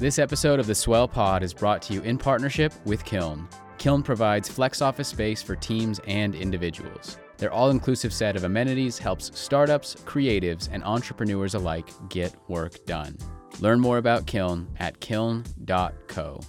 This 0.00 0.18
episode 0.18 0.58
of 0.58 0.66
the 0.66 0.74
Swell 0.74 1.06
Pod 1.06 1.42
is 1.42 1.52
brought 1.52 1.82
to 1.82 1.92
you 1.92 2.00
in 2.00 2.16
partnership 2.16 2.72
with 2.86 3.04
Kiln. 3.04 3.46
Kiln 3.76 4.02
provides 4.02 4.48
flex 4.48 4.80
office 4.80 5.08
space 5.08 5.42
for 5.42 5.54
teams 5.54 6.00
and 6.06 6.34
individuals. 6.34 7.18
Their 7.36 7.52
all 7.52 7.68
inclusive 7.68 8.10
set 8.10 8.34
of 8.34 8.44
amenities 8.44 8.98
helps 8.98 9.30
startups, 9.38 9.96
creatives, 10.06 10.70
and 10.72 10.82
entrepreneurs 10.84 11.52
alike 11.52 11.86
get 12.08 12.34
work 12.48 12.82
done. 12.86 13.18
Learn 13.60 13.78
more 13.78 13.98
about 13.98 14.26
Kiln 14.26 14.66
at 14.78 14.98
kiln.co. 15.00 16.40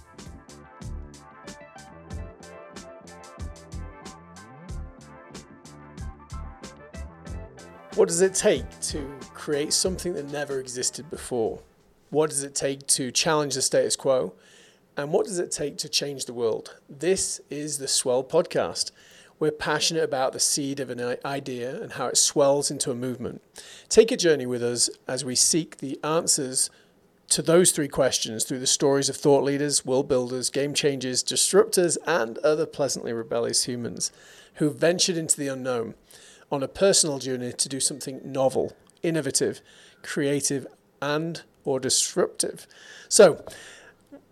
What 7.96 8.08
does 8.08 8.22
it 8.22 8.32
take 8.32 8.80
to 8.80 9.06
create 9.34 9.74
something 9.74 10.14
that 10.14 10.32
never 10.32 10.58
existed 10.58 11.10
before? 11.10 11.60
What 12.12 12.28
does 12.28 12.42
it 12.42 12.54
take 12.54 12.86
to 12.88 13.10
challenge 13.10 13.54
the 13.54 13.62
status 13.62 13.96
quo? 13.96 14.34
And 14.98 15.14
what 15.14 15.24
does 15.24 15.38
it 15.38 15.50
take 15.50 15.78
to 15.78 15.88
change 15.88 16.26
the 16.26 16.34
world? 16.34 16.76
This 16.86 17.40
is 17.48 17.78
the 17.78 17.88
Swell 17.88 18.22
Podcast. 18.22 18.90
We're 19.38 19.50
passionate 19.50 20.04
about 20.04 20.34
the 20.34 20.38
seed 20.38 20.78
of 20.78 20.90
an 20.90 21.16
idea 21.24 21.80
and 21.82 21.92
how 21.92 22.08
it 22.08 22.18
swells 22.18 22.70
into 22.70 22.90
a 22.90 22.94
movement. 22.94 23.40
Take 23.88 24.12
a 24.12 24.18
journey 24.18 24.44
with 24.44 24.62
us 24.62 24.90
as 25.08 25.24
we 25.24 25.34
seek 25.34 25.78
the 25.78 25.98
answers 26.04 26.68
to 27.30 27.40
those 27.40 27.72
three 27.72 27.88
questions 27.88 28.44
through 28.44 28.60
the 28.60 28.66
stories 28.66 29.08
of 29.08 29.16
thought 29.16 29.42
leaders, 29.42 29.86
world 29.86 30.06
builders, 30.06 30.50
game 30.50 30.74
changers, 30.74 31.24
disruptors, 31.24 31.96
and 32.06 32.36
other 32.40 32.66
pleasantly 32.66 33.14
rebellious 33.14 33.64
humans 33.64 34.12
who 34.56 34.68
ventured 34.68 35.16
into 35.16 35.38
the 35.38 35.48
unknown 35.48 35.94
on 36.50 36.62
a 36.62 36.68
personal 36.68 37.18
journey 37.18 37.54
to 37.54 37.70
do 37.70 37.80
something 37.80 38.20
novel, 38.22 38.76
innovative, 39.02 39.62
creative, 40.02 40.66
and 41.00 41.44
or 41.64 41.80
disruptive. 41.80 42.66
So 43.08 43.44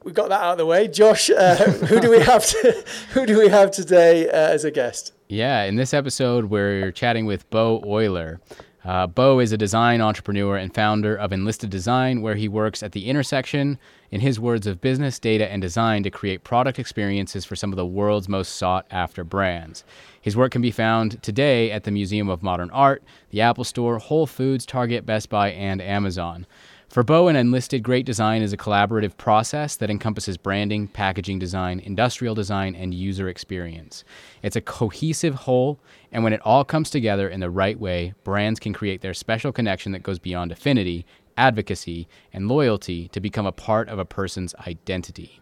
we 0.04 0.12
got 0.12 0.28
that 0.30 0.40
out 0.40 0.52
of 0.52 0.58
the 0.58 0.66
way. 0.66 0.88
Josh, 0.88 1.30
uh, 1.30 1.56
who 1.86 2.00
do 2.00 2.10
we 2.10 2.20
have 2.20 2.44
to, 2.46 2.84
who 3.12 3.26
do 3.26 3.38
we 3.38 3.48
have 3.48 3.70
today 3.70 4.28
uh, 4.28 4.32
as 4.32 4.64
a 4.64 4.70
guest? 4.70 5.12
Yeah, 5.28 5.62
in 5.64 5.76
this 5.76 5.94
episode, 5.94 6.46
we're 6.46 6.90
chatting 6.90 7.26
with 7.26 7.48
Beau 7.50 7.80
Oyler. 7.82 8.40
Uh, 8.84 9.06
Beau 9.06 9.38
is 9.40 9.52
a 9.52 9.58
design 9.58 10.00
entrepreneur 10.00 10.56
and 10.56 10.74
founder 10.74 11.14
of 11.14 11.32
Enlisted 11.32 11.68
Design, 11.68 12.22
where 12.22 12.34
he 12.34 12.48
works 12.48 12.82
at 12.82 12.92
the 12.92 13.06
intersection, 13.06 13.78
in 14.10 14.22
his 14.22 14.40
words, 14.40 14.66
of 14.66 14.80
business, 14.80 15.18
data, 15.18 15.50
and 15.52 15.60
design 15.60 16.02
to 16.02 16.10
create 16.10 16.44
product 16.44 16.78
experiences 16.78 17.44
for 17.44 17.54
some 17.54 17.72
of 17.72 17.76
the 17.76 17.86
world's 17.86 18.28
most 18.28 18.56
sought 18.56 18.86
after 18.90 19.22
brands. 19.22 19.84
His 20.20 20.36
work 20.36 20.52
can 20.52 20.62
be 20.62 20.70
found 20.70 21.22
today 21.22 21.70
at 21.70 21.84
the 21.84 21.90
Museum 21.90 22.28
of 22.28 22.42
Modern 22.42 22.70
Art, 22.70 23.02
the 23.30 23.42
Apple 23.42 23.64
Store, 23.64 23.98
Whole 23.98 24.26
Foods, 24.26 24.64
Target, 24.64 25.04
Best 25.04 25.28
Buy, 25.28 25.50
and 25.50 25.82
Amazon. 25.82 26.46
For 26.90 27.04
Beau 27.04 27.28
and 27.28 27.38
Enlisted, 27.38 27.84
great 27.84 28.04
design 28.04 28.42
is 28.42 28.52
a 28.52 28.56
collaborative 28.56 29.16
process 29.16 29.76
that 29.76 29.90
encompasses 29.90 30.36
branding, 30.36 30.88
packaging 30.88 31.38
design, 31.38 31.78
industrial 31.78 32.34
design, 32.34 32.74
and 32.74 32.92
user 32.92 33.28
experience. 33.28 34.02
It's 34.42 34.56
a 34.56 34.60
cohesive 34.60 35.36
whole, 35.36 35.78
and 36.10 36.24
when 36.24 36.32
it 36.32 36.40
all 36.44 36.64
comes 36.64 36.90
together 36.90 37.28
in 37.28 37.38
the 37.38 37.48
right 37.48 37.78
way, 37.78 38.14
brands 38.24 38.58
can 38.58 38.72
create 38.72 39.02
their 39.02 39.14
special 39.14 39.52
connection 39.52 39.92
that 39.92 40.02
goes 40.02 40.18
beyond 40.18 40.50
affinity, 40.50 41.06
advocacy, 41.36 42.08
and 42.32 42.48
loyalty 42.48 43.06
to 43.10 43.20
become 43.20 43.46
a 43.46 43.52
part 43.52 43.88
of 43.88 44.00
a 44.00 44.04
person's 44.04 44.56
identity. 44.66 45.40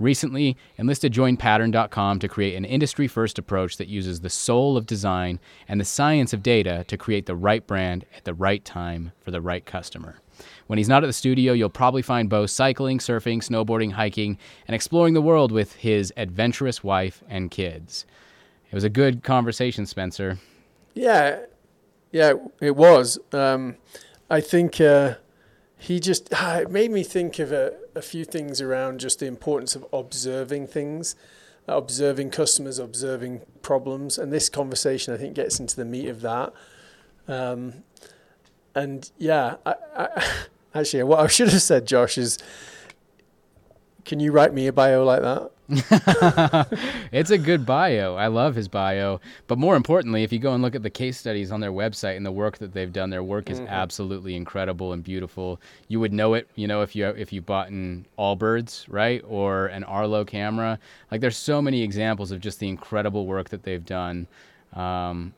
Recently, 0.00 0.56
Enlisted 0.76 1.12
joined 1.12 1.38
Pattern.com 1.38 2.18
to 2.18 2.28
create 2.28 2.56
an 2.56 2.64
industry 2.64 3.06
first 3.06 3.38
approach 3.38 3.76
that 3.76 3.86
uses 3.86 4.20
the 4.20 4.30
soul 4.30 4.76
of 4.76 4.86
design 4.86 5.38
and 5.68 5.80
the 5.80 5.84
science 5.84 6.32
of 6.32 6.42
data 6.42 6.84
to 6.88 6.96
create 6.96 7.26
the 7.26 7.36
right 7.36 7.64
brand 7.64 8.06
at 8.16 8.24
the 8.24 8.34
right 8.34 8.64
time 8.64 9.12
for 9.20 9.30
the 9.30 9.40
right 9.40 9.64
customer. 9.64 10.16
When 10.70 10.78
he's 10.78 10.88
not 10.88 11.02
at 11.02 11.08
the 11.08 11.12
studio, 11.12 11.52
you'll 11.52 11.68
probably 11.68 12.00
find 12.00 12.30
Beau 12.30 12.46
cycling, 12.46 13.00
surfing, 13.00 13.38
snowboarding, 13.38 13.90
hiking, 13.90 14.38
and 14.68 14.74
exploring 14.76 15.14
the 15.14 15.20
world 15.20 15.50
with 15.50 15.74
his 15.74 16.12
adventurous 16.16 16.84
wife 16.84 17.24
and 17.28 17.50
kids. 17.50 18.06
It 18.70 18.76
was 18.76 18.84
a 18.84 18.88
good 18.88 19.24
conversation, 19.24 19.84
Spencer. 19.84 20.38
Yeah, 20.94 21.40
yeah, 22.12 22.34
it 22.60 22.76
was. 22.76 23.18
Um, 23.32 23.78
I 24.30 24.40
think 24.40 24.80
uh, 24.80 25.14
he 25.76 25.98
just 25.98 26.28
it 26.32 26.70
made 26.70 26.92
me 26.92 27.02
think 27.02 27.40
of 27.40 27.50
a, 27.50 27.74
a 27.96 28.00
few 28.00 28.24
things 28.24 28.60
around 28.60 29.00
just 29.00 29.18
the 29.18 29.26
importance 29.26 29.74
of 29.74 29.84
observing 29.92 30.68
things, 30.68 31.16
observing 31.66 32.30
customers, 32.30 32.78
observing 32.78 33.40
problems, 33.60 34.18
and 34.18 34.32
this 34.32 34.48
conversation 34.48 35.12
I 35.12 35.16
think 35.16 35.34
gets 35.34 35.58
into 35.58 35.74
the 35.74 35.84
meat 35.84 36.06
of 36.06 36.20
that. 36.20 36.52
Um, 37.26 37.82
and 38.72 39.10
yeah, 39.18 39.56
I, 39.66 40.36
actually, 40.74 41.02
what 41.04 41.20
I 41.20 41.26
should 41.28 41.48
have 41.48 41.62
said, 41.62 41.86
Josh, 41.86 42.18
is 42.18 42.38
can 44.04 44.20
you 44.20 44.32
write 44.32 44.52
me 44.52 44.66
a 44.66 44.72
bio 44.72 45.04
like 45.04 45.22
that? 45.22 45.50
it's 47.12 47.30
a 47.30 47.38
good 47.38 47.64
bio. 47.64 48.16
I 48.16 48.26
love 48.26 48.56
his 48.56 48.66
bio. 48.66 49.20
But 49.46 49.58
more 49.58 49.76
importantly, 49.76 50.24
if 50.24 50.32
you 50.32 50.40
go 50.40 50.52
and 50.52 50.62
look 50.62 50.74
at 50.74 50.82
the 50.82 50.90
case 50.90 51.16
studies 51.16 51.52
on 51.52 51.60
their 51.60 51.70
website 51.70 52.16
and 52.16 52.26
the 52.26 52.32
work 52.32 52.58
that 52.58 52.72
they've 52.72 52.92
done, 52.92 53.10
their 53.10 53.22
work 53.22 53.50
is 53.50 53.60
mm-hmm. 53.60 53.68
absolutely 53.68 54.34
incredible 54.34 54.92
and 54.92 55.04
beautiful. 55.04 55.60
You 55.86 56.00
would 56.00 56.12
know 56.12 56.34
it, 56.34 56.48
you 56.56 56.66
know, 56.66 56.82
if 56.82 56.96
you 56.96 57.06
if 57.08 57.32
you 57.32 57.40
bought 57.40 57.68
an 57.68 58.06
Allbirds, 58.18 58.86
right, 58.88 59.22
or 59.28 59.66
an 59.66 59.84
Arlo 59.84 60.24
camera. 60.24 60.78
Like 61.12 61.20
there's 61.20 61.36
so 61.36 61.62
many 61.62 61.82
examples 61.82 62.32
of 62.32 62.40
just 62.40 62.58
the 62.58 62.68
incredible 62.68 63.26
work 63.26 63.50
that 63.50 63.62
they've 63.62 63.84
done. 63.84 64.26
Um, 64.72 65.34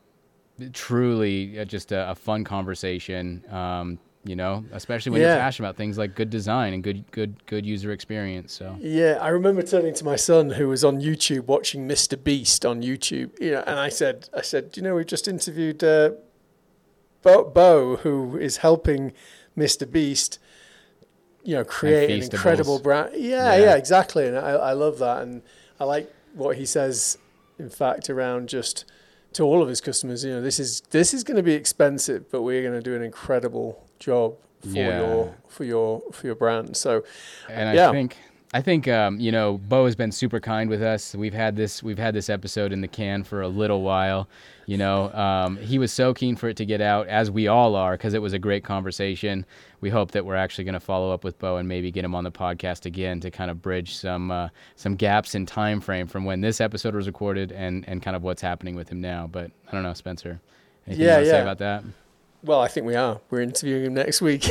truly, 0.72 1.58
uh, 1.58 1.64
just 1.66 1.92
a, 1.92 2.10
a 2.10 2.14
fun 2.14 2.44
conversation. 2.44 3.44
Um, 3.50 3.98
you 4.24 4.36
know, 4.36 4.64
especially 4.72 5.10
when 5.10 5.20
yeah. 5.20 5.34
you're 5.34 5.36
passionate 5.38 5.68
about 5.68 5.76
things 5.76 5.98
like 5.98 6.14
good 6.14 6.30
design 6.30 6.74
and 6.74 6.82
good 6.82 7.10
good 7.10 7.44
good 7.46 7.66
user 7.66 7.90
experience. 7.90 8.52
So 8.52 8.76
yeah, 8.80 9.18
I 9.20 9.28
remember 9.28 9.62
turning 9.62 9.94
to 9.94 10.04
my 10.04 10.16
son 10.16 10.50
who 10.50 10.68
was 10.68 10.84
on 10.84 11.00
YouTube 11.00 11.46
watching 11.46 11.88
Mr. 11.88 12.22
Beast 12.22 12.64
on 12.64 12.82
YouTube. 12.82 13.38
You 13.40 13.52
know, 13.52 13.64
and 13.66 13.80
I 13.80 13.88
said, 13.88 14.28
I 14.36 14.42
said, 14.42 14.76
you 14.76 14.82
know, 14.82 14.94
we've 14.94 15.06
just 15.06 15.26
interviewed 15.26 15.82
uh, 15.82 16.12
Beau, 17.22 17.44
Beau, 17.44 17.96
who 17.96 18.36
is 18.36 18.58
helping 18.58 19.12
Mr. 19.56 19.90
Beast. 19.90 20.38
You 21.42 21.56
know, 21.56 21.64
create 21.64 22.10
an 22.10 22.22
incredible 22.22 22.78
brand. 22.78 23.14
Yeah, 23.14 23.56
yeah, 23.56 23.64
yeah, 23.64 23.74
exactly. 23.74 24.28
And 24.28 24.38
I, 24.38 24.50
I 24.50 24.72
love 24.72 25.00
that, 25.00 25.22
and 25.22 25.42
I 25.80 25.84
like 25.84 26.12
what 26.34 26.56
he 26.56 26.64
says. 26.64 27.18
In 27.58 27.68
fact, 27.68 28.08
around 28.08 28.48
just 28.48 28.84
to 29.32 29.42
all 29.42 29.62
of 29.62 29.68
his 29.68 29.80
customers, 29.80 30.24
you 30.24 30.30
know, 30.30 30.40
this 30.40 30.60
is 30.60 30.82
this 30.90 31.12
is 31.12 31.24
going 31.24 31.36
to 31.36 31.42
be 31.42 31.54
expensive, 31.54 32.30
but 32.30 32.42
we're 32.42 32.62
going 32.62 32.74
to 32.74 32.80
do 32.80 32.94
an 32.94 33.02
incredible 33.02 33.84
job 34.02 34.34
for 34.60 34.68
yeah. 34.68 35.00
your 35.00 35.34
for 35.48 35.64
your 35.64 36.02
for 36.12 36.26
your 36.26 36.36
brand. 36.36 36.76
So, 36.76 37.04
and 37.48 37.76
yeah. 37.76 37.88
I 37.88 37.92
think 37.92 38.16
I 38.54 38.60
think 38.60 38.86
um, 38.86 39.18
you 39.18 39.32
know 39.32 39.58
Beau 39.58 39.86
has 39.86 39.96
been 39.96 40.12
super 40.12 40.38
kind 40.38 40.68
with 40.68 40.82
us. 40.82 41.14
We've 41.14 41.32
had 41.32 41.56
this 41.56 41.82
we've 41.82 41.98
had 41.98 42.14
this 42.14 42.28
episode 42.28 42.72
in 42.72 42.82
the 42.82 42.88
can 42.88 43.24
for 43.24 43.40
a 43.40 43.48
little 43.48 43.82
while. 43.82 44.28
You 44.66 44.76
know, 44.76 45.12
um, 45.12 45.56
he 45.56 45.78
was 45.78 45.92
so 45.92 46.14
keen 46.14 46.36
for 46.36 46.48
it 46.48 46.56
to 46.58 46.64
get 46.64 46.80
out, 46.80 47.08
as 47.08 47.30
we 47.30 47.48
all 47.48 47.74
are, 47.74 47.92
because 47.92 48.14
it 48.14 48.22
was 48.22 48.32
a 48.32 48.38
great 48.38 48.62
conversation. 48.62 49.44
We 49.80 49.90
hope 49.90 50.12
that 50.12 50.24
we're 50.24 50.36
actually 50.36 50.64
going 50.64 50.74
to 50.74 50.80
follow 50.80 51.10
up 51.12 51.24
with 51.24 51.38
Beau 51.40 51.56
and 51.56 51.68
maybe 51.68 51.90
get 51.90 52.04
him 52.04 52.14
on 52.14 52.22
the 52.22 52.30
podcast 52.30 52.86
again 52.86 53.18
to 53.20 53.30
kind 53.30 53.50
of 53.50 53.60
bridge 53.60 53.96
some 53.96 54.30
uh, 54.30 54.48
some 54.76 54.96
gaps 54.96 55.34
in 55.34 55.46
time 55.46 55.80
frame 55.80 56.06
from 56.06 56.24
when 56.24 56.42
this 56.42 56.60
episode 56.60 56.94
was 56.94 57.06
recorded 57.06 57.52
and 57.52 57.88
and 57.88 58.02
kind 58.02 58.14
of 58.14 58.22
what's 58.22 58.42
happening 58.42 58.74
with 58.74 58.88
him 58.88 59.00
now. 59.00 59.26
But 59.26 59.50
I 59.66 59.72
don't 59.72 59.82
know, 59.82 59.94
Spencer. 59.94 60.40
Anything 60.86 61.06
yeah, 61.06 61.10
you 61.10 61.14
want 61.14 61.24
to 61.24 61.26
yeah. 61.26 61.32
say 61.32 61.42
about 61.42 61.58
that? 61.58 61.84
Well, 62.44 62.60
I 62.60 62.68
think 62.68 62.86
we 62.86 62.96
are. 62.96 63.20
We're 63.30 63.40
interviewing 63.40 63.84
him 63.84 63.94
next 63.94 64.20
week. 64.20 64.42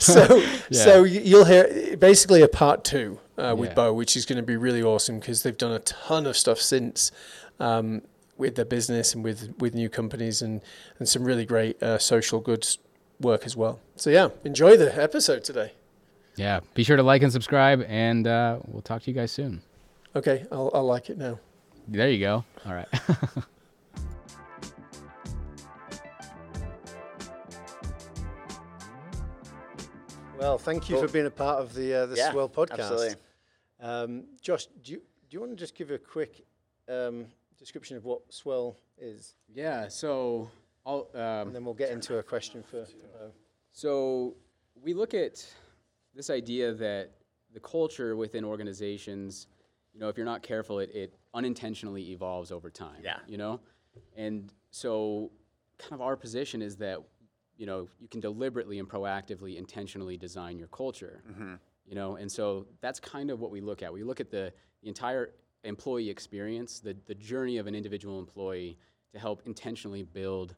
so, 0.00 0.36
yeah. 0.36 0.50
so 0.70 1.02
you'll 1.02 1.44
hear 1.44 1.96
basically 1.96 2.42
a 2.42 2.48
part 2.48 2.84
two 2.84 3.18
uh, 3.36 3.56
with 3.58 3.70
yeah. 3.70 3.74
Beau, 3.74 3.92
which 3.92 4.16
is 4.16 4.24
going 4.24 4.36
to 4.36 4.42
be 4.44 4.56
really 4.56 4.82
awesome 4.82 5.18
because 5.18 5.42
they've 5.42 5.58
done 5.58 5.72
a 5.72 5.80
ton 5.80 6.26
of 6.26 6.36
stuff 6.36 6.60
since 6.60 7.10
um, 7.58 8.02
with 8.36 8.54
their 8.54 8.64
business 8.64 9.14
and 9.14 9.24
with 9.24 9.52
with 9.58 9.74
new 9.74 9.88
companies 9.88 10.40
and 10.40 10.60
and 10.98 11.08
some 11.08 11.24
really 11.24 11.44
great 11.44 11.82
uh, 11.82 11.98
social 11.98 12.40
goods 12.40 12.78
work 13.20 13.44
as 13.44 13.56
well. 13.56 13.80
So 13.96 14.10
yeah, 14.10 14.28
enjoy 14.44 14.76
the 14.76 14.96
episode 15.00 15.42
today. 15.42 15.72
Yeah, 16.36 16.60
be 16.74 16.84
sure 16.84 16.96
to 16.96 17.02
like 17.02 17.22
and 17.22 17.32
subscribe, 17.32 17.84
and 17.88 18.28
uh, 18.28 18.60
we'll 18.66 18.82
talk 18.82 19.02
to 19.02 19.10
you 19.10 19.14
guys 19.14 19.32
soon. 19.32 19.60
Okay, 20.14 20.46
I'll 20.52 20.70
I'll 20.72 20.86
like 20.86 21.10
it 21.10 21.18
now. 21.18 21.40
There 21.88 22.10
you 22.10 22.20
go. 22.20 22.44
All 22.64 22.74
right. 22.74 22.88
Well, 30.38 30.56
thank 30.56 30.88
you 30.88 30.94
cool. 30.94 31.06
for 31.06 31.12
being 31.12 31.26
a 31.26 31.30
part 31.30 31.60
of 31.60 31.74
the 31.74 31.92
uh, 31.92 32.06
the 32.06 32.16
yeah, 32.16 32.30
Swell 32.30 32.48
podcast. 32.48 32.78
Absolutely. 32.78 33.14
Um, 33.80 34.24
Josh, 34.40 34.66
do 34.84 34.92
you 34.92 34.98
do 34.98 35.34
you 35.34 35.40
want 35.40 35.50
to 35.50 35.56
just 35.56 35.74
give 35.74 35.90
a 35.90 35.98
quick 35.98 36.46
um, 36.88 37.26
description 37.58 37.96
of 37.96 38.04
what 38.04 38.20
Swell 38.32 38.76
is? 38.96 39.34
Yeah. 39.52 39.88
So 39.88 40.48
I'll. 40.86 41.08
Um, 41.14 41.48
and 41.48 41.54
then 41.54 41.64
we'll 41.64 41.74
get 41.74 41.90
into 41.90 42.18
a 42.18 42.22
question 42.22 42.62
for. 42.62 42.82
Uh, 42.82 43.30
so 43.72 44.36
we 44.80 44.94
look 44.94 45.12
at 45.12 45.44
this 46.14 46.30
idea 46.30 46.72
that 46.72 47.10
the 47.52 47.60
culture 47.60 48.14
within 48.14 48.44
organizations, 48.44 49.48
you 49.92 49.98
know, 49.98 50.08
if 50.08 50.16
you're 50.16 50.26
not 50.26 50.42
careful, 50.42 50.78
it, 50.78 50.90
it 50.94 51.14
unintentionally 51.34 52.12
evolves 52.12 52.52
over 52.52 52.70
time. 52.70 53.00
Yeah. 53.02 53.18
You 53.26 53.38
know, 53.38 53.60
and 54.16 54.52
so 54.70 55.32
kind 55.78 55.94
of 55.94 56.00
our 56.00 56.16
position 56.16 56.62
is 56.62 56.76
that 56.76 56.98
you 57.58 57.66
know, 57.66 57.88
you 58.00 58.08
can 58.08 58.20
deliberately 58.20 58.78
and 58.78 58.88
proactively, 58.88 59.56
intentionally 59.58 60.16
design 60.16 60.58
your 60.58 60.68
culture. 60.68 61.22
Mm-hmm. 61.30 61.54
you 61.88 61.94
know 61.94 62.16
and 62.16 62.30
so 62.30 62.66
that's 62.84 63.00
kind 63.00 63.30
of 63.30 63.40
what 63.40 63.50
we 63.50 63.60
look 63.62 63.82
at 63.82 63.90
we 63.92 64.02
look 64.04 64.20
at 64.20 64.30
the, 64.30 64.52
the 64.82 64.88
entire 64.88 65.30
employee 65.64 66.08
experience 66.10 66.80
the, 66.80 66.94
the 67.06 67.14
journey 67.14 67.56
of 67.60 67.66
an 67.66 67.74
individual 67.74 68.18
employee 68.18 68.76
to 69.12 69.18
help 69.18 69.38
intentionally 69.46 70.02
build 70.02 70.54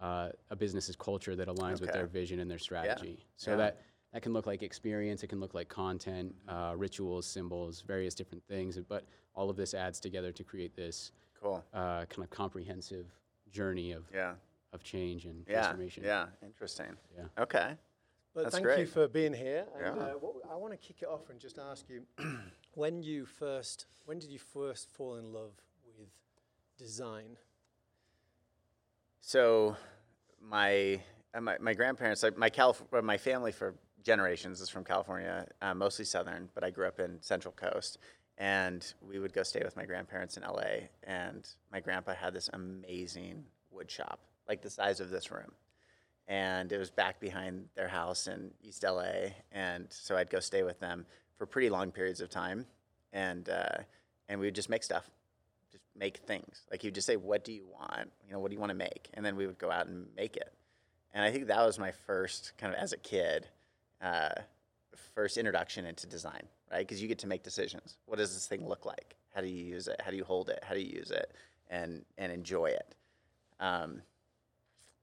uh, 0.00 0.28
a 0.50 0.56
business's 0.56 0.94
culture 0.96 1.34
that 1.34 1.48
aligns 1.48 1.80
with 1.80 1.92
their 1.92 2.06
vision 2.06 2.38
and 2.42 2.48
their 2.52 2.58
strategy 2.70 3.16
so 3.36 3.50
Yeah. 3.50 3.56
that 3.62 3.72
that 4.12 4.22
can 4.22 4.32
look 4.32 4.46
like 4.46 4.62
experience 4.62 5.18
it 5.24 5.28
can 5.32 5.40
look 5.40 5.54
like 5.60 5.68
content 5.68 6.32
uh, 6.48 6.72
rituals 6.76 7.26
symbols 7.26 7.74
various 7.94 8.14
different 8.14 8.44
things 8.46 8.78
but 8.94 9.02
all 9.34 9.50
of 9.50 9.56
this 9.56 9.74
adds 9.74 9.98
together 10.00 10.30
to 10.32 10.44
create 10.44 10.74
this 10.76 11.10
Cool. 11.42 11.58
uh, 11.74 12.04
kind 12.12 12.22
of 12.26 12.30
comprehensive 12.30 13.06
journey 13.50 13.92
of, 13.92 14.04
Yeah. 14.14 14.34
Of 14.72 14.82
change 14.82 15.24
and 15.24 15.44
Yeah. 15.46 15.54
transformation 15.54 16.04
Yeah. 16.04 16.28
Interesting. 16.42 16.96
Yeah. 17.16 17.24
Okay. 17.38 17.76
But 18.34 18.44
That's 18.44 18.58
thank 18.58 18.78
you 18.78 18.86
for 18.86 19.08
being 19.08 19.32
here. 19.32 19.66
And 19.74 19.96
Yeah. 19.96 20.04
uh, 20.04 20.12
what, 20.14 20.34
I 20.50 20.54
want 20.56 20.72
to 20.72 20.76
kick 20.76 21.02
it 21.02 21.08
off 21.08 21.30
and 21.30 21.40
just 21.40 21.58
ask 21.58 21.88
you, 21.88 22.06
when 22.74 23.02
you 23.02 23.24
first, 23.24 23.86
when 24.04 24.18
did 24.18 24.30
you 24.30 24.38
first 24.38 24.90
fall 24.90 25.16
in 25.16 25.32
love 25.32 25.52
with 25.98 26.08
design? 26.76 27.36
So, 29.20 29.76
my 30.40 31.00
uh, 31.34 31.40
my, 31.40 31.58
my 31.58 31.74
grandparents, 31.74 32.22
like 32.22 32.36
my 32.38 32.48
Calif- 32.48 32.82
my 33.02 33.18
family 33.18 33.52
for 33.52 33.74
generations 34.02 34.60
is 34.60 34.68
from 34.68 34.84
California, 34.84 35.46
uh, 35.60 35.74
mostly 35.74 36.04
Southern, 36.04 36.48
but 36.54 36.64
I 36.64 36.70
grew 36.70 36.86
up 36.86 37.00
in 37.00 37.20
Central 37.20 37.52
Coast, 37.52 37.98
and 38.38 38.94
we 39.02 39.18
would 39.18 39.32
go 39.32 39.42
stay 39.42 39.60
with 39.62 39.76
my 39.76 39.84
grandparents 39.84 40.36
in 40.36 40.44
LA. 40.44 40.88
And 41.02 41.46
my 41.72 41.80
grandpa 41.80 42.14
had 42.14 42.32
this 42.32 42.48
amazing 42.52 43.44
wood 43.70 43.90
shop, 43.90 44.20
like 44.48 44.62
the 44.62 44.70
size 44.70 45.00
of 45.00 45.10
this 45.10 45.30
room, 45.30 45.52
and 46.26 46.72
it 46.72 46.78
was 46.78 46.90
back 46.90 47.20
behind 47.20 47.66
their 47.74 47.88
house 47.88 48.26
in 48.26 48.50
East 48.62 48.84
LA. 48.84 49.32
And 49.52 49.86
so 49.90 50.16
I'd 50.16 50.30
go 50.30 50.40
stay 50.40 50.62
with 50.62 50.80
them 50.80 51.06
for 51.36 51.46
pretty 51.46 51.70
long 51.70 51.90
periods 51.90 52.20
of 52.20 52.30
time, 52.30 52.66
and 53.12 53.48
uh, 53.48 53.78
and 54.28 54.40
we 54.40 54.46
would 54.46 54.54
just 54.54 54.70
make 54.70 54.82
stuff 54.82 55.10
just 55.70 55.84
make 55.96 56.18
things. 56.18 56.62
Like 56.70 56.82
you 56.82 56.88
would 56.88 56.94
just 56.94 57.06
say, 57.06 57.16
"What 57.16 57.44
do 57.44 57.52
you 57.52 57.66
want? 57.66 58.10
You 58.26 58.32
know, 58.32 58.38
what 58.38 58.50
do 58.50 58.54
you 58.54 58.60
want 58.60 58.70
to 58.70 58.76
make?" 58.76 59.10
And 59.14 59.24
then 59.24 59.36
we 59.36 59.46
would 59.46 59.58
go 59.58 59.70
out 59.70 59.86
and 59.86 60.06
make 60.16 60.36
it. 60.36 60.52
And 61.12 61.24
I 61.24 61.30
think 61.30 61.46
that 61.46 61.64
was 61.64 61.78
my 61.78 61.90
first 61.90 62.52
kind 62.58 62.72
of 62.72 62.78
as 62.78 62.92
a 62.92 62.96
kid, 62.96 63.48
uh, 64.02 64.30
first 65.14 65.36
introduction 65.36 65.86
into 65.86 66.06
design, 66.06 66.42
right? 66.70 66.86
Because 66.86 67.00
you 67.00 67.08
get 67.08 67.18
to 67.20 67.26
make 67.26 67.42
decisions. 67.42 67.96
What 68.06 68.18
does 68.18 68.34
this 68.34 68.46
thing 68.46 68.66
look 68.66 68.84
like? 68.84 69.16
How 69.34 69.40
do 69.40 69.48
you 69.48 69.64
use 69.64 69.88
it? 69.88 70.00
How 70.04 70.10
do 70.10 70.16
you 70.16 70.24
hold 70.24 70.48
it? 70.48 70.62
How 70.62 70.74
do 70.74 70.80
you 70.80 70.94
use 70.96 71.10
it? 71.10 71.32
And 71.68 72.04
and 72.16 72.32
enjoy 72.32 72.66
it. 72.66 72.94
Um, 73.60 74.02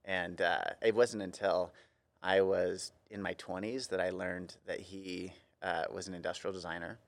and 0.06 0.42
uh, 0.42 0.62
it 0.82 0.96
wasn't 0.96 1.24
until 1.24 1.74
I 2.22 2.42
was 2.42 2.92
in 3.10 3.22
my 3.22 3.34
20s 3.36 3.90
that 3.90 4.00
I 4.00 4.12
learned 4.12 4.56
that 4.66 4.80
he 4.80 5.34
uh, 5.62 5.86
was 5.92 6.08
an 6.08 6.14
industrial 6.14 6.54
designer. 6.54 7.00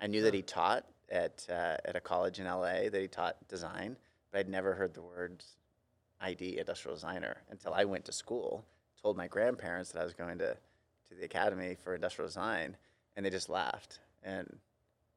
I 0.00 0.06
knew 0.06 0.22
that 0.22 0.34
he 0.34 0.42
taught 0.42 0.84
at, 1.10 1.46
uh, 1.50 1.76
at 1.84 1.96
a 1.96 2.00
college 2.00 2.38
in 2.38 2.46
LA, 2.46 2.88
that 2.90 3.00
he 3.00 3.08
taught 3.08 3.36
design, 3.48 3.96
but 4.30 4.38
I'd 4.40 4.48
never 4.48 4.74
heard 4.74 4.94
the 4.94 5.02
words 5.02 5.56
ID, 6.20 6.58
industrial 6.58 6.94
designer, 6.96 7.36
until 7.50 7.74
I 7.74 7.84
went 7.84 8.04
to 8.06 8.12
school, 8.12 8.64
told 9.00 9.16
my 9.16 9.26
grandparents 9.26 9.92
that 9.92 10.00
I 10.00 10.04
was 10.04 10.14
going 10.14 10.38
to, 10.38 10.54
to 10.54 11.14
the 11.18 11.24
academy 11.24 11.76
for 11.82 11.94
industrial 11.94 12.28
design, 12.28 12.76
and 13.16 13.24
they 13.24 13.30
just 13.30 13.48
laughed. 13.48 14.00
And, 14.22 14.58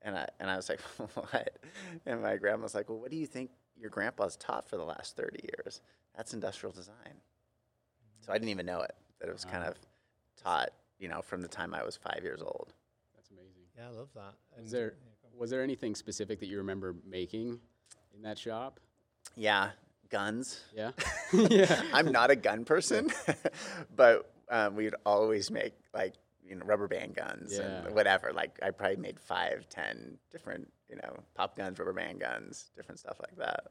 and, 0.02 0.18
I, 0.18 0.28
and 0.40 0.50
I 0.50 0.56
was 0.56 0.70
like, 0.70 0.82
what? 1.14 1.58
And 2.06 2.22
my 2.22 2.36
grandma 2.38 2.64
was 2.64 2.76
like, 2.76 2.90
well, 2.90 3.00
what 3.00 3.12
do 3.12 3.18
you 3.18 3.28
think 3.28 3.52
your 3.80 3.90
grandpa's 3.90 4.36
taught 4.36 4.68
for 4.68 4.78
the 4.78 4.84
last 4.84 5.16
30 5.16 5.40
years? 5.44 5.82
That's 6.18 6.34
industrial 6.34 6.74
design. 6.74 7.22
So 8.22 8.32
I 8.34 8.36
didn't 8.36 8.50
even 8.50 8.66
know 8.66 8.82
it, 8.82 8.94
that 9.20 9.30
it 9.30 9.32
was 9.34 9.46
kind 9.46 9.64
of 9.64 9.76
taught, 10.44 10.70
you 11.00 11.08
know, 11.08 11.22
from 11.22 11.42
the 11.42 11.48
time 11.48 11.74
I 11.74 11.84
was 11.84 11.96
five 11.96 12.22
years 12.24 12.42
old. 12.42 12.74
that's 13.16 13.30
amazing 13.30 13.62
Yeah, 13.78 13.88
I 13.88 13.92
love 13.92 14.10
that. 14.16 14.34
And, 14.56 14.64
Was 14.64 14.72
there 14.72 14.94
yeah, 15.00 15.12
go 15.22 15.30
on. 15.34 15.40
was 15.40 15.50
there 15.52 15.62
anything 15.64 15.96
specific 15.96 16.40
that 16.40 16.48
you 16.48 16.58
remember 16.58 16.96
making 17.08 17.60
in 18.16 18.22
that 18.24 18.38
shop? 18.38 18.80
Yeah, 19.36 19.70
guns. 20.10 20.64
Yeah. 20.76 20.92
yeah. 21.34 21.82
I'm 21.94 22.12
not 22.12 22.32
a 22.32 22.36
gun 22.36 22.66
person, 22.66 23.12
but 23.96 24.32
um, 24.50 24.76
we'd 24.76 24.96
always 25.06 25.52
make 25.52 25.74
like 25.94 26.16
you 26.44 26.56
know 26.56 26.66
rubber 26.66 26.88
band 26.88 27.14
guns 27.16 27.56
Yeah. 27.58 27.86
and 27.86 27.94
whatever. 27.96 28.32
Like 28.34 28.58
I 28.64 28.72
probably 28.72 28.98
made 28.98 29.20
five, 29.20 29.68
ten 29.70 30.18
different 30.32 30.72
you 30.90 30.96
know 30.96 31.18
pop 31.36 31.56
guns, 31.56 31.78
rubber 31.80 31.94
band 31.94 32.20
guns, 32.22 32.72
different 32.76 33.00
stuff 33.00 33.18
like 33.20 33.38
that. 33.38 33.66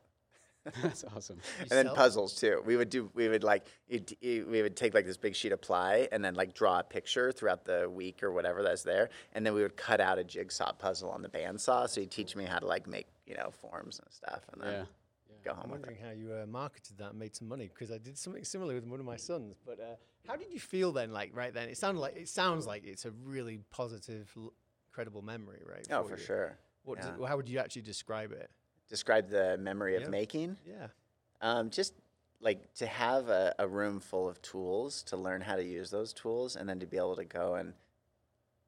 That's 0.83 1.05
awesome. 1.15 1.39
and 1.61 1.71
then 1.71 1.87
sell- 1.87 1.95
puzzles 1.95 2.35
too. 2.35 2.63
We 2.65 2.77
would 2.77 2.91
do. 2.91 3.11
We 3.15 3.29
would 3.29 3.45
like. 3.45 3.65
It, 3.89 4.13
it, 4.21 4.49
we 4.49 4.63
would 4.63 4.77
take 4.77 4.95
like 4.95 5.07
this 5.07 5.17
big 5.17 5.35
sheet 5.37 5.53
of 5.53 5.61
ply 5.61 6.09
and 6.13 6.25
then 6.25 6.35
like 6.35 6.55
draw 6.55 6.81
a 6.81 6.83
picture 6.83 7.31
throughout 7.33 7.65
the 7.65 7.89
week 7.89 8.23
or 8.23 8.33
whatever 8.33 8.63
that's 8.63 8.83
there, 8.83 9.11
and 9.33 9.45
then 9.47 9.55
we 9.55 9.63
would 9.63 9.77
cut 9.77 10.01
out 10.01 10.19
a 10.19 10.25
jigsaw 10.25 10.73
puzzle 10.73 11.11
on 11.11 11.23
the 11.23 11.29
bandsaw. 11.29 11.89
So 11.89 12.01
he'd 12.01 12.11
teach 12.11 12.35
me 12.37 12.45
how 12.45 12.59
to 12.59 12.67
like 12.67 12.87
make 12.87 13.07
you 13.27 13.35
know 13.37 13.51
forms 13.51 14.01
and 14.03 14.13
stuff, 14.13 14.43
and 14.53 14.63
then 14.63 14.73
Yeah. 14.73 14.85
Yeah. 15.31 15.35
go 15.45 15.51
I'm 15.53 15.57
home 15.57 15.71
with 15.71 15.81
it. 15.81 15.87
wondering 15.87 15.99
how 16.05 16.11
you 16.13 16.33
uh, 16.43 16.47
marketed 16.47 16.99
that 16.99 17.11
and 17.11 17.19
made 17.19 17.35
some 17.37 17.49
money 17.49 17.69
because 17.73 17.91
I 17.91 17.99
did 17.99 18.19
something 18.19 18.45
similar 18.45 18.75
with 18.75 18.87
one 18.87 19.01
of 19.01 19.07
my 19.07 19.17
sons. 19.17 19.57
But 19.65 19.79
uh, 19.81 19.95
how 20.27 20.37
did 20.37 20.53
you 20.53 20.59
feel 20.61 20.93
then? 20.93 21.13
Like 21.13 21.31
right 21.35 21.55
then, 21.55 21.69
it 21.69 21.77
sounded 21.79 22.01
like 22.01 22.17
it 22.17 22.29
sounds 22.29 22.67
like 22.67 22.85
it's 22.85 23.05
a 23.05 23.13
really 23.25 23.61
positive, 23.71 24.31
l- 24.37 24.53
credible 24.91 25.23
memory, 25.23 25.61
right? 25.69 25.87
Oh, 25.93 26.03
for 26.05 26.17
you. 26.17 26.25
sure. 26.25 26.59
What? 26.85 26.99
Yeah. 26.99 27.11
Does, 27.17 27.29
how 27.29 27.37
would 27.37 27.49
you 27.49 27.59
actually 27.61 27.83
describe 27.83 28.33
it? 28.33 28.51
Describe 28.89 29.29
the 29.29 29.57
memory 29.59 29.97
of 29.97 30.03
Yeah. 30.03 30.09
making. 30.09 30.57
Yeah. 30.67 30.89
Um, 31.41 31.71
just 31.71 31.95
like 32.41 32.73
to 32.75 32.87
have 32.87 33.29
a, 33.29 33.55
a 33.59 33.67
room 33.67 34.01
full 34.01 34.29
of 34.29 34.41
tools 34.43 35.03
to 35.05 35.17
learn 35.17 35.41
how 35.41 35.57
to 35.57 35.65
use 35.65 35.91
those 35.91 36.13
tools 36.13 36.57
and 36.57 36.69
then 36.69 36.81
to 36.81 36.87
be 36.87 36.97
able 36.97 37.17
to 37.17 37.25
go 37.25 37.55
and 37.55 37.73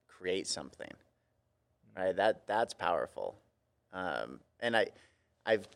create 0.06 0.46
something 0.46 0.90
right 1.96 2.16
that 2.16 2.46
that's 2.46 2.74
powerful 2.74 3.36
um, 3.92 4.40
and 4.60 4.76
i 4.76 4.86
i've 5.46 5.68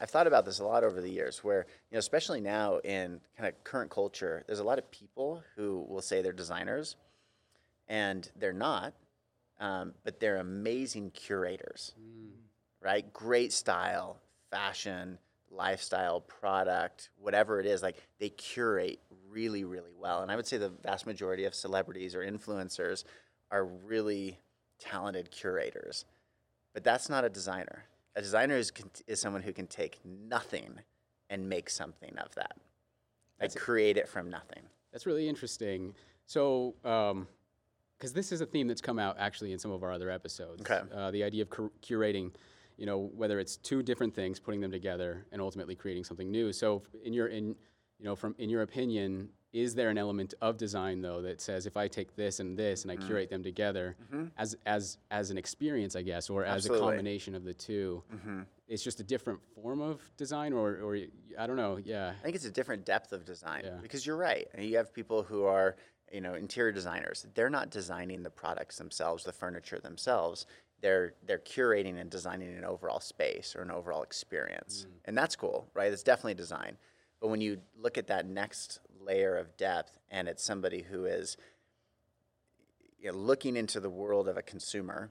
i've 0.00 0.08
thought 0.08 0.26
about 0.26 0.44
this 0.46 0.60
a 0.60 0.64
lot 0.64 0.82
over 0.84 1.00
the 1.02 1.10
years 1.10 1.44
where 1.44 1.66
you 1.90 1.94
know 1.96 1.98
especially 1.98 2.40
now 2.40 2.78
in 2.78 3.20
kind 3.36 3.48
of 3.48 3.64
current 3.64 3.90
culture 3.90 4.44
there's 4.46 4.60
a 4.60 4.64
lot 4.64 4.78
of 4.78 4.90
people 4.90 5.42
who 5.56 5.84
will 5.88 6.00
say 6.00 6.22
they're 6.22 6.32
designers 6.32 6.96
and 7.88 8.30
they're 8.36 8.52
not 8.52 8.94
um, 9.60 9.92
but 10.04 10.20
they're 10.20 10.36
amazing 10.38 11.10
curators 11.10 11.92
right? 12.80 13.12
Great 13.12 13.52
style, 13.52 14.18
fashion, 14.50 15.18
lifestyle, 15.50 16.20
product, 16.20 17.10
whatever 17.18 17.60
it 17.60 17.66
is, 17.66 17.82
like 17.82 17.96
they 18.18 18.28
curate 18.30 19.00
really, 19.30 19.64
really 19.64 19.92
well. 19.98 20.22
And 20.22 20.30
I 20.30 20.36
would 20.36 20.46
say 20.46 20.56
the 20.56 20.72
vast 20.82 21.06
majority 21.06 21.44
of 21.44 21.54
celebrities 21.54 22.14
or 22.14 22.20
influencers 22.20 23.04
are 23.50 23.64
really 23.64 24.38
talented 24.78 25.30
curators. 25.30 26.04
But 26.74 26.84
that's 26.84 27.08
not 27.08 27.24
a 27.24 27.28
designer. 27.28 27.84
A 28.14 28.22
designer 28.22 28.56
is, 28.56 28.72
is 29.06 29.20
someone 29.20 29.42
who 29.42 29.52
can 29.52 29.66
take 29.66 30.00
nothing 30.04 30.80
and 31.30 31.48
make 31.48 31.70
something 31.70 32.16
of 32.18 32.34
that. 32.34 32.56
Like 33.40 33.54
create 33.54 33.98
it 33.98 34.08
from 34.08 34.30
nothing. 34.30 34.62
That's 34.92 35.04
really 35.04 35.28
interesting. 35.28 35.94
So, 36.26 36.74
because 36.82 38.12
this 38.14 38.32
is 38.32 38.40
a 38.40 38.46
theme 38.46 38.66
that's 38.66 38.80
come 38.80 38.98
out 38.98 39.16
actually 39.18 39.52
in 39.52 39.58
some 39.58 39.70
of 39.70 39.82
our 39.82 39.92
other 39.92 40.10
episodes. 40.10 40.62
Okay. 40.62 40.80
Uh, 40.94 41.10
the 41.10 41.22
idea 41.22 41.42
of 41.42 41.50
cur- 41.50 41.72
curating, 41.82 42.32
you 42.76 42.86
know, 42.86 43.10
whether 43.14 43.38
it's 43.38 43.56
two 43.56 43.82
different 43.82 44.14
things, 44.14 44.38
putting 44.38 44.60
them 44.60 44.70
together, 44.70 45.26
and 45.32 45.40
ultimately 45.40 45.74
creating 45.74 46.04
something 46.04 46.30
new. 46.30 46.52
So, 46.52 46.82
in 47.04 47.12
your 47.12 47.28
in, 47.28 47.56
you 47.98 48.04
know, 48.04 48.14
from 48.16 48.34
in 48.38 48.50
your 48.50 48.62
opinion, 48.62 49.30
is 49.52 49.74
there 49.74 49.88
an 49.88 49.96
element 49.96 50.34
of 50.42 50.58
design 50.58 51.00
though 51.00 51.22
that 51.22 51.40
says 51.40 51.64
if 51.66 51.76
I 51.78 51.88
take 51.88 52.14
this 52.14 52.40
and 52.40 52.56
this 52.58 52.82
and 52.82 52.90
I 52.92 52.96
Mm-hmm. 52.96 53.06
curate 53.06 53.30
them 53.30 53.42
together 53.42 53.96
as 54.36 54.56
as 54.66 54.98
as 55.10 55.30
an 55.30 55.38
experience, 55.38 55.96
I 55.96 56.02
guess, 56.02 56.28
or 56.28 56.44
as 56.44 56.56
Absolutely. 56.66 56.78
a 56.86 56.90
combination 56.90 57.34
of 57.34 57.44
the 57.44 57.54
2 57.54 58.02
it's 58.68 58.82
just 58.82 58.98
a 58.98 59.04
different 59.04 59.38
form 59.54 59.80
of 59.80 60.02
design, 60.16 60.52
or 60.52 60.78
or 60.82 60.98
I 61.38 61.46
don't 61.46 61.56
know. 61.56 61.78
Yeah. 61.84 62.12
I 62.18 62.22
think 62.24 62.34
it's 62.34 62.44
a 62.44 62.50
different 62.50 62.84
depth 62.84 63.12
of 63.12 63.24
design 63.24 63.62
Yeah. 63.64 63.78
because 63.80 64.04
you're 64.04 64.16
right. 64.16 64.48
And 64.54 64.66
you 64.66 64.76
have 64.76 64.92
people 64.92 65.22
who 65.22 65.44
are, 65.44 65.76
you 66.12 66.20
know, 66.20 66.34
interior 66.34 66.72
designers. 66.72 67.26
They're 67.34 67.48
not 67.48 67.70
designing 67.70 68.24
the 68.24 68.30
products 68.30 68.76
themselves, 68.76 69.22
the 69.22 69.32
furniture 69.32 69.78
themselves. 69.78 70.46
They're 70.80 71.14
they're 71.26 71.38
curating 71.38 71.98
and 72.00 72.10
designing 72.10 72.56
an 72.56 72.64
overall 72.64 73.00
space 73.00 73.54
or 73.56 73.62
an 73.62 73.70
overall 73.70 74.02
experience, 74.02 74.86
mm. 74.88 74.92
and 75.06 75.16
that's 75.16 75.36
cool, 75.36 75.68
right? 75.74 75.92
It's 75.92 76.02
definitely 76.02 76.34
design. 76.34 76.76
But 77.20 77.28
when 77.28 77.40
you 77.40 77.60
look 77.80 77.96
at 77.96 78.08
that 78.08 78.26
next 78.26 78.80
layer 79.00 79.36
of 79.36 79.56
depth, 79.56 79.98
and 80.10 80.28
it's 80.28 80.44
somebody 80.44 80.82
who 80.82 81.06
is 81.06 81.36
you 83.00 83.10
know, 83.10 83.16
looking 83.18 83.56
into 83.56 83.80
the 83.80 83.90
world 83.90 84.28
of 84.28 84.36
a 84.36 84.42
consumer 84.42 85.10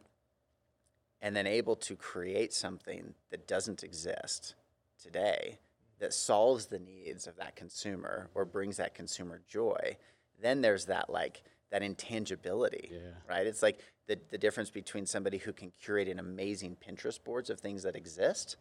and 1.22 1.36
then 1.36 1.48
able 1.48 1.76
to 1.76 1.96
create 1.96 2.54
something 2.54 3.14
that 3.32 3.48
doesn't 3.48 3.84
exist 3.84 4.54
today 5.02 5.60
that 6.00 6.14
solves 6.14 6.68
the 6.68 6.80
needs 6.80 7.26
of 7.26 7.38
that 7.38 7.56
consumer 7.56 8.30
or 8.36 8.46
brings 8.46 8.78
that 8.78 8.94
consumer 8.94 9.42
joy 9.48 9.98
then 10.42 10.62
there's 10.62 10.86
that 10.86 11.10
like 11.10 11.42
that 11.72 11.82
intangibility 11.82 12.90
Yeah. 12.92 13.12
right 13.28 13.48
it's 13.48 13.64
like 13.64 13.80
the, 14.08 14.20
the 14.30 14.38
difference 14.38 14.70
between 14.70 15.06
somebody 15.06 15.38
who 15.38 15.52
can 15.54 15.72
curate 15.72 16.08
an 16.08 16.20
amazing 16.20 16.78
pinterest 16.78 17.24
boards 17.24 17.50
of 17.50 17.60
things 17.60 17.84
that 17.84 17.96
exist 17.96 18.58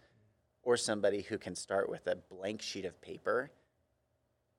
or 0.62 0.76
somebody 0.76 1.20
who 1.22 1.36
can 1.38 1.54
start 1.54 1.88
with 1.90 2.06
a 2.06 2.16
blank 2.16 2.62
sheet 2.62 2.84
of 2.86 3.00
paper 3.02 3.50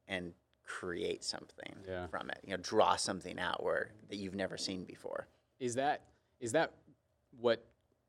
and 0.07 0.33
create 0.63 1.23
something 1.23 1.75
Yeah. 1.87 2.07
from 2.07 2.29
it 2.29 2.39
you 2.43 2.51
know 2.51 2.57
draw 2.61 2.95
something 2.95 3.39
out 3.39 3.63
where 3.63 3.91
that 4.09 4.15
you've 4.17 4.33
never 4.35 4.57
seen 4.57 4.83
before 4.83 5.27
is 5.59 5.75
that 5.75 6.01
is 6.39 6.51
that 6.53 6.71
what 7.39 7.63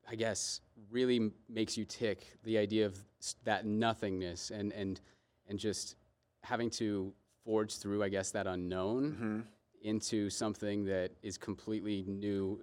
I 0.09 0.15
guess 0.15 0.61
really 0.91 1.17
m- 1.17 1.33
makes 1.49 1.77
you 1.77 1.85
tick? 1.85 2.39
The 2.45 2.59
idea 2.59 2.87
of 2.87 2.97
that 3.45 3.67
nothingness 3.67 4.51
and 4.51 4.73
and 4.73 5.01
and 5.49 5.59
just 5.59 5.97
having 6.45 6.71
to 6.71 7.13
forge 7.45 7.77
through, 7.79 8.03
I 8.05 8.09
guess, 8.09 8.31
that 8.33 8.47
unknown 8.47 9.03
Mm-hmm. 9.13 9.41
Into 9.87 10.29
something 10.31 10.85
that 10.87 11.13
is 11.23 11.39
completely 11.39 12.05
new 12.07 12.63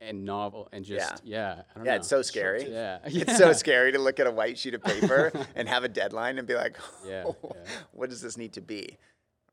and 0.00 0.24
novel 0.24 0.68
and 0.72 0.84
just 0.84 1.22
yeah. 1.24 1.62
I 1.74 1.74
don't 1.78 1.84
Yeah, 1.86 1.92
know. 1.92 1.96
it's 1.96 2.08
so 2.08 2.22
scary. 2.22 2.70
Yeah, 2.70 2.98
It's 3.04 3.36
so 3.36 3.52
scary 3.52 3.90
to 3.92 3.98
look 3.98 4.20
at 4.20 4.26
a 4.26 4.30
white 4.30 4.56
sheet 4.58 4.74
of 4.74 4.82
paper 4.84 5.32
and 5.56 5.68
have 5.68 5.82
a 5.82 5.88
deadline 5.88 6.38
and 6.38 6.46
be 6.46 6.54
like, 6.54 6.76
"Oh, 6.78 7.06
yeah. 7.08 7.24
what 7.92 8.08
does 8.10 8.20
this 8.22 8.36
need 8.36 8.52
to 8.52 8.60
be? 8.60 8.96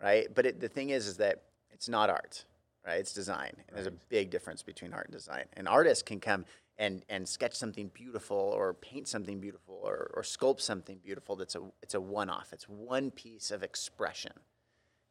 Right? 0.02 0.28
But 0.34 0.46
it, 0.46 0.60
the 0.60 0.68
thing 0.70 0.90
is, 0.90 1.08
is 1.08 1.18
that 1.18 1.44
it's 1.72 1.90
not 1.90 2.10
art, 2.10 2.46
right? 2.86 3.00
It's 3.00 3.14
design. 3.14 3.54
And 3.68 3.76
There's 3.76 3.88
a 3.88 3.92
big 4.10 4.30
difference 4.30 4.62
between 4.62 4.94
art 4.94 5.06
and 5.08 5.14
design. 5.14 5.46
An 5.58 5.68
artist 5.68 6.06
can 6.06 6.20
come 6.20 6.46
and, 6.78 7.04
and 7.10 7.28
sketch 7.28 7.56
something 7.56 7.90
beautiful 7.94 8.38
or 8.38 8.74
paint 8.74 9.08
something 9.08 9.40
beautiful 9.40 9.80
or, 9.84 10.12
or 10.14 10.22
sculpt 10.22 10.60
something 10.62 11.00
beautiful 11.04 11.36
that's 11.38 11.56
a, 11.56 11.62
it's 11.82 11.94
a 11.96 12.02
one-off. 12.02 12.50
It's 12.52 12.68
one 12.70 13.10
piece 13.10 13.50
of 13.50 13.64
expression. 13.64 14.34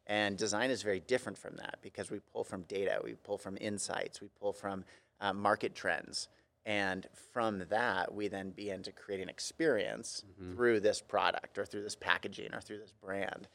And 0.07 0.37
design 0.37 0.69
is 0.69 0.83
very 0.83 0.99
different 0.99 1.37
from 1.37 1.55
that 1.57 1.79
because 1.81 2.11
we 2.11 2.19
pull 2.31 2.43
from 2.43 2.61
data, 2.63 2.99
we 3.03 3.13
pull 3.13 3.37
from 3.37 3.57
insights, 3.59 4.21
we 4.21 4.27
pull 4.39 4.53
from 4.53 4.85
uh, 5.19 5.33
market 5.33 5.73
trends. 5.73 6.27
And 6.65 7.07
from 7.31 7.63
that, 7.69 8.13
we 8.13 8.27
then 8.27 8.51
begin 8.51 8.81
to 8.83 8.91
create 8.91 9.21
an 9.21 9.29
experience 9.29 10.23
through 10.55 10.79
this 10.79 11.01
product 11.01 11.57
or 11.57 11.65
through 11.65 11.83
this 11.83 11.95
packaging 11.95 12.53
or 12.53 12.61
through 12.61 12.79
this 12.79 12.93
brand 13.03 13.47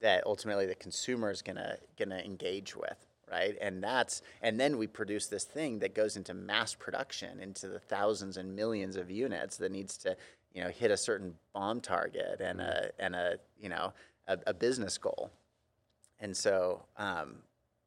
that 0.00 0.22
ultimately 0.26 0.66
the 0.66 0.74
consumer 0.74 1.30
is 1.30 1.40
gonna 1.40 1.78
gonna 1.98 2.18
engage 2.18 2.76
with, 2.76 3.06
right? 3.30 3.56
And 3.62 3.82
that's 3.82 4.20
and 4.42 4.60
then 4.60 4.76
we 4.76 4.86
produce 4.86 5.26
this 5.26 5.44
thing 5.44 5.78
that 5.78 5.94
goes 5.94 6.18
into 6.18 6.34
mass 6.34 6.74
production, 6.74 7.40
into 7.40 7.68
the 7.68 7.78
thousands 7.78 8.36
and 8.36 8.54
millions 8.54 8.96
of 8.96 9.10
units 9.10 9.56
that 9.56 9.72
needs 9.72 9.96
to, 9.98 10.14
you 10.52 10.62
know, 10.62 10.68
hit 10.68 10.90
a 10.90 10.96
certain 10.98 11.34
BOM 11.54 11.80
target 11.80 12.40
and 12.40 12.60
a 12.60 12.90
and 12.98 13.14
a 13.14 13.38
you 13.58 13.70
know 13.70 13.94
a, 14.28 14.38
a 14.46 14.52
business 14.52 14.98
goal. 14.98 15.30
And 16.24 16.34
so, 16.34 16.86
um, 16.96 17.36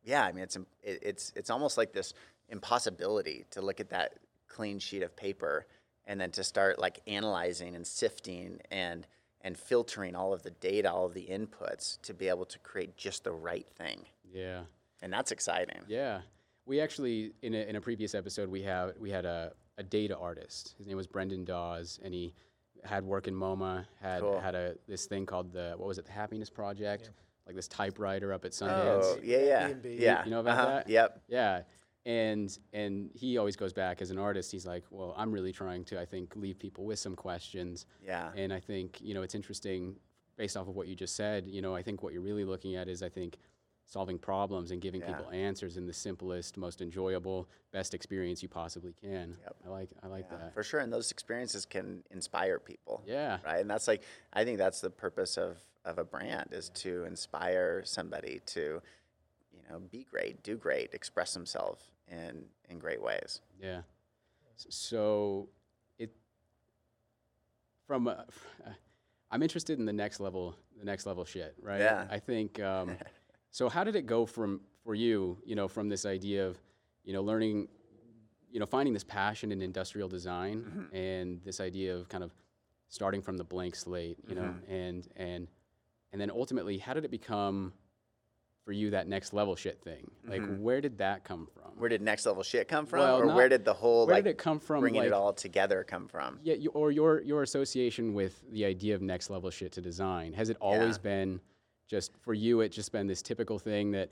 yeah, 0.04 0.24
I 0.24 0.32
mean, 0.32 0.44
it's 0.44 0.56
it, 0.56 1.00
it's 1.02 1.34
it's 1.36 1.50
almost 1.50 1.76
like 1.76 1.92
this 1.92 2.14
impossibility 2.50 3.46
to 3.50 3.62
look 3.62 3.80
at 3.80 3.90
that 3.90 4.14
clean 4.48 4.78
sheet 4.80 5.02
of 5.02 5.16
paper 5.16 5.66
and 6.06 6.22
then 6.22 6.30
to 6.32 6.44
start 6.44 6.78
like 6.80 7.00
analyzing 7.08 7.76
and 7.76 7.86
sifting 7.86 8.60
and 8.70 9.08
and 9.42 9.58
filtering 9.58 10.16
all 10.16 10.34
of 10.34 10.44
the 10.44 10.52
data, 10.52 10.92
all 10.92 11.06
of 11.08 11.16
the 11.16 11.28
inputs 11.38 12.00
to 12.04 12.14
be 12.14 12.28
able 12.28 12.46
to 12.46 12.60
create 12.60 12.96
just 12.96 13.24
the 13.24 13.32
right 13.32 13.68
thing. 13.76 14.06
yeah. 14.32 14.62
And 15.02 15.12
that's 15.14 15.32
exciting. 15.32 15.82
Yeah, 15.88 16.22
we 16.66 16.80
actually 16.80 17.34
in 17.42 17.54
a, 17.54 17.70
in 17.70 17.76
a 17.76 17.82
previous 17.82 18.14
episode 18.16 18.50
we 18.50 18.62
have 18.64 18.94
we 19.00 19.10
had 19.10 19.26
a, 19.26 19.52
a 19.80 19.84
data 19.84 20.16
artist. 20.18 20.76
His 20.78 20.86
name 20.88 20.98
was 20.98 21.08
Brendan 21.08 21.44
Dawes, 21.44 22.00
and 22.04 22.14
he 22.14 22.34
had 22.84 23.04
work 23.04 23.28
in 23.28 23.34
MoMA. 23.34 23.86
Had 24.02 24.22
Cool. 24.22 24.40
had 24.40 24.54
a 24.56 24.76
this 24.88 25.06
thing 25.08 25.26
called 25.26 25.52
the 25.52 25.74
what 25.78 25.88
was 25.88 25.98
it, 25.98 26.06
the 26.06 26.12
Happiness 26.12 26.50
Project, 26.52 27.12
like 27.48 27.56
this 27.56 27.68
typewriter 27.68 28.34
up 28.34 28.46
at 28.46 28.52
Sundance. 28.52 29.02
Oh, 29.04 29.20
yeah, 29.24 29.38
yeah. 29.38 29.68
B&B. 29.70 29.98
Yeah. 30.00 30.24
You 30.26 30.32
know 30.32 30.42
about 30.42 30.60
uh-huh, 30.60 30.76
that? 30.76 30.90
Yep. 30.90 31.22
Yeah, 31.28 31.62
and 32.06 32.58
and 32.74 33.10
he 33.14 33.38
always 33.38 33.56
goes 33.56 33.74
back 33.74 34.02
as 34.02 34.12
an 34.12 34.18
artist. 34.18 34.52
He's 34.52 34.66
like, 34.66 34.84
well, 34.92 35.14
I'm 35.18 35.32
really 35.32 35.52
trying 35.52 35.84
to 35.86 36.00
I 36.00 36.06
think 36.06 36.36
leave 36.36 36.60
people 36.60 36.86
with 36.86 37.00
some 37.00 37.16
questions. 37.16 37.86
Yeah. 38.06 38.32
And 38.36 38.54
I 38.54 38.60
think, 38.60 39.00
you 39.02 39.14
know, 39.14 39.24
it's 39.24 39.36
interesting 39.36 39.96
based 40.38 40.56
off 40.56 40.68
of 40.68 40.76
what 40.76 40.88
you 40.88 40.96
just 40.96 41.16
said, 41.16 41.48
you 41.48 41.62
know, 41.62 41.74
I 41.76 41.82
think 41.82 42.04
what 42.04 42.14
you're 42.14 42.22
really 42.22 42.46
looking 42.46 42.76
at 42.76 42.88
is 42.88 43.02
I 43.02 43.10
think 43.10 43.38
solving 43.86 44.20
problems 44.20 44.72
and 44.72 44.82
giving 44.82 45.02
Yeah. 45.02 45.14
people 45.14 45.32
answers 45.32 45.78
in 45.78 45.86
the 45.88 45.94
simplest, 45.94 46.58
most 46.58 46.82
enjoyable, 46.82 47.50
best 47.72 47.94
experience 47.94 48.44
you 48.44 48.50
possibly 48.50 48.94
can. 48.94 49.36
Yep. 49.44 49.56
I 49.66 49.70
like 49.70 49.90
I 50.04 50.08
like 50.08 50.26
Yeah, 50.32 50.38
that. 50.38 50.54
for 50.54 50.64
sure. 50.64 50.80
And 50.80 50.94
those 50.94 51.12
experiences 51.12 51.66
can 51.66 52.04
inspire 52.12 52.60
people. 52.60 53.02
Yeah. 53.06 53.40
Right. 53.44 53.60
And 53.60 53.70
that's 53.70 53.88
like, 53.88 54.04
I 54.32 54.44
think 54.46 54.58
that's 54.60 54.80
the 54.82 54.90
purpose 54.90 55.38
of, 55.38 55.58
of 55.88 55.98
a 55.98 56.04
brand 56.04 56.50
is 56.52 56.70
to 56.70 57.04
inspire 57.06 57.82
somebody 57.86 58.42
to, 58.48 58.82
you 59.52 59.60
know, 59.70 59.80
be 59.80 60.06
great, 60.10 60.44
do 60.44 60.56
great, 60.56 60.94
express 60.94 61.34
themselves 61.34 61.84
in, 62.08 62.44
in 62.70 62.78
great 62.80 63.02
ways. 63.02 63.42
Yeah. 63.62 63.82
So 64.70 65.50
it 65.98 66.12
from 67.86 68.08
uh, 68.08 68.16
I'm 69.32 69.44
interested 69.44 69.80
in 69.80 69.86
the 69.86 69.94
next 69.94 70.20
level, 70.20 70.56
the 70.78 70.86
next 70.86 71.06
level 71.06 71.26
shit, 71.26 71.56
right? 71.62 71.82
Yeah. 71.82 72.06
I 72.10 72.20
think. 72.20 72.60
Um, 72.60 72.98
so 73.52 73.70
how 73.70 73.84
did 73.84 73.96
it 73.96 74.06
go 74.06 74.26
from 74.26 74.62
for 74.84 74.96
you? 74.96 75.38
You 75.46 75.56
know, 75.56 75.68
from 75.68 75.90
this 75.90 76.06
idea 76.06 76.48
of, 76.48 76.58
you 77.04 77.14
know, 77.14 77.22
learning, 77.22 77.68
you 78.52 78.60
know, 78.60 78.66
finding 78.66 78.94
this 78.94 79.04
passion 79.04 79.52
in 79.52 79.62
industrial 79.62 80.08
design 80.10 80.64
Mm-hmm. 80.64 80.96
and 80.96 81.42
this 81.44 81.60
idea 81.60 81.96
of 81.96 82.08
kind 82.10 82.24
of 82.24 82.32
starting 82.90 83.22
from 83.22 83.38
the 83.38 83.44
blank 83.44 83.76
slate, 83.76 84.18
you 84.28 84.36
know, 84.36 84.42
Mm-hmm. 84.44 84.72
and 84.74 85.08
and 85.18 85.48
and 86.12 86.22
then 86.22 86.32
ultimately, 86.32 86.78
how 86.78 86.94
did 86.94 87.06
it 87.06 87.12
become 87.12 87.74
for 88.66 88.72
you 88.72 88.90
that 88.92 89.08
next 89.08 89.34
level 89.34 89.56
shit 89.56 89.82
thing? 89.82 90.10
Like, 90.28 90.42
where 90.58 90.82
did 90.82 90.98
that 90.98 91.24
come 91.24 91.48
from? 91.54 91.72
Mm-hmm. 91.72 91.80
Where 91.80 91.90
did 91.90 92.02
next 92.02 92.26
level 92.26 92.44
shit 92.44 92.68
come 92.68 92.86
from? 92.86 93.00
Well, 93.00 93.22
or 93.22 93.26
not- 93.26 93.36
where 93.36 93.50
did 93.50 93.66
the 93.66 93.74
whole, 93.74 94.06
where 94.08 94.16
like, 94.16 94.24
did 94.26 94.32
it 94.32 94.38
come 94.38 94.60
from? 94.60 94.82
bringing 94.82 95.00
like, 95.02 95.08
it 95.08 95.14
all 95.14 95.34
together 95.34 95.84
come 95.88 96.08
from? 96.08 96.40
Yeah, 96.44 96.56
you, 96.56 96.70
or 96.72 96.92
your 96.92 97.22
your 97.22 97.44
association 97.44 98.14
with 98.14 98.44
the 98.52 98.66
idea 98.66 98.96
of 98.96 99.02
next 99.02 99.30
level 99.30 99.50
shit 99.50 99.72
to 99.74 99.82
design 99.82 100.34
has 100.34 100.50
it 100.50 100.58
always 100.60 100.98
Yeah. 100.98 101.04
been 101.04 101.42
just 101.88 102.12
for 102.22 102.34
you? 102.34 102.62
It 102.62 102.70
just 102.70 102.92
been 102.92 103.08
this 103.08 103.22
typical 103.22 103.60
thing 103.60 103.92
that 103.92 104.10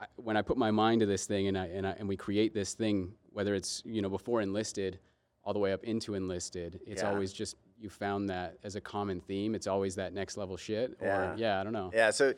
I, 0.00 0.06
when 0.16 0.36
I 0.36 0.42
put 0.42 0.56
my 0.58 0.70
mind 0.70 1.00
to 1.00 1.06
this 1.06 1.24
thing 1.26 1.46
and 1.46 1.56
I, 1.56 1.66
and 1.66 1.86
I, 1.86 1.90
and 1.92 2.08
we 2.08 2.16
create 2.16 2.52
this 2.52 2.74
thing, 2.74 3.12
whether 3.32 3.54
it's 3.54 3.82
you 3.86 4.02
know 4.02 4.10
before 4.10 4.40
enlisted, 4.42 4.98
all 5.44 5.52
the 5.52 5.58
way 5.58 5.72
up 5.72 5.84
into 5.84 6.14
enlisted, 6.14 6.80
it's 6.86 7.02
Yeah. 7.02 7.10
always 7.10 7.32
just 7.32 7.56
you 7.84 7.90
found 7.90 8.30
that 8.30 8.56
as 8.64 8.74
a 8.76 8.80
common 8.80 9.20
theme. 9.20 9.54
It's 9.54 9.66
always 9.66 9.94
that 9.96 10.12
next 10.14 10.36
level 10.38 10.56
shit. 10.56 10.96
Or 11.00 11.06
Yeah. 11.06 11.36
yeah, 11.36 11.60
I 11.60 11.64
don't 11.64 11.74
know. 11.74 11.90
Yeah, 11.94 12.10
so 12.10 12.32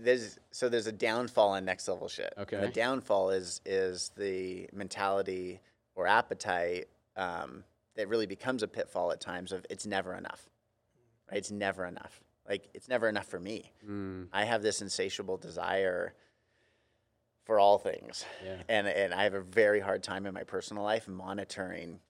there's 0.00 0.38
so 0.50 0.68
there's 0.68 0.86
a 0.88 0.92
downfall 0.92 1.54
in 1.56 1.64
next 1.64 1.86
level 1.86 2.08
shit. 2.08 2.32
And 2.36 2.44
Okay. 2.46 2.60
the 2.60 2.68
downfall 2.72 3.30
is 3.30 3.60
is 3.66 4.10
the 4.16 4.68
mentality 4.72 5.60
or 5.94 6.06
appetite 6.06 6.88
um, 7.16 7.64
that 7.94 8.08
really 8.08 8.26
becomes 8.26 8.62
a 8.62 8.68
pitfall 8.68 9.12
at 9.12 9.20
times 9.20 9.52
of 9.52 9.66
it's 9.68 9.86
never 9.86 10.14
enough. 10.14 10.48
Right? 11.30 11.36
It's 11.38 11.50
never 11.50 11.84
enough. 11.84 12.22
Like 12.48 12.68
it's 12.74 12.88
never 12.88 13.08
enough 13.08 13.26
for 13.26 13.38
me. 13.38 13.70
Mm, 13.86 14.28
I 14.32 14.44
have 14.44 14.62
this 14.62 14.80
insatiable 14.82 15.36
desire 15.36 16.14
for 17.44 17.58
all 17.58 17.76
things. 17.78 18.24
Yeah. 18.42 18.62
And 18.70 18.86
and 18.88 19.12
I 19.12 19.24
have 19.24 19.34
a 19.34 19.42
very 19.42 19.80
hard 19.80 20.02
time 20.02 20.24
in 20.24 20.32
my 20.32 20.44
personal 20.44 20.82
life 20.82 21.06
monitoring 21.08 22.00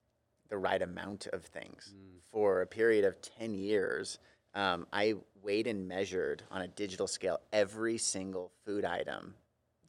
the 0.53 0.57
right 0.59 0.83
amount 0.83 1.25
of 1.33 1.43
things. 1.45 1.95
For 2.31 2.61
a 2.61 2.67
period 2.67 3.05
of 3.05 3.19
10 3.39 3.55
years, 3.55 4.19
um, 4.53 4.85
I 4.93 5.15
weighed 5.41 5.65
and 5.65 5.87
measured 5.87 6.43
on 6.51 6.61
a 6.61 6.67
digital 6.67 7.07
scale 7.07 7.39
every 7.51 7.97
single 7.97 8.51
food 8.63 8.85
item 8.85 9.33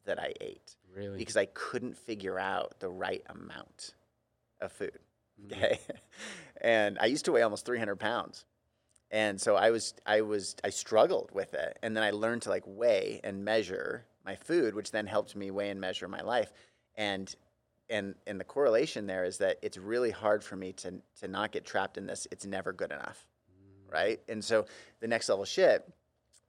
that 0.05 0.19
I 0.19 0.33
ate 0.41 0.75
really. 0.91 1.19
because 1.19 1.37
I 1.37 1.45
couldn't 1.45 1.95
figure 1.95 2.39
out 2.39 2.79
the 2.79 2.89
right 2.89 3.21
amount 3.29 3.93
of 4.59 4.71
food. 4.71 4.97
Okay. 5.45 5.79
and 6.61 6.97
I 6.99 7.05
used 7.05 7.25
to 7.25 7.31
weigh 7.31 7.43
almost 7.43 7.67
300 7.67 7.97
pounds. 7.97 8.43
And 9.11 9.39
so 9.39 9.55
I 9.55 9.69
was, 9.69 9.93
I 10.03 10.21
was, 10.21 10.55
I 10.63 10.71
struggled 10.71 11.29
with 11.31 11.53
it. 11.53 11.77
And 11.83 11.95
then 11.95 12.03
I 12.03 12.09
learned 12.09 12.41
to 12.43 12.49
like 12.49 12.63
weigh 12.65 13.21
and 13.23 13.45
measure 13.45 14.07
my 14.25 14.33
food, 14.35 14.73
which 14.73 14.89
then 14.89 15.05
helped 15.05 15.35
me 15.35 15.51
weigh 15.51 15.69
and 15.69 15.79
measure 15.79 16.07
my 16.07 16.21
life. 16.21 16.51
And, 16.95 17.35
and, 17.89 18.15
and 18.27 18.39
the 18.39 18.43
correlation 18.43 19.07
there 19.07 19.25
is 19.25 19.37
that 19.39 19.57
it's 19.61 19.77
really 19.77 20.11
hard 20.11 20.43
for 20.43 20.55
me 20.55 20.73
to, 20.73 20.95
to 21.21 21.27
not 21.27 21.51
get 21.51 21.65
trapped 21.65 21.97
in 21.97 22.05
this. 22.05 22.27
It's 22.31 22.45
never 22.45 22.73
good 22.73 22.91
enough. 22.91 23.27
Right. 23.91 24.19
And 24.27 24.43
so 24.43 24.65
the 24.99 25.07
next 25.07 25.29
level 25.29 25.45
shit 25.45 25.87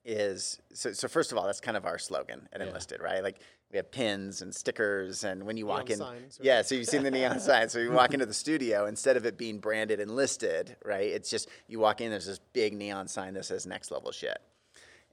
is 0.05 0.61
so, 0.73 0.93
so 0.93 1.09
first 1.09 1.33
of 1.33 1.39
all, 1.39 1.47
that's 1.47 1.61
kind 1.61 1.77
of 1.77 1.85
our 1.85 1.99
slogan 1.99 2.49
at 2.53 2.61
Yeah. 2.61 2.69
Enlisted, 2.69 3.01
right? 3.03 3.23
Like 3.23 3.41
we 3.71 3.77
have 3.77 3.91
pins 3.91 4.43
and 4.43 4.55
stickers, 4.55 5.25
and 5.25 5.45
when 5.45 5.57
you 5.57 5.67
walk 5.67 5.89
Neon 5.89 5.93
in, 5.93 5.99
signs, 5.99 6.39
right? 6.39 6.47
yeah. 6.47 6.63
So 6.63 6.77
you've 6.77 6.87
seen 6.87 7.03
the 7.03 7.11
neon 7.11 7.41
sign. 7.41 7.69
So 7.69 7.81
you 7.81 7.91
walk 7.91 8.15
into 8.15 8.25
the 8.25 8.35
studio, 8.35 8.87
instead 8.87 9.17
of 9.17 9.27
it 9.27 9.37
being 9.37 9.59
branded 9.59 9.99
Enlisted, 9.99 10.77
right? 10.85 11.09
It's 11.09 11.29
just 11.29 11.49
you 11.67 11.81
walk 11.81 12.01
in. 12.01 12.11
There's 12.11 12.27
this 12.27 12.39
big 12.53 12.75
neon 12.75 13.09
sign 13.09 13.35
that 13.35 13.45
says 13.45 13.67
Next 13.67 13.91
Level 13.91 14.13
Shit, 14.13 14.39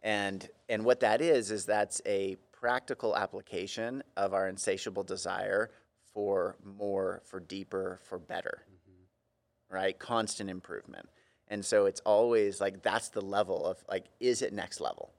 and 0.03 0.47
and 0.69 0.85
what 0.85 0.99
that 0.99 1.21
is 1.21 1.49
is 1.49 1.65
that's 1.65 1.99
a 2.05 2.37
practical 2.51 3.17
application 3.17 4.03
of 4.15 4.33
our 4.33 4.47
insatiable 4.47 5.03
desire 5.03 5.71
for 6.13 6.57
more, 6.77 7.21
for 7.25 7.39
deeper, 7.39 7.99
for 8.03 8.19
better 8.19 8.63
mm-hmm. 8.67 9.75
right? 9.75 9.97
Constant 9.97 10.49
improvement. 10.49 11.09
And 11.47 11.63
so 11.63 11.85
it's 11.85 12.01
always 12.01 12.61
like 12.61 12.81
that's 12.81 13.09
the 13.09 13.21
level 13.21 13.65
of 13.65 13.83
like, 13.89 14.05
is 14.19 14.41
it 14.41 14.53
next 14.53 14.79
level? 14.79 15.13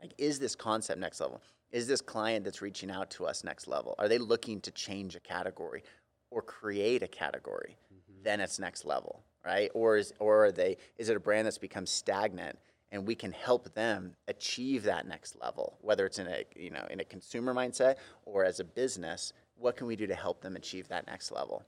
Like, 0.00 0.12
is 0.18 0.38
this 0.38 0.54
concept 0.54 1.00
next 1.00 1.20
level? 1.20 1.40
Is 1.72 1.88
this 1.88 2.00
client 2.00 2.44
that's 2.44 2.62
reaching 2.62 2.90
out 2.90 3.10
to 3.12 3.26
us 3.26 3.42
next 3.42 3.66
level? 3.66 3.94
Are 3.98 4.08
they 4.08 4.18
looking 4.18 4.60
to 4.60 4.70
change 4.70 5.16
a 5.16 5.20
category 5.20 5.82
or 6.30 6.42
create 6.42 7.02
a 7.02 7.08
category? 7.08 7.76
Mm-hmm. 7.92 8.22
Then 8.22 8.40
it's 8.40 8.58
next 8.58 8.84
level, 8.84 9.24
right? 9.44 9.70
Or 9.74 9.96
is 9.96 10.12
or 10.20 10.46
are 10.46 10.52
they 10.52 10.76
is 10.98 11.08
it 11.08 11.16
a 11.16 11.20
brand 11.20 11.46
that's 11.46 11.58
become 11.58 11.86
stagnant 11.86 12.58
and 12.92 13.06
we 13.06 13.16
can 13.16 13.32
help 13.32 13.74
them 13.74 14.14
achieve 14.28 14.84
that 14.84 15.08
next 15.08 15.36
level, 15.40 15.76
whether 15.80 16.06
it's 16.06 16.18
in 16.18 16.28
a 16.28 16.44
you 16.54 16.70
know 16.70 16.86
in 16.90 17.00
a 17.00 17.04
consumer 17.04 17.52
mindset 17.52 17.96
or 18.24 18.44
as 18.44 18.60
a 18.60 18.64
business 18.64 19.32
what 19.58 19.76
can 19.76 19.86
we 19.86 19.96
do 19.96 20.06
to 20.06 20.14
help 20.14 20.40
them 20.40 20.56
achieve 20.56 20.88
that 20.88 21.06
next 21.06 21.30
level? 21.30 21.64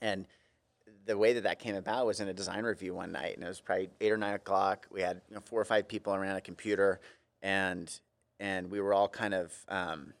And 0.00 0.26
the 1.06 1.16
way 1.16 1.32
that 1.32 1.42
that 1.42 1.58
came 1.58 1.74
about 1.74 2.06
was 2.06 2.20
in 2.20 2.28
a 2.28 2.32
design 2.32 2.64
review 2.64 2.94
one 2.94 3.12
night, 3.12 3.34
and 3.34 3.44
it 3.44 3.48
was 3.48 3.60
probably 3.60 3.90
eight 4.00 4.12
or 4.12 4.16
nine 4.16 4.34
o'clock. 4.34 4.86
We 4.90 5.00
had 5.00 5.20
you 5.28 5.34
know, 5.34 5.40
four 5.44 5.60
or 5.60 5.64
five 5.64 5.88
people 5.88 6.14
around 6.14 6.36
a 6.36 6.40
computer, 6.40 7.00
and 7.42 7.92
and 8.38 8.70
we 8.70 8.80
were 8.80 8.94
all 8.94 9.08
kind 9.08 9.34
of 9.34 9.52
um, 9.68 10.12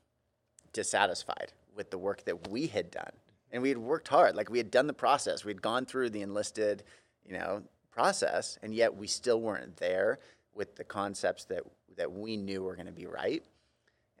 dissatisfied 0.72 1.52
with 1.74 1.90
the 1.90 1.98
work 1.98 2.24
that 2.24 2.48
we 2.48 2.66
had 2.66 2.90
done, 2.90 3.12
and 3.52 3.62
we 3.62 3.68
had 3.68 3.78
worked 3.78 4.08
hard. 4.08 4.34
Like 4.34 4.50
we 4.50 4.58
had 4.58 4.70
done 4.70 4.86
the 4.86 4.92
process, 4.92 5.44
we'd 5.44 5.62
gone 5.62 5.86
through 5.86 6.10
the 6.10 6.22
enlisted, 6.22 6.82
you 7.24 7.34
know, 7.34 7.62
process, 7.90 8.58
and 8.62 8.74
yet 8.74 8.94
we 8.94 9.06
still 9.06 9.40
weren't 9.40 9.76
there 9.76 10.18
with 10.54 10.76
the 10.76 10.84
concepts 10.84 11.44
that 11.46 11.62
that 11.96 12.10
we 12.10 12.36
knew 12.36 12.62
were 12.62 12.74
going 12.74 12.86
to 12.86 12.92
be 12.92 13.06
right 13.06 13.44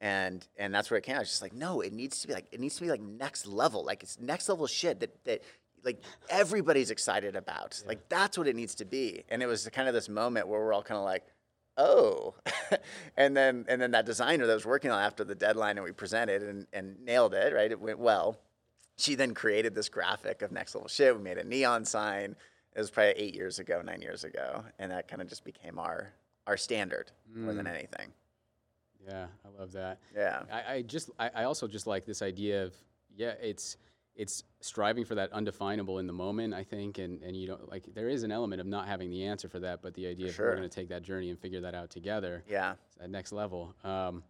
and 0.00 0.46
and 0.58 0.74
that's 0.74 0.90
where 0.90 0.98
it 0.98 1.04
came. 1.04 1.16
I 1.16 1.20
was 1.20 1.28
just 1.28 1.42
like, 1.42 1.52
no, 1.52 1.80
it 1.80 1.92
needs 1.92 2.20
to 2.22 2.28
be 2.28 2.34
like 2.34 2.46
it 2.52 2.60
needs 2.60 2.76
to 2.76 2.82
be 2.82 2.88
like 2.88 3.02
next 3.02 3.46
level, 3.46 3.84
like 3.84 4.02
it's 4.02 4.18
next 4.18 4.48
level 4.48 4.66
shit 4.66 5.00
that 5.00 5.24
that 5.24 5.42
like 5.84 6.02
everybody's 6.28 6.90
excited 6.90 7.36
about. 7.36 7.78
Yeah. 7.82 7.88
Like 7.88 8.08
that's 8.08 8.38
what 8.38 8.48
it 8.48 8.56
needs 8.56 8.74
to 8.76 8.84
be. 8.84 9.24
And 9.28 9.42
it 9.42 9.46
was 9.46 9.68
kind 9.72 9.88
of 9.88 9.94
this 9.94 10.08
moment 10.08 10.48
where 10.48 10.60
we're 10.60 10.72
all 10.72 10.82
kind 10.82 10.98
of 10.98 11.04
like, 11.04 11.24
oh, 11.76 12.34
and 13.16 13.36
then 13.36 13.66
and 13.68 13.80
then 13.80 13.90
that 13.90 14.06
designer 14.06 14.46
that 14.46 14.54
was 14.54 14.66
working 14.66 14.90
on 14.90 15.02
after 15.02 15.24
the 15.24 15.34
deadline 15.34 15.76
and 15.76 15.84
we 15.84 15.92
presented 15.92 16.42
and 16.42 16.66
and 16.72 17.04
nailed 17.04 17.34
it. 17.34 17.52
Right, 17.54 17.70
it 17.70 17.80
went 17.80 17.98
well. 17.98 18.38
She 18.96 19.14
then 19.14 19.34
created 19.34 19.74
this 19.74 19.88
graphic 19.88 20.42
of 20.42 20.52
next 20.52 20.74
level 20.74 20.88
shit. 20.88 21.16
We 21.16 21.22
made 21.22 21.38
a 21.38 21.44
neon 21.44 21.84
sign. 21.84 22.36
It 22.74 22.78
was 22.78 22.90
probably 22.90 23.12
eight 23.16 23.34
years 23.34 23.58
ago, 23.58 23.82
nine 23.82 24.00
years 24.00 24.24
ago, 24.24 24.64
and 24.78 24.92
that 24.92 25.08
kind 25.08 25.20
of 25.20 25.28
just 25.28 25.44
became 25.44 25.78
our 25.78 26.12
our 26.46 26.56
standard 26.56 27.10
mm. 27.30 27.42
more 27.42 27.54
than 27.54 27.66
mm. 27.66 27.74
anything. 27.74 28.12
Yeah, 29.06 29.26
I 29.44 29.60
love 29.60 29.72
that. 29.72 29.98
Yeah, 30.14 30.42
I, 30.52 30.74
I 30.74 30.82
just 30.82 31.10
I, 31.18 31.30
I 31.34 31.44
also 31.44 31.66
just 31.66 31.86
like 31.86 32.04
this 32.04 32.22
idea 32.22 32.64
of 32.64 32.74
yeah, 33.16 33.34
it's 33.42 33.76
it's 34.16 34.44
striving 34.60 35.04
for 35.04 35.14
that 35.14 35.32
undefinable 35.32 35.98
in 35.98 36.06
the 36.06 36.12
moment, 36.12 36.52
I 36.52 36.64
think, 36.64 36.98
and, 36.98 37.22
and 37.22 37.36
you 37.36 37.46
don't 37.46 37.70
like 37.70 37.84
there 37.94 38.08
is 38.08 38.22
an 38.22 38.32
element 38.32 38.60
of 38.60 38.66
not 38.66 38.86
having 38.86 39.10
the 39.10 39.24
answer 39.24 39.48
for 39.48 39.60
that, 39.60 39.80
but 39.82 39.94
the 39.94 40.06
idea 40.06 40.28
of 40.28 40.38
we're 40.38 40.56
going 40.56 40.68
to 40.68 40.74
take 40.74 40.88
that 40.88 41.02
journey 41.02 41.30
and 41.30 41.38
figure 41.38 41.60
that 41.60 41.74
out 41.74 41.90
together. 41.90 42.42
Yeah, 42.48 42.74
that 42.98 43.10
next 43.10 43.32
level. 43.32 43.74
Um, 43.84 44.22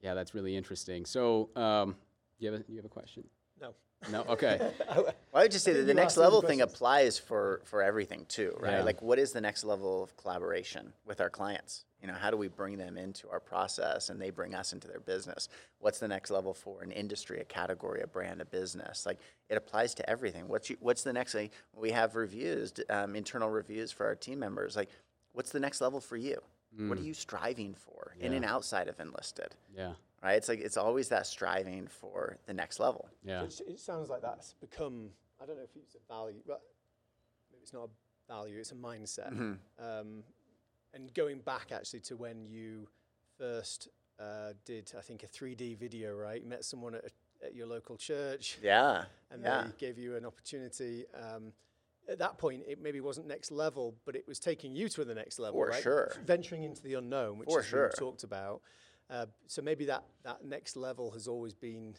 yeah, 0.00 0.14
that's 0.14 0.34
really 0.34 0.54
interesting. 0.56 1.06
So, 1.06 1.48
um, 1.56 1.96
you 2.38 2.52
have 2.52 2.60
a, 2.60 2.64
you 2.68 2.76
have 2.76 2.84
a 2.84 2.90
question? 2.90 3.24
No. 3.60 3.74
No. 4.12 4.22
Okay. 4.28 4.60
well, 4.96 5.14
I 5.32 5.42
would 5.42 5.50
just 5.50 5.64
say 5.64 5.72
that 5.72 5.84
the 5.84 5.94
next 5.94 6.18
level 6.18 6.42
thing 6.42 6.60
applies 6.60 7.18
for 7.18 7.62
for 7.64 7.82
everything 7.82 8.26
too, 8.28 8.54
right? 8.60 8.74
Yeah. 8.74 8.82
Like, 8.82 9.00
what 9.00 9.18
is 9.18 9.32
the 9.32 9.40
next 9.40 9.64
level 9.64 10.02
of 10.02 10.16
collaboration 10.16 10.92
with 11.06 11.20
our 11.20 11.30
clients? 11.30 11.86
You 12.04 12.12
know, 12.12 12.18
how 12.18 12.30
do 12.30 12.36
we 12.36 12.48
bring 12.48 12.76
them 12.76 12.98
into 12.98 13.30
our 13.30 13.40
process 13.40 14.10
and 14.10 14.20
they 14.20 14.28
bring 14.28 14.54
us 14.54 14.74
into 14.74 14.86
their 14.86 15.00
business? 15.00 15.48
What's 15.78 16.00
the 16.00 16.06
next 16.06 16.30
level 16.30 16.52
for 16.52 16.82
an 16.82 16.90
industry, 16.90 17.40
a 17.40 17.44
category, 17.44 18.02
a 18.02 18.06
brand, 18.06 18.42
a 18.42 18.44
business? 18.44 19.06
Like, 19.06 19.20
it 19.48 19.56
applies 19.56 19.94
to 19.94 20.10
everything. 20.10 20.46
What's 20.46 20.68
you, 20.68 20.76
what's 20.80 21.02
the 21.02 21.14
next? 21.14 21.34
Like, 21.34 21.52
we 21.74 21.90
have 21.92 22.14
reviews, 22.14 22.74
um, 22.90 23.16
internal 23.16 23.48
reviews 23.48 23.90
for 23.90 24.04
our 24.04 24.14
team 24.14 24.38
members. 24.38 24.76
Like, 24.76 24.90
what's 25.32 25.50
the 25.50 25.60
next 25.60 25.80
level 25.80 25.98
for 25.98 26.18
you? 26.18 26.42
Mm. 26.78 26.90
What 26.90 26.98
are 26.98 27.00
mm. 27.00 27.06
you 27.06 27.14
striving 27.14 27.74
for 27.74 28.14
yeah. 28.18 28.26
in 28.26 28.34
and 28.34 28.44
outside 28.44 28.88
of 28.88 29.00
enlisted? 29.00 29.54
Yeah 29.74 29.94
right? 30.22 30.36
It's 30.36 30.48
like 30.48 30.60
it's 30.60 30.78
always 30.78 31.10
that 31.10 31.26
striving 31.26 31.86
for 31.86 32.38
the 32.46 32.54
next 32.54 32.80
level. 32.80 33.08
Yeah. 33.22 33.42
It, 33.42 33.60
it, 33.68 33.78
sounds 33.78 34.08
like 34.08 34.22
that's 34.22 34.54
become 34.54 35.10
I 35.40 35.44
don't 35.44 35.56
know 35.56 35.64
if 35.64 35.76
it's 35.76 35.94
a 35.94 36.12
value, 36.12 36.40
but 36.46 36.62
maybe 37.52 37.62
it's 37.62 37.74
not 37.74 37.90
a 37.90 38.32
value. 38.32 38.56
It's 38.58 38.72
a 38.72 38.74
mindset. 38.74 39.34
Mm-hmm. 39.34 39.84
Um, 39.84 40.24
and 40.94 41.12
going 41.14 41.38
back 41.38 41.72
actually 41.72 42.00
to 42.00 42.16
when 42.16 42.46
you 42.46 42.88
first 43.38 43.88
uh, 44.20 44.52
did, 44.64 44.92
I 44.96 45.00
think 45.00 45.22
a 45.24 45.26
3D 45.26 45.76
video, 45.78 46.14
right? 46.14 46.40
You 46.40 46.48
met 46.48 46.64
someone 46.64 46.94
at, 46.94 47.04
a, 47.04 47.46
at 47.46 47.54
your 47.54 47.66
local 47.66 47.96
church. 47.96 48.58
Yeah. 48.62 49.04
And 49.30 49.42
yeah. 49.42 49.64
they 49.64 49.86
gave 49.86 49.98
you 49.98 50.16
an 50.16 50.24
opportunity. 50.24 51.04
Um, 51.14 51.52
at 52.08 52.18
that 52.18 52.38
point, 52.38 52.62
it 52.68 52.80
maybe 52.80 53.00
wasn't 53.00 53.26
next 53.26 53.50
level, 53.50 53.96
but 54.04 54.14
it 54.14 54.26
was 54.28 54.38
taking 54.38 54.76
you 54.76 54.88
to 54.90 55.04
the 55.04 55.14
next 55.14 55.38
level, 55.38 55.60
For 55.60 55.68
right? 55.68 55.82
sure. 55.82 56.12
Venturing 56.24 56.62
into 56.62 56.82
the 56.82 56.94
unknown, 56.94 57.38
which 57.38 57.48
For 57.48 57.60
is 57.60 57.66
sure. 57.66 57.82
what 57.84 57.94
we 57.94 57.98
talked 57.98 58.24
about. 58.24 58.60
Uh, 59.10 59.26
so 59.46 59.62
maybe 59.62 59.86
that, 59.86 60.04
that 60.22 60.44
next 60.44 60.76
level 60.76 61.10
has 61.10 61.26
always 61.26 61.54
been 61.54 61.94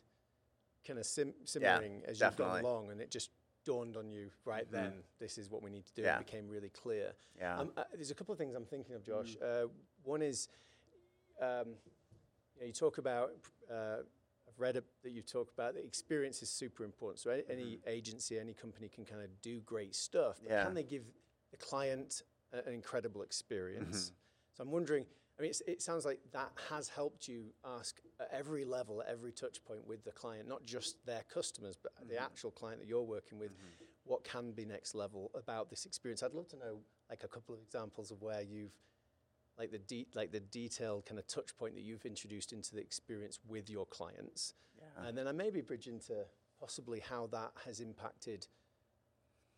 kind 0.88 1.00
of 1.00 1.06
sim- 1.06 1.34
simmering 1.44 2.02
yeah, 2.04 2.10
as 2.10 2.20
definitely. 2.20 2.56
you've 2.56 2.64
gone 2.64 2.72
along, 2.72 2.92
and 2.92 3.02
it 3.02 3.12
just 3.12 3.30
dawned 3.66 3.98
on 3.98 4.10
you 4.10 4.30
right 4.46 4.66
mm-hmm. 4.66 4.76
then. 4.76 4.94
This 5.20 5.38
is 5.38 5.50
what 5.50 5.62
we 5.62 5.70
need 5.70 5.86
to 5.86 5.94
do. 5.94 6.02
Yeah. 6.04 6.20
It 6.20 6.26
became 6.26 6.48
really 6.48 6.70
clear. 6.70 7.14
Yeah. 7.38 7.60
Um, 7.60 7.72
uh, 7.76 7.84
there's 7.94 8.12
a 8.12 8.16
couple 8.16 8.32
of 8.32 8.38
things 8.38 8.56
I'm 8.56 8.66
thinking 8.66 8.96
of, 8.96 9.06
Josh. 9.06 9.36
Mm. 9.44 9.66
Uh, 9.66 9.68
one 10.04 10.22
is 10.22 10.48
um, 11.42 11.70
you, 12.56 12.62
know, 12.62 12.68
you, 12.68 12.74
talk 12.74 12.98
about. 12.98 13.32
Uh, 13.70 13.98
I've 14.48 14.60
read 14.60 14.76
that 14.76 15.12
you 15.12 15.22
talk 15.22 15.50
about 15.54 15.74
the 15.74 15.84
experience 15.84 16.42
is 16.42 16.50
super 16.50 16.84
important. 16.84 17.20
So 17.20 17.32
mm-hmm. 17.32 17.52
any 17.52 17.80
agency, 17.88 18.40
any 18.40 18.54
company 18.54 18.88
can 18.88 19.06
kind 19.06 19.22
of 19.22 19.30
do 19.42 19.60
great 19.62 19.96
stuff, 19.96 20.38
but 20.42 20.52
yeah. 20.52 20.64
can 20.64 20.74
they 20.74 20.84
give 20.84 21.04
the 21.52 21.58
client 21.58 22.22
a, 22.54 22.68
an 22.68 22.74
incredible 22.74 23.22
experience? 23.24 23.98
Mm-hmm. 23.98 24.14
So 24.58 24.64
I'm 24.64 24.72
wondering 24.72 25.06
I 25.38 25.42
mean, 25.42 25.52
it 25.68 25.82
sounds 25.82 26.06
like 26.06 26.20
that 26.32 26.52
has 26.70 26.88
helped 26.88 27.28
you 27.28 27.54
ask 27.66 28.00
at 28.22 28.30
every 28.32 28.64
level, 28.64 29.02
at 29.02 29.10
every 29.10 29.34
touch 29.34 29.64
point 29.66 29.86
with 29.86 30.06
the 30.06 30.12
client, 30.12 30.48
not 30.48 30.66
just 30.66 31.06
their 31.06 31.24
customers, 31.32 31.76
but 31.82 31.94
mm-hmm. 31.96 32.10
the 32.10 32.22
actual 32.22 32.52
client 32.52 32.80
that 32.80 32.88
you're 32.88 33.04
working 33.04 33.38
with. 33.38 33.52
Mm-hmm. 33.52 33.84
What 34.06 34.24
can 34.24 34.52
be 34.52 34.66
next 34.66 34.96
level 34.96 35.32
about 35.34 35.70
this 35.70 35.86
experience? 35.86 36.24
I'd 36.24 36.34
love 36.34 36.48
to 36.50 36.58
know 36.58 36.80
like 37.10 37.24
a 37.24 37.28
couple 37.28 37.54
of 37.54 37.62
examples 37.62 38.12
of 38.12 38.22
where 38.22 38.42
you've 38.42 38.72
like 39.58 39.72
the 39.72 39.80
de- 39.80 40.08
like 40.14 40.32
the 40.32 40.40
detailed 40.40 41.06
kind 41.06 41.18
of 41.18 41.28
touch 41.28 41.58
point 41.58 41.76
that 41.76 41.82
you've 41.82 42.06
introduced 42.06 42.54
into 42.54 42.76
the 42.76 42.82
experience 42.82 43.40
with 43.48 43.70
your 43.70 43.86
clients, 43.86 44.54
yeah. 44.78 45.08
and 45.08 45.18
then 45.18 45.28
I 45.28 45.32
maybe 45.32 45.62
bridge 45.62 45.88
into 45.88 46.14
possibly 46.60 47.00
how 47.00 47.28
that 47.32 47.52
has 47.66 47.80
impacted. 47.80 48.48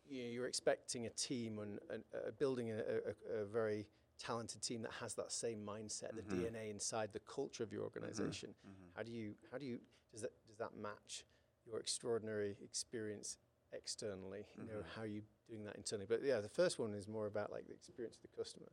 You 0.08 0.22
know, 0.22 0.30
you're 0.30 0.46
expecting 0.46 1.06
a 1.06 1.10
team 1.10 1.58
and, 1.58 1.78
and 1.92 2.02
uh, 2.14 2.30
building 2.38 2.70
a, 2.70 2.78
a, 2.78 3.42
a 3.42 3.44
very 3.44 3.86
talented 4.18 4.62
team 4.62 4.82
that 4.82 4.92
has 5.00 5.14
that 5.14 5.32
same 5.32 5.64
mindset, 5.66 6.14
mm-hmm. 6.14 6.42
the 6.42 6.46
DNA 6.46 6.70
inside 6.70 7.10
the 7.12 7.20
culture 7.20 7.62
of 7.62 7.72
your 7.72 7.82
mm-hmm. 7.82 7.98
organization. 8.02 8.50
Mm-hmm. 8.66 8.96
How 8.96 9.02
do 9.02 9.12
you 9.12 9.34
how 9.50 9.58
do 9.58 9.64
you 9.64 9.78
does 10.12 10.22
that 10.22 10.32
does 10.46 10.58
that 10.58 10.76
match 10.80 11.24
your 11.66 11.78
extraordinary 11.78 12.56
experience 12.62 13.38
externally? 13.72 14.46
You 14.56 14.66
know, 14.66 14.78
mm-hmm. 14.80 14.96
how 14.96 15.02
are 15.02 15.06
you 15.06 15.22
doing 15.48 15.64
that 15.64 15.76
internally? 15.76 16.06
But 16.08 16.22
yeah, 16.24 16.40
the 16.40 16.48
first 16.48 16.78
one 16.78 16.94
is 16.94 17.08
more 17.08 17.26
about 17.26 17.52
like 17.52 17.66
the 17.66 17.74
experience 17.74 18.16
of 18.16 18.22
the 18.22 18.36
customer. 18.36 18.70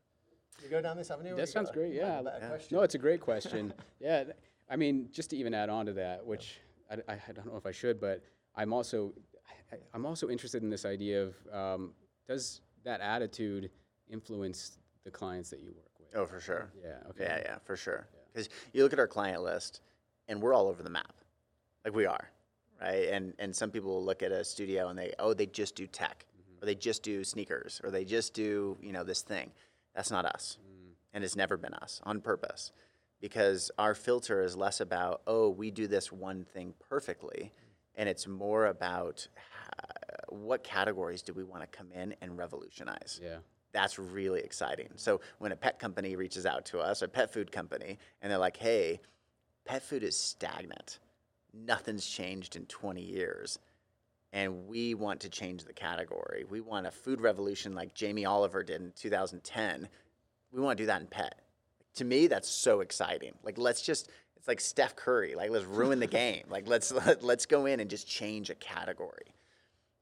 You 0.63 0.69
go 0.69 0.81
down 0.81 0.95
this 0.95 1.11
avenue. 1.11 1.35
That 1.35 1.49
sounds 1.49 1.69
great. 1.69 1.93
Yeah. 1.93 2.21
yeah. 2.21 2.57
No, 2.71 2.81
it's 2.81 2.95
a 2.95 2.99
great 2.99 3.19
question. 3.19 3.73
yeah, 3.99 4.23
I 4.69 4.77
mean, 4.77 5.09
just 5.11 5.31
to 5.31 5.37
even 5.37 5.53
add 5.53 5.69
on 5.69 5.85
to 5.87 5.93
that, 5.93 6.25
which 6.25 6.59
I, 6.89 6.95
I, 7.11 7.17
I 7.27 7.31
don't 7.33 7.47
know 7.47 7.57
if 7.57 7.65
I 7.65 7.71
should, 7.71 7.99
but 7.99 8.23
I'm 8.55 8.71
also 8.71 9.13
I, 9.71 9.77
am 9.95 10.05
also 10.05 10.29
interested 10.29 10.63
in 10.63 10.69
this 10.69 10.85
idea 10.85 11.23
of 11.23 11.35
um, 11.51 11.91
does 12.27 12.61
that 12.83 13.01
attitude 13.01 13.69
influence 14.09 14.77
the 15.05 15.11
clients 15.11 15.49
that 15.51 15.61
you 15.61 15.69
work 15.69 15.91
with. 15.99 16.09
Oh, 16.15 16.25
for 16.25 16.41
sure. 16.41 16.71
Yeah. 16.83 17.09
Okay. 17.11 17.23
Yeah, 17.23 17.39
yeah, 17.45 17.57
for 17.63 17.77
sure. 17.77 18.07
Because 18.33 18.49
yeah. 18.49 18.69
you 18.73 18.83
look 18.83 18.91
at 18.91 18.99
our 18.99 19.07
client 19.07 19.41
list, 19.43 19.81
and 20.27 20.41
we're 20.41 20.53
all 20.53 20.67
over 20.67 20.83
the 20.83 20.89
map, 20.89 21.13
like 21.85 21.95
we 21.95 22.05
are, 22.05 22.31
right? 22.81 23.09
And 23.09 23.33
and 23.39 23.55
some 23.55 23.71
people 23.71 23.91
will 23.91 24.03
look 24.03 24.23
at 24.23 24.31
a 24.31 24.43
studio 24.43 24.89
and 24.89 24.97
they 24.97 25.13
oh 25.19 25.33
they 25.33 25.45
just 25.45 25.75
do 25.75 25.87
tech, 25.87 26.25
mm-hmm. 26.33 26.63
or 26.63 26.65
they 26.65 26.75
just 26.75 27.03
do 27.03 27.23
sneakers, 27.23 27.79
or 27.83 27.91
they 27.91 28.03
just 28.03 28.33
do 28.33 28.77
you 28.81 28.91
know 28.91 29.03
this 29.03 29.21
thing. 29.21 29.51
That's 29.95 30.11
not 30.11 30.25
us, 30.25 30.57
mm. 30.61 30.93
and 31.13 31.23
it's 31.23 31.37
never 31.37 31.55
been 31.55 31.73
us 31.75 32.01
on 32.03 32.19
purpose, 32.19 32.71
because 33.21 33.71
our 33.77 33.93
filter 33.93 34.41
is 34.41 34.57
less 34.57 34.81
about 34.81 35.21
oh 35.27 35.49
we 35.49 35.71
do 35.71 35.87
this 35.87 36.11
one 36.11 36.43
thing 36.43 36.73
perfectly, 36.89 37.53
and 37.95 38.09
it's 38.09 38.27
more 38.27 38.65
about 38.65 39.27
uh, 39.79 39.85
what 40.29 40.63
categories 40.63 41.21
do 41.21 41.33
we 41.33 41.43
want 41.43 41.61
to 41.61 41.77
come 41.77 41.91
in 41.93 42.15
and 42.21 42.37
revolutionize. 42.37 43.21
Yeah 43.23 43.37
that's 43.75 43.99
really 43.99 44.39
exciting. 44.39 44.87
So 44.95 45.19
when 45.39 45.51
a 45.51 45.55
pet 45.55 45.79
company 45.79 46.15
reaches 46.15 46.45
out 46.45 46.65
to 46.67 46.79
us, 46.79 47.01
a 47.01 47.09
pet 47.09 47.33
food 47.33 47.51
company, 47.51 47.99
and 48.21 48.31
they're 48.31 48.39
like, 48.39 48.55
hey, 48.55 49.01
pet 49.65 49.83
food 49.83 50.01
is 50.01 50.17
stagnant. 50.17 50.99
Nothing's 51.53 52.07
changed 52.07 52.55
in 52.55 52.65
20 52.67 53.01
years. 53.01 53.59
And 54.31 54.67
we 54.67 54.93
want 54.93 55.19
to 55.21 55.29
change 55.29 55.65
the 55.65 55.73
category. 55.73 56.45
We 56.49 56.61
want 56.61 56.87
a 56.87 56.91
food 56.91 57.19
revolution 57.19 57.75
like 57.75 57.93
Jamie 57.93 58.25
Oliver 58.25 58.63
did 58.63 58.81
in 58.81 58.93
2010. 58.95 59.89
We 60.53 60.61
want 60.61 60.77
to 60.77 60.83
do 60.83 60.87
that 60.87 61.01
in 61.01 61.07
pet. 61.07 61.41
To 61.95 62.05
me, 62.05 62.27
that's 62.27 62.49
so 62.49 62.79
exciting. 62.79 63.33
Like, 63.43 63.57
let's 63.57 63.81
just, 63.81 64.09
it's 64.37 64.47
like 64.47 64.61
Steph 64.61 64.95
Curry. 64.95 65.35
Like, 65.35 65.49
let's 65.49 65.65
ruin 65.65 65.99
the 65.99 66.07
game. 66.23 66.45
Like, 66.49 66.65
let's, 66.65 66.93
let, 66.93 67.23
let's 67.23 67.45
go 67.45 67.65
in 67.65 67.81
and 67.81 67.89
just 67.89 68.07
change 68.07 68.49
a 68.49 68.55
category. 68.55 69.33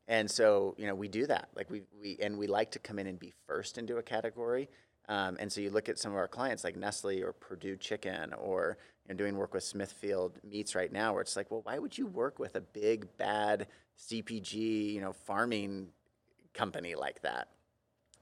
And 0.07 0.29
so, 0.29 0.75
you 0.77 0.87
know, 0.87 0.95
we 0.95 1.07
do 1.07 1.25
that. 1.27 1.49
Like 1.55 1.69
we, 1.69 1.81
we 2.01 2.17
and 2.21 2.37
we 2.37 2.47
like 2.47 2.71
to 2.71 2.79
come 2.79 2.99
in 2.99 3.07
and 3.07 3.19
be 3.19 3.33
first 3.47 3.77
into 3.77 3.97
a 3.97 4.03
category. 4.03 4.69
Um, 5.09 5.37
and 5.39 5.51
so 5.51 5.61
you 5.61 5.69
look 5.69 5.89
at 5.89 5.99
some 5.99 6.11
of 6.11 6.17
our 6.17 6.27
clients 6.27 6.63
like 6.63 6.75
Nestle 6.75 7.23
or 7.23 7.33
Perdue 7.33 7.77
Chicken 7.77 8.33
or 8.33 8.77
you 9.05 9.13
know, 9.13 9.17
doing 9.17 9.35
work 9.37 9.53
with 9.53 9.63
Smithfield 9.63 10.39
Meats 10.49 10.75
right 10.75 10.91
now, 10.91 11.13
where 11.13 11.21
it's 11.21 11.35
like, 11.35 11.51
well, 11.51 11.61
why 11.63 11.77
would 11.77 11.97
you 11.97 12.07
work 12.07 12.39
with 12.39 12.55
a 12.55 12.61
big 12.61 13.05
bad 13.17 13.67
CPG, 13.99 14.93
you 14.93 15.01
know, 15.01 15.11
farming 15.11 15.87
company 16.53 16.95
like 16.95 17.21
that? 17.21 17.49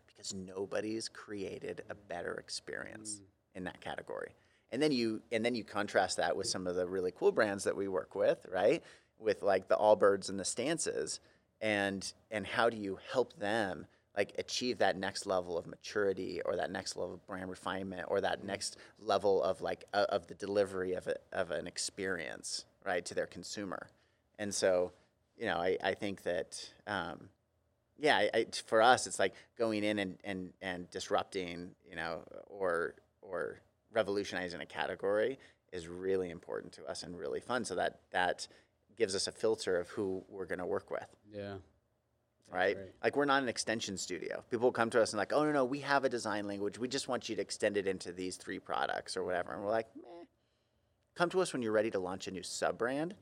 Because 0.08 0.34
nobody's 0.34 1.08
created 1.08 1.84
a 1.90 1.96
better 1.96 2.34
experience 2.36 3.22
mm. 3.22 3.58
in 3.58 3.64
that 3.66 3.80
category. 3.82 4.34
And 4.72 4.82
then 4.82 4.92
you 4.92 5.22
and 5.32 5.44
then 5.44 5.54
you 5.54 5.64
contrast 5.64 6.18
that 6.18 6.36
with 6.38 6.48
some 6.48 6.66
of 6.66 6.76
the 6.76 6.88
really 6.88 7.12
cool 7.12 7.32
brands 7.32 7.66
that 7.66 7.76
we 7.76 7.88
work 7.88 8.16
with, 8.16 8.46
right? 8.52 8.82
with 9.22 9.44
like 9.44 9.68
the 9.68 9.76
Allbirds 9.76 10.30
and 10.30 10.40
the 10.40 10.46
stances, 10.46 11.20
and 11.62 12.12
and 12.30 12.46
how 12.46 12.70
do 12.70 12.78
you 12.78 12.98
help 13.12 13.38
them 13.38 13.86
like 14.18 14.34
achieve 14.38 14.80
that 14.80 14.98
next 14.98 15.26
level 15.26 15.58
of 15.58 15.66
maturity 15.66 16.42
or 16.44 16.58
that 16.58 16.70
next 16.70 16.98
level 16.98 17.14
of 17.14 17.26
brand 17.28 17.50
refinement 17.50 18.04
or 18.10 18.20
that 18.20 18.44
next 18.44 18.78
level 19.00 19.42
of 19.42 19.62
like 19.62 19.86
uh, 19.94 20.06
of 20.10 20.28
the 20.28 20.34
delivery 20.34 20.94
of 20.94 21.08
a, 21.08 21.16
of 21.32 21.52
an 21.52 21.68
experience 21.68 22.66
right 22.86 23.06
to 23.06 23.14
their 23.14 23.28
consumer, 23.28 23.88
and 24.40 24.54
so 24.54 24.92
you 25.38 25.46
know 25.46 25.58
I, 25.58 25.78
I 25.84 25.94
think 25.94 26.24
that 26.24 26.70
um, 26.88 27.30
yeah 27.98 28.18
I, 28.18 28.30
I, 28.34 28.46
for 28.66 28.82
us 28.82 29.08
it's 29.08 29.20
like 29.20 29.34
going 29.58 29.84
in 29.84 30.00
and, 30.00 30.18
and, 30.24 30.54
and 30.62 30.90
disrupting 30.90 31.72
you 31.90 31.96
know 31.96 32.24
or 32.48 32.96
or 33.22 33.62
revolutionizing 33.94 34.62
a 34.62 34.66
category 34.66 35.38
is 35.72 35.88
really 35.88 36.30
important 36.30 36.74
to 36.74 36.86
us 36.86 37.04
and 37.04 37.18
really 37.18 37.40
fun. 37.40 37.66
So 37.66 37.76
that 37.76 38.00
that 38.12 38.48
gives 38.98 39.16
us 39.16 39.28
a 39.28 39.32
filter 39.32 39.80
of 39.80 39.90
who 39.90 40.24
we're 40.30 40.46
going 40.46 40.60
to 40.60 40.66
work 40.66 40.92
with. 40.92 41.08
Yeah. 41.34 41.56
Right? 42.52 42.76
great. 42.76 42.90
Like 43.04 43.16
we're 43.16 43.26
not 43.26 43.44
an 43.44 43.50
extension 43.50 43.98
studio. 43.98 44.44
People 44.50 44.68
will 44.68 44.74
come 44.74 44.90
to 44.90 45.02
us 45.02 45.14
and 45.14 45.18
like, 45.18 45.32
oh 45.34 45.46
no 45.46 45.52
no, 45.52 45.66
we 45.66 45.80
have 45.80 46.04
a 46.04 46.10
design 46.10 46.48
language. 46.48 46.78
We 46.78 46.88
just 46.88 47.08
want 47.08 47.30
you 47.30 47.36
to 47.36 47.42
extend 47.42 47.78
it 47.78 47.88
into 47.88 48.12
these 48.12 48.36
three 48.36 48.60
products 48.60 49.16
or 49.16 49.24
whatever. 49.24 49.54
And 49.54 49.64
we're 49.64 49.70
like, 49.70 49.88
meh. 49.96 50.26
Come 51.16 51.30
to 51.30 51.42
us 51.42 51.54
when 51.54 51.62
you're 51.62 51.72
ready 51.72 51.92
to 51.92 52.00
launch 52.00 52.28
a 52.28 52.32
new 52.32 52.44
sub 52.44 52.78
brand, 52.78 53.16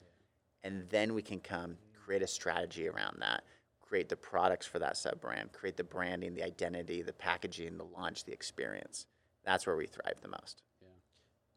and 0.63 0.87
then 0.89 1.13
we 1.13 1.21
can 1.21 1.39
come 1.39 1.77
create 2.09 2.23
a 2.23 2.27
strategy 2.27 2.87
around 2.87 3.17
that. 3.19 3.43
Create 3.81 4.09
the 4.09 4.15
products 4.15 4.65
for 4.65 4.79
that 4.79 4.97
sub 4.97 5.21
brand. 5.21 5.51
Create 5.51 5.77
the 5.77 5.83
branding, 5.83 6.33
the 6.33 6.43
identity, 6.43 7.03
the 7.03 7.13
packaging, 7.13 7.77
the 7.77 7.83
launch, 7.83 8.23
the 8.25 8.31
experience. 8.31 9.05
That's 9.45 9.67
where 9.67 9.75
we 9.75 9.85
thrive 9.85 10.19
the 10.21 10.27
most. 10.27 10.63
Yeah. 10.81 10.87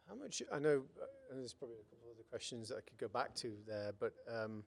How 0.08 0.14
much? 0.14 0.42
I 0.52 0.58
know 0.58 0.82
uh, 1.32 1.36
there's 1.38 1.52
probably 1.54 1.76
a 1.76 1.90
couple 1.90 2.08
of 2.10 2.16
other 2.16 2.24
questions 2.28 2.68
that 2.68 2.76
I 2.78 2.80
could 2.80 2.98
go 2.98 3.08
back 3.08 3.34
to 3.36 3.52
there, 3.66 3.92
but 3.98 4.12
um, 4.32 4.64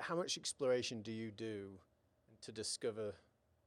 how 0.00 0.16
much 0.16 0.38
exploration 0.38 1.02
do 1.02 1.12
you 1.12 1.30
do 1.30 1.68
to 2.42 2.52
discover 2.52 3.14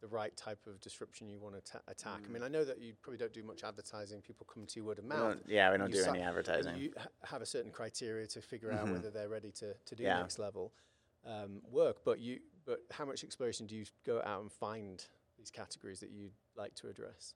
the 0.01 0.07
right 0.07 0.35
type 0.35 0.59
of 0.67 0.79
disruption 0.81 1.27
you 1.29 1.39
want 1.39 1.55
to 1.55 1.71
ta- 1.73 1.79
attack? 1.87 2.19
I 2.27 2.31
mean, 2.31 2.43
I 2.43 2.47
know 2.47 2.63
that 2.65 2.79
you 2.79 2.93
probably 3.01 3.17
don't 3.17 3.33
do 3.33 3.43
much 3.43 3.63
advertising. 3.63 4.21
People 4.21 4.45
come 4.51 4.65
to 4.65 4.79
you 4.79 4.85
word 4.85 4.99
of 4.99 5.05
We 5.05 5.09
mouth. 5.09 5.19
don't- 5.35 5.43
yeah, 5.49 5.71
we 5.71 5.77
don't 5.77 5.91
do 5.91 6.03
any 6.03 6.21
advertising. 6.21 6.77
You 6.77 6.93
ha- 6.97 7.07
have 7.23 7.41
a 7.41 7.45
certain 7.45 7.71
criteria 7.71 8.27
to 8.27 8.41
figure 8.41 8.71
out 8.71 8.87
Mhm. 8.87 8.93
whether 8.93 9.09
they're 9.09 9.29
ready 9.29 9.51
to, 9.53 9.73
to 9.73 9.95
do 9.95 10.03
Yeah. 10.03 10.19
next 10.19 10.39
level 10.39 10.73
um, 11.25 11.61
work. 11.71 12.03
But 12.03 12.19
you, 12.19 12.39
but 12.65 12.81
how 12.91 13.03
much 13.05 13.23
exploration 13.23 13.65
do 13.65 13.75
you 13.75 13.85
go 14.05 14.21
out 14.23 14.41
and 14.41 14.51
find 14.51 15.03
these 15.37 15.49
categories 15.49 15.99
that 16.01 16.11
you'd 16.11 16.33
like 16.55 16.75
to 16.75 16.87
address? 16.87 17.33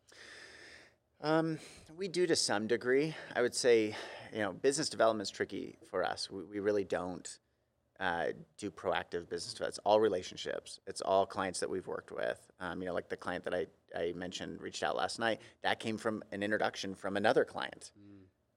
Um, 1.22 1.60
we 1.98 2.08
do 2.08 2.26
to 2.28 2.36
some 2.36 2.68
degree. 2.68 3.14
I 3.36 3.42
would 3.42 3.54
say, 3.54 3.96
you 4.34 4.40
know, 4.40 4.54
business 4.54 4.90
development 4.90 5.28
is 5.28 5.32
tricky 5.32 5.78
for 5.90 6.04
us. 6.04 6.30
We, 6.32 6.44
we 6.44 6.60
really 6.60 6.86
don't 6.86 7.28
uh, 8.00 8.28
do 8.58 8.72
proactive 8.72 9.30
business 9.30 9.54
development. 9.54 9.78
It's 9.78 9.80
all 9.84 10.00
relationships. 10.00 10.80
It's 10.88 11.02
all 11.02 11.26
clients 11.26 11.60
that 11.60 11.70
we've 11.70 11.88
worked 11.88 12.14
with. 12.14 12.40
Um, 12.62 12.82
you 12.82 12.88
know, 12.88 12.94
like 12.94 13.10
the 13.10 13.18
client 13.18 13.44
that 13.44 13.54
I, 13.54 13.66
I 13.94 14.14
mentioned 14.14 14.62
reached 14.62 14.82
out 14.82 14.96
last 14.96 15.20
night. 15.20 15.42
That 15.62 15.82
came 15.82 15.98
from 15.98 16.24
an 16.32 16.42
introduction 16.42 16.96
from 16.96 17.18
another 17.18 17.44
client, 17.44 17.92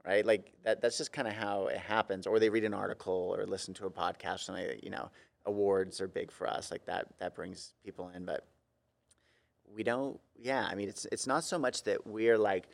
right? 0.07 0.25
Like 0.25 0.53
that. 0.63 0.81
That's 0.81 0.99
just 0.99 1.13
kind 1.13 1.27
of 1.27 1.35
how 1.35 1.67
it 1.67 1.79
happens. 1.79 2.29
Or 2.29 2.39
they 2.39 2.49
read 2.49 2.65
an 2.65 2.75
article 2.75 3.35
or 3.37 3.45
listen 3.45 3.75
to 3.75 3.87
a 3.87 3.91
podcast. 3.91 4.49
And 4.49 4.57
that, 4.57 4.85
you 4.85 4.91
know, 4.91 5.11
awards 5.47 6.01
are 6.01 6.07
big 6.07 6.31
for 6.31 6.47
us. 6.47 6.71
Like 6.71 6.85
that. 6.87 7.09
That 7.19 7.35
brings 7.35 7.75
people 7.85 8.13
in, 8.15 8.25
but 8.25 8.47
we 9.75 9.83
don't 9.83 10.19
yeah 10.39 10.67
i 10.71 10.75
mean 10.75 10.89
it's 10.89 11.07
it's 11.13 11.27
not 11.27 11.45
so 11.45 11.59
much 11.59 11.83
that 11.85 12.07
we're 12.07 12.39
like 12.39 12.69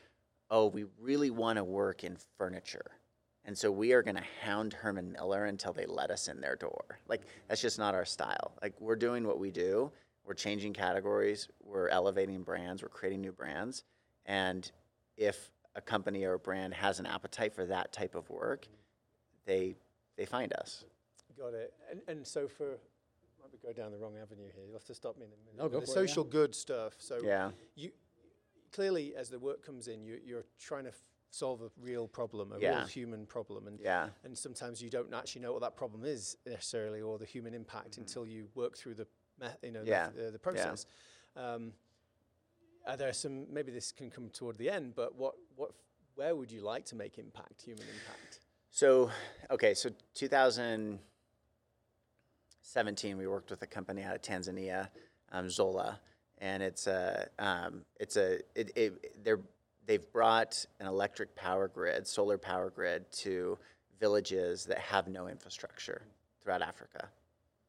oh 0.49 0.67
we 0.67 0.85
really 0.99 1.29
want 1.29 1.57
to 1.57 1.63
work 1.63 2.03
in 2.03 2.17
furniture. 2.37 2.91
And 3.45 3.57
so 3.57 3.71
we 3.71 3.93
are 3.93 4.03
going 4.03 4.17
to 4.17 4.23
hound 4.43 4.73
herman 4.73 5.11
miller 5.11 5.45
until 5.45 5.73
they 5.73 5.85
let 5.85 6.11
us 6.11 6.27
in 6.27 6.39
their 6.39 6.55
door. 6.55 6.99
Like 7.07 7.21
that's 7.47 7.61
just 7.61 7.79
not 7.79 7.95
our 7.95 8.05
style. 8.05 8.53
Like 8.61 8.73
we're 8.79 8.95
doing 8.95 9.25
what 9.25 9.39
we 9.39 9.49
do. 9.49 9.91
We're 10.25 10.33
changing 10.33 10.73
categories. 10.73 11.47
We're 11.63 11.87
elevating 11.87 12.43
brands. 12.43 12.83
We're 12.83 12.89
creating 12.89 13.21
new 13.21 13.31
brands. 13.31 13.83
And 14.25 14.69
if 15.17 15.51
a 15.75 15.81
company 15.81 16.25
or 16.25 16.33
a 16.33 16.39
brand 16.39 16.73
has 16.73 16.99
an 16.99 17.05
appetite 17.05 17.53
for 17.53 17.65
that 17.65 17.91
type 17.91 18.15
of 18.15 18.29
work 18.29 18.67
they 19.45 19.75
they 20.17 20.25
find 20.25 20.53
us. 20.53 20.83
Got 21.37 21.53
it. 21.53 21.73
And, 21.89 22.01
and 22.07 22.27
so 22.27 22.47
for, 22.47 22.77
go 23.61 23.73
down 23.73 23.91
the 23.91 23.97
wrong 23.97 24.15
avenue 24.21 24.49
here. 24.53 24.63
You'll 24.65 24.73
have 24.77 24.85
to 24.85 24.93
stop 24.95 25.17
me 25.17 25.25
in 25.25 25.31
a 25.31 25.37
minute. 25.45 25.57
No, 25.57 25.69
go 25.69 25.79
the 25.79 25.85
for 25.85 25.91
it, 25.91 26.01
yeah. 26.01 26.05
social 26.07 26.23
good 26.23 26.55
stuff. 26.55 26.93
So 26.97 27.19
yeah 27.23 27.51
you 27.75 27.91
clearly, 28.71 29.15
as 29.15 29.29
the 29.29 29.39
work 29.39 29.65
comes 29.65 29.87
in, 29.87 30.03
you, 30.03 30.19
you're 30.23 30.45
trying 30.59 30.83
to 30.83 30.89
f- 30.91 31.01
solve 31.31 31.61
a 31.61 31.69
real 31.81 32.07
problem, 32.07 32.51
a 32.51 32.59
Yeah. 32.59 32.79
real 32.79 32.87
human 32.87 33.25
problem, 33.25 33.67
and 33.67 33.79
yeah 33.79 34.09
and 34.23 34.37
sometimes 34.37 34.81
you 34.81 34.89
don't 34.89 35.13
actually 35.13 35.41
know 35.41 35.51
what 35.53 35.61
that 35.61 35.75
problem 35.75 36.03
is 36.05 36.37
necessarily, 36.45 37.01
or 37.01 37.17
the 37.17 37.25
human 37.25 37.53
impact 37.53 37.97
until 37.97 38.25
you 38.27 38.47
work 38.55 38.77
through 38.77 38.95
the 38.95 39.07
you 39.63 39.71
know 39.71 39.79
Mm-hmm. 39.81 39.87
Yeah. 39.89 40.09
the, 40.15 40.31
the 40.31 40.39
process. 40.39 40.85
Um, 41.35 41.73
are 42.85 42.97
there 42.97 43.13
some? 43.13 43.45
Maybe 43.53 43.71
this 43.71 43.91
can 43.91 44.09
come 44.09 44.29
toward 44.29 44.57
the 44.57 44.69
end, 44.69 44.93
but 44.95 45.15
what 45.15 45.35
what 45.55 45.71
where 46.15 46.35
would 46.35 46.51
you 46.51 46.61
like 46.61 46.85
to 46.85 46.95
make 46.95 47.17
impact, 47.17 47.61
human 47.61 47.83
impact? 47.83 48.39
So, 48.71 49.09
okay, 49.49 49.73
so 49.73 49.89
2017, 52.69 53.17
we 53.17 53.25
worked 53.25 53.49
with 53.49 53.63
a 53.63 53.65
company 53.65 54.03
out 54.03 54.15
of 54.15 54.21
Tanzania, 54.21 54.89
um, 55.31 55.49
Zola, 55.49 55.99
and 56.37 56.61
it's 56.61 56.85
a, 56.85 57.27
um, 57.39 57.81
it's 57.99 58.15
a, 58.15 58.41
it, 58.53 58.71
it, 58.75 59.23
they're, 59.23 59.39
they've 59.87 60.11
brought 60.13 60.67
an 60.79 60.85
electric 60.85 61.35
power 61.35 61.67
grid, 61.67 62.05
solar 62.05 62.37
power 62.37 62.69
grid 62.69 63.11
to 63.11 63.57
villages 63.99 64.65
that 64.65 64.77
have 64.77 65.07
no 65.07 65.27
infrastructure 65.27 66.03
throughout 66.43 66.61
Africa. 66.61 67.09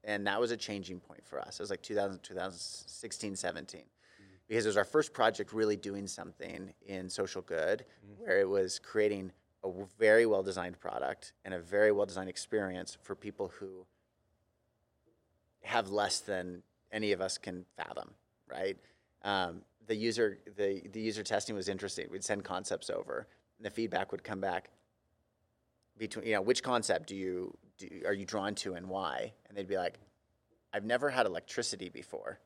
And 0.04 0.26
that 0.26 0.38
was 0.38 0.50
a 0.50 0.56
changing 0.56 1.00
point 1.00 1.24
for 1.24 1.40
us. 1.40 1.58
It 1.58 1.62
was 1.62 1.70
like 1.70 1.80
2000, 1.80 2.22
2016, 2.22 3.36
17 3.36 3.80
because 4.48 4.66
it 4.66 4.68
was 4.68 4.76
our 4.76 4.84
first 4.84 5.14
project 5.14 5.54
really 5.54 5.76
doing 5.76 6.06
something 6.06 6.74
in 6.86 7.08
social 7.08 7.40
good 7.40 7.86
where 8.18 8.38
it 8.38 8.48
was 8.48 8.78
creating 8.78 9.32
a 9.64 9.70
very 9.98 10.26
well 10.26 10.42
designed 10.42 10.78
product 10.78 11.32
and 11.46 11.54
a 11.54 11.58
very 11.58 11.90
well 11.90 12.04
designed 12.04 12.28
experience 12.28 12.98
for 13.00 13.14
people 13.14 13.50
who 13.58 13.86
have 15.62 15.90
less 15.90 16.20
than 16.20 16.62
any 16.92 17.12
of 17.12 17.20
us 17.20 17.38
can 17.38 17.64
fathom, 17.76 18.10
right? 18.48 18.76
Um, 19.22 19.62
the 19.86 19.94
user 19.94 20.38
the, 20.56 20.82
the 20.92 21.00
user 21.00 21.22
testing 21.22 21.54
was 21.54 21.68
interesting. 21.68 22.06
We'd 22.10 22.24
send 22.24 22.44
concepts 22.44 22.90
over, 22.90 23.26
and 23.58 23.66
the 23.66 23.70
feedback 23.70 24.12
would 24.12 24.24
come 24.24 24.40
back 24.40 24.70
between 25.98 26.26
you 26.26 26.34
know 26.34 26.42
which 26.42 26.62
concept 26.62 27.08
do 27.08 27.16
you 27.16 27.56
do, 27.78 27.88
are 28.06 28.12
you 28.12 28.24
drawn 28.24 28.54
to 28.56 28.74
and 28.74 28.88
why? 28.88 29.32
And 29.48 29.56
they'd 29.56 29.68
be 29.68 29.76
like, 29.76 29.98
I've 30.72 30.84
never 30.84 31.10
had 31.10 31.26
electricity 31.26 31.88
before. 31.88 32.38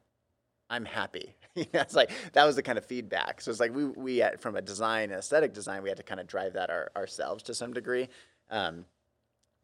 I'm 0.69 0.85
happy. 0.85 1.35
It's 1.57 1.95
like 1.95 2.11
that 2.33 2.45
was 2.45 2.57
the 2.57 2.65
kind 2.65 2.79
of 2.79 2.85
feedback. 2.85 3.41
So 3.41 3.51
it's 3.51 3.61
like 3.61 3.73
we 3.73 3.85
we 3.85 4.19
had, 4.19 4.41
from 4.41 4.57
a 4.57 4.63
design 4.63 5.13
aesthetic 5.13 5.55
design 5.55 5.85
we 5.85 5.89
had 5.89 5.99
to 5.99 6.03
kind 6.03 6.21
of 6.21 6.27
drive 6.27 6.55
that 6.55 6.69
our, 6.69 6.91
ourselves 6.97 7.45
to 7.45 7.55
some 7.55 7.73
degree. 7.73 8.09
Um, 8.51 8.85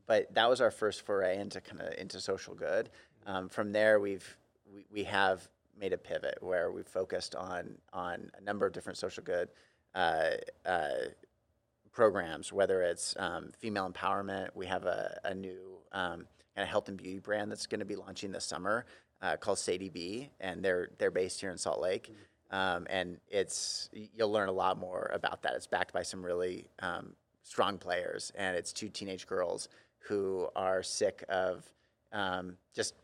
but 0.06 0.32
that 0.34 0.48
was 0.48 0.60
our 0.60 0.70
first 0.70 1.06
foray 1.06 1.38
into 1.38 1.60
kind 1.60 1.80
of 1.80 1.94
into 1.94 2.20
social 2.20 2.54
good. 2.54 2.90
Um, 3.26 3.48
from 3.48 3.72
there 3.72 4.00
we've 4.00 4.36
we, 4.72 4.86
we 4.90 5.04
have 5.04 5.48
made 5.78 5.92
a 5.92 5.98
pivot 5.98 6.38
where 6.40 6.70
we've 6.70 6.86
focused 6.86 7.34
on 7.34 7.78
on 7.92 8.30
a 8.38 8.40
number 8.42 8.66
of 8.66 8.72
different 8.72 8.98
social 8.98 9.22
good 9.22 9.48
uh, 9.94 10.30
uh, 10.66 11.08
programs, 11.92 12.52
whether 12.52 12.82
it's 12.82 13.14
um, 13.18 13.50
female 13.58 13.90
empowerment. 13.90 14.50
We 14.54 14.66
have 14.66 14.84
a, 14.84 15.18
a 15.24 15.34
new 15.34 15.78
um, 15.92 16.26
kind 16.54 16.64
of 16.64 16.68
health 16.68 16.88
and 16.88 16.96
beauty 16.96 17.18
brand 17.18 17.50
that's 17.50 17.66
going 17.66 17.80
to 17.80 17.86
be 17.86 17.96
launching 17.96 18.30
this 18.32 18.44
summer 18.44 18.86
uh, 19.22 19.36
called 19.36 19.58
Sadie 19.58 19.88
B, 19.88 20.30
and 20.40 20.64
they're 20.64 20.90
they're 20.98 21.10
based 21.10 21.40
here 21.40 21.50
in 21.50 21.58
Salt 21.58 21.80
Lake. 21.80 22.14
Um, 22.50 22.86
and 22.90 23.18
it's 23.28 23.88
you'll 23.92 24.32
learn 24.32 24.48
a 24.48 24.52
lot 24.52 24.78
more 24.78 25.10
about 25.14 25.42
that. 25.42 25.54
It's 25.54 25.66
backed 25.66 25.92
by 25.92 26.02
some 26.02 26.24
really 26.24 26.66
um, 26.80 27.12
strong 27.42 27.78
players, 27.78 28.32
and 28.34 28.56
it's 28.56 28.72
two 28.72 28.88
teenage 28.88 29.26
girls 29.26 29.68
who 30.00 30.48
are 30.56 30.82
sick 30.82 31.24
of 31.28 31.64
um, 32.12 32.56
just 32.74 32.94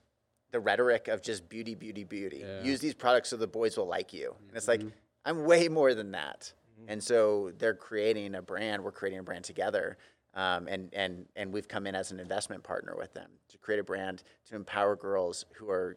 the 0.53 0.61
rhetoric 0.61 1.09
of 1.09 1.23
just 1.23 1.49
beauty, 1.49 1.75
beauty, 1.75 2.05
beauty. 2.05 2.39
Yeah. 2.41 2.63
Use 2.63 2.81
these 2.81 2.95
products 2.95 3.31
so 3.31 3.37
the 3.37 3.47
boys 3.47 3.77
will 3.77 3.87
like 3.87 4.13
you. 4.13 4.35
And 4.49 4.57
it's 4.57 4.69
like 4.69 4.83
I'm 5.25 5.45
way 5.45 5.69
more 5.69 5.95
than 5.95 6.13
that. 6.13 6.53
And 6.89 7.03
so 7.03 7.53
they're 7.59 7.75
creating 7.75 8.35
a 8.35 8.43
brand. 8.43 8.85
We're 8.85 8.93
creating 8.93 9.19
a 9.19 9.23
brand 9.23 9.45
together. 9.45 9.97
Um, 10.35 10.69
and, 10.69 10.93
and, 10.93 11.27
and 11.35 11.53
we've 11.53 11.67
come 11.67 11.87
in 11.87 11.95
as 11.95 12.11
an 12.11 12.21
investment 12.21 12.63
partner 12.63 12.95
with 12.97 13.15
them 13.15 13.31
to 13.49 13.59
create 13.59 13.81
a 13.81 13.85
brand 13.85 14.23
to 14.49 14.55
empower 14.55 14.95
girls 14.95 15.47
who 15.55 15.71
are, 15.71 15.97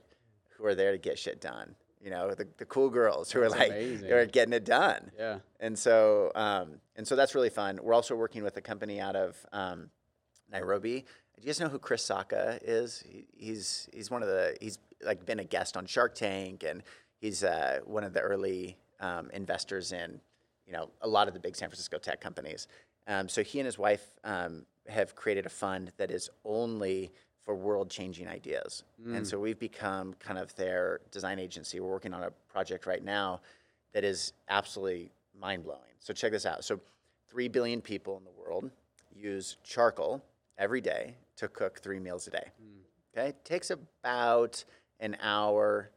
who 0.58 0.66
are 0.66 0.76
there 0.76 0.94
to 0.94 0.98
get 0.98 1.20
shit 1.20 1.42
done. 1.42 1.76
You 2.02 2.10
know, 2.10 2.34
the, 2.34 2.48
the 2.58 2.66
cool 2.66 2.90
girls 2.90 3.30
who 3.30 3.42
are 3.42 3.50
like, 3.50 3.72
amazing. 3.72 4.08
who 4.08 4.16
are 4.16 4.26
getting 4.26 4.54
it 4.54 4.64
done. 4.64 5.12
Yeah. 5.20 5.40
And 5.60 5.78
so, 5.78 6.32
um, 6.34 6.80
and 6.96 7.06
so 7.06 7.18
that's 7.18 7.36
really 7.36 7.50
fun. 7.50 7.80
We're 7.84 7.94
also 7.94 8.16
working 8.16 8.44
with 8.44 8.56
a 8.56 8.62
company 8.62 9.02
out 9.02 9.18
of 9.18 9.36
um, 9.52 9.90
Nairobi. 10.50 11.06
Do 11.40 11.46
you 11.46 11.50
guys 11.52 11.62
know 11.62 11.70
who 11.70 11.80
Chris 11.80 12.06
Sacca 12.06 12.60
is? 12.62 13.02
He, 13.08 13.26
he's 13.38 13.88
he's 13.94 14.12
one 14.12 14.22
of 14.22 14.28
the 14.28 14.58
he's 14.60 14.78
like 15.02 15.26
been 15.26 15.40
a 15.40 15.46
guest 15.46 15.78
on 15.78 15.86
Shark 15.86 16.14
Tank, 16.14 16.66
and 16.68 16.84
he's 17.22 17.46
uh, 17.46 17.80
one 17.86 18.04
of 18.04 18.14
the 18.14 18.20
early 18.20 18.78
um, 19.00 19.30
investors 19.32 19.94
in 19.94 20.20
you 20.68 20.74
know 20.74 20.90
a 21.02 21.08
lot 21.08 21.30
of 21.30 21.34
the 21.34 21.40
big 21.40 21.56
San 21.56 21.70
Francisco 21.70 21.98
tech 21.98 22.20
companies. 22.20 22.68
Um, 23.08 23.30
so 23.30 23.42
he 23.42 23.60
and 23.60 23.66
his 23.66 23.78
wife 23.78 24.06
um, 24.26 24.66
have 24.88 25.16
created 25.16 25.46
a 25.46 25.50
fund 25.50 25.94
that 25.98 26.12
is 26.12 26.30
only 26.44 27.12
for 27.42 27.56
world 27.56 27.90
changing 27.90 28.28
ideas. 28.28 28.84
And 29.16 29.26
so 29.26 29.40
we've 29.40 29.58
become 29.58 30.14
kind 30.20 30.38
of 30.38 30.54
their 30.56 31.00
design 31.10 31.40
agency. 31.40 31.80
We're 31.80 31.90
working 31.90 32.14
on 32.14 32.22
a 32.22 32.32
project 32.52 32.86
right 32.86 33.04
now 33.04 33.42
that 33.94 34.04
is 34.04 34.34
absolutely 34.50 35.10
mind 35.40 35.64
blowing. 35.64 35.80
So 35.98 36.14
check 36.14 36.32
this 36.32 36.46
out. 36.46 36.64
So 36.64 36.80
3 37.30 37.48
billion 37.48 37.82
people 37.82 38.18
in 38.18 38.24
the 38.24 38.40
world 38.40 38.70
use 39.16 39.58
charcoal 39.64 40.22
every 40.60 40.82
day 40.82 41.16
to 41.40 41.48
cook 41.48 41.80
three 41.80 42.00
meals 42.00 42.28
a 42.28 42.32
day. 42.32 42.52
Mm. 42.62 43.18
Okay? 43.18 43.30
It 43.30 43.46
takes 43.46 43.72
about 43.72 44.64
an 45.00 45.16
hour 45.22 45.92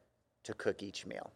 to 0.45 0.55
cook 0.55 0.83
each 0.83 1.05
meal. 1.05 1.31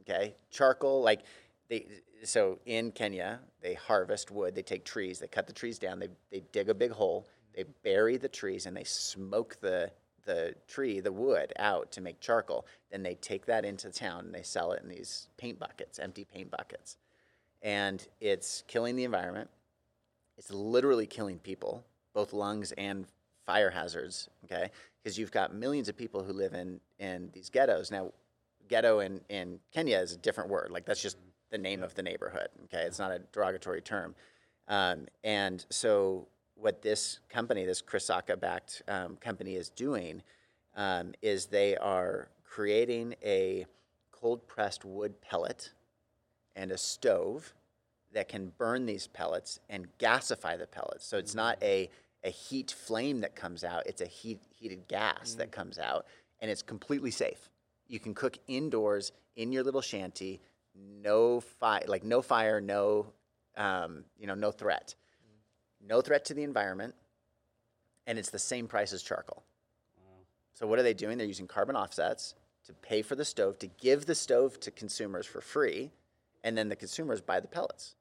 Okay? 0.00 0.34
Charcoal, 0.50 1.02
like 1.02 1.22
they, 1.68 1.86
so 2.24 2.58
in 2.66 2.92
Kenya, 2.92 3.40
they 3.62 3.74
harvest 3.74 4.30
wood, 4.30 4.54
they 4.54 4.62
take 4.62 4.84
trees, 4.84 5.18
they 5.18 5.26
cut 5.26 5.46
the 5.46 5.52
trees 5.52 5.78
down, 5.78 5.98
they, 5.98 6.08
they 6.30 6.42
dig 6.52 6.68
a 6.68 6.74
big 6.74 6.90
hole, 6.90 7.26
they 7.54 7.64
bury 7.82 8.18
the 8.18 8.28
trees, 8.28 8.66
and 8.66 8.76
they 8.76 8.84
smoke 8.84 9.56
the, 9.60 9.90
the 10.26 10.54
tree, 10.68 11.00
the 11.00 11.12
wood, 11.12 11.52
out 11.58 11.90
to 11.92 12.02
make 12.02 12.20
charcoal. 12.20 12.66
Then 12.90 13.02
they 13.02 13.14
take 13.14 13.46
that 13.46 13.64
into 13.64 13.90
town 13.90 14.26
and 14.26 14.34
they 14.34 14.42
sell 14.42 14.72
it 14.72 14.82
in 14.82 14.88
these 14.88 15.28
paint 15.38 15.58
buckets, 15.58 15.98
empty 15.98 16.24
paint 16.24 16.50
buckets. 16.50 16.98
And 17.62 18.06
it's 18.20 18.62
killing 18.66 18.96
the 18.96 19.04
environment. 19.04 19.48
It's 20.36 20.50
literally 20.50 21.06
killing 21.06 21.38
people, 21.38 21.84
both 22.12 22.32
lungs 22.32 22.72
and 22.72 23.06
fire 23.46 23.70
hazards, 23.70 24.28
okay? 24.44 24.70
Because 25.02 25.18
you've 25.18 25.32
got 25.32 25.54
millions 25.54 25.88
of 25.88 25.96
people 25.96 26.22
who 26.22 26.32
live 26.32 26.54
in, 26.54 26.80
in 26.98 27.30
these 27.32 27.50
ghettos. 27.50 27.90
Now, 27.90 28.12
ghetto 28.68 29.00
in, 29.00 29.20
in 29.28 29.58
Kenya 29.72 29.98
is 29.98 30.12
a 30.12 30.16
different 30.16 30.50
word. 30.50 30.70
Like, 30.70 30.84
that's 30.84 31.02
just 31.02 31.16
the 31.50 31.58
name 31.58 31.82
of 31.82 31.94
the 31.94 32.02
neighborhood, 32.02 32.48
okay? 32.64 32.82
It's 32.82 32.98
not 32.98 33.10
a 33.10 33.20
derogatory 33.32 33.82
term. 33.82 34.14
Um, 34.68 35.06
and 35.24 35.64
so, 35.70 36.28
what 36.54 36.82
this 36.82 37.20
company, 37.28 37.64
this 37.64 37.80
Chris 37.82 38.08
Sacca 38.08 38.38
backed 38.38 38.82
um, 38.88 39.16
company, 39.16 39.56
is 39.56 39.68
doing 39.70 40.22
um, 40.76 41.12
is 41.20 41.46
they 41.46 41.76
are 41.76 42.28
creating 42.44 43.14
a 43.24 43.66
cold 44.12 44.46
pressed 44.46 44.84
wood 44.84 45.20
pellet 45.20 45.72
and 46.54 46.70
a 46.70 46.78
stove 46.78 47.52
that 48.12 48.28
can 48.28 48.52
burn 48.58 48.86
these 48.86 49.06
pellets 49.06 49.58
and 49.68 49.86
gasify 49.98 50.58
the 50.58 50.66
pellets. 50.66 51.06
So 51.06 51.18
it's 51.18 51.34
not 51.34 51.60
a, 51.62 51.88
a 52.24 52.30
heat 52.30 52.70
flame 52.70 53.20
that 53.20 53.34
comes 53.34 53.64
out, 53.64 53.86
it's 53.86 54.00
a 54.00 54.06
heat, 54.06 54.40
heated 54.54 54.86
gas 54.88 55.34
that 55.34 55.50
comes 55.50 55.78
out, 55.78 56.06
and 56.40 56.50
it's 56.50 56.62
completely 56.62 57.10
safe. 57.10 57.50
You 57.88 57.98
can 57.98 58.14
cook 58.14 58.38
indoors 58.46 59.12
in 59.36 59.52
your 59.52 59.64
little 59.64 59.80
shanty, 59.80 60.40
no 60.74 61.40
fire, 61.40 61.82
like 61.86 62.04
no 62.04 62.22
fire, 62.22 62.60
no, 62.60 63.06
um, 63.56 64.04
you 64.18 64.26
know, 64.26 64.34
no 64.34 64.50
threat. 64.50 64.94
No 65.84 66.00
threat 66.00 66.24
to 66.26 66.34
the 66.34 66.44
environment, 66.44 66.94
and 68.06 68.18
it's 68.18 68.30
the 68.30 68.38
same 68.38 68.68
price 68.68 68.92
as 68.92 69.02
charcoal. 69.02 69.42
So 70.54 70.66
what 70.66 70.78
are 70.78 70.82
they 70.82 70.94
doing? 70.94 71.18
They're 71.18 71.26
using 71.26 71.48
carbon 71.48 71.76
offsets 71.76 72.34
to 72.66 72.72
pay 72.72 73.02
for 73.02 73.16
the 73.16 73.24
stove, 73.24 73.58
to 73.58 73.66
give 73.66 74.06
the 74.06 74.14
stove 74.14 74.60
to 74.60 74.70
consumers 74.70 75.26
for 75.26 75.40
free, 75.40 75.90
and 76.44 76.56
then 76.56 76.68
the 76.68 76.76
consumers 76.76 77.20
buy 77.20 77.40
the 77.40 77.48
pellets. 77.48 77.96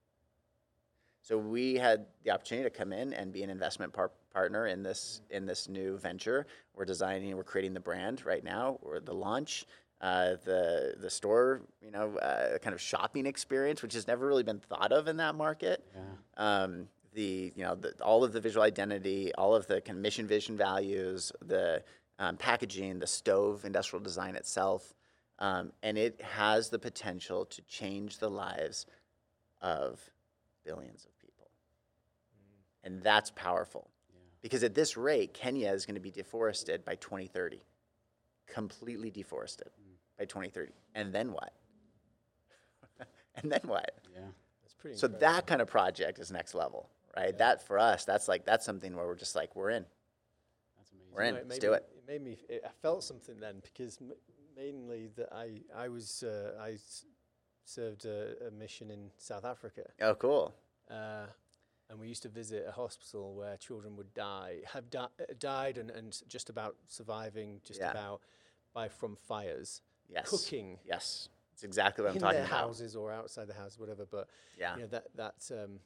So 1.21 1.37
we 1.37 1.75
had 1.75 2.07
the 2.23 2.31
opportunity 2.31 2.69
to 2.69 2.75
come 2.75 2.91
in 2.93 3.13
and 3.13 3.31
be 3.31 3.43
an 3.43 3.49
investment 3.49 3.93
par- 3.93 4.11
partner 4.33 4.67
in 4.67 4.81
this 4.83 5.21
in 5.29 5.45
this 5.45 5.69
new 5.69 5.97
venture. 5.97 6.47
We're 6.75 6.85
designing, 6.85 7.35
we're 7.35 7.43
creating 7.43 7.73
the 7.73 7.79
brand 7.79 8.25
right 8.25 8.43
now, 8.43 8.79
or 8.81 8.99
the 8.99 9.13
launch, 9.13 9.65
uh, 10.01 10.35
the 10.43 10.95
the 10.99 11.09
store, 11.09 11.61
you 11.81 11.91
know, 11.91 12.17
uh, 12.17 12.57
kind 12.57 12.73
of 12.73 12.81
shopping 12.81 13.25
experience, 13.27 13.81
which 13.83 13.93
has 13.93 14.07
never 14.07 14.25
really 14.25 14.43
been 14.43 14.59
thought 14.59 14.91
of 14.91 15.07
in 15.07 15.17
that 15.17 15.35
market. 15.35 15.85
Um, 16.37 16.87
the 17.13 17.53
you 17.55 17.63
know 17.63 17.75
the, 17.75 17.93
all 18.01 18.23
of 18.23 18.33
the 18.33 18.41
visual 18.41 18.63
identity, 18.65 19.33
all 19.35 19.53
of 19.53 19.67
the 19.67 19.81
kind 19.81 19.97
of 19.97 20.01
mission 20.01 20.25
vision 20.27 20.57
values, 20.57 21.31
the 21.45 21.83
um, 22.17 22.37
packaging, 22.37 22.99
the 22.99 23.07
stove, 23.07 23.63
industrial 23.65 24.03
design 24.03 24.35
itself, 24.35 24.93
um, 25.39 25.71
and 25.83 25.97
it 25.97 26.19
has 26.21 26.69
the 26.69 26.79
potential 26.79 27.45
to 27.45 27.61
change 27.63 28.17
the 28.17 28.29
lives 28.29 28.85
of 29.61 29.99
billions 30.65 31.05
of 31.05 31.10
people. 31.10 31.10
And 32.83 33.01
that's 33.03 33.31
powerful. 33.31 33.89
Because 34.41 34.63
at 34.63 34.73
this 34.73 34.97
rate, 34.97 35.33
Kenya 35.35 35.71
is 35.71 35.85
going 35.85 35.95
to 35.95 36.01
be 36.01 36.09
deforested 36.11 36.83
by 36.83 36.95
2030. 36.95 37.61
Completely 38.47 39.11
deforested 39.11 39.69
by 40.17 40.25
2030. 40.25 40.71
And 40.95 41.13
then 41.13 41.31
what? 41.31 41.53
and 43.35 43.51
then 43.51 43.61
what? 43.65 43.91
Yeah. 44.13 44.21
That's 44.63 44.73
pretty 44.73 44.97
So 44.97 45.05
incredible. 45.07 45.33
that 45.33 45.47
kind 45.47 45.61
of 45.61 45.67
project 45.67 46.19
is 46.19 46.31
next 46.31 46.55
level, 46.55 46.89
right? 47.15 47.37
That 47.37 47.61
for 47.65 47.77
us, 47.79 48.03
that's 48.05 48.27
like 48.27 48.45
that's 48.45 48.65
something 48.65 48.95
where 48.95 49.05
we're 49.05 49.15
just 49.15 49.35
like 49.35 49.55
we're 49.55 49.69
in. 49.69 49.85
That's 50.77 50.91
amazing. 50.91 51.13
We're 51.13 51.21
in. 51.23 51.33
No, 51.35 51.39
it 51.39 51.47
Let's 51.47 51.55
made 51.55 51.61
do 51.61 51.69
me- 51.71 51.77
it. 51.77 51.89
It 51.97 52.07
made 52.07 52.21
me. 52.23 52.37
It, 52.49 52.61
I 52.65 52.69
felt 52.81 53.03
something 53.03 53.39
then 53.39 53.61
because 53.63 53.99
m- 54.01 54.11
mainly 54.55 55.09
that 55.17 55.29
I 55.33 55.61
I 55.75 55.87
was 55.87 56.23
uh, 56.23 56.53
I 56.59 56.71
s- 56.73 57.05
served 57.63 58.05
a, 58.05 58.47
a 58.47 58.51
mission 58.51 58.89
in 58.91 59.11
South 59.17 59.45
Africa, 59.45 59.83
Oh, 60.01 60.15
cool. 60.15 60.53
uh, 60.89 61.27
and 61.91 61.99
we 61.99 62.07
used 62.07 62.23
to 62.23 62.29
visit 62.29 62.65
a 62.67 62.71
hospital 62.71 63.35
where 63.35 63.57
children 63.57 63.95
would 63.97 64.13
die, 64.13 64.59
have 64.73 64.89
di- 64.89 64.99
uh, 65.19 65.33
died, 65.39 65.77
and, 65.77 65.91
and 65.91 66.17
just 66.27 66.49
about 66.49 66.75
surviving, 66.87 67.59
just 67.65 67.81
Yeah. 67.81 67.91
about 67.91 68.21
by 68.73 68.87
from 68.87 69.15
fires, 69.17 69.81
Yes. 70.09 70.29
cooking 70.29 70.79
Yes. 70.85 71.29
It's 71.53 71.63
exactly 71.63 72.01
what 72.03 72.11
I'm 72.11 72.15
in 72.15 72.21
talking 72.21 72.37
their 72.39 72.45
about. 72.47 72.59
houses 72.61 72.95
or 72.95 73.11
outside 73.11 73.47
the 73.47 73.53
house, 73.53 73.77
whatever. 73.77 74.05
But 74.05 74.29
Yeah. 74.57 74.75
you 74.77 74.81
know, 74.83 74.87
that 74.87 75.07
that's 75.15 75.51
um, 75.51 75.79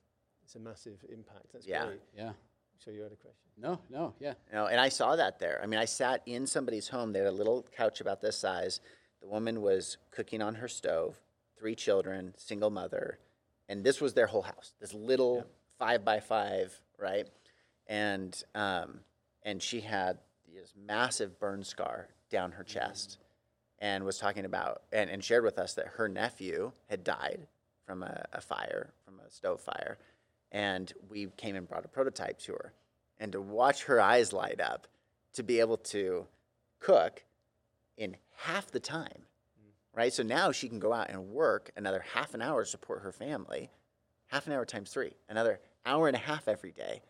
it's 0.44 0.56
a 0.56 0.60
massive 0.60 1.04
impact. 1.10 1.48
That's 1.52 1.66
Yeah. 1.68 1.88
great. 1.88 2.02
Yeah. 2.16 2.34
So 2.78 2.92
you 2.92 3.02
had 3.02 3.12
a 3.12 3.16
question. 3.16 3.50
No, 3.58 3.80
no, 3.90 4.14
yeah. 4.20 4.36
You 4.50 4.54
know, 4.54 4.68
and 4.68 4.80
I 4.80 4.90
saw 4.90 5.16
that 5.16 5.40
there. 5.40 5.60
I 5.62 5.66
mean, 5.66 5.80
I 5.80 5.86
sat 5.86 6.22
in 6.28 6.46
somebody's 6.46 6.88
home. 6.90 7.12
They 7.14 7.20
had 7.20 7.28
a 7.28 7.32
little 7.32 7.64
couch 7.64 8.00
about 8.00 8.22
this 8.22 8.38
size. 8.38 8.80
The 9.22 9.28
woman 9.28 9.62
was 9.62 9.98
cooking 10.12 10.42
on 10.42 10.56
her 10.56 10.68
stove, 10.68 11.20
three 11.58 11.76
children, 11.76 12.36
single 12.38 12.70
mother, 12.70 13.18
and 13.68 13.84
this 13.84 14.00
was 14.02 14.14
their 14.14 14.28
whole 14.28 14.44
house. 14.44 14.74
This 14.80 14.94
little 14.94 15.46
five 15.78 16.04
by 16.06 16.20
five, 16.20 16.80
right? 16.98 17.28
And 17.88 18.42
um, 18.54 19.00
and 19.44 19.62
she 19.62 19.82
had 19.82 20.18
this 20.54 20.74
massive 20.76 21.40
burn 21.40 21.64
scar 21.64 22.08
down 22.30 22.54
her 22.54 22.64
chest, 22.64 23.18
and 23.80 24.04
was 24.04 24.18
talking 24.18 24.46
about 24.46 24.84
and, 24.92 25.10
and 25.10 25.24
shared 25.24 25.44
with 25.44 25.60
us 25.60 25.74
that 25.76 25.88
her 25.96 26.08
nephew 26.08 26.72
had 26.90 27.04
died 27.04 27.48
from 27.86 28.04
a, 28.04 28.26
a 28.34 28.42
fire, 28.42 28.94
from 29.06 29.20
a 29.20 29.30
stove 29.30 29.62
fire, 29.62 29.98
and 30.52 30.92
we 31.10 31.28
came 31.38 31.56
and 31.56 31.68
brought 31.68 31.86
a 31.86 31.90
prototype 31.90 32.40
to 32.40 32.54
her. 32.54 32.74
And 33.18 33.32
to 33.32 33.40
watch 33.40 33.84
her 33.86 34.02
eyes 34.02 34.34
light 34.34 34.60
up 34.60 34.88
to 35.34 35.44
be 35.44 35.62
able 35.62 35.78
to 35.78 36.26
cook 36.80 37.24
in 37.98 38.18
half 38.36 38.72
the 38.72 38.80
time 38.80 39.24
right? 39.96 40.14
So 40.14 40.24
now 40.24 40.52
she 40.52 40.68
can 40.70 40.80
go 40.80 40.94
out 40.94 41.10
and 41.10 41.30
work 41.30 41.72
another 41.76 42.04
half 42.14 42.34
an 42.34 42.42
hour 42.42 42.64
to 42.64 42.70
support 42.70 43.02
her 43.02 43.12
family 43.12 43.70
half 44.28 44.48
an 44.48 44.54
hour 44.54 44.66
times 44.66 44.90
three 44.90 45.14
another 45.30 45.60
hour 45.86 46.08
and 46.08 46.16
a 46.16 46.20
half 46.20 46.48
every 46.48 46.72
day 46.72 47.02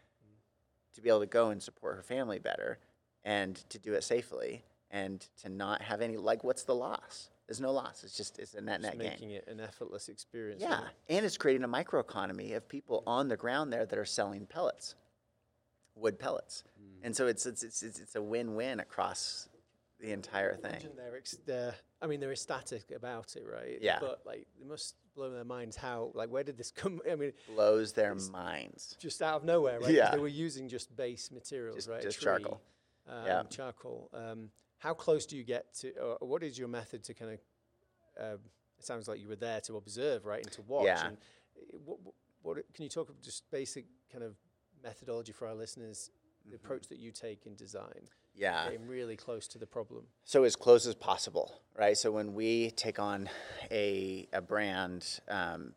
to 0.93 1.01
be 1.01 1.09
able 1.09 1.19
to 1.19 1.25
go 1.25 1.49
and 1.49 1.61
support 1.61 1.95
her 1.95 2.03
family 2.03 2.39
better 2.39 2.79
and 3.23 3.55
to 3.69 3.79
do 3.79 3.93
it 3.93 4.03
safely 4.03 4.63
and 4.91 5.27
to 5.41 5.49
not 5.49 5.81
have 5.81 6.01
any 6.01 6.17
like 6.17 6.43
what's 6.43 6.63
the 6.63 6.75
loss 6.75 7.29
there's 7.47 7.61
no 7.61 7.71
loss 7.71 8.03
it's 8.03 8.15
just 8.15 8.39
it's 8.39 8.53
a 8.53 8.61
net 8.61 8.81
net 8.81 8.97
gain 8.97 9.09
making 9.09 9.31
it 9.31 9.47
an 9.47 9.59
effortless 9.59 10.09
experience. 10.09 10.61
yeah, 10.61 10.81
and 11.09 11.25
it's 11.25 11.37
creating 11.37 11.63
a 11.63 11.67
microeconomy 11.67 12.55
of 12.55 12.67
people 12.67 13.03
on 13.05 13.27
the 13.27 13.37
ground 13.37 13.71
there 13.71 13.85
that 13.85 13.99
are 13.99 14.05
selling 14.05 14.47
pellets, 14.47 14.95
wood 15.95 16.17
pellets, 16.17 16.63
hmm. 16.75 17.05
and 17.05 17.15
so 17.15 17.27
it's 17.27 17.45
it's 17.45 17.61
it's 17.61 17.83
it's, 17.83 17.99
it's 17.99 18.15
a 18.15 18.21
win-win 18.21 18.79
across 18.79 19.47
the 19.99 20.11
entire 20.11 20.55
thing. 20.55 20.89
They're, 20.95 21.17
ex- 21.17 21.37
they're, 21.45 21.75
I 22.01 22.07
mean, 22.07 22.19
they're 22.19 22.31
ecstatic 22.31 22.91
about 22.95 23.35
it, 23.35 23.45
right? 23.49 23.77
Yeah. 23.81 23.97
But 23.99 24.21
like, 24.25 24.47
they 24.59 24.65
must 24.65 24.95
blow 25.15 25.31
their 25.31 25.43
minds 25.45 25.75
how, 25.75 26.11
like, 26.13 26.29
where 26.29 26.43
did 26.43 26.57
this 26.57 26.71
come? 26.71 27.01
I 27.11 27.15
mean, 27.15 27.31
Blows 27.47 27.93
their 27.93 28.13
minds. 28.15 28.95
just 28.99 29.21
out 29.21 29.37
of 29.37 29.43
nowhere, 29.43 29.79
right 29.79 29.91
Yeah. 29.91 30.11
They 30.11 30.19
were 30.19 30.27
using 30.27 30.67
just 30.67 30.95
base 30.95 31.31
materials, 31.31 31.77
Just- 31.77 31.89
right? 31.89 32.01
just 32.01 32.17
Tree, 32.19 32.25
charcoal. 32.25 32.61
Um, 33.07 33.25
Yeah. 33.25 33.43
Charcoal. 33.49 34.09
Um, 34.13 34.49
how 34.79 34.93
close 34.93 35.25
do 35.25 35.37
you 35.37 35.43
get 35.43 35.73
to, 35.75 35.91
or 35.99 36.27
what 36.27 36.43
is 36.43 36.59
your 36.59 36.67
method 36.67 37.03
to 37.05 37.13
kind 37.13 37.31
of, 37.31 37.39
um, 38.33 38.39
it 38.77 38.85
sounds 38.85 39.07
like 39.07 39.19
you 39.19 39.27
were 39.29 39.35
there 39.35 39.61
to 39.61 39.77
observe, 39.77 40.25
right? 40.25 40.43
And 40.43 40.51
to 40.51 40.61
watch. 40.63 40.85
Yeah. 40.85 41.07
And 41.07 41.17
uh, 41.17 41.77
what, 41.85 41.99
what, 42.03 42.13
what, 42.41 42.73
can 42.73 42.83
you 42.83 42.89
talk 42.89 43.09
of 43.09 43.21
just 43.21 43.49
basic 43.51 43.85
kind 44.11 44.23
of 44.23 44.35
methodology 44.83 45.31
for 45.31 45.47
our 45.47 45.55
listeners, 45.55 46.11
the 46.47 46.55
approach 46.55 46.87
that 46.89 46.99
you 46.99 47.11
take 47.11 47.45
in 47.45 47.55
design? 47.55 48.07
Yeah. 48.37 48.69
Getting 48.69 48.87
really 48.87 49.15
close 49.15 49.47
to 49.49 49.57
the 49.57 49.65
problem. 49.65 50.03
So 50.23 50.43
as 50.43 50.55
close 50.55 50.85
as 50.85 50.95
possible, 50.95 51.61
right? 51.77 51.97
So 51.97 52.11
when 52.11 52.33
we 52.33 52.71
take 52.71 52.99
on 52.99 53.29
a 53.71 54.27
a 54.33 54.41
brand 54.41 55.21
um, 55.29 55.73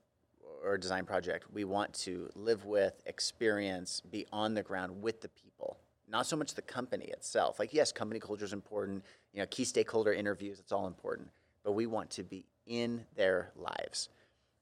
or 0.64 0.74
a 0.74 0.80
design 0.80 1.04
project, 1.04 1.46
we 1.52 1.64
want 1.64 1.94
to 1.94 2.28
live 2.34 2.64
with, 2.64 3.00
experience, 3.06 4.00
be 4.00 4.26
on 4.32 4.54
the 4.54 4.62
ground 4.62 5.00
with 5.00 5.20
the 5.20 5.28
people, 5.28 5.78
not 6.08 6.26
so 6.26 6.36
much 6.36 6.54
the 6.54 6.62
company 6.62 7.06
itself. 7.06 7.58
Like 7.58 7.72
yes, 7.72 7.92
company 7.92 8.18
culture 8.18 8.44
is 8.44 8.52
important. 8.52 9.04
You 9.32 9.40
know, 9.40 9.46
key 9.46 9.64
stakeholder 9.64 10.12
interviews, 10.12 10.58
it's 10.58 10.72
all 10.72 10.86
important. 10.86 11.28
But 11.62 11.72
we 11.72 11.86
want 11.86 12.10
to 12.10 12.24
be 12.24 12.44
in 12.66 13.04
their 13.14 13.52
lives, 13.56 14.08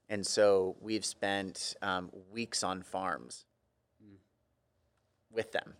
and 0.07 0.25
so 0.25 0.75
we've 0.81 1.05
spent 1.05 1.75
um, 1.81 2.11
weeks 2.31 2.63
on 2.63 2.83
farms 2.83 3.45
with 5.31 5.51
them. 5.51 5.73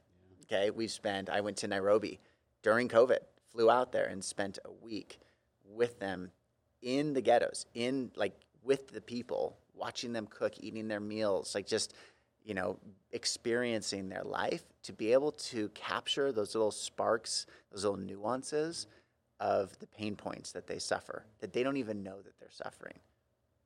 Okay, 0.50 0.70
we've 0.70 0.92
spent. 0.92 1.30
I 1.30 1.42
went 1.42 1.58
to 1.58 1.68
Nairobi 1.68 2.20
during 2.64 2.88
COVID, 2.88 3.20
flew 3.52 3.70
out 3.70 3.92
there 3.92 4.06
and 4.06 4.24
spent 4.24 4.60
a 4.64 4.72
week 4.84 5.20
with 5.70 6.00
them 6.00 6.32
in 6.82 7.14
the 7.14 7.22
ghettos, 7.22 7.66
in 7.74 8.12
like 8.16 8.34
with 8.64 8.90
the 8.90 9.02
people, 9.02 9.58
watching 9.76 10.14
them 10.14 10.28
cook, 10.28 10.54
eating 10.60 10.88
their 10.88 11.00
meals, 11.00 11.54
like 11.54 11.68
just 11.68 11.94
you 12.46 12.54
know 12.54 12.78
experiencing 13.12 14.08
their 14.08 14.24
life 14.24 14.64
to 14.84 14.94
be 14.94 15.12
able 15.12 15.34
to 15.34 15.70
capture 15.70 16.32
those 16.32 16.56
little 16.56 16.72
sparks, 16.72 17.46
those 17.72 17.84
little 17.84 18.00
nuances 18.00 18.88
of 19.40 19.78
the 19.80 19.88
pain 19.88 20.16
points 20.16 20.52
that 20.54 20.66
they 20.66 20.80
suffer 20.80 21.24
that 21.40 21.54
they 21.54 21.62
don't 21.62 21.78
even 21.78 22.04
know 22.04 22.22
that 22.22 22.40
they're 22.40 22.50
suffering. 22.52 22.98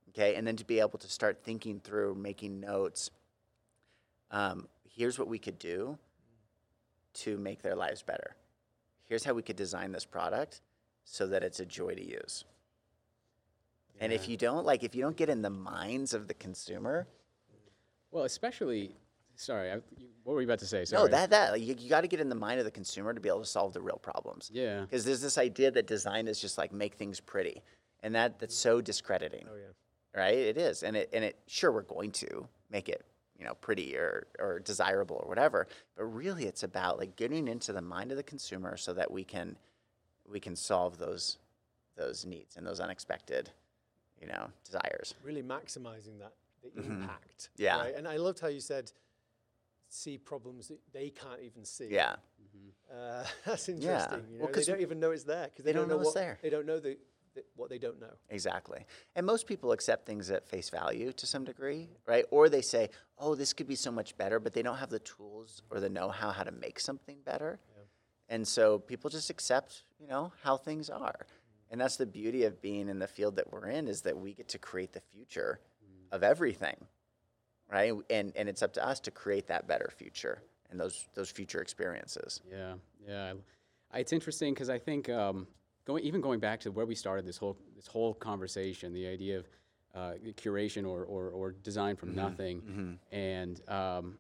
Okay, 0.10 0.36
and 0.36 0.46
then 0.46 0.58
to 0.58 0.66
be 0.66 0.80
able 0.80 1.00
to 1.00 1.08
start 1.08 1.44
thinking 1.44 1.80
through, 1.80 2.16
making 2.16 2.60
notes. 2.60 3.12
Um, 4.32 4.68
here's 4.90 5.20
what 5.20 5.28
we 5.28 5.40
could 5.40 5.60
do 5.60 5.98
to 7.14 7.38
make 7.38 7.62
their 7.62 7.76
lives 7.76 8.02
better. 8.02 8.36
Here's 9.08 9.24
how 9.24 9.34
we 9.34 9.42
could 9.42 9.56
design 9.56 9.92
this 9.92 10.06
product 10.06 10.62
so 11.04 11.28
that 11.28 11.44
it's 11.44 11.60
a 11.60 11.66
joy 11.66 11.96
to 11.96 12.06
use. 12.06 12.46
And 14.00 14.12
if 14.12 14.28
you 14.28 14.38
don't 14.38 14.66
like, 14.66 14.84
if 14.84 14.96
you 14.96 15.02
don't 15.04 15.16
get 15.16 15.30
in 15.30 15.42
the 15.42 15.50
minds 15.50 16.14
of 16.14 16.28
the 16.28 16.34
consumer, 16.34 17.08
Well, 18.10 18.24
especially, 18.24 18.96
sorry, 19.36 19.72
I, 19.72 19.76
you, 19.96 20.08
what 20.24 20.34
were 20.34 20.42
you 20.42 20.48
about 20.48 20.60
to 20.60 20.66
say? 20.66 20.86
Sorry. 20.86 21.04
no, 21.04 21.08
that 21.08 21.30
that 21.30 21.52
like, 21.52 21.62
you, 21.62 21.76
you 21.78 21.90
got 21.90 22.02
to 22.02 22.08
get 22.08 22.20
in 22.20 22.28
the 22.30 22.36
mind 22.36 22.58
of 22.60 22.66
the 22.66 22.72
consumer 22.72 23.14
to 23.14 23.20
be 23.20 23.30
able 23.30 23.42
to 23.42 23.46
solve 23.46 23.74
the 23.74 23.82
real 23.82 24.00
problems. 24.02 24.50
Yeah. 24.52 24.82
Because 24.82 25.06
there's 25.06 25.22
this 25.22 25.38
idea 25.38 25.70
that 25.72 25.86
design 25.86 26.28
is 26.28 26.40
just 26.40 26.58
like 26.58 26.72
make 26.74 26.96
things 26.96 27.20
pretty, 27.20 27.62
and 28.02 28.16
that 28.16 28.40
that's 28.40 28.56
so 28.56 28.82
discrediting. 28.82 29.46
Oh, 29.52 29.56
yeah. 29.56 30.20
Right? 30.20 30.38
It 30.38 30.58
is, 30.58 30.84
and 30.84 30.98
it 30.98 31.10
and 31.14 31.24
it 31.24 31.38
sure 31.48 31.72
we're 31.72 31.84
going 31.84 32.12
to 32.14 32.48
make 32.72 32.90
it 32.90 33.06
you 33.42 33.48
know 33.48 33.56
pretty 33.56 33.98
or 33.98 34.28
or 34.40 34.60
desirable 34.60 35.20
or 35.24 35.28
whatever, 35.28 35.68
but 35.98 36.06
really 36.06 36.46
it's 36.46 36.62
about 36.62 37.00
like 37.00 37.16
getting 37.16 37.48
into 37.48 37.74
the 37.74 37.82
mind 37.82 38.12
of 38.12 38.18
the 38.18 38.24
consumer 38.24 38.78
so 38.78 38.94
that 38.94 39.10
we 39.12 39.24
can 39.24 39.58
we 40.30 40.40
can 40.40 40.56
solve 40.56 41.00
those 41.00 41.38
those 41.98 42.24
needs 42.24 42.56
and 42.56 42.66
those 42.68 42.80
unexpected 42.80 43.50
you 44.22 44.28
know 44.28 44.48
desires. 44.64 45.16
Really 45.24 45.42
maximizing 45.42 46.20
that 46.20 46.34
the 46.64 46.84
impact. 46.84 47.50
Mm-hmm. 47.56 47.64
Yeah. 47.64 47.80
Right? 47.82 47.96
And 47.96 48.08
I 48.08 48.18
loved 48.18 48.40
how 48.40 48.48
you 48.48 48.62
said 48.62 48.92
see 49.90 50.20
problems 50.20 50.68
that 50.68 50.80
they 50.94 51.10
can't 51.10 51.42
even 51.42 51.66
see. 51.66 51.88
Yeah. 51.90 52.16
Uh, 52.94 53.24
that's 53.46 53.68
interesting. 53.70 54.26
You 54.32 54.38
Well, 54.40 54.48
know, 54.50 54.54
'cause 54.54 54.68
they 54.68 54.72
don't 54.74 54.82
even 54.82 55.00
know 55.00 55.12
it's 55.12 55.24
there 55.24 55.46
because 55.46 55.66
they, 55.66 55.72
they 55.72 55.80
don't 55.80 55.88
know 55.88 55.96
know 55.96 56.02
it's 56.02 56.14
what 56.14 56.22
there. 56.22 56.38
they 56.44 56.50
don't 56.52 56.68
know 56.68 56.80
the, 56.80 56.98
what 57.56 57.70
they 57.70 57.78
don't 57.78 58.00
know. 58.00 58.14
Exactly. 58.30 58.86
And 59.16 59.26
most 59.26 59.48
people 59.48 59.72
accept 59.72 60.06
things 60.06 60.30
at 60.30 60.48
face 60.48 60.70
value 60.70 61.12
to 61.14 61.26
some 61.26 61.44
degree, 61.44 61.90
right? 62.06 62.26
Or 62.32 62.50
they 62.50 62.62
say, 62.62 62.90
oh, 63.18 63.36
this 63.36 63.54
could 63.54 63.68
be 63.68 63.76
so 63.76 63.92
much 63.92 64.18
better, 64.18 64.40
but 64.40 64.54
they 64.54 64.62
don't 64.62 64.78
have 64.78 64.90
the 64.90 65.00
tools 65.00 65.62
or 65.70 65.80
the 65.80 65.90
know 65.90 66.10
how 66.10 66.32
how 66.32 66.44
to 66.44 66.52
make 66.52 66.80
something 66.80 67.18
better. 67.26 67.60
And 68.30 68.48
so 68.48 68.80
people 68.80 69.10
just 69.10 69.30
accept, 69.30 69.84
you 70.00 70.08
know, 70.08 70.32
how 70.42 70.56
things 70.56 70.90
are. 70.90 71.26
And 71.70 71.80
that's 71.80 71.98
the 71.98 72.06
beauty 72.06 72.46
of 72.46 72.62
being 72.62 72.88
in 72.88 72.98
the 72.98 73.08
field 73.08 73.36
that 73.36 73.52
we're 73.52 73.68
in 73.68 73.88
is 73.88 74.02
that 74.04 74.18
we 74.18 74.34
get 74.34 74.48
to 74.50 74.58
create 74.58 74.94
the 74.94 75.02
future 75.14 75.60
of 76.12 76.24
everything, 76.24 76.76
right? 77.70 77.94
And, 78.10 78.32
and 78.36 78.50
it's 78.50 78.62
up 78.62 78.74
to 78.74 78.86
us 78.86 79.00
to 79.02 79.12
create 79.12 79.48
that 79.48 79.68
better 79.68 79.90
future 79.96 80.42
and 80.70 80.80
those, 80.80 81.08
those 81.14 81.30
future 81.30 81.62
experiences. 81.62 82.42
Yeah, 82.50 82.76
yeah. 83.06 83.34
I, 83.92 84.00
it's 84.00 84.14
interesting 84.14 84.54
because 84.54 84.70
I 84.70 84.80
think 84.80 85.10
um, 85.10 85.48
going 85.92 86.04
even 86.04 86.22
going 86.22 86.40
back 86.40 86.60
to 86.62 86.72
where 86.72 86.86
we 86.86 86.96
started 86.96 87.26
this 87.26 87.38
whole 87.38 87.58
this 87.76 87.88
whole 87.88 88.14
conversation, 88.14 88.94
the 88.94 89.08
idea 89.08 89.40
of 89.40 89.50
uh, 89.94 90.14
curation 90.38 90.88
or, 90.88 91.04
or, 91.04 91.30
or 91.30 91.52
design 91.52 91.96
from 91.96 92.16
nothing, 92.16 92.98
and 93.12 93.62
um, 93.70 94.18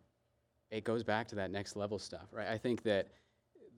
it 0.69 0.83
goes 0.83 1.03
back 1.03 1.27
to 1.29 1.35
that 1.35 1.51
next 1.51 1.75
level 1.75 1.97
stuff, 1.99 2.27
right? 2.31 2.47
I 2.47 2.57
think 2.57 2.83
that 2.83 3.09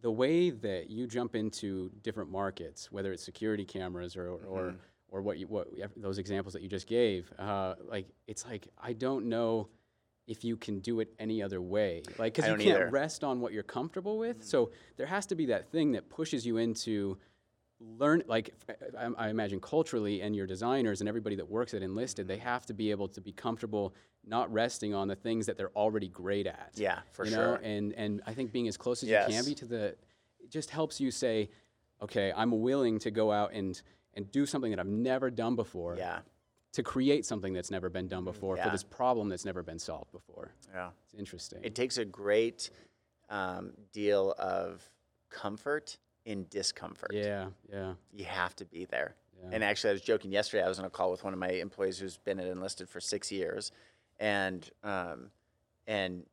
the 0.01 0.11
way 0.11 0.49
that 0.49 0.89
you 0.89 1.07
jump 1.07 1.35
into 1.35 1.91
different 2.01 2.29
markets, 2.31 2.91
whether 2.91 3.11
it's 3.13 3.23
security 3.23 3.65
cameras 3.65 4.15
or 4.15 4.29
or, 4.31 4.75
or 5.09 5.21
what 5.21 5.37
you 5.37 5.47
what 5.47 5.67
those 5.95 6.17
examples 6.17 6.53
that 6.53 6.61
you 6.61 6.69
just 6.69 6.87
gave, 6.87 7.31
uh, 7.39 7.75
like 7.87 8.07
it's 8.27 8.45
like 8.45 8.67
I 8.81 8.93
don't 8.93 9.25
know 9.27 9.69
if 10.25 10.43
you 10.43 10.55
can 10.55 10.79
do 10.79 10.99
it 10.99 11.13
any 11.19 11.43
other 11.43 11.61
way, 11.61 12.01
like 12.17 12.35
because 12.35 12.49
you 12.49 12.57
can't 12.57 12.81
either. 12.81 12.89
rest 12.89 13.23
on 13.23 13.39
what 13.41 13.53
you're 13.53 13.61
comfortable 13.63 14.17
with. 14.17 14.43
So 14.43 14.71
there 14.97 15.07
has 15.07 15.25
to 15.27 15.35
be 15.35 15.45
that 15.47 15.71
thing 15.71 15.91
that 15.93 16.09
pushes 16.09 16.45
you 16.45 16.57
into 16.57 17.17
learn 17.99 18.23
like 18.27 18.53
I 19.17 19.29
imagine 19.29 19.59
culturally 19.59 20.21
and 20.21 20.35
your 20.35 20.47
designers 20.47 21.01
and 21.01 21.07
everybody 21.09 21.35
that 21.35 21.49
works 21.49 21.73
at 21.73 21.81
enlisted 21.81 22.27
they 22.27 22.37
have 22.37 22.65
to 22.67 22.73
be 22.73 22.91
able 22.91 23.07
to 23.09 23.21
be 23.21 23.31
comfortable 23.31 23.93
not 24.25 24.51
resting 24.53 24.93
on 24.93 25.07
the 25.07 25.15
things 25.15 25.45
that 25.47 25.57
they're 25.57 25.75
already 25.75 26.07
great 26.07 26.47
at 26.47 26.71
Yeah, 26.75 26.99
for 27.11 27.25
you 27.25 27.31
sure. 27.31 27.53
know 27.53 27.55
and 27.61 27.93
and 27.93 28.21
i 28.25 28.33
think 28.33 28.51
being 28.51 28.67
as 28.67 28.77
close 28.77 29.03
as 29.03 29.09
you 29.09 29.17
can 29.27 29.43
be 29.45 29.53
to 29.55 29.65
the 29.65 29.83
it 30.39 30.49
just 30.49 30.69
helps 30.69 31.01
you 31.01 31.11
say 31.11 31.49
okay 32.01 32.31
i'm 32.35 32.61
willing 32.61 32.99
to 32.99 33.11
go 33.11 33.31
out 33.31 33.51
and 33.53 33.81
and 34.13 34.31
do 34.31 34.45
something 34.45 34.71
that 34.71 34.79
i've 34.79 34.87
never 34.87 35.29
done 35.29 35.55
before 35.55 35.95
Yeah. 35.97 36.19
to 36.73 36.83
create 36.83 37.25
something 37.25 37.53
that's 37.53 37.69
never 37.71 37.89
been 37.89 38.07
done 38.07 38.23
before 38.23 38.55
for 38.57 38.69
this 38.69 38.83
problem 38.83 39.27
that's 39.29 39.45
never 39.45 39.61
been 39.63 39.79
solved 39.79 40.11
before 40.11 40.53
Yeah. 40.73 40.89
it's 41.03 41.13
interesting 41.19 41.59
It 41.63 41.75
takes 41.75 41.97
a 41.97 42.05
great 42.05 42.69
um, 43.29 43.73
deal 43.91 44.33
of 44.37 44.81
comfort 45.29 45.97
in 46.25 46.45
discomfort. 46.49 47.11
yeah 47.13 47.47
yeah 47.71 47.93
You 48.13 48.25
have 48.25 48.55
to 48.57 48.65
be 48.65 48.85
there. 48.85 49.15
Yeah. 49.41 49.49
And 49.51 49.63
actually, 49.63 49.89
I 49.89 49.93
was 49.93 50.01
joking 50.01 50.31
yesterday. 50.31 50.63
I 50.63 50.69
was 50.69 50.79
on 50.79 50.85
a 50.85 50.89
call 50.89 51.11
with 51.11 51.23
one 51.23 51.33
of 51.33 51.39
my 51.39 51.49
employees 51.49 51.99
who's 51.99 52.17
been 52.17 52.39
at 52.39 52.47
enlisted 52.47 52.87
for 52.87 53.01
six 53.01 53.31
years, 53.31 53.71
and 54.19 54.69
um, 54.83 55.31
and 55.85 56.25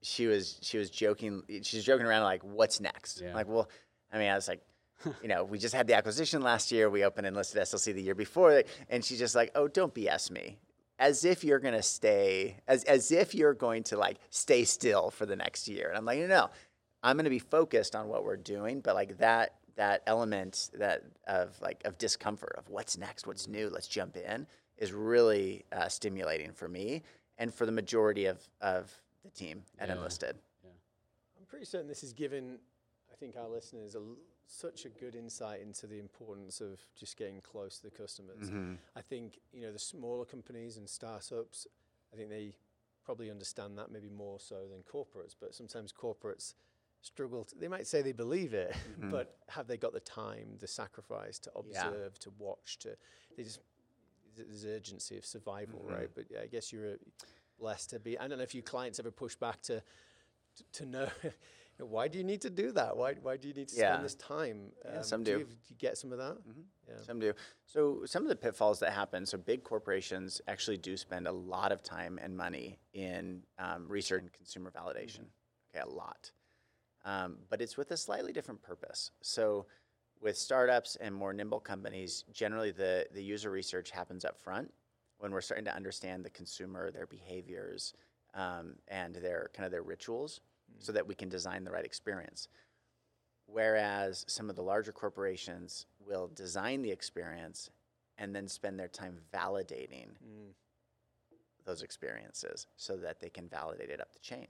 she 0.00 0.26
was 0.26 0.58
she 0.62 0.78
was 0.78 0.88
joking. 0.88 1.42
She's 1.62 1.84
joking 1.84 2.06
around 2.06 2.22
like, 2.22 2.42
"What's 2.42 2.80
next?" 2.80 3.20
Yeah. 3.20 3.34
Like, 3.34 3.48
well, 3.48 3.68
I 4.12 4.18
mean, 4.18 4.30
I 4.30 4.34
was 4.34 4.48
like. 4.48 4.62
you 5.22 5.28
know, 5.28 5.44
we 5.44 5.58
just 5.58 5.74
had 5.74 5.86
the 5.86 5.92
acquisition 5.92 6.40
last 6.40 6.72
year. 6.72 6.88
We 6.88 7.04
opened 7.04 7.26
enlisted 7.26 7.60
SLC 7.60 7.92
the 7.92 8.00
year 8.00 8.14
before, 8.14 8.62
and 8.88 9.04
she's 9.04 9.18
just 9.18 9.34
like, 9.34 9.50
"Oh, 9.54 9.68
don't 9.68 9.92
BS 9.92 10.30
me." 10.30 10.56
As 10.98 11.26
if 11.26 11.44
you're 11.44 11.58
gonna 11.58 11.82
stay, 11.82 12.56
as 12.66 12.82
as 12.84 13.12
if 13.12 13.34
you're 13.34 13.52
going 13.52 13.82
to 13.82 13.98
like 13.98 14.16
stay 14.30 14.64
still 14.64 15.10
for 15.10 15.26
the 15.26 15.36
next 15.36 15.68
year. 15.68 15.88
And 15.90 15.98
I'm 15.98 16.06
like, 16.06 16.20
no, 16.20 16.26
no, 16.26 16.48
I'm 17.06 17.16
gonna 17.16 17.30
be 17.30 17.38
focused 17.38 17.94
on 17.94 18.08
what 18.08 18.24
we're 18.24 18.36
doing, 18.36 18.80
but 18.80 18.96
like 18.96 19.18
that 19.18 19.54
that 19.76 20.02
element 20.06 20.70
that 20.74 21.04
of 21.28 21.56
like 21.60 21.80
of 21.84 21.96
discomfort 21.98 22.54
of 22.58 22.68
what's 22.68 22.98
next, 22.98 23.26
what's 23.28 23.46
new, 23.46 23.70
let's 23.70 23.86
jump 23.86 24.16
in 24.16 24.46
is 24.76 24.92
really 24.92 25.64
uh, 25.72 25.88
stimulating 25.88 26.50
for 26.52 26.66
me 26.68 27.02
and 27.38 27.54
for 27.54 27.64
the 27.64 27.72
majority 27.72 28.26
of 28.26 28.38
of 28.60 28.92
the 29.22 29.30
team 29.30 29.62
at 29.78 29.88
Yeah. 29.88 29.94
enlisted. 29.94 30.36
I'm 30.64 31.46
pretty 31.46 31.64
certain 31.64 31.86
this 31.86 32.00
has 32.00 32.12
given, 32.12 32.58
I 33.12 33.14
think, 33.14 33.36
our 33.36 33.48
listeners 33.48 33.94
a 33.94 33.98
l 33.98 34.16
such 34.48 34.84
a 34.84 34.88
good 34.88 35.14
insight 35.14 35.60
into 35.60 35.86
the 35.86 35.98
importance 35.98 36.60
of 36.60 36.80
just 36.94 37.16
getting 37.16 37.40
close 37.40 37.78
to 37.78 37.82
the 37.88 37.96
customers. 38.02 38.50
I 38.96 39.00
think 39.00 39.38
you 39.52 39.62
know 39.62 39.72
the 39.72 39.78
smaller 39.78 40.24
companies 40.24 40.76
and 40.76 40.88
startups. 40.88 41.66
I 42.12 42.16
think 42.16 42.30
they 42.30 42.54
probably 43.04 43.30
understand 43.30 43.78
that 43.78 43.92
maybe 43.92 44.08
more 44.08 44.40
so 44.40 44.66
than 44.72 44.82
corporates. 44.82 45.34
But 45.38 45.54
sometimes 45.54 45.92
corporates 45.92 46.54
struggle. 47.06 47.44
To, 47.44 47.54
they 47.56 47.68
might 47.68 47.86
say 47.86 48.02
they 48.02 48.12
believe 48.12 48.52
it, 48.54 48.74
but 49.10 49.36
have 49.48 49.66
they 49.66 49.76
got 49.76 49.92
the 49.92 50.00
time, 50.00 50.56
the 50.60 50.66
sacrifice 50.66 51.38
to 51.40 51.50
observe, 51.56 52.18
to 52.20 52.30
watch, 52.38 52.78
to 52.80 52.96
they 53.36 53.44
just 53.44 53.60
there's 54.36 54.66
urgency 54.66 55.16
of 55.16 55.24
survival, 55.24 55.82
right? 55.88 56.10
But 56.14 56.24
yeah, 56.30 56.40
I 56.42 56.46
guess 56.46 56.72
you're 56.72 56.92
uh, 56.92 56.96
blessed 57.58 57.90
to 57.90 57.98
be. 58.00 58.18
I 58.18 58.28
don't 58.28 58.38
know 58.38 58.44
if 58.44 58.54
your 58.54 58.62
clients 58.62 58.98
ever 58.98 59.10
push 59.10 59.34
back 59.36 59.62
to 59.62 59.82
to, 60.56 60.64
to 60.72 60.86
know 60.86 61.08
why 61.78 62.08
do 62.08 62.18
you 62.18 62.24
need 62.24 62.40
to 62.42 62.50
do 62.50 62.72
that? 62.72 62.96
Why 62.96 63.14
why 63.14 63.36
do 63.36 63.48
you 63.48 63.54
need 63.54 63.68
to 63.68 63.76
Yeah. 63.76 63.92
spend 63.92 64.04
this 64.04 64.14
time? 64.14 64.72
Um, 64.84 65.02
some 65.02 65.22
do. 65.22 65.32
do. 65.32 65.38
You, 65.38 65.44
do 65.44 65.52
you 65.68 65.76
get 65.76 65.96
some 65.98 66.12
of 66.12 66.18
that? 66.18 66.36
Yeah. 66.88 66.94
Some 67.02 67.18
do. 67.18 67.32
So 67.66 68.02
some 68.04 68.22
of 68.22 68.28
the 68.28 68.36
pitfalls 68.36 68.78
that 68.80 68.92
happen. 68.92 69.24
So 69.26 69.38
big 69.38 69.64
corporations 69.64 70.40
actually 70.48 70.78
do 70.78 70.96
spend 70.96 71.26
a 71.26 71.32
lot 71.32 71.72
of 71.72 71.82
time 71.82 72.18
and 72.22 72.36
money 72.36 72.78
in 72.92 73.42
um, 73.58 73.86
research 73.88 74.22
and 74.22 74.32
consumer 74.32 74.70
validation. 74.70 75.26
Okay, 75.70 75.80
a 75.82 75.88
lot. 75.88 76.30
Um, 77.06 77.38
but 77.48 77.62
it's 77.62 77.76
with 77.76 77.92
a 77.92 77.96
slightly 77.96 78.32
different 78.32 78.62
purpose. 78.62 79.12
So 79.22 79.66
with 80.20 80.36
startups 80.36 80.96
and 80.96 81.14
more 81.14 81.32
nimble 81.32 81.60
companies, 81.60 82.24
generally 82.32 82.72
the 82.72 83.06
the 83.14 83.22
user 83.22 83.50
research 83.50 83.90
happens 83.90 84.24
up 84.24 84.36
front 84.38 84.72
when 85.18 85.30
we're 85.30 85.40
starting 85.40 85.64
to 85.66 85.74
understand 85.74 86.24
the 86.24 86.30
consumer, 86.30 86.90
their 86.90 87.06
behaviors, 87.06 87.94
um, 88.34 88.74
and 88.88 89.14
their 89.14 89.50
kind 89.54 89.64
of 89.64 89.70
their 89.70 89.82
rituals, 89.82 90.40
so 90.78 90.92
that 90.92 91.06
we 91.06 91.14
can 91.14 91.28
design 91.28 91.64
the 91.64 91.70
right 91.70 91.84
experience. 91.84 92.48
Whereas 93.46 94.24
some 94.26 94.50
of 94.50 94.56
the 94.56 94.62
larger 94.62 94.92
corporations 94.92 95.86
will 96.04 96.26
design 96.34 96.82
the 96.82 96.90
experience 96.90 97.70
and 98.18 98.34
then 98.34 98.48
spend 98.48 98.78
their 98.80 98.88
time 98.88 99.18
validating 99.32 100.08
Mm. 100.24 100.54
those 101.64 101.82
experiences 101.82 102.66
so 102.76 102.96
that 102.96 103.20
they 103.20 103.30
can 103.30 103.48
validate 103.48 103.90
it 103.90 104.00
up 104.00 104.12
the 104.12 104.18
chain. 104.18 104.48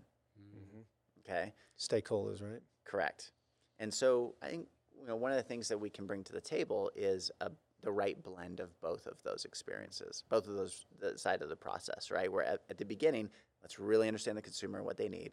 Okay, 1.28 1.52
Stakeholders, 1.78 2.42
right? 2.42 2.60
correct. 2.84 3.32
And 3.78 3.92
so 3.92 4.34
I 4.42 4.48
think 4.48 4.68
you 4.98 5.06
know 5.06 5.16
one 5.16 5.32
of 5.32 5.36
the 5.36 5.42
things 5.42 5.68
that 5.68 5.78
we 5.78 5.90
can 5.90 6.06
bring 6.06 6.24
to 6.24 6.32
the 6.32 6.40
table 6.40 6.90
is 6.94 7.30
a, 7.40 7.50
the 7.82 7.92
right 7.92 8.22
blend 8.22 8.60
of 8.60 8.80
both 8.80 9.06
of 9.06 9.22
those 9.22 9.44
experiences, 9.44 10.24
both 10.28 10.46
of 10.46 10.54
those 10.54 10.86
the 10.98 11.18
side 11.18 11.42
of 11.42 11.48
the 11.48 11.56
process, 11.56 12.10
right? 12.10 12.30
Where 12.30 12.44
at, 12.44 12.60
at 12.70 12.78
the 12.78 12.84
beginning, 12.84 13.28
let's 13.62 13.78
really 13.78 14.08
understand 14.08 14.38
the 14.38 14.42
consumer 14.42 14.78
and 14.78 14.86
what 14.86 14.96
they 14.96 15.08
need. 15.08 15.32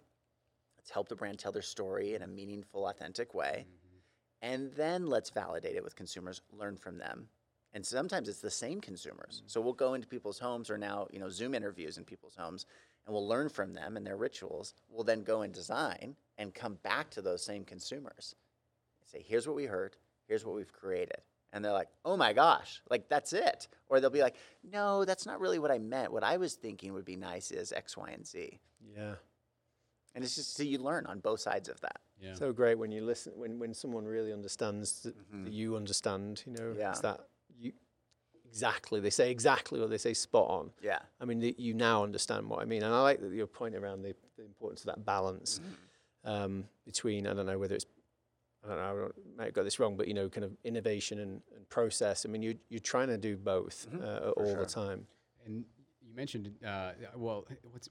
Let's 0.77 0.91
help 0.91 1.07
the 1.07 1.15
brand 1.15 1.39
tell 1.39 1.51
their 1.51 1.61
story 1.61 2.13
in 2.13 2.23
a 2.23 2.27
meaningful, 2.27 2.87
authentic 2.87 3.33
way. 3.33 3.65
Mm-hmm. 3.65 4.51
And 4.53 4.71
then 4.73 5.07
let's 5.07 5.29
validate 5.29 5.77
it 5.77 5.83
with 5.83 5.95
consumers, 5.95 6.41
learn 6.51 6.75
from 6.75 6.97
them. 6.97 7.29
And 7.73 7.85
sometimes 7.85 8.27
it's 8.27 8.41
the 8.41 8.51
same 8.51 8.81
consumers. 8.81 9.37
Mm-hmm. 9.37 9.47
So 9.47 9.61
we'll 9.61 9.73
go 9.73 9.93
into 9.93 10.07
people's 10.07 10.39
homes 10.39 10.69
or 10.69 10.77
now, 10.77 11.07
you 11.09 11.19
know, 11.19 11.29
Zoom 11.29 11.55
interviews 11.55 11.97
in 11.97 12.03
people's 12.03 12.35
homes 12.35 12.65
and 13.05 13.13
we'll 13.13 13.27
learn 13.27 13.49
from 13.49 13.73
them 13.73 13.97
and 13.97 14.05
their 14.05 14.17
rituals. 14.17 14.73
We'll 14.89 15.03
then 15.03 15.23
go 15.23 15.41
and 15.41 15.53
design 15.53 16.15
and 16.37 16.53
come 16.53 16.75
back 16.83 17.09
to 17.11 17.21
those 17.21 17.43
same 17.43 17.63
consumers 17.65 18.35
and 19.01 19.09
say, 19.09 19.25
here's 19.27 19.45
what 19.47 19.55
we 19.55 19.65
heard, 19.65 19.95
here's 20.27 20.45
what 20.45 20.55
we've 20.55 20.71
created. 20.71 21.17
And 21.51 21.63
they're 21.63 21.71
like, 21.71 21.89
oh 22.03 22.17
my 22.17 22.33
gosh, 22.33 22.81
like 22.89 23.09
that's 23.09 23.31
it. 23.33 23.67
Or 23.87 23.99
they'll 23.99 24.09
be 24.09 24.21
like, 24.23 24.35
no, 24.63 25.05
that's 25.05 25.25
not 25.25 25.39
really 25.39 25.59
what 25.59 25.69
I 25.69 25.77
meant. 25.77 26.11
What 26.11 26.23
I 26.23 26.37
was 26.37 26.55
thinking 26.55 26.93
would 26.93 27.05
be 27.05 27.15
nice 27.15 27.51
is 27.51 27.71
X, 27.71 27.95
Y, 27.95 28.09
and 28.09 28.25
Z. 28.25 28.59
Yeah. 28.95 29.15
And 30.15 30.23
it's 30.23 30.35
just 30.35 30.55
so 30.55 30.63
you 30.63 30.77
learn 30.79 31.05
on 31.05 31.19
both 31.19 31.39
sides 31.41 31.69
of 31.69 31.79
that. 31.81 31.99
Yeah. 32.21 32.33
So 32.35 32.53
great 32.53 32.77
when 32.79 32.91
you 32.91 33.03
listen 33.03 33.33
when, 33.35 33.59
when 33.59 33.73
someone 33.73 34.05
really 34.05 34.31
understands 34.33 35.01
that, 35.01 35.15
that 35.43 35.51
you 35.53 35.75
understand. 35.75 36.43
You 36.45 36.53
know, 36.53 36.59
Mm-hmm. 36.61 36.79
Yeah. 36.79 36.89
it's 36.91 36.99
that 37.01 37.19
you 37.19 37.25
exactly 38.53 38.99
they 38.99 39.09
say 39.09 39.31
exactly 39.31 39.79
or 39.81 39.87
they 39.87 39.97
say 39.97 40.13
spot 40.13 40.47
on. 40.49 40.69
Yeah. 40.81 40.99
I 41.19 41.25
mean, 41.25 41.39
the, 41.39 41.55
you 41.57 41.73
now 41.73 42.03
understand 42.03 42.47
what 42.49 42.61
I 42.61 42.65
mean, 42.65 42.83
and 42.83 42.93
I 42.93 43.01
like 43.01 43.19
that 43.21 43.31
your 43.33 43.47
point 43.47 43.75
around 43.75 44.03
the, 44.03 44.13
the 44.37 44.43
importance 44.45 44.81
of 44.81 44.87
that 44.87 45.03
balance 45.05 45.59
Mm-hmm. 45.59 46.31
um, 46.31 46.63
between 46.85 47.25
I 47.27 47.33
don't 47.33 47.45
know 47.47 47.57
whether 47.57 47.75
it's 47.75 47.85
I 48.63 48.67
don't 48.67 48.77
know 48.77 48.83
I 48.83 48.93
don't- 48.95 49.37
might 49.37 49.45
have 49.45 49.53
got 49.53 49.63
this 49.63 49.79
wrong, 49.79 49.97
but 49.97 50.07
you 50.07 50.13
know, 50.13 50.29
kind 50.29 50.45
of 50.45 50.51
innovation 50.63 51.19
and, 51.19 51.41
and 51.55 51.67
process. 51.69 52.25
I 52.25 52.29
mean, 52.29 52.43
you 52.43 52.55
you're 52.69 52.79
trying 52.93 53.07
to 53.09 53.17
do 53.17 53.35
both 53.35 53.87
Mm-hmm. 53.91 54.03
uh, 54.03 54.29
all 54.39 54.55
the 54.55 54.65
time. 54.65 55.07
And 55.45 55.65
you 56.07 56.13
mentioned, 56.15 56.51
uh, 56.65 56.91
well, 57.17 57.45
what's 57.71 57.89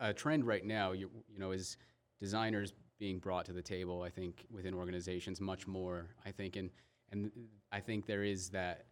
a, 0.00 0.08
a 0.10 0.12
trend 0.12 0.44
right 0.46 0.64
now? 0.64 0.90
You, 0.92 1.08
you 1.32 1.38
know, 1.38 1.52
is 1.52 1.76
designers 2.20 2.72
being 2.98 3.18
brought 3.18 3.44
to 3.46 3.52
the 3.52 3.62
table. 3.62 4.02
I 4.02 4.10
think 4.10 4.44
within 4.50 4.74
organizations 4.74 5.40
much 5.40 5.66
more. 5.66 5.98
I 6.26 6.30
think, 6.32 6.56
and 6.56 6.68
and 7.12 7.30
I 7.72 7.80
think 7.80 8.06
there 8.06 8.24
is 8.24 8.50
that 8.50 8.84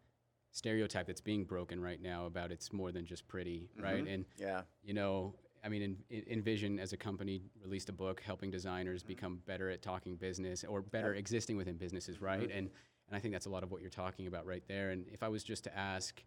stereotype 0.52 1.06
that's 1.06 1.20
being 1.20 1.44
broken 1.44 1.80
right 1.80 2.00
now 2.00 2.26
about 2.26 2.52
it's 2.52 2.72
more 2.72 2.92
than 2.92 3.04
just 3.04 3.26
pretty, 3.26 3.68
mm-hmm. 3.74 3.82
right? 3.82 4.06
And 4.06 4.24
Yeah. 4.38 4.62
you 4.82 4.94
know, 4.94 5.34
I 5.64 5.68
mean, 5.68 5.96
InVision 6.10 6.80
as 6.80 6.92
a 6.92 6.96
company 6.96 7.42
released 7.62 7.88
a 7.88 7.92
book 7.92 8.20
helping 8.20 8.50
designers 8.50 9.02
mm-hmm. 9.02 9.08
become 9.08 9.40
better 9.46 9.70
at 9.70 9.82
talking 9.82 10.16
business 10.16 10.64
or 10.64 10.82
better 10.82 11.14
existing 11.14 11.56
within 11.56 11.76
businesses, 11.76 12.20
right? 12.20 12.48
Mm-hmm. 12.48 12.58
And 12.58 12.70
and 13.08 13.16
I 13.16 13.20
think 13.20 13.34
that's 13.34 13.46
a 13.46 13.50
lot 13.50 13.62
of 13.62 13.70
what 13.70 13.80
you're 13.80 13.90
talking 13.90 14.26
about 14.26 14.46
right 14.46 14.62
there. 14.68 14.90
And 14.90 15.06
if 15.08 15.22
I 15.22 15.28
was 15.28 15.42
just 15.42 15.64
to 15.64 15.76
ask, 15.76 16.22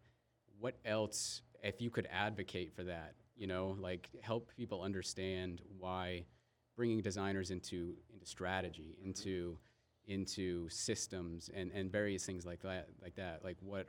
what 0.59 0.75
else, 0.85 1.41
if 1.63 1.81
you 1.81 1.89
could 1.89 2.07
advocate 2.11 2.75
for 2.75 2.83
that, 2.83 3.15
you 3.35 3.47
know, 3.47 3.75
like 3.79 4.09
help 4.21 4.51
people 4.55 4.81
understand 4.81 5.61
why 5.79 6.25
bringing 6.75 7.01
designers 7.01 7.51
into 7.51 7.95
into 8.13 8.25
strategy, 8.25 8.97
into 9.03 9.57
into 10.07 10.69
systems 10.69 11.49
and, 11.53 11.71
and 11.71 11.91
various 11.91 12.25
things 12.25 12.45
like 12.45 12.61
that, 12.61 12.87
like 13.01 13.15
that, 13.15 13.43
like 13.43 13.57
what, 13.59 13.87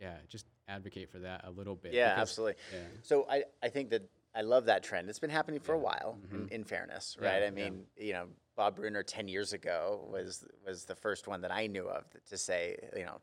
yeah, 0.00 0.14
just 0.28 0.46
advocate 0.68 1.10
for 1.10 1.18
that 1.20 1.42
a 1.44 1.50
little 1.50 1.76
bit. 1.76 1.92
Yeah, 1.92 2.10
because- 2.10 2.30
absolutely. 2.30 2.54
yeah. 2.72 2.78
So 3.02 3.26
I, 3.30 3.44
I 3.62 3.68
think 3.68 3.90
that 3.90 4.08
I 4.34 4.42
love 4.42 4.66
that 4.66 4.82
trend. 4.82 5.08
It's 5.08 5.18
been 5.18 5.30
happening 5.30 5.60
for 5.60 5.72
a 5.72 5.78
while, 5.78 6.18
in, 6.30 6.48
in 6.50 6.64
fairness, 6.64 7.16
right? 7.20 7.42
Mm-hmm. 7.42 7.58
Yeah, 7.58 7.64
I 7.64 7.70
mean, 7.70 7.84
you 7.96 8.12
know, 8.12 8.26
Bob 8.54 8.76
Brunner 8.76 9.02
10 9.02 9.28
years 9.28 9.52
ago 9.52 10.06
was 10.10 10.44
was 10.66 10.84
the 10.84 10.94
first 10.94 11.26
one 11.26 11.40
that 11.42 11.50
I 11.50 11.66
knew 11.66 11.88
of 11.88 12.04
to 12.28 12.36
say, 12.36 12.76
you 12.94 13.04
know, 13.04 13.18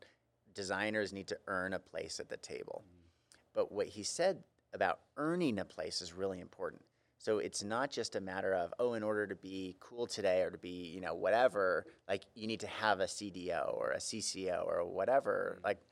designers 0.54 1.12
need 1.12 1.28
to 1.28 1.38
earn 1.46 1.72
a 1.72 1.78
place 1.78 2.18
at 2.20 2.28
the 2.28 2.36
table. 2.36 2.84
Mm. 2.86 3.36
But 3.54 3.72
what 3.72 3.86
he 3.86 4.02
said 4.02 4.42
about 4.72 5.00
earning 5.16 5.58
a 5.58 5.64
place 5.64 6.02
is 6.02 6.12
really 6.12 6.40
important. 6.40 6.82
So 7.18 7.38
it's 7.38 7.62
not 7.62 7.90
just 7.90 8.16
a 8.16 8.20
matter 8.20 8.52
of, 8.52 8.74
oh, 8.78 8.94
in 8.94 9.02
order 9.02 9.26
to 9.26 9.34
be 9.34 9.76
cool 9.80 10.06
today 10.06 10.42
or 10.42 10.50
to 10.50 10.58
be, 10.58 10.90
you 10.94 11.00
know, 11.00 11.14
whatever, 11.14 11.86
like 12.08 12.24
you 12.34 12.46
need 12.46 12.60
to 12.60 12.66
have 12.66 13.00
a 13.00 13.04
CDO 13.06 13.72
or 13.74 13.92
a 13.92 13.98
CCO 13.98 14.66
or 14.66 14.84
whatever. 14.84 15.58
Like 15.64 15.78
it, 15.78 15.82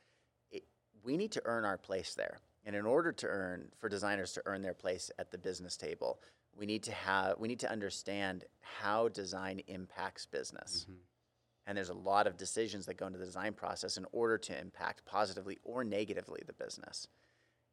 we 1.02 1.16
need 1.16 1.32
to 1.32 1.42
earn 1.44 1.64
our 1.64 1.78
place 1.78 2.14
there. 2.14 2.38
And 2.64 2.76
in 2.76 2.86
order 2.86 3.12
to 3.12 3.26
earn, 3.26 3.68
for 3.78 3.88
designers 3.88 4.32
to 4.34 4.42
earn 4.46 4.62
their 4.62 4.74
place 4.74 5.10
at 5.18 5.30
the 5.30 5.38
business 5.38 5.76
table, 5.76 6.20
we 6.56 6.66
need 6.66 6.82
to 6.84 6.92
have, 6.92 7.38
we 7.38 7.48
need 7.48 7.60
to 7.60 7.70
understand 7.70 8.44
how 8.60 9.08
design 9.08 9.60
impacts 9.66 10.26
business. 10.26 10.86
And 11.66 11.76
there's 11.76 11.88
a 11.90 11.94
lot 11.94 12.26
of 12.26 12.36
decisions 12.36 12.86
that 12.86 12.96
go 12.96 13.06
into 13.06 13.18
the 13.18 13.24
design 13.24 13.52
process 13.54 13.96
in 13.96 14.04
order 14.12 14.36
to 14.38 14.58
impact 14.60 15.04
positively 15.04 15.58
or 15.64 15.84
negatively 15.84 16.42
the 16.46 16.52
business. 16.52 17.06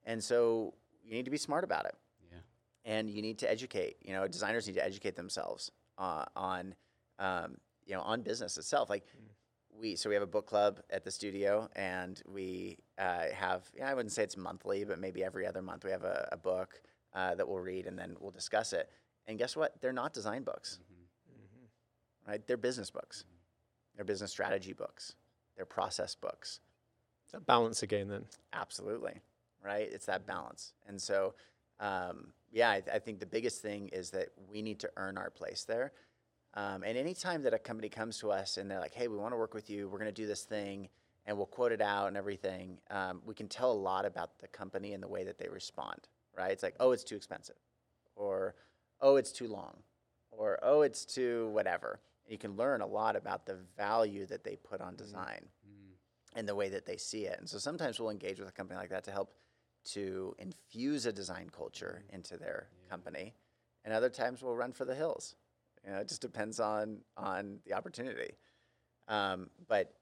And 0.05 0.23
so 0.23 0.73
you 1.03 1.11
need 1.13 1.25
to 1.25 1.31
be 1.31 1.37
smart 1.37 1.63
about 1.63 1.85
it 1.85 1.95
Yeah. 2.31 2.39
and 2.85 3.09
you 3.09 3.21
need 3.21 3.39
to 3.39 3.49
educate. 3.51 3.97
You 4.01 4.13
know, 4.13 4.27
designers 4.27 4.67
need 4.67 4.75
to 4.75 4.85
educate 4.85 5.15
themselves 5.15 5.71
uh, 5.97 6.25
on, 6.35 6.75
um, 7.17 7.57
you 7.85 7.93
know, 7.95 8.01
on 8.01 8.21
business 8.21 8.57
itself. 8.57 8.89
Like 8.89 9.05
we, 9.79 9.95
so 9.95 10.09
we 10.09 10.15
have 10.15 10.23
a 10.23 10.27
book 10.27 10.45
club 10.45 10.81
at 10.89 11.03
the 11.03 11.11
studio, 11.11 11.69
and 11.75 12.21
we 12.27 12.77
uh, 12.97 13.25
have. 13.33 13.69
Know, 13.79 13.85
I 13.85 13.93
wouldn't 13.93 14.11
say 14.11 14.23
it's 14.23 14.37
monthly, 14.37 14.83
but 14.83 14.99
maybe 14.99 15.23
every 15.23 15.47
other 15.47 15.61
month 15.61 15.85
we 15.85 15.91
have 15.91 16.03
a, 16.03 16.27
a 16.31 16.37
book 16.37 16.81
uh, 17.13 17.35
that 17.35 17.47
we'll 17.47 17.59
read, 17.59 17.85
and 17.87 17.97
then 17.97 18.15
we'll 18.19 18.31
discuss 18.31 18.73
it. 18.73 18.89
And 19.27 19.37
guess 19.37 19.55
what? 19.55 19.79
They're 19.81 19.93
not 19.93 20.13
design 20.13 20.43
books, 20.43 20.79
right? 22.27 22.45
They're 22.47 22.57
business 22.57 22.89
books. 22.89 23.25
They're 23.95 24.05
business 24.05 24.31
strategy 24.31 24.73
books. 24.73 25.15
They're 25.55 25.65
process 25.65 26.15
books. 26.15 26.59
That 27.31 27.45
balance 27.45 27.83
again, 27.83 28.07
then. 28.07 28.25
Absolutely, 28.53 29.21
right? 29.63 29.87
It's 29.91 30.07
that 30.07 30.25
balance. 30.25 30.73
And 30.87 30.99
so, 30.99 31.35
um, 31.79 32.33
yeah, 32.51 32.69
I, 32.69 32.81
I 32.93 32.99
think 32.99 33.19
the 33.19 33.25
biggest 33.25 33.61
thing 33.61 33.89
is 33.89 34.09
that 34.11 34.29
we 34.49 34.61
need 34.61 34.79
to 34.79 34.89
earn 34.97 35.17
our 35.17 35.29
place 35.29 35.63
there. 35.63 35.91
Um, 36.55 36.83
and 36.83 36.97
anytime 36.97 37.43
that 37.43 37.53
a 37.53 37.59
company 37.59 37.89
comes 37.89 38.17
to 38.19 38.31
us 38.31 38.57
and 38.57 38.69
they're 38.69 38.79
like, 38.79 38.93
hey, 38.93 39.07
we 39.07 39.17
want 39.17 39.33
to 39.33 39.37
work 39.37 39.53
with 39.53 39.69
you, 39.69 39.87
we're 39.87 39.99
going 39.99 40.13
to 40.13 40.21
do 40.21 40.27
this 40.27 40.43
thing, 40.43 40.89
and 41.25 41.37
we'll 41.37 41.45
quote 41.45 41.71
it 41.71 41.81
out 41.81 42.07
and 42.07 42.17
everything, 42.17 42.79
um, 42.89 43.21
we 43.25 43.35
can 43.35 43.47
tell 43.47 43.71
a 43.71 43.73
lot 43.73 44.05
about 44.05 44.39
the 44.39 44.47
company 44.47 44.93
and 44.93 45.03
the 45.03 45.07
way 45.07 45.23
that 45.23 45.37
they 45.37 45.47
respond, 45.47 46.07
right? 46.35 46.51
It's 46.51 46.63
like, 46.63 46.75
oh, 46.79 46.91
it's 46.91 47.03
too 47.03 47.15
expensive, 47.15 47.57
or 48.15 48.55
oh, 48.99 49.17
it's 49.17 49.31
too 49.31 49.47
long, 49.47 49.75
or 50.31 50.57
oh, 50.63 50.81
it's 50.81 51.05
too 51.05 51.49
whatever. 51.49 51.99
You 52.27 52.37
can 52.37 52.55
learn 52.55 52.81
a 52.81 52.87
lot 52.87 53.15
about 53.15 53.45
the 53.45 53.57
value 53.77 54.25
that 54.27 54.43
they 54.43 54.55
put 54.55 54.81
on 54.81 54.95
design 54.95 55.45
and 56.35 56.47
the 56.47 56.55
way 56.55 56.69
that 56.69 56.85
they 56.85 56.97
see 56.97 57.25
it. 57.25 57.37
And 57.39 57.49
so 57.49 57.57
sometimes 57.57 57.99
we'll 57.99 58.11
engage 58.11 58.39
with 58.39 58.49
a 58.49 58.51
company 58.51 58.79
like 58.79 58.89
that 58.89 59.03
to 59.05 59.11
help 59.11 59.33
to 59.85 60.35
infuse 60.37 61.05
a 61.05 61.11
design 61.11 61.49
culture 61.55 62.03
into 62.09 62.37
their 62.37 62.69
company, 62.89 63.33
and 63.85 63.93
other 63.93 64.09
times 64.09 64.41
we'll 64.41 64.55
run 64.55 64.71
for 64.71 64.85
the 64.85 64.95
hills. 64.95 65.35
You 65.85 65.91
know, 65.91 65.97
it 65.99 66.07
just 66.07 66.21
depends 66.21 66.59
on 66.59 66.99
on 67.17 67.59
the 67.65 67.73
opportunity. 67.73 68.33
Um, 69.07 69.49
but 69.67 69.93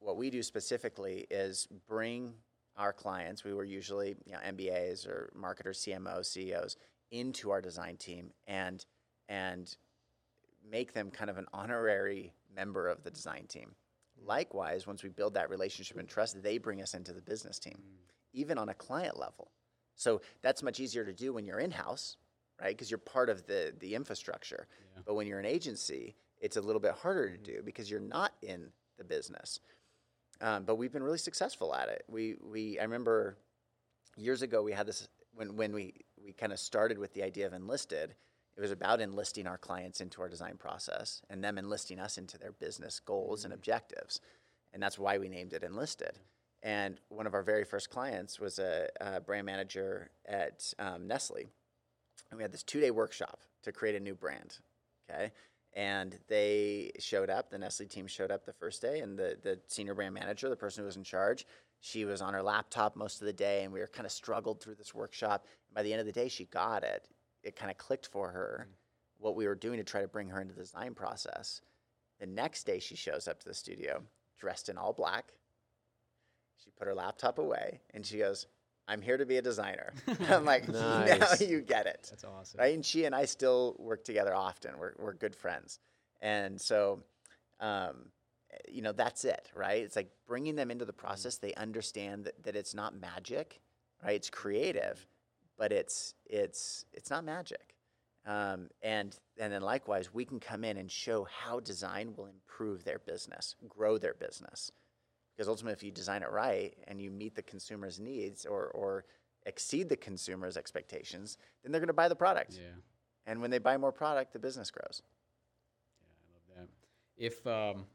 what 0.00 0.16
we 0.16 0.30
do 0.30 0.42
specifically 0.42 1.26
is 1.30 1.68
bring 1.88 2.34
our 2.76 2.92
clients. 2.92 3.44
We 3.44 3.54
were 3.54 3.64
usually 3.64 4.16
you 4.24 4.32
know 4.32 4.38
MBAs 4.38 5.06
or 5.06 5.32
marketers, 5.34 5.84
CMOs, 5.84 6.26
CEOs 6.26 6.76
into 7.10 7.50
our 7.50 7.60
design 7.60 7.96
team 7.96 8.30
and 8.46 8.84
and 9.28 9.76
make 10.68 10.92
them 10.92 11.10
kind 11.10 11.30
of 11.30 11.38
an 11.38 11.46
honorary 11.52 12.32
member 12.54 12.88
of 12.88 13.02
the 13.02 13.10
design 13.10 13.46
team. 13.48 13.74
Likewise, 14.24 14.86
once 14.86 15.02
we 15.02 15.08
build 15.08 15.34
that 15.34 15.50
relationship 15.50 15.98
and 15.98 16.08
trust, 16.08 16.42
they 16.42 16.58
bring 16.58 16.80
us 16.80 16.94
into 16.94 17.12
the 17.12 17.20
business 17.20 17.58
team, 17.58 17.78
even 18.32 18.58
on 18.58 18.68
a 18.68 18.74
client 18.74 19.18
level. 19.18 19.50
So 19.96 20.20
that's 20.42 20.62
much 20.62 20.80
easier 20.80 21.04
to 21.04 21.12
do 21.12 21.32
when 21.32 21.44
you're 21.44 21.58
in 21.58 21.70
house, 21.70 22.16
right? 22.62 22.70
Because 22.70 22.90
you're 22.90 22.98
part 22.98 23.28
of 23.28 23.46
the, 23.46 23.74
the 23.80 23.94
infrastructure. 23.94 24.68
But 25.04 25.14
when 25.14 25.26
you're 25.26 25.40
an 25.40 25.46
agency, 25.46 26.14
it's 26.40 26.56
a 26.56 26.60
little 26.60 26.80
bit 26.80 26.92
harder 26.92 27.28
to 27.30 27.36
do 27.36 27.62
because 27.64 27.90
you're 27.90 28.00
not 28.00 28.32
in 28.40 28.68
the 28.98 29.04
business. 29.04 29.60
Um, 30.40 30.64
but 30.64 30.76
we've 30.76 30.92
been 30.92 31.02
really 31.02 31.18
successful 31.18 31.74
at 31.74 31.88
it. 31.88 32.04
We, 32.08 32.36
we 32.42 32.78
I 32.78 32.82
remember 32.84 33.36
years 34.16 34.42
ago 34.42 34.62
we 34.62 34.72
had 34.72 34.86
this 34.86 35.08
when, 35.34 35.56
when 35.56 35.72
we, 35.72 35.94
we 36.22 36.32
kind 36.32 36.52
of 36.52 36.58
started 36.58 36.98
with 36.98 37.12
the 37.14 37.22
idea 37.22 37.46
of 37.46 37.52
enlisted 37.52 38.14
it 38.54 38.60
was 38.60 38.70
about 38.70 39.00
enlisting 39.00 39.46
our 39.46 39.56
clients 39.56 40.02
into 40.02 40.20
our 40.20 40.28
design 40.28 40.58
process 40.58 41.22
and 41.30 41.42
them 41.42 41.56
enlisting 41.56 41.98
us 41.98 42.18
into 42.18 42.36
their 42.36 42.52
business 42.52 43.00
goals 43.00 43.44
and 43.44 43.54
objectives 43.54 44.20
and 44.74 44.82
that's 44.82 44.98
why 44.98 45.16
we 45.16 45.28
named 45.28 45.54
it 45.54 45.62
enlisted 45.62 46.18
and 46.62 47.00
one 47.08 47.26
of 47.26 47.32
our 47.32 47.42
very 47.42 47.64
first 47.64 47.88
clients 47.88 48.38
was 48.38 48.58
a, 48.58 48.88
a 49.00 49.20
brand 49.20 49.46
manager 49.46 50.10
at 50.26 50.74
um, 50.78 51.06
nestle 51.06 51.44
and 52.32 52.38
we 52.38 52.42
had 52.42 52.50
this 52.50 52.64
two-day 52.64 52.90
workshop 52.90 53.42
to 53.62 53.70
create 53.70 53.94
a 53.94 54.00
new 54.00 54.16
brand 54.16 54.58
okay? 55.08 55.30
And 55.74 56.18
they 56.28 56.90
showed 56.98 57.30
up 57.30 57.50
the 57.50 57.58
nestle 57.58 57.86
team 57.86 58.08
showed 58.08 58.32
up 58.32 58.44
the 58.44 58.52
first 58.52 58.82
day 58.82 59.00
and 59.00 59.16
the, 59.16 59.38
the 59.40 59.60
senior 59.68 59.94
brand 59.94 60.14
manager 60.14 60.48
the 60.48 60.56
person 60.56 60.82
who 60.82 60.86
was 60.86 60.96
in 60.96 61.04
charge 61.04 61.46
she 61.84 62.04
was 62.04 62.22
on 62.22 62.32
her 62.32 62.44
laptop 62.44 62.94
most 62.94 63.20
of 63.20 63.26
the 63.26 63.32
day 63.32 63.64
and 63.64 63.72
we 63.72 63.80
were 63.80 63.88
kind 63.88 64.06
of 64.06 64.12
struggled 64.12 64.62
through 64.62 64.76
this 64.76 64.94
workshop. 64.94 65.46
And 65.68 65.74
by 65.74 65.82
the 65.82 65.92
end 65.92 65.98
of 65.98 66.06
the 66.06 66.12
day 66.12 66.28
she 66.28 66.44
got 66.44 66.84
it. 66.84 67.08
It 67.42 67.56
kind 67.56 67.72
of 67.72 67.76
clicked 67.76 68.06
for 68.06 68.30
her 68.30 68.60
mm-hmm. 68.62 68.72
what 69.18 69.34
we 69.34 69.48
were 69.48 69.56
doing 69.56 69.78
to 69.78 69.84
try 69.84 70.00
to 70.00 70.06
bring 70.06 70.28
her 70.28 70.40
into 70.40 70.54
the 70.54 70.60
design 70.60 70.94
process. 70.94 71.60
The 72.20 72.26
next 72.26 72.66
day 72.66 72.78
she 72.78 72.94
shows 72.94 73.26
up 73.26 73.40
to 73.40 73.48
the 73.48 73.54
studio 73.54 74.00
dressed 74.38 74.68
in 74.68 74.78
all 74.78 74.92
black. 74.92 75.32
She 76.62 76.70
put 76.70 76.86
her 76.86 76.94
laptop 76.94 77.38
away 77.38 77.80
and 77.92 78.06
she 78.06 78.18
goes 78.18 78.46
I'm 78.92 79.00
here 79.00 79.16
to 79.16 79.24
be 79.24 79.38
a 79.38 79.42
designer. 79.42 79.94
I'm 80.28 80.44
like, 80.44 80.68
Nice. 80.68 81.40
now 81.40 81.46
you 81.46 81.62
get 81.62 81.86
it. 81.86 82.06
That's 82.10 82.24
awesome. 82.24 82.60
Right? 82.60 82.74
And 82.74 82.84
she 82.84 83.06
and 83.06 83.14
I 83.14 83.24
still 83.24 83.74
work 83.78 84.04
together 84.04 84.34
often. 84.34 84.78
We're, 84.78 84.92
we're 84.98 85.14
good 85.14 85.34
friends. 85.34 85.78
And 86.20 86.60
so, 86.60 87.00
um, 87.58 88.06
you 88.68 88.82
know, 88.82 88.92
that's 88.92 89.24
it, 89.24 89.50
right? 89.54 89.82
It's 89.82 89.96
like 89.96 90.10
bringing 90.26 90.56
them 90.56 90.70
into 90.70 90.84
the 90.84 90.92
process. 90.92 91.38
They 91.38 91.54
understand 91.54 92.26
that, 92.26 92.42
that 92.44 92.54
it's 92.54 92.74
not 92.74 92.94
magic, 93.00 93.60
right? 94.04 94.14
It's 94.14 94.28
creative, 94.28 95.06
but 95.56 95.72
it's, 95.72 96.14
it's, 96.26 96.84
it's 96.92 97.08
not 97.10 97.24
magic. 97.24 97.74
Um, 98.26 98.68
and, 98.82 99.18
and 99.40 99.50
then 99.52 99.62
likewise, 99.62 100.12
we 100.12 100.26
can 100.26 100.38
come 100.38 100.64
in 100.64 100.76
and 100.76 100.90
show 100.90 101.24
how 101.24 101.60
design 101.60 102.12
will 102.14 102.26
improve 102.26 102.84
their 102.84 102.98
business, 102.98 103.56
grow 103.68 103.96
their 103.96 104.14
business. 104.14 104.70
Because 105.42 105.48
ultimately, 105.48 105.72
if 105.72 105.82
you 105.82 105.90
design 105.90 106.22
it 106.22 106.30
right 106.30 106.72
and 106.86 107.00
you 107.00 107.10
meet 107.10 107.34
the 107.34 107.42
consumer's 107.42 107.98
needs 107.98 108.46
or, 108.46 108.66
or 108.66 109.06
exceed 109.44 109.88
the 109.88 109.96
consumer's 109.96 110.56
expectations, 110.56 111.36
then 111.64 111.72
they're 111.72 111.80
going 111.80 111.88
to 111.88 111.92
buy 111.92 112.06
the 112.06 112.14
product. 112.14 112.52
Yeah. 112.52 112.68
And 113.26 113.40
when 113.40 113.50
they 113.50 113.58
buy 113.58 113.76
more 113.76 113.90
product, 113.90 114.32
the 114.32 114.38
business 114.38 114.70
grows. 114.70 115.02
Yeah, 116.00 116.14
I 116.54 116.58
love 116.60 116.68
that. 116.68 117.24
If 117.24 117.44
um, 117.44 117.86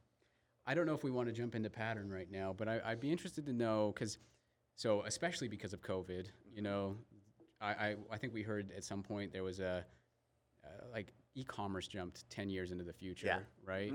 I 0.66 0.74
don't 0.74 0.86
know 0.88 0.94
if 0.94 1.06
we 1.06 1.10
want 1.10 1.30
to 1.30 1.34
jump 1.34 1.56
into 1.56 1.70
pattern 1.70 2.12
right 2.12 2.30
now, 2.30 2.54
but 2.54 2.68
I, 2.68 2.82
I'd 2.84 3.00
be 3.00 3.14
interested 3.14 3.46
to 3.46 3.54
know 3.54 3.94
because, 3.94 4.18
so 4.76 5.04
especially 5.04 5.48
because 5.48 5.72
of 5.72 5.82
COVID, 5.82 6.26
you 6.54 6.62
know, 6.62 6.98
I, 7.62 7.70
I, 7.70 7.96
I 8.12 8.18
think 8.18 8.34
we 8.34 8.42
heard 8.42 8.74
at 8.76 8.84
some 8.84 9.04
point 9.04 9.32
there 9.32 9.46
was 9.46 9.62
a 9.62 9.86
uh, 10.66 10.68
like 10.92 11.14
e-commerce 11.36 11.88
jumped 11.88 12.30
ten 12.30 12.50
years 12.50 12.74
into 12.74 12.84
the 12.84 12.92
future, 12.92 13.28
Yeah. 13.28 13.40
right? 13.66 13.94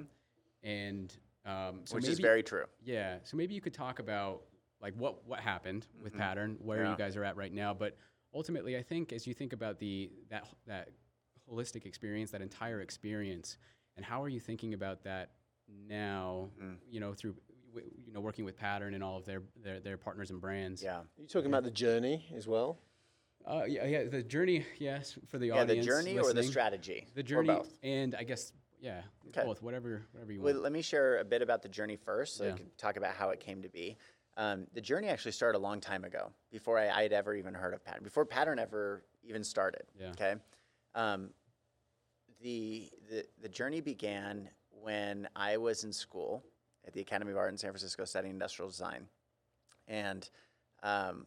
And 0.62 1.14
um, 1.44 1.80
so 1.84 1.94
which 1.96 2.04
maybe, 2.04 2.12
is 2.12 2.18
very 2.20 2.42
true. 2.42 2.64
yeah. 2.84 3.16
So 3.24 3.36
maybe 3.36 3.54
you 3.54 3.60
could 3.60 3.74
talk 3.74 3.98
about 3.98 4.42
like 4.80 4.94
what 4.96 5.26
what 5.26 5.40
happened 5.40 5.86
with 6.02 6.16
pattern, 6.16 6.56
where 6.60 6.78
Mm-hmm. 6.78 6.84
Yeah. 6.86 6.90
you 6.92 6.98
guys 6.98 7.16
are 7.16 7.24
at 7.24 7.36
right 7.36 7.52
now, 7.52 7.72
but 7.74 7.96
ultimately, 8.34 8.76
I 8.76 8.82
think 8.82 9.12
as 9.12 9.26
you 9.26 9.34
think 9.34 9.52
about 9.52 9.78
the 9.78 10.10
that 10.30 10.46
that 10.66 10.88
holistic 11.50 11.84
experience, 11.86 12.30
that 12.30 12.42
entire 12.42 12.80
experience, 12.80 13.58
and 13.96 14.04
how 14.04 14.22
are 14.22 14.28
you 14.28 14.40
thinking 14.40 14.74
about 14.74 15.02
that 15.04 15.30
now? 15.88 16.48
Mm. 16.62 16.76
You 16.90 17.00
know, 17.00 17.12
through 17.14 17.34
w- 17.74 17.90
you 18.06 18.12
know 18.12 18.20
working 18.20 18.44
with 18.44 18.56
pattern 18.56 18.94
and 18.94 19.02
all 19.04 19.16
of 19.16 19.24
their 19.24 19.42
their, 19.62 19.80
their 19.80 19.96
partners 19.96 20.30
and 20.30 20.40
brands. 20.40 20.82
Yeah. 20.82 20.98
Are 20.98 21.04
you 21.18 21.26
talking 21.28 21.48
about 21.48 21.64
the 21.64 21.70
journey 21.70 22.26
as 22.36 22.46
well? 22.46 22.78
Uh, 23.44 23.64
yeah, 23.66 23.84
yeah. 23.86 24.04
The 24.04 24.22
journey, 24.22 24.64
yes, 24.78 25.18
for 25.28 25.38
the 25.38 25.50
audience. 25.50 25.56
Yeah, 25.56 25.64
the 25.64 25.80
audience. 25.80 25.86
journey 25.86 26.18
or 26.20 26.32
the 26.32 26.44
strategy? 26.44 27.08
The 27.14 27.20
Or 27.20 27.24
journey, 27.24 27.48
both? 27.48 27.74
and 27.82 28.14
I 28.14 28.22
guess 28.22 28.52
yeah, 28.82 29.00
Okay. 29.28 29.44
both. 29.44 29.62
Whatever, 29.62 30.02
whatever 30.12 30.32
you 30.32 30.42
Well, 30.42 30.52
want. 30.52 30.64
let 30.64 30.72
me 30.72 30.82
share 30.82 31.18
a 31.18 31.24
bit 31.24 31.40
about 31.40 31.62
the 31.62 31.68
journey 31.70 31.96
first, 31.96 32.36
so 32.36 32.44
Yeah. 32.44 32.52
I 32.52 32.56
can 32.58 32.70
talk 32.76 32.96
about 32.98 33.14
how 33.14 33.30
it 33.30 33.40
came 33.40 33.62
to 33.62 33.68
be. 33.70 33.96
Um, 34.36 34.66
the 34.74 34.80
journey 34.80 35.08
actually 35.08 35.32
started 35.32 35.56
a 35.56 35.60
long 35.60 35.80
time 35.80 36.04
ago, 36.04 36.30
before 36.50 36.78
I, 36.78 36.88
I 36.90 37.02
had 37.02 37.12
ever 37.12 37.34
even 37.34 37.54
heard 37.54 37.72
of 37.74 37.82
pattern, 37.84 38.02
before 38.04 38.26
pattern 38.26 38.58
ever 38.58 39.04
even 39.22 39.44
started. 39.44 39.82
Yeah. 39.98 40.10
Okay. 40.10 40.34
Um, 40.94 41.30
the, 42.40 42.90
the 43.08 43.24
the 43.40 43.48
journey 43.48 43.80
began 43.80 44.48
when 44.70 45.28
I 45.36 45.58
was 45.58 45.84
in 45.84 45.92
school 45.92 46.42
at 46.86 46.92
the 46.92 47.00
Academy 47.00 47.30
of 47.30 47.36
Art 47.36 47.52
in 47.52 47.56
San 47.56 47.70
Francisco 47.70 48.04
studying 48.04 48.32
industrial 48.32 48.68
design, 48.68 49.06
and 49.86 50.28
um, 50.82 51.26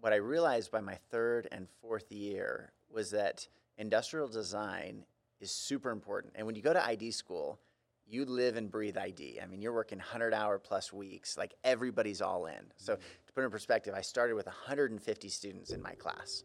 what 0.00 0.12
I 0.14 0.16
realized 0.16 0.70
by 0.70 0.80
my 0.80 0.94
third 1.10 1.46
and 1.52 1.68
fourth 1.82 2.10
year 2.10 2.72
was 2.90 3.10
that 3.10 3.46
industrial 3.76 4.28
design 4.28 5.04
is 5.42 5.50
super 5.50 5.90
important. 5.90 6.32
And 6.36 6.46
when 6.46 6.54
you 6.54 6.62
go 6.62 6.72
to 6.72 6.84
ID 6.84 7.10
school, 7.10 7.58
you 8.06 8.24
live 8.24 8.56
and 8.56 8.70
breathe 8.70 8.96
ID. 8.96 9.40
I 9.42 9.46
mean, 9.46 9.60
you're 9.60 9.72
working 9.72 9.98
100 9.98 10.32
hour 10.32 10.58
plus 10.58 10.92
weeks, 10.92 11.36
like 11.36 11.54
everybody's 11.64 12.22
all 12.22 12.46
in. 12.46 12.72
So, 12.76 12.94
to 12.96 13.32
put 13.32 13.42
it 13.42 13.44
in 13.44 13.50
perspective, 13.50 13.94
I 13.96 14.02
started 14.02 14.34
with 14.34 14.46
150 14.46 15.28
students 15.28 15.70
in 15.70 15.82
my 15.82 15.92
class. 15.92 16.44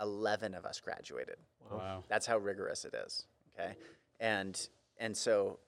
11 0.00 0.54
of 0.54 0.64
us 0.64 0.80
graduated. 0.80 1.36
wow. 1.70 2.04
That's 2.08 2.26
how 2.26 2.38
rigorous 2.38 2.84
it 2.84 2.94
is. 2.94 3.26
Okay, 3.54 3.74
and 4.18 4.68
and 4.98 5.16
so 5.16 5.58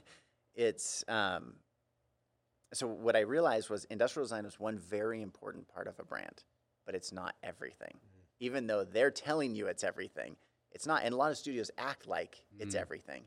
it's 0.54 1.04
um, 1.08 1.54
so 2.72 2.86
what 2.86 3.16
I 3.16 3.20
realized 3.20 3.68
was 3.68 3.84
industrial 3.86 4.24
design 4.24 4.44
is 4.44 4.58
one 4.58 4.78
very 4.78 5.20
important 5.20 5.68
part 5.68 5.88
of 5.88 5.98
a 5.98 6.04
brand, 6.04 6.44
but 6.86 6.94
it's 6.94 7.12
not 7.12 7.34
everything. 7.42 7.94
Even 8.40 8.66
though 8.66 8.84
they're 8.84 9.10
telling 9.10 9.54
you 9.54 9.66
it's 9.66 9.84
everything, 9.84 10.36
it's 10.74 10.86
not. 10.86 11.02
And 11.04 11.12
a 11.12 11.16
lot 11.16 11.30
of 11.30 11.38
studios 11.38 11.70
act 11.78 12.06
like 12.06 12.44
it's 12.58 12.74
mm. 12.74 12.80
everything. 12.80 13.24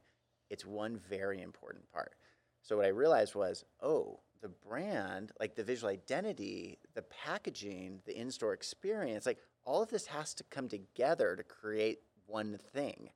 It's 0.49 0.65
one 0.65 0.99
very 1.09 1.41
important 1.41 1.89
part. 1.91 2.13
So 2.61 2.77
what 2.77 2.85
I 2.85 2.89
realized 2.89 3.35
was, 3.35 3.63
oh, 3.81 4.19
the 4.41 4.49
brand, 4.49 5.31
like 5.39 5.55
the 5.55 5.63
visual 5.63 5.91
identity, 5.91 6.79
the 6.93 7.03
packaging, 7.03 8.01
the 8.05 8.17
in-store 8.17 8.53
experience, 8.53 9.25
like 9.25 9.39
all 9.63 9.81
of 9.81 9.89
this 9.89 10.07
has 10.07 10.33
to 10.35 10.43
come 10.45 10.67
together 10.67 11.35
to 11.35 11.43
create 11.43 11.99
one 12.27 12.59
thing. 12.73 13.09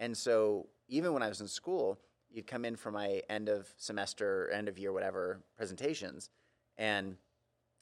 And 0.00 0.16
so 0.16 0.68
even 0.88 1.12
when 1.12 1.22
I 1.22 1.28
was 1.28 1.40
in 1.40 1.48
school, 1.48 1.98
you'd 2.30 2.46
come 2.46 2.64
in 2.64 2.76
for 2.76 2.90
my 2.90 3.22
end 3.28 3.48
of 3.48 3.68
semester, 3.76 4.50
end 4.50 4.68
of 4.68 4.78
year, 4.78 4.92
whatever 4.92 5.42
presentations, 5.56 6.30
and 6.76 7.16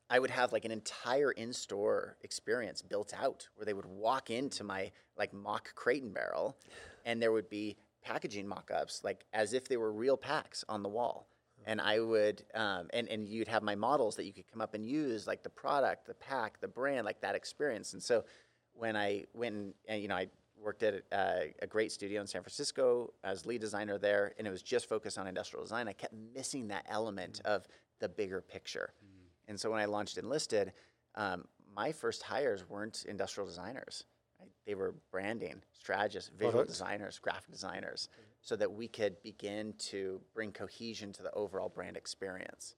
I 0.09 0.19
would 0.19 0.31
have 0.31 0.53
like 0.53 0.65
an 0.65 0.71
entire 0.71 1.33
in-store 1.33 2.17
experience 2.23 2.81
built 2.83 3.13
out 3.19 3.49
where 3.55 3.65
they 3.65 3.75
would 3.75 3.87
walk 3.87 4.31
into 4.31 4.63
my 4.63 4.93
like 5.19 5.33
mock 5.33 5.75
crate 5.75 6.03
and 6.03 6.15
barrel, 6.15 6.57
and 7.05 7.21
there 7.21 7.33
would 7.33 7.49
be 7.49 7.77
packaging 8.03 8.47
mock-ups 8.47 9.03
like 9.03 9.27
as 9.33 9.53
if 9.53 9.69
they 9.69 9.77
were 9.77 9.93
real 9.93 10.17
packs 10.17 10.65
on 10.69 10.83
the 10.83 10.89
wall. 10.89 11.29
And 11.69 11.81
I 11.81 11.99
would, 11.99 12.45
um, 12.55 12.87
and 12.93 13.09
and 13.09 13.27
you'd 13.27 13.49
have 13.49 13.65
my 13.65 13.75
models 13.75 14.15
that 14.17 14.25
you 14.25 14.33
could 14.33 14.47
come 14.53 14.61
up 14.61 14.75
and 14.75 14.87
use, 14.87 15.27
like 15.27 15.43
the 15.43 15.51
product, 15.51 16.07
the 16.07 16.15
pack, 16.15 16.61
the 16.61 16.69
brand, 16.69 17.05
like 17.05 17.21
that 17.23 17.35
experience. 17.35 17.93
And 17.93 18.01
so, 18.01 18.25
when 18.73 18.95
I 18.95 19.25
went 19.35 19.75
and, 19.89 20.01
you 20.01 20.07
know 20.07 20.15
I 20.15 20.29
worked 20.63 20.83
at 20.85 21.03
a, 21.13 21.53
a 21.61 21.67
great 21.67 21.91
studio 21.93 22.21
in 22.21 22.27
San 22.27 22.43
Francisco 22.43 23.13
as 23.25 23.47
lead 23.47 23.61
designer 23.61 23.99
there, 23.99 24.33
and 24.39 24.47
it 24.47 24.51
was 24.51 24.63
just 24.63 24.89
focused 24.89 25.19
on 25.19 25.27
industrial 25.27 25.65
design. 25.65 25.89
I 25.89 25.93
kept 25.93 26.15
missing 26.35 26.69
that 26.69 26.87
element 26.89 27.41
hmm. 27.45 27.51
of 27.51 27.67
the 27.99 28.09
bigger 28.09 28.41
picture. 28.41 28.93
Hmm. 29.01 29.16
And 29.49 29.59
so 29.59 29.71
when 29.71 29.81
I 29.81 29.85
launched 29.85 30.19
Enlisted, 30.19 30.73
um, 31.15 31.45
my 31.75 31.93
first 31.93 32.23
hires 32.23 32.69
weren't 32.69 33.05
industrial 33.09 33.47
designers. 33.47 34.05
Right? 34.41 34.51
They 34.67 34.75
were 34.75 34.95
branding 35.11 35.63
strategists, 35.73 36.31
visual 36.31 36.53
Product. 36.53 36.71
designers, 36.71 37.19
graphic 37.19 37.51
designers, 37.51 38.09
so 38.41 38.57
that 38.57 38.71
we 38.71 38.89
could 38.89 39.21
begin 39.23 39.75
to 39.79 40.21
bring 40.35 40.53
cohesion 40.53 41.13
to 41.13 41.23
the 41.23 41.33
overall 41.33 41.69
brand 41.69 41.97
experience. 41.97 42.75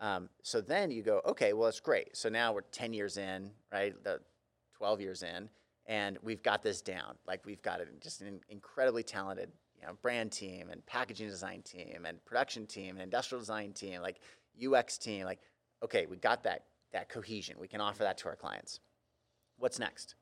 Um, 0.00 0.28
so 0.42 0.60
then 0.60 0.90
you 0.90 1.02
go, 1.02 1.22
okay, 1.26 1.52
well, 1.52 1.68
it's 1.68 1.80
great. 1.80 2.16
So 2.16 2.28
now 2.28 2.52
we're 2.52 2.62
10 2.72 2.92
years 2.92 3.16
in, 3.16 3.50
right? 3.72 3.94
The 4.04 4.20
12 4.76 5.00
years 5.00 5.22
in, 5.22 5.48
and 5.86 6.18
we've 6.22 6.42
got 6.42 6.62
this 6.62 6.82
down. 6.82 7.14
Like 7.26 7.46
we've 7.46 7.62
got 7.62 7.80
it 7.80 7.88
just 8.02 8.20
an 8.20 8.40
incredibly 8.48 9.02
talented, 9.02 9.50
you 9.80 9.86
know, 9.86 9.94
brand 10.02 10.32
team 10.32 10.68
and 10.70 10.84
packaging 10.86 11.28
design 11.28 11.62
team 11.62 12.04
and 12.06 12.22
production 12.24 12.66
team 12.66 12.96
and 12.96 13.02
industrial 13.02 13.40
design 13.40 13.72
team, 13.72 14.02
like 14.02 14.20
UX 14.62 14.98
team. 14.98 15.24
Like, 15.24 15.40
okay, 15.86 16.06
we 16.06 16.16
got 16.16 16.42
that 16.42 16.64
that 16.92 17.08
cohesion. 17.08 17.56
We 17.58 17.68
can 17.68 17.80
offer 17.80 18.02
that 18.02 18.18
to 18.18 18.28
our 18.28 18.36
clients. 18.36 18.80
What's 19.58 19.78
next? 19.78 20.14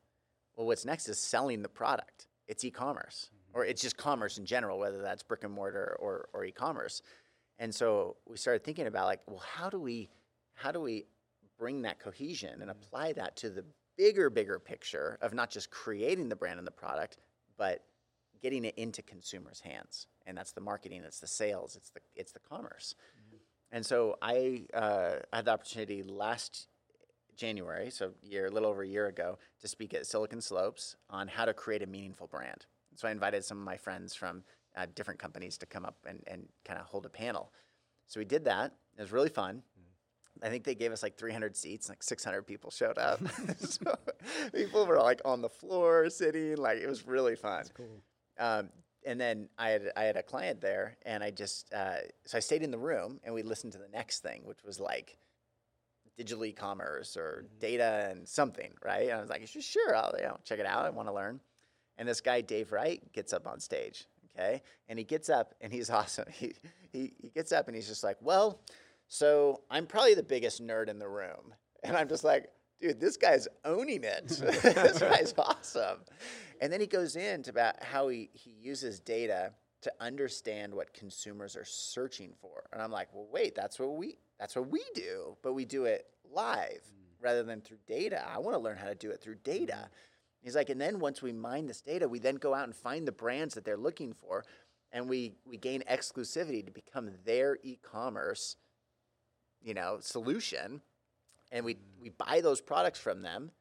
Well, 0.55 0.67
what's 0.67 0.85
next 0.85 1.09
is 1.09 1.17
selling 1.19 1.61
the 1.61 1.69
product. 1.69 2.27
It's 2.47 2.63
e-commerce, 2.63 3.29
or 3.53 3.65
it's 3.65 3.81
just 3.81 3.97
commerce 3.97 4.37
in 4.37 4.45
general, 4.45 4.77
whether 4.79 5.01
that's 5.01 5.23
brick 5.23 5.43
and 5.43 5.53
mortar 5.53 5.97
or, 5.99 6.29
or 6.33 6.45
e-commerce. 6.45 7.01
And 7.59 7.73
so 7.73 8.17
we 8.27 8.37
started 8.37 8.63
thinking 8.63 8.87
about 8.87 9.05
like, 9.05 9.21
well, 9.27 9.43
how 9.55 9.69
do 9.69 9.79
we, 9.79 10.09
how 10.53 10.71
do 10.71 10.79
we 10.79 11.05
bring 11.57 11.81
that 11.83 11.99
cohesion 11.99 12.61
and 12.61 12.69
apply 12.69 13.13
that 13.13 13.35
to 13.37 13.49
the 13.49 13.63
bigger, 13.97 14.29
bigger 14.29 14.59
picture 14.59 15.17
of 15.21 15.33
not 15.33 15.49
just 15.49 15.71
creating 15.71 16.29
the 16.29 16.35
brand 16.35 16.59
and 16.59 16.67
the 16.67 16.71
product, 16.71 17.17
but 17.57 17.83
getting 18.41 18.65
it 18.65 18.75
into 18.77 19.01
consumers' 19.01 19.61
hands. 19.61 20.07
And 20.27 20.37
that's 20.37 20.51
the 20.51 20.61
marketing, 20.61 21.01
it's 21.05 21.19
the 21.19 21.27
sales, 21.27 21.75
it's 21.75 21.89
the 21.89 21.99
it's 22.15 22.31
the 22.31 22.39
commerce. 22.39 22.95
And 23.71 23.85
so 23.85 24.17
I 24.21 24.65
uh, 24.73 25.15
had 25.33 25.45
the 25.45 25.51
opportunity 25.51 26.03
last 26.03 26.67
January, 27.35 27.89
so 27.89 28.11
a 28.23 28.27
year, 28.27 28.45
a 28.45 28.49
little 28.49 28.69
over 28.69 28.83
a 28.83 28.87
year 28.87 29.07
ago, 29.07 29.37
to 29.61 29.67
speak 29.67 29.93
at 29.93 30.05
Silicon 30.05 30.41
Slopes 30.41 30.95
on 31.09 31.27
how 31.27 31.45
to 31.45 31.53
create 31.53 31.83
a 31.83 31.87
meaningful 31.87 32.27
brand. 32.27 32.65
So 32.95 33.07
I 33.07 33.11
invited 33.11 33.43
some 33.43 33.57
of 33.57 33.63
my 33.65 33.77
friends 33.77 34.15
from 34.15 34.43
uh, 34.77 34.85
different 34.95 35.19
companies 35.19 35.57
to 35.57 35.65
come 35.65 35.85
up 35.85 35.97
and, 36.07 36.23
and 36.27 36.47
kind 36.63 36.79
of 36.79 36.85
hold 36.85 37.05
a 37.05 37.09
panel. 37.09 37.51
So 38.07 38.19
we 38.19 38.25
did 38.25 38.45
that. 38.45 38.73
It 38.97 39.01
was 39.01 39.11
really 39.11 39.29
fun. 39.29 39.63
I 40.43 40.49
think 40.49 40.63
they 40.65 40.75
gave 40.75 40.91
us 40.91 41.01
like 41.01 41.17
300 41.17 41.55
seats, 41.55 41.87
like 41.87 42.03
600 42.03 42.43
people 42.43 42.69
showed 42.69 42.97
up. 42.97 43.19
so 43.59 43.95
people 44.53 44.85
were 44.85 44.99
like 44.99 45.21
on 45.25 45.41
the 45.41 45.49
floor 45.49 46.09
sitting, 46.09 46.57
like 46.57 46.79
it 46.79 46.87
was 46.87 47.07
really 47.07 47.35
fun. 47.35 47.57
That's 47.57 47.71
Cool. 47.71 48.01
Um, 48.37 48.69
and 49.05 49.19
then 49.19 49.49
I 49.57 49.69
had 49.69 49.91
I 49.95 50.03
had 50.03 50.17
a 50.17 50.23
client 50.23 50.61
there, 50.61 50.97
and 51.05 51.23
I 51.23 51.31
just 51.31 51.73
uh, 51.73 51.97
so 52.25 52.37
I 52.37 52.41
stayed 52.41 52.63
in 52.63 52.71
the 52.71 52.77
room, 52.77 53.19
and 53.23 53.33
we 53.33 53.43
listened 53.43 53.73
to 53.73 53.79
the 53.79 53.89
next 53.89 54.21
thing, 54.21 54.41
which 54.45 54.63
was 54.63 54.79
like 54.79 55.17
digital 56.17 56.45
e-commerce 56.45 57.17
or 57.17 57.45
data 57.59 58.07
and 58.09 58.27
something, 58.27 58.71
right? 58.83 59.09
And 59.09 59.17
I 59.17 59.19
was 59.21 59.29
like, 59.29 59.45
sure, 59.47 59.95
I'll 59.95 60.13
you 60.17 60.23
know, 60.23 60.37
check 60.45 60.59
it 60.59 60.65
out. 60.65 60.85
I 60.85 60.89
want 60.89 61.09
to 61.09 61.13
learn. 61.13 61.41
And 61.97 62.07
this 62.07 62.21
guy 62.21 62.41
Dave 62.41 62.71
Wright 62.71 63.01
gets 63.11 63.33
up 63.33 63.47
on 63.47 63.59
stage, 63.59 64.05
okay, 64.37 64.61
and 64.87 64.97
he 64.97 65.05
gets 65.05 65.29
up 65.29 65.53
and 65.61 65.71
he's 65.71 65.89
awesome. 65.91 66.25
He 66.31 66.53
he, 66.91 67.13
he 67.21 67.29
gets 67.29 67.51
up 67.51 67.67
and 67.67 67.75
he's 67.75 67.87
just 67.87 68.03
like, 68.03 68.17
well, 68.21 68.61
so 69.07 69.61
I'm 69.69 69.85
probably 69.85 70.13
the 70.13 70.23
biggest 70.23 70.65
nerd 70.65 70.89
in 70.89 70.99
the 70.99 71.07
room. 71.07 71.53
And 71.83 71.95
I'm 71.95 72.07
just 72.07 72.23
like, 72.23 72.49
dude, 72.81 72.99
this 72.99 73.17
guy's 73.17 73.47
owning 73.63 74.03
it. 74.03 74.27
this 74.27 74.99
guy's 74.99 75.33
awesome. 75.37 75.99
And 76.61 76.71
then 76.71 76.79
he 76.79 76.87
goes 76.87 77.15
into 77.15 77.49
about 77.49 77.83
how 77.83 78.07
he, 78.07 78.29
he 78.33 78.51
uses 78.51 78.99
data 78.99 79.51
to 79.81 79.93
understand 79.99 80.73
what 80.73 80.93
consumers 80.93 81.55
are 81.55 81.65
searching 81.65 82.33
for. 82.41 82.63
And 82.73 82.81
I'm 82.81 82.91
like, 82.91 83.09
well, 83.13 83.27
wait, 83.31 83.53
that's 83.55 83.79
what 83.79 83.95
we 83.95 84.17
that's 84.39 84.55
what 84.55 84.69
we 84.69 84.83
do, 84.95 85.37
but 85.43 85.53
we 85.53 85.63
do 85.63 85.85
it 85.85 86.07
live 86.33 86.81
mm. 86.81 87.23
rather 87.23 87.43
than 87.43 87.61
through 87.61 87.77
data. 87.87 88.21
I 88.27 88.39
want 88.39 88.55
to 88.55 88.59
learn 88.59 88.77
how 88.77 88.87
to 88.87 88.95
do 88.95 89.11
it 89.11 89.21
through 89.21 89.35
data. 89.43 89.77
Mm. 89.83 89.87
He's 90.41 90.55
like, 90.55 90.69
and 90.69 90.81
then 90.81 90.99
once 90.99 91.21
we 91.21 91.31
mine 91.31 91.67
this 91.67 91.81
data, 91.81 92.07
we 92.07 92.19
then 92.19 92.35
go 92.35 92.53
out 92.53 92.65
and 92.65 92.75
find 92.75 93.07
the 93.07 93.11
brands 93.11 93.53
that 93.55 93.63
they're 93.63 93.77
looking 93.77 94.13
for, 94.13 94.43
and 94.91 95.07
we 95.07 95.35
we 95.45 95.57
gain 95.57 95.83
exclusivity 95.89 96.65
to 96.65 96.71
become 96.71 97.11
their 97.23 97.57
e-commerce, 97.63 98.55
you 99.61 99.73
know, 99.73 99.97
solution, 100.01 100.81
and 101.51 101.63
we 101.63 101.75
mm. 101.75 101.79
we 102.01 102.09
buy 102.09 102.41
those 102.41 102.59
products 102.59 102.99
from 102.99 103.21
them, 103.21 103.51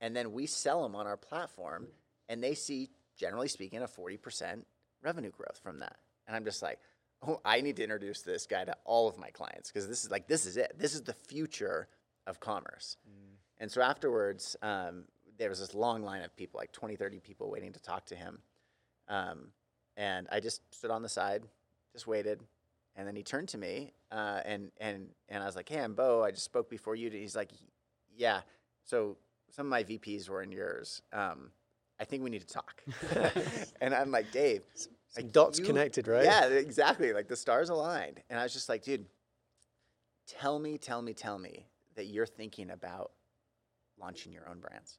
and 0.00 0.14
then 0.14 0.32
we 0.32 0.46
sell 0.46 0.82
them 0.84 0.94
on 0.94 1.06
our 1.06 1.16
platform, 1.16 1.88
and 2.28 2.42
they 2.42 2.54
see, 2.54 2.90
generally 3.16 3.48
speaking, 3.48 3.82
a 3.82 3.88
forty 3.88 4.16
percent 4.16 4.66
revenue 5.02 5.30
growth 5.30 5.60
from 5.62 5.80
that. 5.80 5.96
And 6.26 6.34
I'm 6.34 6.44
just 6.44 6.62
like, 6.62 6.78
oh, 7.26 7.40
I 7.44 7.60
need 7.60 7.76
to 7.76 7.82
introduce 7.82 8.22
this 8.22 8.46
guy 8.46 8.64
to 8.64 8.76
all 8.84 9.08
of 9.08 9.18
my 9.18 9.30
clients 9.30 9.70
because 9.70 9.88
this 9.88 10.04
is 10.04 10.10
like 10.10 10.26
this 10.26 10.46
is 10.46 10.56
it. 10.56 10.74
This 10.78 10.94
is 10.94 11.02
the 11.02 11.12
future 11.12 11.88
of 12.26 12.40
commerce. 12.40 12.96
And 13.58 13.70
so 13.70 13.82
afterwards, 13.82 14.56
um, 14.62 15.04
there 15.38 15.48
was 15.48 15.60
this 15.60 15.74
long 15.74 16.02
line 16.02 16.22
of 16.22 16.36
people, 16.36 16.58
like 16.58 16.72
20, 16.72 16.96
30 16.96 17.20
people 17.20 17.50
waiting 17.50 17.72
to 17.72 17.80
talk 17.80 18.06
to 18.06 18.14
him. 18.14 18.38
Um, 19.08 19.48
and 19.96 20.26
I 20.30 20.40
just 20.40 20.62
stood 20.74 20.90
on 20.90 21.02
the 21.02 21.08
side, 21.08 21.44
just 21.92 22.06
waited. 22.06 22.40
And 22.96 23.06
then 23.06 23.16
he 23.16 23.22
turned 23.22 23.48
to 23.48 23.58
me 23.58 23.92
uh, 24.12 24.40
and, 24.44 24.70
and, 24.80 25.08
and 25.28 25.42
I 25.42 25.46
was 25.46 25.56
like, 25.56 25.68
hey, 25.68 25.80
I'm 25.80 25.94
Beau. 25.94 26.22
I 26.22 26.30
just 26.30 26.44
spoke 26.44 26.70
before 26.70 26.94
you. 26.94 27.10
He's 27.10 27.34
like, 27.34 27.50
yeah. 28.16 28.42
So 28.84 29.16
some 29.50 29.66
of 29.66 29.70
my 29.70 29.82
VPs 29.82 30.28
were 30.28 30.42
in 30.42 30.52
yours. 30.52 31.02
Um, 31.12 31.50
I 32.00 32.04
think 32.04 32.22
we 32.22 32.30
need 32.30 32.46
to 32.46 32.54
talk. 32.54 32.82
and 33.80 33.94
I'm 33.94 34.10
like, 34.10 34.32
Dave, 34.32 34.62
like 35.16 35.32
dots 35.32 35.60
connected, 35.60 36.08
right? 36.08 36.24
Yeah, 36.24 36.46
exactly. 36.46 37.12
Like 37.12 37.28
the 37.28 37.36
stars 37.36 37.68
aligned. 37.68 38.20
And 38.28 38.38
I 38.38 38.42
was 38.42 38.52
just 38.52 38.68
like, 38.68 38.82
dude, 38.82 39.06
tell 40.26 40.58
me, 40.58 40.78
tell 40.78 41.02
me, 41.02 41.14
tell 41.14 41.38
me 41.38 41.66
that 41.94 42.06
you're 42.06 42.26
thinking 42.26 42.70
about 42.70 43.12
launching 43.98 44.32
your 44.32 44.48
own 44.48 44.58
brands. 44.60 44.98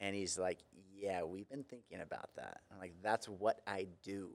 And 0.00 0.14
he's 0.14 0.38
like, 0.38 0.58
Yeah, 0.94 1.22
we've 1.24 1.48
been 1.48 1.64
thinking 1.64 2.00
about 2.00 2.30
that. 2.36 2.60
I'm 2.70 2.78
like, 2.78 2.94
That's 3.02 3.28
what 3.28 3.60
I 3.66 3.86
do. 4.02 4.30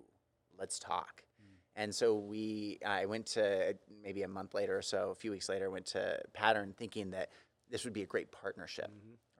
Let's 0.59 0.79
talk. 0.79 1.23
Mm. 1.41 1.55
And 1.75 1.95
so 1.95 2.15
we, 2.15 2.79
I 2.85 3.05
went 3.05 3.27
to 3.27 3.75
maybe 4.03 4.23
a 4.23 4.27
month 4.27 4.53
later 4.53 4.77
or 4.77 4.81
so, 4.81 5.09
a 5.11 5.15
few 5.15 5.31
weeks 5.31 5.49
later, 5.49 5.69
went 5.69 5.85
to 5.87 6.19
Pattern 6.33 6.73
thinking 6.77 7.11
that 7.11 7.29
this 7.71 7.85
would 7.85 7.93
be 7.93 8.03
a 8.03 8.07
great 8.07 8.31
partnership, 8.31 8.91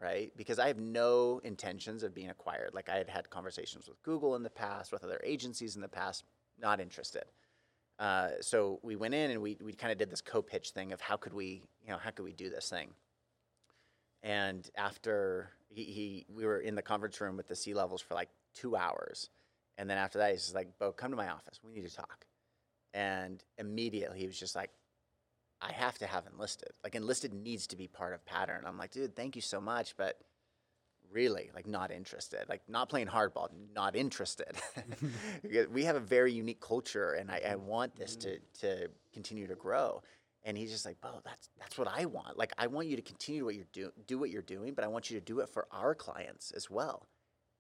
right? 0.01 0.32
Because 0.38 0.57
I 0.57 0.67
have 0.67 0.79
no 0.79 1.41
intentions 1.43 2.01
of 2.01 2.15
being 2.15 2.29
acquired. 2.29 2.73
Like 2.73 2.89
I 2.89 2.95
had 2.95 3.09
had 3.09 3.29
conversations 3.29 3.88
with 3.88 4.01
Google 4.03 4.36
in 4.36 4.43
the 4.43 4.49
past, 4.49 4.91
with 4.91 5.03
other 5.03 5.19
agencies 5.23 5.75
in 5.75 5.82
the 5.82 5.89
past, 5.89 6.23
not 6.57 6.79
interested. 6.79 7.25
Uh, 7.99 8.29
so 8.39 8.79
we 8.82 8.95
went 8.95 9.13
in 9.13 9.32
and 9.32 9.41
we, 9.41 9.57
we 9.61 9.73
kind 9.73 9.91
of 9.91 9.97
did 9.97 10.09
this 10.09 10.21
co-pitch 10.21 10.71
thing 10.71 10.93
of 10.93 11.01
how 11.01 11.17
could 11.17 11.34
we, 11.34 11.61
you 11.84 11.91
know, 11.91 11.97
how 11.97 12.09
could 12.09 12.23
we 12.23 12.32
do 12.32 12.49
this 12.49 12.69
thing? 12.69 12.89
And 14.23 14.67
after 14.75 15.49
he, 15.69 15.84
he 15.84 16.25
we 16.34 16.45
were 16.45 16.59
in 16.59 16.75
the 16.75 16.82
conference 16.82 17.19
room 17.19 17.38
with 17.38 17.47
the 17.47 17.55
C 17.55 17.73
levels 17.73 18.01
for 18.01 18.13
like 18.13 18.29
two 18.55 18.75
hours. 18.75 19.29
And 19.77 19.89
then 19.89 19.97
after 19.97 20.19
that, 20.19 20.32
he's 20.32 20.43
just 20.43 20.55
like, 20.55 20.79
Beau, 20.79 20.91
come 20.91 21.11
to 21.11 21.17
my 21.17 21.29
office. 21.29 21.59
We 21.63 21.73
need 21.73 21.88
to 21.88 21.95
talk. 21.95 22.25
And 22.93 23.43
immediately 23.57 24.19
he 24.19 24.27
was 24.27 24.39
just 24.39 24.55
like, 24.55 24.69
I 25.62 25.72
have 25.72 25.97
to 25.99 26.07
have 26.07 26.26
enlisted. 26.32 26.72
Like 26.84 26.95
enlisted 26.95 27.34
needs 27.34 27.68
to 27.68 27.76
be 27.76 27.88
part 27.88 28.14
of 28.14 28.26
pattern. 28.26 28.64
I'm 28.66 28.78
like, 28.78 28.91
dude, 28.91 29.16
thank 29.16 29.36
you 29.36 29.41
so 29.41 29.62
much, 29.62 29.95
but 29.95 30.20
really, 31.12 31.51
like 31.53 31.68
not 31.68 31.91
interested. 31.91 32.47
Like 32.49 32.62
not 32.68 32.89
playing 32.89 33.07
hardball, 33.07 33.49
not 33.74 33.95
interested. 33.95 34.51
We 35.72 35.84
have 35.84 35.95
a 35.95 36.01
very 36.01 36.32
unique 36.32 36.62
culture 36.62 37.14
and 37.14 37.30
I, 37.30 37.41
I 37.49 37.55
want 37.55 37.95
this 37.95 38.16
to 38.18 38.30
mm-hmm. 38.30 38.68
to 38.68 38.88
continue 39.14 39.47
to 39.47 39.55
grow. 39.55 40.01
And 40.43 40.57
he's 40.57 40.72
just 40.72 40.86
like, 40.86 40.99
Beau, 41.01 41.22
that's 41.24 41.49
that's 41.59 41.78
what 41.78 41.88
I 41.88 42.05
want. 42.05 42.38
Like 42.38 42.53
I 42.57 42.68
want 42.68 42.88
you 42.88 42.95
to 42.95 43.01
continue 43.01 43.45
what 43.45 43.55
you're 43.55 43.66
do 43.74 43.91
do 44.07 44.18
what 44.18 44.30
you're 44.30 44.41
doing, 44.41 44.74
but 44.74 44.84
I 44.84 44.88
want 44.88 45.12
you 45.12 45.20
to 45.20 45.26
do 45.26 45.39
it 45.39 45.49
for 45.49 45.68
our 45.72 45.93
clients 45.93 46.51
as 46.51 46.70
well. 46.70 47.07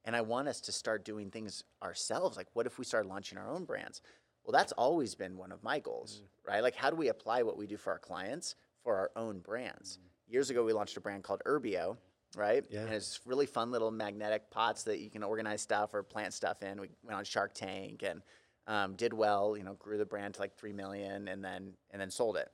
And 0.03 0.15
I 0.15 0.21
want 0.21 0.47
us 0.47 0.59
to 0.61 0.71
start 0.71 1.05
doing 1.05 1.29
things 1.29 1.63
ourselves. 1.83 2.35
Like, 2.35 2.47
what 2.53 2.65
if 2.65 2.79
we 2.79 2.85
start 2.85 3.05
launching 3.05 3.37
our 3.37 3.47
own 3.47 3.65
brands? 3.65 4.01
Well, 4.43 4.51
that's 4.51 4.71
always 4.73 5.15
been 5.15 5.37
one 5.37 5.51
of 5.51 5.63
my 5.63 5.79
goals, 5.79 6.23
right? 6.47 6.61
Like, 6.61 6.75
how 6.75 6.89
do 6.89 6.95
we 6.95 7.09
apply 7.09 7.43
what 7.43 7.57
we 7.57 7.67
do 7.67 7.77
for 7.77 7.91
our 7.91 7.99
clients 7.99 8.55
for 8.83 8.95
our 8.95 9.11
own 9.15 9.39
brands? 9.39 9.99
Years 10.27 10.49
ago, 10.49 10.63
we 10.63 10.73
launched 10.73 10.97
a 10.97 11.01
brand 11.01 11.23
called 11.23 11.41
Urbio, 11.45 11.97
right? 12.35 12.65
Yeah. 12.69 12.81
And 12.81 12.93
it's 12.93 13.19
really 13.25 13.45
fun 13.45 13.71
little 13.71 13.91
magnetic 13.91 14.49
pots 14.49 14.83
that 14.83 14.99
you 14.99 15.09
can 15.09 15.23
organize 15.23 15.61
stuff 15.61 15.93
or 15.93 16.03
plant 16.03 16.33
stuff 16.33 16.63
in. 16.63 16.79
We 16.81 16.89
went 17.03 17.17
on 17.17 17.23
Shark 17.23 17.53
Tank 17.53 18.03
and 18.03 18.21
um, 18.67 18.95
did 18.95 19.13
well. 19.13 19.55
You 19.57 19.63
know, 19.63 19.73
grew 19.73 19.97
the 19.97 20.05
brand 20.05 20.35
to 20.35 20.41
like 20.41 20.55
three 20.55 20.73
million, 20.73 21.27
and 21.27 21.43
then 21.43 21.73
and 21.91 22.01
then 22.01 22.09
sold 22.09 22.37
it. 22.37 22.49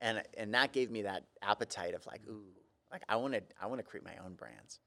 And 0.00 0.22
and 0.36 0.54
that 0.54 0.72
gave 0.72 0.90
me 0.90 1.02
that 1.02 1.24
appetite 1.42 1.94
of 1.94 2.06
like, 2.06 2.22
ooh, 2.28 2.44
like 2.90 3.02
I 3.08 3.16
want 3.16 3.34
to 3.34 3.42
I 3.60 3.66
want 3.66 3.80
to 3.80 3.84
create 3.84 4.04
my 4.04 4.16
own 4.24 4.34
brands. 4.34 4.80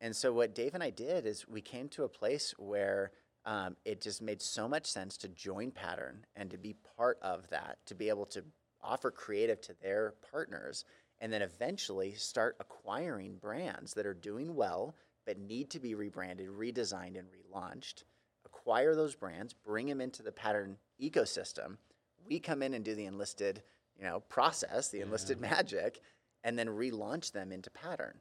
And 0.00 0.14
so 0.14 0.32
what 0.32 0.54
Dave 0.54 0.74
and 0.74 0.82
I 0.82 0.90
did 0.90 1.26
is 1.26 1.48
we 1.48 1.60
came 1.60 1.88
to 1.90 2.04
a 2.04 2.08
place 2.08 2.54
where 2.56 3.12
um, 3.48 3.76
it 3.86 4.02
just 4.02 4.20
made 4.20 4.42
so 4.42 4.68
much 4.68 4.84
sense 4.84 5.16
to 5.16 5.28
join 5.28 5.70
Pattern 5.70 6.26
and 6.36 6.50
to 6.50 6.58
be 6.58 6.76
part 6.98 7.18
of 7.22 7.48
that, 7.48 7.78
to 7.86 7.94
be 7.94 8.10
able 8.10 8.26
to 8.26 8.44
offer 8.82 9.10
creative 9.10 9.58
to 9.62 9.74
their 9.82 10.12
partners, 10.30 10.84
and 11.22 11.32
then 11.32 11.40
eventually 11.40 12.12
start 12.12 12.56
acquiring 12.60 13.36
brands 13.36 13.94
that 13.94 14.04
are 14.04 14.14
doing 14.14 14.54
well 14.54 14.94
but 15.24 15.38
need 15.38 15.70
to 15.70 15.80
be 15.80 15.94
rebranded, 15.94 16.48
redesigned, 16.48 17.18
and 17.18 17.28
relaunched. 17.28 18.04
Acquire 18.44 18.94
those 18.94 19.14
brands, 19.14 19.54
bring 19.54 19.86
them 19.86 20.02
into 20.02 20.22
the 20.22 20.32
Pattern 20.32 20.76
ecosystem. 21.02 21.78
We 22.28 22.40
come 22.40 22.62
in 22.62 22.74
and 22.74 22.84
do 22.84 22.94
the 22.94 23.06
enlisted, 23.06 23.62
you 23.98 24.04
know, 24.04 24.20
process, 24.28 24.88
the 24.88 25.00
enlisted 25.00 25.40
magic, 25.40 26.00
and 26.44 26.58
then 26.58 26.68
relaunch 26.68 27.32
them 27.32 27.50
into 27.52 27.70
Pattern. 27.70 28.18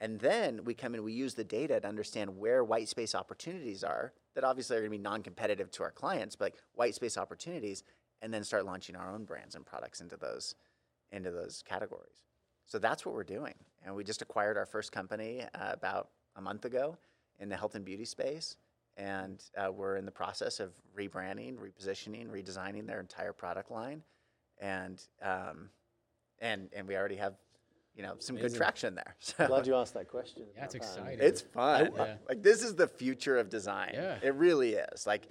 And 0.00 0.18
then 0.18 0.64
we 0.64 0.74
come 0.74 0.94
in, 0.94 1.04
we 1.04 1.12
use 1.12 1.34
the 1.34 1.44
data 1.44 1.80
to 1.80 1.88
understand 1.88 2.36
where 2.36 2.64
white 2.64 2.88
space 2.88 3.14
opportunities 3.14 3.84
are 3.84 4.12
that 4.34 4.44
obviously 4.44 4.76
are 4.76 4.80
going 4.80 4.90
to 4.90 4.98
be 4.98 5.02
non 5.02 5.22
competitive 5.22 5.70
to 5.72 5.82
our 5.82 5.90
clients, 5.90 6.36
but 6.36 6.52
like 6.52 6.54
white 6.74 6.94
space 6.94 7.16
opportunities, 7.16 7.84
and 8.22 8.32
then 8.32 8.44
start 8.44 8.64
launching 8.64 8.96
our 8.96 9.12
own 9.12 9.24
brands 9.24 9.54
and 9.54 9.66
products 9.66 10.00
into 10.00 10.16
those, 10.16 10.54
into 11.12 11.30
those 11.30 11.62
categories. 11.66 12.24
So 12.66 12.78
that's 12.78 13.04
what 13.04 13.14
we're 13.14 13.24
doing. 13.24 13.54
And 13.84 13.94
we 13.94 14.04
just 14.04 14.22
acquired 14.22 14.56
our 14.56 14.66
first 14.66 14.92
company 14.92 15.42
uh, 15.54 15.72
about 15.72 16.08
a 16.36 16.40
month 16.40 16.64
ago 16.64 16.96
in 17.38 17.48
the 17.48 17.56
health 17.56 17.74
and 17.74 17.84
beauty 17.84 18.04
space. 18.04 18.56
And 18.96 19.42
uh, 19.56 19.72
we're 19.72 19.96
in 19.96 20.04
the 20.04 20.10
process 20.12 20.60
of 20.60 20.72
rebranding, 20.96 21.56
repositioning, 21.56 22.28
redesigning 22.28 22.86
their 22.86 23.00
entire 23.00 23.32
product 23.32 23.70
line. 23.70 24.02
And, 24.60 25.02
um, 25.20 25.70
and, 26.38 26.68
and 26.74 26.86
we 26.86 26.96
already 26.96 27.16
have, 27.16 27.34
you 27.94 28.02
know, 28.02 28.14
some 28.18 28.36
good 28.36 28.54
traction 28.54 28.94
there. 28.94 29.14
So 29.20 29.46
Glad 29.46 29.66
you 29.66 29.74
asked 29.76 29.94
that 29.94 30.08
question. 30.08 30.42
Yeah, 30.56 30.64
it's 30.64 30.74
exciting. 30.74 31.18
it's 31.20 31.40
fun. 31.40 31.92
Yeah. 31.96 32.16
Like 32.28 32.42
this 32.42 32.62
is 32.62 32.74
the 32.74 32.88
future 32.88 33.36
of 33.38 33.48
design. 33.48 33.90
Yeah. 33.94 34.18
It 34.22 34.34
really 34.34 34.74
is. 34.74 35.06
Like 35.06 35.28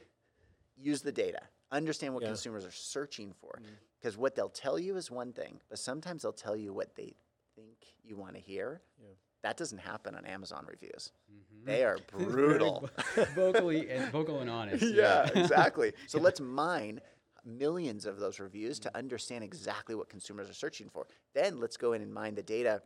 use 0.78 1.02
the 1.02 1.12
data. 1.12 1.42
Understand 1.72 2.14
what 2.14 2.24
Yeah. 2.24 2.30
consumers 2.30 2.66
are 2.66 2.72
searching 2.72 3.34
for. 3.42 3.60
Because 4.00 4.18
what 4.18 4.36
they'll 4.36 4.50
tell 4.50 4.78
you 4.78 4.96
is 4.98 5.10
one 5.10 5.32
thing, 5.34 5.60
but 5.70 5.80
sometimes 5.80 6.22
they'll 6.24 6.34
tell 6.34 6.56
you 6.56 6.74
what 6.74 6.96
they 6.96 7.14
think 7.56 7.78
you 8.04 8.16
want 8.18 8.36
to 8.36 8.42
hear. 8.42 8.82
Yeah. 9.00 9.08
That 9.44 9.58
doesn't 9.58 9.80
happen 9.80 10.16
on 10.16 10.26
Amazon 10.26 10.66
reviews. 10.70 11.12
Mhm. 11.32 11.66
They 11.66 11.84
are 11.84 11.98
brutal. 12.12 12.90
vocally 13.36 13.90
and 13.90 14.10
vocal 14.12 14.40
and 14.40 14.50
honest. 14.50 14.84
yeah, 14.96 15.30
exactly. 15.36 15.94
So 16.08 16.20
let's 16.20 16.40
mine 16.40 17.02
millions 17.46 18.06
of 18.06 18.20
those 18.20 18.40
reviews 18.40 18.80
to 18.80 18.90
mm. 18.90 18.96
understand 18.96 19.44
exactly 19.44 19.96
what 19.96 20.10
consumers 20.10 20.50
are 20.50 20.54
searching 20.54 20.90
for. 20.90 21.08
Then 21.34 21.60
let's 21.60 21.78
go 21.78 21.94
in 21.94 22.02
and 22.02 22.14
mine 22.14 22.36
the 22.36 22.44
data, 22.44 22.82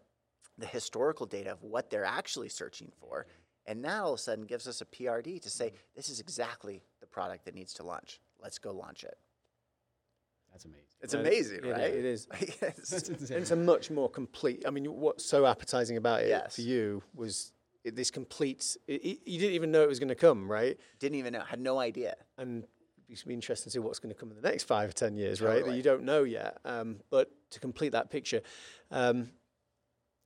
the 0.57 0.67
historical 0.67 1.25
data 1.25 1.51
of 1.51 1.63
what 1.63 1.89
they're 1.89 2.05
actually 2.05 2.49
searching 2.49 2.91
for. 2.99 3.25
Mm. 3.27 3.71
And 3.71 3.83
that 3.83 4.01
all 4.01 4.13
of 4.13 4.19
a 4.19 4.21
sudden 4.21 4.45
gives 4.45 4.67
us 4.67 4.81
a 4.81 4.85
PRD 4.85 5.41
to 5.41 5.49
say, 5.49 5.67
mm. 5.67 5.73
this 5.95 6.09
is 6.09 6.19
exactly 6.19 6.83
the 6.99 7.07
product 7.07 7.45
that 7.45 7.55
needs 7.55 7.73
to 7.75 7.83
launch. 7.83 8.19
Let's 8.41 8.59
go 8.59 8.71
launch 8.71 9.03
it. 9.03 9.17
That's 10.51 10.65
amazing. 10.65 10.83
It's 11.01 11.13
amazing, 11.13 11.65
it- 11.65 11.71
right? 11.71 11.81
it 11.93 12.05
is. 12.05 12.27
It's- 12.41 12.89
That's 12.89 13.09
it's 13.09 13.51
a 13.51 13.55
much 13.55 13.91
more 13.91 14.09
complete. 14.09 14.63
I 14.65 14.71
mean, 14.71 14.85
what's 14.85 15.25
so 15.25 15.45
appetizing 15.45 15.97
about 15.97 16.21
it 16.21 16.29
Yes. 16.29 16.55
for 16.55 16.61
you 16.61 17.03
was 17.13 17.51
it, 17.83 17.95
this 17.95 18.09
complete. 18.11 18.77
It, 18.87 19.05
it- 19.05 19.19
you 19.25 19.39
didn't 19.39 19.55
even 19.55 19.71
know 19.71 19.83
it 19.83 19.89
was 19.89 19.99
going 19.99 20.09
to 20.09 20.15
come, 20.15 20.49
right? 20.49 20.77
didn't 20.99 21.17
even 21.17 21.33
know, 21.33 21.41
had 21.41 21.59
no 21.59 21.79
idea. 21.79 22.15
And 22.37 22.65
it's 23.09 23.23
be 23.23 23.33
interesting 23.33 23.65
to 23.65 23.69
see 23.71 23.79
what's 23.79 23.99
going 23.99 24.13
to 24.13 24.19
come 24.19 24.29
in 24.29 24.35
the 24.35 24.47
next 24.47 24.63
five 24.65 24.89
or 24.89 24.93
ten 24.93 25.15
years, 25.15 25.41
right? 25.41 25.65
That 25.65 25.75
you 25.75 25.83
don't 25.83 26.03
know 26.03 26.23
yet. 26.23 26.57
Um, 26.65 26.97
but 27.09 27.31
to 27.51 27.59
complete 27.59 27.89
that 27.93 28.09
picture, 28.09 28.41
um, 28.91 29.29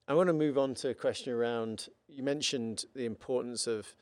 I 0.08 0.14
want 0.14 0.28
to 0.28 0.34
move 0.34 0.58
on 0.58 0.74
to 0.76 0.90
a 0.90 0.94
question 0.94 1.32
around. 1.34 1.88
You 2.08 2.24
mentioned 2.24 2.86
the 2.96 3.06
importance 3.06 3.68
of, 3.68 3.94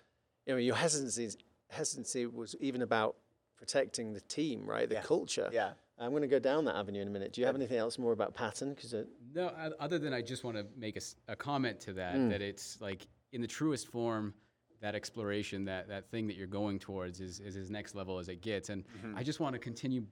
you 0.45 0.53
know, 0.53 0.59
your 0.59 0.75
hesitancy. 0.75 1.29
Hesitancy 1.69 2.25
was 2.25 2.55
even 2.59 2.81
about 2.81 3.15
protecting 3.57 4.13
the 4.13 4.21
team, 4.21 4.65
right? 4.65 4.87
The 4.87 4.95
Yeah. 4.95 5.01
culture. 5.01 5.49
Yeah. 5.51 5.73
I'm 5.99 6.11
going 6.11 6.21
to 6.21 6.27
go 6.29 6.39
down 6.39 6.63
that 6.65 6.75
avenue 6.77 7.01
in 7.01 7.09
a 7.09 7.11
minute. 7.11 7.33
Do 7.33 7.41
you 7.41 7.45
have 7.47 7.55
anything 7.55 7.77
else 7.77 7.99
more 7.99 8.13
about 8.13 8.33
pattern? 8.33 8.73
Because 8.73 8.95
No, 9.35 9.47
other 9.79 9.99
than 9.99 10.13
I 10.13 10.21
just 10.21 10.45
want 10.45 10.55
to 10.55 10.65
make 10.77 10.97
a 11.27 11.35
comment 11.35 11.81
to 11.81 11.93
that, 11.93 12.15
Mm. 12.15 12.29
that 12.29 12.41
it's 12.41 12.79
like 12.79 13.05
in 13.33 13.41
the 13.41 13.47
truest 13.47 13.87
form, 13.89 14.33
that 14.81 14.95
exploration, 14.95 15.65
that, 15.65 15.87
that 15.89 16.09
thing 16.09 16.27
that 16.27 16.35
you're 16.35 16.47
going 16.47 16.79
towards 16.79 17.19
is, 17.19 17.39
is 17.39 17.55
as 17.57 17.69
next 17.69 17.95
level 17.95 18.17
as 18.19 18.29
it 18.29 18.41
gets. 18.41 18.69
And 18.69 18.83
Mm-hmm. 18.85 19.17
I 19.17 19.23
just 19.23 19.39
want 19.39 19.53
to 19.53 19.59
continue 19.59 20.05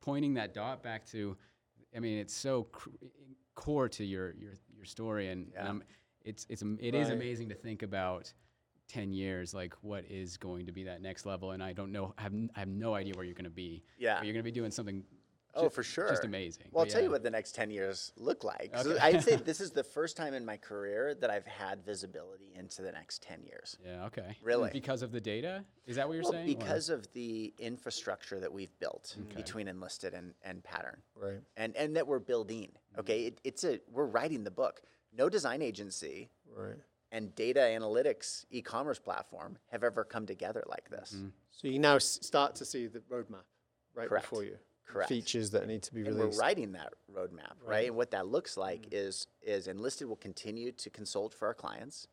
pointing 0.00 0.34
that 0.34 0.54
dot 0.54 0.82
back 0.82 1.06
to, 1.06 1.36
I 1.96 2.00
mean, 2.00 2.18
it's 2.18 2.34
so 2.34 2.64
cr- 2.64 2.90
core 3.54 3.88
to 3.90 4.04
your, 4.04 4.34
your, 4.34 4.52
your 4.74 4.84
story. 4.84 5.28
And, 5.28 5.52
I'm, 5.58 5.82
it's, 6.24 6.46
it's, 6.48 6.62
it 6.80 6.94
is 6.94 7.08
Right. 7.08 7.16
amazing 7.16 7.48
to 7.50 7.54
think 7.54 7.82
about 7.82 8.32
10 8.88 9.12
years, 9.12 9.54
like 9.54 9.74
what 9.82 10.04
is 10.10 10.36
going 10.36 10.66
to 10.66 10.72
be 10.72 10.84
that 10.84 11.00
next 11.00 11.26
level. 11.26 11.52
And 11.52 11.62
I 11.62 11.72
don't 11.72 11.92
know, 11.92 12.14
I 12.18 12.22
have, 12.22 12.34
I 12.54 12.58
have 12.60 12.68
no 12.68 12.94
idea 12.94 13.14
where 13.14 13.24
you're 13.24 13.34
going 13.34 13.44
to 13.44 13.50
be. 13.50 13.82
Yeah. 13.98 14.16
But 14.18 14.26
you're 14.26 14.32
going 14.34 14.44
to 14.44 14.50
be 14.50 14.52
doing 14.52 14.70
something 14.70 15.04
Oh, 15.56 15.64
ju- 15.64 15.70
for 15.70 15.82
sure. 15.82 16.08
just 16.08 16.24
amazing. 16.24 16.66
Well, 16.70 16.80
I'll 16.82 16.86
But 16.86 16.92
tell 16.92 17.02
you 17.02 17.10
what 17.10 17.22
the 17.22 17.30
next 17.30 17.54
10 17.54 17.70
years 17.70 18.12
look 18.16 18.44
like. 18.44 18.70
Okay. 18.74 18.98
I'd 19.00 19.22
say 19.22 19.36
this 19.44 19.60
is 19.60 19.70
the 19.70 19.82
first 19.82 20.16
time 20.16 20.34
in 20.34 20.44
my 20.44 20.56
career 20.56 21.14
that 21.20 21.30
I've 21.30 21.46
had 21.46 21.84
visibility 21.84 22.52
into 22.54 22.82
the 22.82 22.92
next 22.92 23.22
10 23.22 23.42
years. 23.42 23.76
Yeah. 23.84 24.04
Okay. 24.06 24.36
Really? 24.42 24.70
Because 24.72 25.02
of 25.02 25.12
the 25.12 25.20
data? 25.20 25.64
Is 25.86 25.96
that 25.96 26.06
what 26.06 26.14
you're 26.14 26.22
Well, 26.24 26.32
saying? 26.32 26.44
or- 26.54 26.58
because 26.58 26.88
of 26.90 27.10
the 27.12 27.54
infrastructure 27.58 28.38
that 28.40 28.52
we've 28.52 28.76
built 28.78 29.16
between 29.34 29.68
enlisted 29.68 30.14
and, 30.14 30.34
and 30.44 30.62
pattern. 30.62 31.00
Right. 31.14 31.40
And, 31.56 31.74
and 31.76 31.96
that 31.96 32.06
we're 32.06 32.18
building. 32.18 32.70
Okay. 32.98 33.24
It, 33.26 33.40
it's 33.44 33.64
a, 33.64 33.80
we're 33.90 34.06
writing 34.06 34.44
the 34.44 34.50
book. 34.50 34.82
No 35.16 35.28
design 35.28 35.62
agency 35.62 36.28
Right. 36.54 36.76
and 37.12 37.34
data 37.34 37.60
analytics 37.60 38.44
e 38.50 38.60
commerce 38.62 38.98
platform 38.98 39.56
have 39.70 39.82
ever 39.84 40.04
come 40.04 40.26
together 40.26 40.62
like 40.68 40.88
this. 40.90 41.14
Mm-hmm. 41.16 41.28
So 41.50 41.68
you 41.68 41.78
now 41.78 41.96
s- 41.96 42.18
start 42.22 42.54
to 42.56 42.64
see 42.66 42.86
the 42.86 42.98
roadmap 43.00 43.44
right 43.94 44.08
Correct. 44.08 44.24
before 44.28 44.44
you. 44.44 44.56
Correct. 44.86 45.08
Features 45.08 45.50
that 45.50 45.66
need 45.66 45.82
to 45.82 45.94
be 45.94 46.02
and 46.02 46.16
released. 46.16 46.38
we're 46.38 46.44
writing 46.44 46.72
that 46.72 46.92
roadmap, 47.12 47.54
right? 47.64 47.88
And 47.88 47.96
what 47.96 48.12
that 48.12 48.28
looks 48.28 48.56
like 48.56 48.82
mm-hmm. 48.82 48.96
is 48.96 49.26
is 49.42 49.66
enlisted 49.66 50.08
will 50.08 50.16
continue 50.16 50.72
to 50.72 50.90
consult 50.90 51.34
for 51.34 51.48
our 51.48 51.54
clients, 51.54 52.06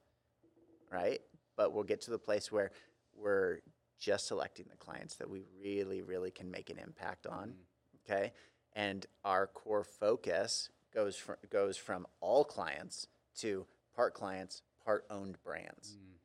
right? 0.92 1.22
But 1.56 1.72
we'll 1.72 1.84
get 1.84 2.02
to 2.02 2.12
the 2.12 2.18
place 2.18 2.52
where 2.52 2.72
we're 3.16 3.60
just 4.00 4.28
selecting 4.28 4.66
the 4.70 4.78
clients 4.78 5.16
that 5.16 5.30
we 5.30 5.42
really, 5.62 6.02
really 6.02 6.32
can 6.32 6.50
make 6.50 6.70
an 6.72 6.80
impact 6.80 7.28
on, 7.28 7.50
mm-hmm. 7.50 8.12
okay? 8.12 8.34
And 8.76 9.06
our 9.24 9.48
core 9.48 9.84
focus 9.84 10.70
goes 10.94 11.16
from 11.16 11.36
goes 11.52 11.78
from 11.78 12.08
all 12.22 12.44
clients 12.44 13.08
to 13.38 13.68
part 13.96 14.16
clients, 14.16 14.64
part 14.84 15.06
owned 15.12 15.38
brands, 15.44 15.92
mm-hmm. 15.92 16.16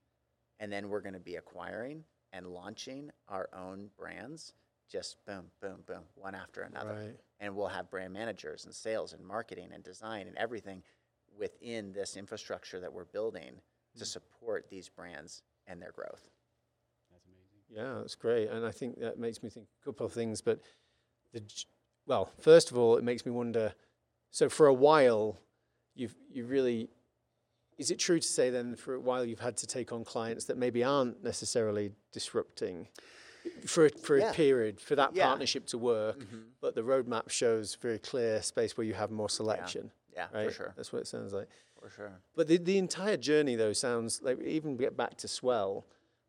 and 0.60 0.72
then 0.72 0.88
we're 0.88 1.02
going 1.02 1.14
to 1.14 1.20
be 1.20 1.36
acquiring 1.36 2.04
and 2.32 2.46
launching 2.46 3.10
our 3.28 3.48
own 3.54 3.90
brands 3.98 4.54
just 4.88 5.16
boom 5.26 5.44
boom 5.60 5.82
boom 5.86 6.02
one 6.14 6.34
after 6.34 6.62
another 6.62 6.94
Right. 6.94 7.16
and 7.40 7.54
we'll 7.54 7.68
have 7.68 7.90
brand 7.90 8.12
managers 8.12 8.64
and 8.64 8.74
sales 8.74 9.12
and 9.12 9.24
marketing 9.24 9.70
and 9.72 9.82
design 9.82 10.26
and 10.26 10.36
everything 10.36 10.82
within 11.38 11.92
this 11.92 12.16
infrastructure 12.16 12.80
that 12.80 12.92
we're 12.92 13.04
building 13.04 13.60
to 13.96 14.04
mm. 14.04 14.06
support 14.06 14.68
these 14.68 14.88
brands 14.88 15.42
and 15.66 15.80
their 15.80 15.92
growth 15.92 16.24
That's 17.10 17.26
amazing. 17.26 17.58
Yeah, 17.70 18.00
that's 18.00 18.14
great. 18.14 18.48
And 18.48 18.64
I 18.64 18.70
think 18.70 18.98
that 19.00 19.18
makes 19.18 19.42
me 19.42 19.50
think 19.50 19.66
a 19.82 19.84
couple 19.84 20.06
of 20.06 20.12
things. 20.12 20.40
But 20.40 20.60
the 21.32 21.42
well, 22.06 22.30
first 22.40 22.70
of 22.70 22.78
all, 22.78 22.96
it 22.96 23.04
makes 23.04 23.26
me 23.26 23.32
wonder. 23.32 23.74
So 24.30 24.48
for 24.48 24.66
a 24.66 24.74
while, 24.74 25.38
you've 25.94 26.14
you 26.30 26.46
really 26.46 26.88
is 27.76 27.90
it 27.90 27.98
true 27.98 28.18
to 28.18 28.26
say 28.26 28.50
then 28.50 28.74
for 28.74 28.94
a 28.94 29.00
while 29.00 29.24
you've 29.24 29.40
had 29.40 29.56
to 29.58 29.66
take 29.66 29.92
on 29.92 30.04
clients 30.04 30.46
that 30.46 30.56
maybe 30.56 30.82
aren't 30.82 31.22
necessarily 31.22 31.92
disrupting 32.12 32.88
for 33.66 33.86
a, 33.86 33.90
for 33.90 34.18
Yeah. 34.18 34.30
a 34.30 34.34
period 34.34 34.80
for 34.80 34.94
that 34.96 35.14
Yeah. 35.14 35.26
partnership 35.26 35.66
to 35.66 35.78
work, 35.78 36.18
but 36.60 36.74
the 36.74 36.82
roadmap 36.82 37.30
shows 37.30 37.74
very 37.76 37.98
clear 37.98 38.42
space 38.42 38.76
where 38.76 38.86
you 38.86 38.94
have 38.94 39.10
more 39.10 39.28
selection. 39.28 39.90
Yeah, 40.14 40.28
for 40.28 40.36
right? 40.36 40.52
sure. 40.52 40.72
That's 40.76 40.92
what 40.92 41.00
it 41.02 41.06
sounds 41.06 41.32
like. 41.32 41.48
for 41.80 41.90
sure 41.90 42.12
But 42.34 42.48
the, 42.48 42.56
the 42.58 42.76
entire 42.78 43.16
journey, 43.16 43.54
though, 43.54 43.72
sounds 43.72 44.20
like 44.22 44.40
even 44.42 44.76
get 44.76 44.96
back 44.96 45.16
to 45.18 45.28
swell. 45.28 45.86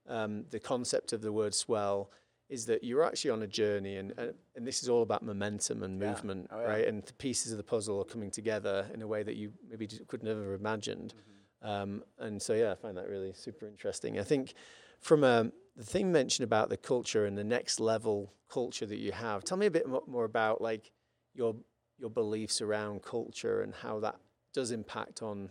Um, 0.07 0.45
the 0.51 0.59
concept 0.59 1.11
of 1.13 1.21
the 1.21 1.31
word 1.31 1.53
swell 1.55 2.11
is 2.49 2.65
that 2.67 2.83
you're 2.83 3.03
actually 3.03 3.31
on 3.31 3.41
a 3.43 3.47
journey, 3.47 3.97
and 3.97 4.11
and, 4.17 4.33
and 4.55 4.65
this 4.67 4.81
is 4.83 4.89
all 4.89 5.01
about 5.03 5.21
momentum 5.23 5.81
and 5.83 5.99
Yeah. 5.99 6.09
movement, 6.09 6.47
Oh, 6.51 6.59
yeah. 6.61 6.67
right? 6.67 6.87
And 6.87 7.03
the 7.03 7.13
pieces 7.13 7.51
of 7.51 7.57
the 7.57 7.63
puzzle 7.63 7.99
are 8.01 8.05
coming 8.05 8.31
together 8.31 8.87
in 8.93 9.01
a 9.01 9.07
way 9.07 9.21
that 9.23 9.35
you 9.35 9.53
maybe 9.69 9.85
just 9.87 10.07
could 10.07 10.23
never 10.23 10.51
have 10.51 10.59
imagined. 10.59 11.13
Mm-hmm. 11.15 11.67
Um, 11.67 12.03
and 12.19 12.41
so, 12.41 12.53
yeah, 12.53 12.71
I 12.71 12.75
find 12.75 12.95
that 12.97 13.07
really 13.09 13.33
super 13.33 13.67
interesting. 13.67 14.17
I 14.19 14.23
think 14.23 14.53
from 15.01 15.23
um, 15.23 15.51
the 15.79 15.85
thing 15.85 16.11
mentioned 16.11 16.43
about 16.43 16.67
the 16.67 16.75
culture 16.75 17.25
and 17.25 17.37
the 17.37 17.43
next 17.43 17.79
level 17.79 18.33
culture 18.49 18.85
that 18.85 18.97
you 18.97 19.13
have, 19.13 19.45
tell 19.45 19.57
me 19.57 19.65
a 19.65 19.71
bit 19.71 19.87
more 19.87 20.25
about 20.25 20.61
like 20.61 20.91
your 21.33 21.55
your 21.97 22.09
beliefs 22.09 22.61
around 22.61 23.01
culture 23.01 23.61
and 23.61 23.73
how 23.73 23.97
that 24.01 24.15
does 24.53 24.71
impact 24.71 25.21
on 25.21 25.49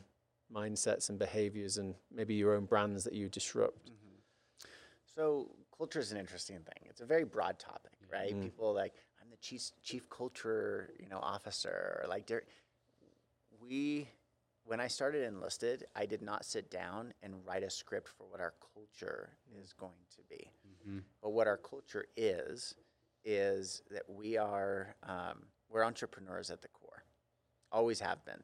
mindsets 0.55 1.09
and 1.09 1.18
behaviors 1.18 1.79
and 1.79 1.95
maybe 2.14 2.35
your 2.35 2.55
own 2.55 2.66
brands 2.66 3.05
that 3.05 3.14
you 3.14 3.31
disrupt. 3.31 3.87
Mm-hmm. 3.87 4.68
So 5.07 5.51
culture 5.74 5.99
is 5.99 6.12
an 6.12 6.18
interesting 6.18 6.57
thing. 6.59 6.89
It's 6.91 7.01
a 7.01 7.07
very 7.07 7.24
broad 7.24 7.59
topic, 7.59 7.93
right? 8.12 8.33
Mm-hmm. 8.33 8.43
People 8.43 8.74
like 8.74 8.93
I'm 9.22 9.31
the 9.31 9.37
chief 9.39 9.70
chief 9.83 10.11
culture, 10.11 10.91
you 11.01 11.09
know, 11.09 11.20
officer. 11.20 12.03
Or 12.03 12.07
like 12.07 12.31
we, 13.62 14.09
when 14.68 14.80
I 14.80 14.86
started 14.86 15.24
enlisted, 15.24 15.86
I 15.96 16.04
did 16.04 16.20
not 16.20 16.44
sit 16.44 16.70
down 16.70 17.14
and 17.22 17.34
write 17.42 17.62
a 17.62 17.70
script 17.70 18.06
for 18.06 18.26
what 18.28 18.38
our 18.38 18.52
culture 18.74 19.30
is 19.58 19.72
going 19.72 20.04
to 20.10 20.22
be. 20.28 20.50
But 21.22 21.30
what 21.30 21.46
our 21.46 21.56
culture 21.56 22.04
is, 22.18 22.74
is 23.24 23.82
that 23.90 24.02
we 24.06 24.36
are 24.36 24.94
um, 25.02 25.46
we're 25.70 25.84
entrepreneurs 25.84 26.50
at 26.50 26.60
the 26.60 26.68
core, 26.68 27.02
always 27.72 27.98
have 28.00 28.22
been. 28.26 28.42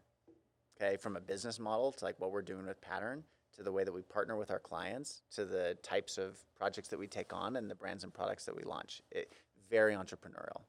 Okay, 0.76 0.96
from 0.96 1.16
a 1.16 1.20
business 1.20 1.60
model 1.60 1.92
to 1.92 2.04
like 2.06 2.18
what 2.18 2.32
we're 2.32 2.42
doing 2.42 2.66
with 2.66 2.80
Pattern, 2.80 3.22
to 3.56 3.62
the 3.62 3.70
way 3.70 3.84
that 3.84 3.92
we 3.92 4.02
partner 4.02 4.36
with 4.36 4.50
our 4.50 4.58
clients, 4.58 5.20
to 5.34 5.44
the 5.44 5.76
types 5.82 6.16
of 6.16 6.38
projects 6.56 6.88
that 6.88 6.98
we 6.98 7.06
take 7.06 7.34
on, 7.34 7.56
and 7.56 7.70
the 7.70 7.74
brands 7.74 8.02
and 8.02 8.12
products 8.12 8.46
that 8.46 8.56
we 8.56 8.62
launch. 8.64 9.02
It, 9.12 9.30
very 9.70 9.94
entrepreneurial. 9.94 10.62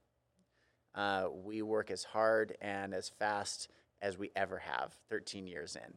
Uh, 0.93 1.27
we 1.33 1.61
work 1.61 1.91
as 1.91 2.03
hard 2.03 2.55
and 2.61 2.93
as 2.93 3.09
fast 3.09 3.69
as 4.05 4.19
we 4.19 4.29
ever 4.35 4.59
have, 4.59 4.95
13 5.09 5.47
years 5.47 5.75
in. 5.75 5.93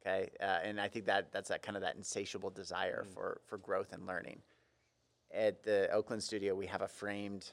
Okay, 0.00 0.30
uh, 0.40 0.58
and 0.62 0.80
I 0.80 0.86
think 0.86 1.06
that 1.06 1.32
that's 1.32 1.48
that 1.48 1.62
kind 1.62 1.76
of 1.76 1.82
that 1.82 1.96
insatiable 1.96 2.50
desire 2.50 3.04
for 3.12 3.40
for 3.46 3.58
growth 3.58 3.92
and 3.92 4.06
learning. 4.06 4.40
At 5.32 5.62
the 5.64 5.90
Oakland 5.92 6.22
studio, 6.22 6.54
we 6.54 6.66
have 6.66 6.82
a 6.82 6.88
framed 6.88 7.50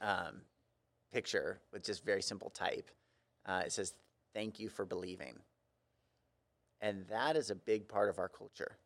um, 0.00 0.42
picture 1.12 1.60
with 1.72 1.84
just 1.84 2.04
very 2.04 2.22
simple 2.22 2.50
type. 2.50 2.90
Uh, 3.46 3.62
it 3.66 3.72
says, 3.72 3.94
"Thank 4.34 4.60
you 4.60 4.68
for 4.68 4.84
believing," 4.84 5.38
and 6.80 7.06
that 7.08 7.36
is 7.36 7.50
a 7.50 7.54
big 7.54 7.88
part 7.88 8.08
of 8.08 8.18
our 8.18 8.28
culture, 8.28 8.76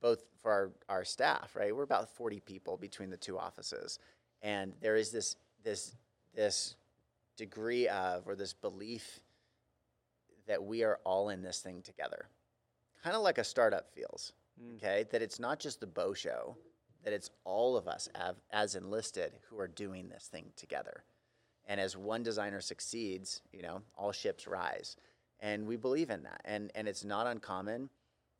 both 0.00 0.24
for 0.40 0.52
our, 0.52 0.72
our 0.88 1.04
staff. 1.04 1.54
Right, 1.56 1.74
we're 1.74 1.82
about 1.82 2.08
forty 2.08 2.40
people 2.40 2.76
between 2.76 3.10
the 3.10 3.16
two 3.16 3.38
offices, 3.38 3.98
and 4.42 4.74
there 4.80 4.96
is 4.96 5.10
this 5.10 5.36
this 5.62 5.94
this 6.34 6.76
degree 7.36 7.88
of 7.88 8.26
or 8.26 8.34
this 8.34 8.52
belief 8.52 9.20
that 10.46 10.62
we 10.62 10.82
are 10.82 11.00
all 11.04 11.28
in 11.28 11.42
this 11.42 11.60
thing 11.60 11.82
together, 11.82 12.26
kind 13.02 13.16
of 13.16 13.22
like 13.22 13.38
a 13.38 13.44
startup 13.44 13.92
feels. 13.94 14.32
Hmm. 14.60 14.76
Okay, 14.76 15.04
that 15.10 15.22
it's 15.22 15.40
not 15.40 15.58
just 15.58 15.80
the 15.80 15.86
Beau 15.86 16.14
Show, 16.14 16.56
that 17.04 17.12
it's 17.12 17.30
all 17.44 17.76
of 17.76 17.88
us 17.88 18.08
av- 18.16 18.40
as 18.50 18.74
enlisted 18.74 19.32
who 19.48 19.58
are 19.58 19.68
doing 19.68 20.08
this 20.08 20.28
thing 20.30 20.52
together. 20.56 21.04
And 21.68 21.80
as 21.80 21.96
one 21.96 22.22
designer 22.22 22.60
succeeds, 22.60 23.42
you 23.52 23.62
know, 23.62 23.82
all 23.96 24.12
ships 24.12 24.46
rise. 24.46 24.96
And 25.40 25.66
we 25.66 25.76
believe 25.76 26.10
in 26.10 26.22
that. 26.22 26.40
And 26.44 26.70
and 26.74 26.88
it's 26.88 27.04
not 27.04 27.26
uncommon 27.26 27.90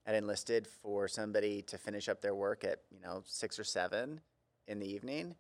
at 0.07 0.15
enlisted 0.15 0.67
for 0.67 1.09
somebody 1.09 1.63
to 1.63 1.77
finish 1.77 2.09
up 2.09 2.21
their 2.21 2.35
work 2.35 2.65
at, 2.65 2.81
you 2.91 3.01
know, 3.01 3.23
six 3.27 3.59
or 3.59 3.65
seven 3.65 4.21
in 4.69 4.79
the 4.79 4.87
evening. 4.87 5.35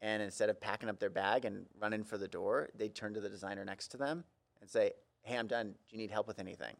And 0.00 0.22
instead 0.22 0.50
of 0.50 0.60
packing 0.60 0.88
up 0.88 0.98
their 0.98 1.10
bag 1.10 1.44
and 1.44 1.66
running 1.80 2.04
for 2.04 2.18
the 2.18 2.28
door, 2.28 2.68
they 2.76 2.88
turn 2.88 3.14
to 3.14 3.20
the 3.20 3.28
designer 3.28 3.64
next 3.64 3.88
to 3.88 3.96
them 3.96 4.24
and 4.60 4.68
say, 4.68 4.92
Hey, 5.22 5.38
I'm 5.38 5.46
done. 5.46 5.68
Do 5.68 5.96
you 5.96 5.98
need 5.98 6.10
help 6.10 6.26
with 6.26 6.38
anything? 6.38 6.76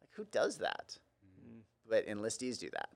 Like 0.00 0.10
who 0.14 0.24
does 0.26 0.58
that? 0.58 0.96
But 1.88 2.06
enlistees 2.06 2.58
do 2.58 2.68
that. 2.72 2.90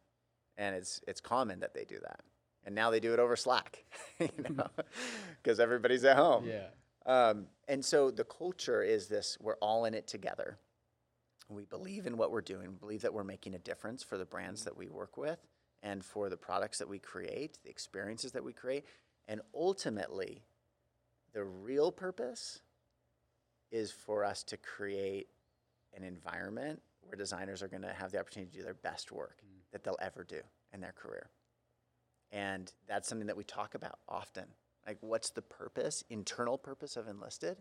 And 0.57 0.77
it's 0.77 1.01
it's 1.09 1.21
common 1.21 1.61
that 1.61 1.75
they 1.75 1.85
do 1.85 1.99
that. 2.01 2.21
And 2.65 2.75
now 2.75 2.91
they 2.91 3.01
do 3.01 3.13
it 3.13 3.19
over 3.19 3.35
Slack, 3.35 3.85
you 4.21 4.29
know, 4.51 4.69
because 5.43 5.59
everybody's 5.59 6.05
at 6.05 6.17
home. 6.17 6.47
Yeah. 6.47 6.67
Um, 7.07 7.47
and 7.67 7.85
so 7.85 8.11
the 8.11 8.25
culture 8.25 8.83
is 8.83 9.09
this 9.09 9.37
we're 9.41 9.57
all 9.57 9.85
in 9.85 9.95
it 9.95 10.07
together. 10.07 10.59
We 11.49 11.65
believe 11.65 12.07
in 12.07 12.17
what 12.17 12.31
we're 12.31 12.41
doing, 12.41 12.71
we 12.71 12.77
believe 12.77 13.03
that 13.03 13.13
we're 13.13 13.25
making 13.25 13.55
a 13.55 13.59
difference 13.59 14.03
for 14.03 14.17
the 14.17 14.25
brands 14.25 14.65
that 14.65 14.77
we 14.77 14.89
work 14.89 15.17
with 15.17 15.39
and 15.83 16.05
for 16.05 16.29
the 16.31 16.37
products 16.37 16.79
that 16.79 16.89
we 16.89 16.99
create, 16.99 17.59
the 17.65 17.71
experiences 17.71 18.33
that 18.33 18.45
we 18.45 18.53
create. 18.53 18.85
And 19.29 19.41
ultimately, 19.55 20.43
the 21.33 21.45
real 21.45 21.93
purpose 21.93 22.61
is 23.71 23.91
for 23.91 24.25
us 24.25 24.43
to 24.45 24.57
create 24.57 25.29
an 25.95 26.05
environment 26.05 26.83
where 27.03 27.17
designers 27.17 27.63
are 27.63 27.69
going 27.69 27.83
to 27.83 27.93
have 27.93 28.13
the 28.13 28.19
opportunity 28.19 28.51
to 28.53 28.59
do 28.59 28.65
their 28.65 28.75
best 28.75 29.11
work 29.13 29.43
mm. 29.45 29.63
that 29.73 29.83
they'll 29.83 29.99
ever 30.01 30.25
do 30.25 30.41
in 30.73 30.81
their 30.81 30.93
career. 30.93 31.31
And 32.31 32.73
that's 32.87 33.09
something 33.09 33.27
that 33.27 33.37
we 33.37 33.45
talk 33.45 33.75
about 33.75 33.99
often 34.09 34.47
Like, 34.87 34.99
what's 35.01 35.31
the 35.31 35.43
purpose, 35.43 36.03
internal 36.11 36.59
purpose 36.59 36.97
of 36.97 37.07
Enlisted? 37.07 37.59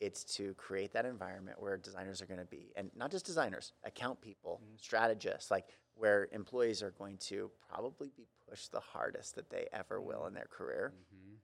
It's 0.00 0.24
to 0.36 0.54
create 0.54 0.92
that 0.92 1.04
environment 1.04 1.60
where 1.60 1.76
designers 1.76 2.22
are 2.22 2.26
going 2.26 2.38
to 2.38 2.46
be, 2.46 2.72
and 2.76 2.90
not 2.96 3.10
just 3.10 3.26
designers, 3.26 3.72
account 3.84 4.20
people, 4.20 4.60
mm. 4.62 4.80
strategists, 4.80 5.50
like 5.50 5.66
where 5.98 6.28
employees 6.32 6.82
are 6.82 6.92
going 6.92 7.18
to 7.18 7.50
probably 7.68 8.10
be 8.16 8.26
pushed 8.48 8.72
the 8.72 8.80
hardest 8.80 9.34
that 9.34 9.50
they 9.50 9.66
ever 9.72 9.98
mm-hmm. 9.98 10.08
will 10.08 10.26
in 10.26 10.34
their 10.34 10.48
career. 10.50 10.92
Mm-hmm. 10.94 11.34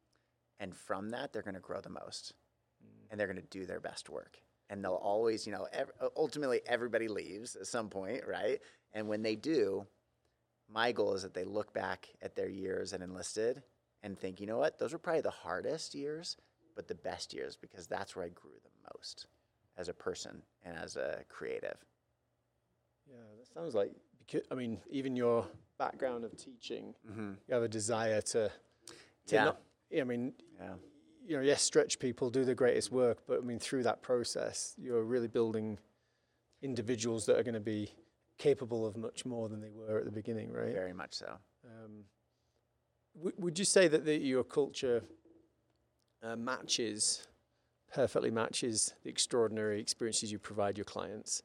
And 0.61 0.75
from 0.75 1.11
that, 1.11 1.33
they're 1.33 1.43
going 1.43 1.55
to 1.55 1.61
grow 1.61 1.81
the 1.81 1.91
most 1.91 2.33
mm. 2.83 3.11
and 3.11 3.19
they're 3.19 3.27
going 3.27 3.41
to 3.41 3.59
do 3.59 3.67
their 3.67 3.81
best 3.81 4.09
work. 4.09 4.39
And 4.71 4.83
they'll 4.83 4.93
always, 4.93 5.47
you 5.47 5.53
know, 5.53 5.67
ev- 5.73 5.91
uh, 6.01 6.09
ultimately 6.17 6.61
everybody 6.67 7.09
leaves 7.09 7.57
at 7.57 7.67
some 7.67 7.91
point, 7.91 8.23
right? 8.27 8.61
And 8.93 9.09
when 9.09 9.23
they 9.23 9.37
do, 9.37 9.87
my 10.73 10.93
goal 10.93 11.15
is 11.15 11.23
that 11.23 11.35
they 11.35 11.45
look 11.45 11.75
back 11.75 12.09
at 12.23 12.37
their 12.37 12.49
years 12.49 12.93
at 12.93 13.03
Enlisted 13.03 13.63
and 14.03 14.19
think, 14.19 14.41
you 14.41 14.47
know 14.47 14.59
what, 14.59 14.79
those 14.79 14.93
were 14.93 14.99
probably 14.99 15.23
the 15.23 15.31
hardest 15.31 15.95
years, 15.95 16.37
but 16.77 16.89
the 16.89 16.95
best 16.95 17.35
years 17.35 17.57
because 17.57 17.87
that's 17.87 18.15
where 18.15 18.25
I 18.25 18.29
grew 18.29 18.53
the 18.63 18.91
most 18.95 19.27
as 19.77 19.89
a 19.89 19.95
person 19.95 20.43
and 20.65 20.77
as 20.77 20.97
a 20.97 21.25
creative. 21.29 21.77
Yeah, 23.09 23.17
that 23.39 23.53
sounds 23.53 23.75
like. 23.75 23.93
I 24.51 24.55
mean, 24.55 24.81
even 24.91 25.17
your 25.17 25.47
background 25.79 26.25
of 26.25 26.37
teaching, 26.37 26.95
you 27.17 27.37
have 27.55 27.63
a 27.63 27.69
desire 27.69 28.21
to. 28.23 28.51
to 29.27 29.35
Yeah. 29.35 29.45
Not, 29.45 29.61
I 30.01 30.05
mean, 30.05 30.35
Yeah. 30.59 30.75
you 31.27 31.37
know, 31.37 31.43
yes, 31.43 31.63
stretch 31.63 31.99
people 31.99 32.31
do 32.31 32.45
the 32.45 32.55
greatest 32.55 32.91
work, 32.93 33.19
but 33.27 33.39
I 33.39 33.43
mean, 33.43 33.59
through 33.59 33.83
that 33.85 34.03
process, 34.03 34.75
you're 34.77 35.05
really 35.05 35.29
building 35.29 35.79
individuals 36.63 37.27
that 37.27 37.39
are 37.39 37.43
going 37.43 37.55
to 37.55 37.61
be 37.61 37.91
capable 38.39 38.85
of 38.87 38.97
much 38.97 39.25
more 39.25 39.49
than 39.49 39.61
they 39.61 39.71
were 39.71 39.99
at 39.99 40.05
the 40.05 40.11
beginning, 40.11 40.53
right? 40.53 40.73
Very 40.73 40.93
much 40.93 41.15
so. 41.15 41.39
Um, 41.65 42.05
w- 43.17 43.35
would 43.39 43.59
you 43.59 43.65
say 43.65 43.87
that 43.89 44.05
the, 44.05 44.17
your 44.17 44.45
culture 44.45 45.05
uh, 46.23 46.37
matches, 46.37 47.27
perfectly 47.93 48.31
matches 48.31 48.93
the 49.05 49.11
extraordinary 49.11 49.81
experiences 49.81 50.33
you 50.33 50.39
provide 50.39 50.77
your 50.79 50.85
clients? 50.87 51.43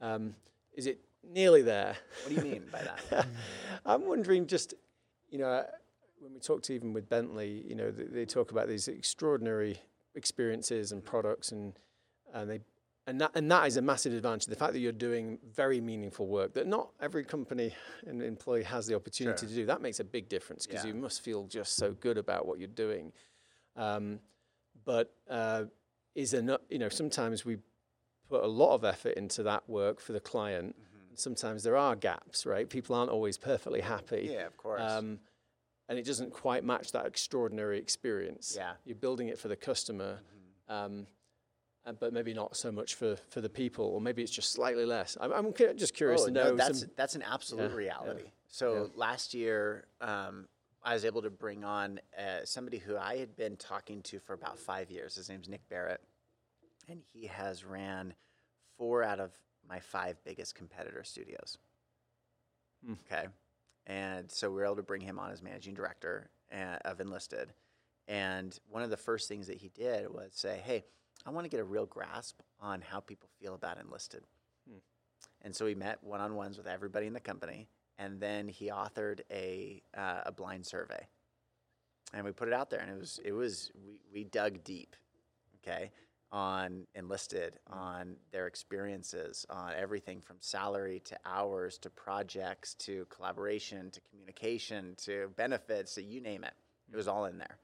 Um, 0.00 0.34
is 0.74 0.86
it 0.86 1.00
nearly 1.28 1.62
there? 1.62 1.96
What 2.24 2.28
do 2.30 2.34
you 2.34 2.42
mean 2.52 2.64
by 2.72 2.82
that? 2.82 3.26
I'm 3.86 4.06
wondering 4.06 4.46
just, 4.46 4.74
you 5.30 5.38
know, 5.38 5.64
when 6.20 6.32
we 6.34 6.40
talked 6.40 6.70
even 6.70 6.92
with 6.92 7.08
Bentley, 7.08 7.64
you 7.68 7.74
know, 7.74 7.90
they, 7.90 8.04
they 8.04 8.24
talk 8.24 8.50
about 8.50 8.68
these 8.68 8.88
extraordinary 8.88 9.80
experiences 10.14 10.90
and 10.92 11.04
products 11.04 11.52
and 11.52 11.78
and 12.34 12.50
they 12.50 12.60
and 13.06 13.20
that 13.20 13.30
and 13.34 13.50
that 13.50 13.66
is 13.66 13.76
a 13.76 13.82
massive 13.82 14.12
advantage. 14.12 14.46
The 14.46 14.56
fact 14.56 14.72
that 14.72 14.80
you're 14.80 14.92
doing 14.92 15.38
very 15.54 15.80
meaningful 15.80 16.26
work 16.26 16.54
that 16.54 16.66
not 16.66 16.90
every 17.00 17.24
company 17.24 17.72
and 18.06 18.22
employee 18.22 18.64
has 18.64 18.86
the 18.86 18.94
opportunity 18.94 19.40
Sure. 19.40 19.48
to 19.48 19.54
do. 19.54 19.66
That 19.66 19.80
makes 19.80 20.00
a 20.00 20.04
big 20.04 20.28
difference 20.28 20.66
because 20.66 20.84
Yeah. 20.84 20.88
you 20.92 20.94
must 20.94 21.22
feel 21.22 21.44
just 21.46 21.76
so 21.76 21.92
good 21.92 22.18
about 22.18 22.46
what 22.46 22.58
you're 22.58 22.68
doing. 22.68 23.12
Um, 23.76 24.20
but 24.84 25.14
uh, 25.30 25.64
is 26.14 26.34
enough, 26.34 26.60
you 26.68 26.78
know, 26.78 26.88
sometimes 26.88 27.44
we 27.44 27.58
put 28.28 28.42
a 28.42 28.46
lot 28.46 28.74
of 28.74 28.84
effort 28.84 29.14
into 29.16 29.42
that 29.44 29.68
work 29.68 30.00
for 30.00 30.12
the 30.12 30.20
client. 30.20 30.74
Mm-hmm. 31.18 31.22
Sometimes 31.22 31.62
there 31.62 31.76
are 31.76 31.96
gaps, 31.96 32.46
right? 32.46 32.68
People 32.68 32.96
aren't 32.96 33.10
always 33.10 33.36
perfectly 33.38 33.80
happy. 33.80 34.30
yeah, 34.32 34.46
of 34.46 34.56
course. 34.56 34.80
Um, 34.82 35.18
and 35.88 35.98
it 35.98 36.04
doesn't 36.04 36.32
quite 36.32 36.64
match 36.64 36.92
that 36.92 37.06
extraordinary 37.06 37.78
experience. 37.78 38.54
Yeah. 38.56 38.64
Mm-hmm. 38.70 38.72
You're 38.84 38.96
building 38.96 39.28
it 39.28 39.38
for 39.38 39.48
the 39.48 39.56
customer, 39.56 40.18
um, 40.68 41.06
uh, 41.86 41.92
but 41.92 42.12
maybe 42.12 42.34
not 42.34 42.56
so 42.56 42.70
much 42.70 42.94
for, 42.94 43.16
for 43.30 43.40
the 43.40 43.48
people, 43.48 43.86
or 43.86 44.00
maybe 44.00 44.22
it's 44.22 44.32
just 44.32 44.52
slightly 44.52 44.84
less. 44.84 45.16
I'm, 45.20 45.32
I'm 45.32 45.54
just 45.76 45.94
curious 45.94 46.22
Oh, 46.22 46.26
to 46.26 46.30
no, 46.30 46.44
know. 46.50 46.56
that's 46.56 46.80
some, 46.80 46.90
that's 46.96 47.14
an 47.14 47.22
absolute 47.22 47.70
yeah, 47.70 47.76
reality. 47.76 48.30
So 48.48 48.90
last 48.94 49.34
year, 49.34 49.86
um, 50.00 50.46
I 50.82 50.94
was 50.94 51.04
able 51.04 51.22
to 51.22 51.30
bring 51.30 51.64
on 51.64 52.00
uh, 52.18 52.44
somebody 52.44 52.78
who 52.78 52.96
I 52.96 53.16
had 53.16 53.36
been 53.36 53.56
talking 53.56 54.02
to 54.02 54.18
for 54.18 54.32
about 54.32 54.58
five 54.58 54.90
years. 54.90 55.14
His 55.16 55.28
name's 55.28 55.48
Nick 55.48 55.68
Barrett, 55.68 56.00
and 56.88 57.00
he 57.12 57.26
has 57.26 57.64
ran 57.64 58.14
four 58.76 59.02
out 59.02 59.20
of 59.20 59.32
my 59.68 59.80
five 59.80 60.16
biggest 60.24 60.54
competitor 60.54 61.04
studios. 61.04 61.58
Hmm. 62.84 62.94
Okay, 63.10 63.26
and 63.86 64.30
so 64.30 64.48
we 64.48 64.56
were 64.56 64.64
able 64.64 64.76
to 64.76 64.82
bring 64.82 65.00
him 65.00 65.18
on 65.18 65.30
as 65.30 65.42
managing 65.42 65.74
director 65.74 66.30
uh, 66.52 66.78
of 66.84 67.00
Enlisted. 67.00 67.52
And 68.06 68.58
one 68.70 68.82
of 68.82 68.90
the 68.90 68.96
first 68.96 69.28
things 69.28 69.48
that 69.48 69.58
he 69.58 69.68
did 69.68 70.08
was 70.08 70.30
say, 70.32 70.62
"Hey, 70.64 70.84
I 71.26 71.30
want 71.30 71.44
to 71.44 71.50
get 71.50 71.60
a 71.60 71.64
real 71.64 71.86
grasp 71.86 72.40
on 72.60 72.80
how 72.80 73.00
people 73.00 73.28
feel 73.40 73.54
about 73.54 73.78
Enlisted." 73.78 74.24
And 75.42 75.54
so 75.54 75.64
we 75.64 75.74
met 75.74 76.02
one 76.02 76.20
on 76.20 76.34
ones 76.34 76.56
with 76.56 76.66
everybody 76.66 77.06
in 77.06 77.12
the 77.12 77.20
company, 77.20 77.68
and 77.98 78.20
then 78.20 78.48
he 78.48 78.70
authored 78.70 79.20
a 79.30 79.82
uh, 79.96 80.22
a 80.26 80.32
blind 80.32 80.66
survey, 80.66 81.06
and 82.12 82.24
we 82.24 82.32
put 82.32 82.48
it 82.48 82.54
out 82.54 82.70
there, 82.70 82.80
and 82.80 82.90
it 82.90 82.98
was 82.98 83.20
it 83.24 83.32
was 83.32 83.70
we 83.84 84.00
we 84.12 84.24
dug 84.24 84.64
deep, 84.64 84.96
okay, 85.56 85.90
on 86.30 86.86
enlisted, 86.94 87.58
mm-hmm. 87.70 87.78
on 87.78 88.16
their 88.32 88.46
experiences, 88.46 89.46
on 89.48 89.72
everything 89.74 90.20
from 90.20 90.36
salary 90.40 91.00
to 91.04 91.18
hours 91.24 91.78
to 91.78 91.90
projects 91.90 92.74
to 92.74 93.06
collaboration 93.06 93.90
to 93.90 94.00
communication 94.10 94.94
to 95.04 95.30
benefits 95.36 95.94
to 95.94 96.02
you 96.02 96.20
name 96.20 96.44
it, 96.44 96.54
it 96.92 96.96
was 96.96 97.06
mm-hmm. 97.06 97.16
all 97.16 97.24
in 97.24 97.38
there, 97.38 97.58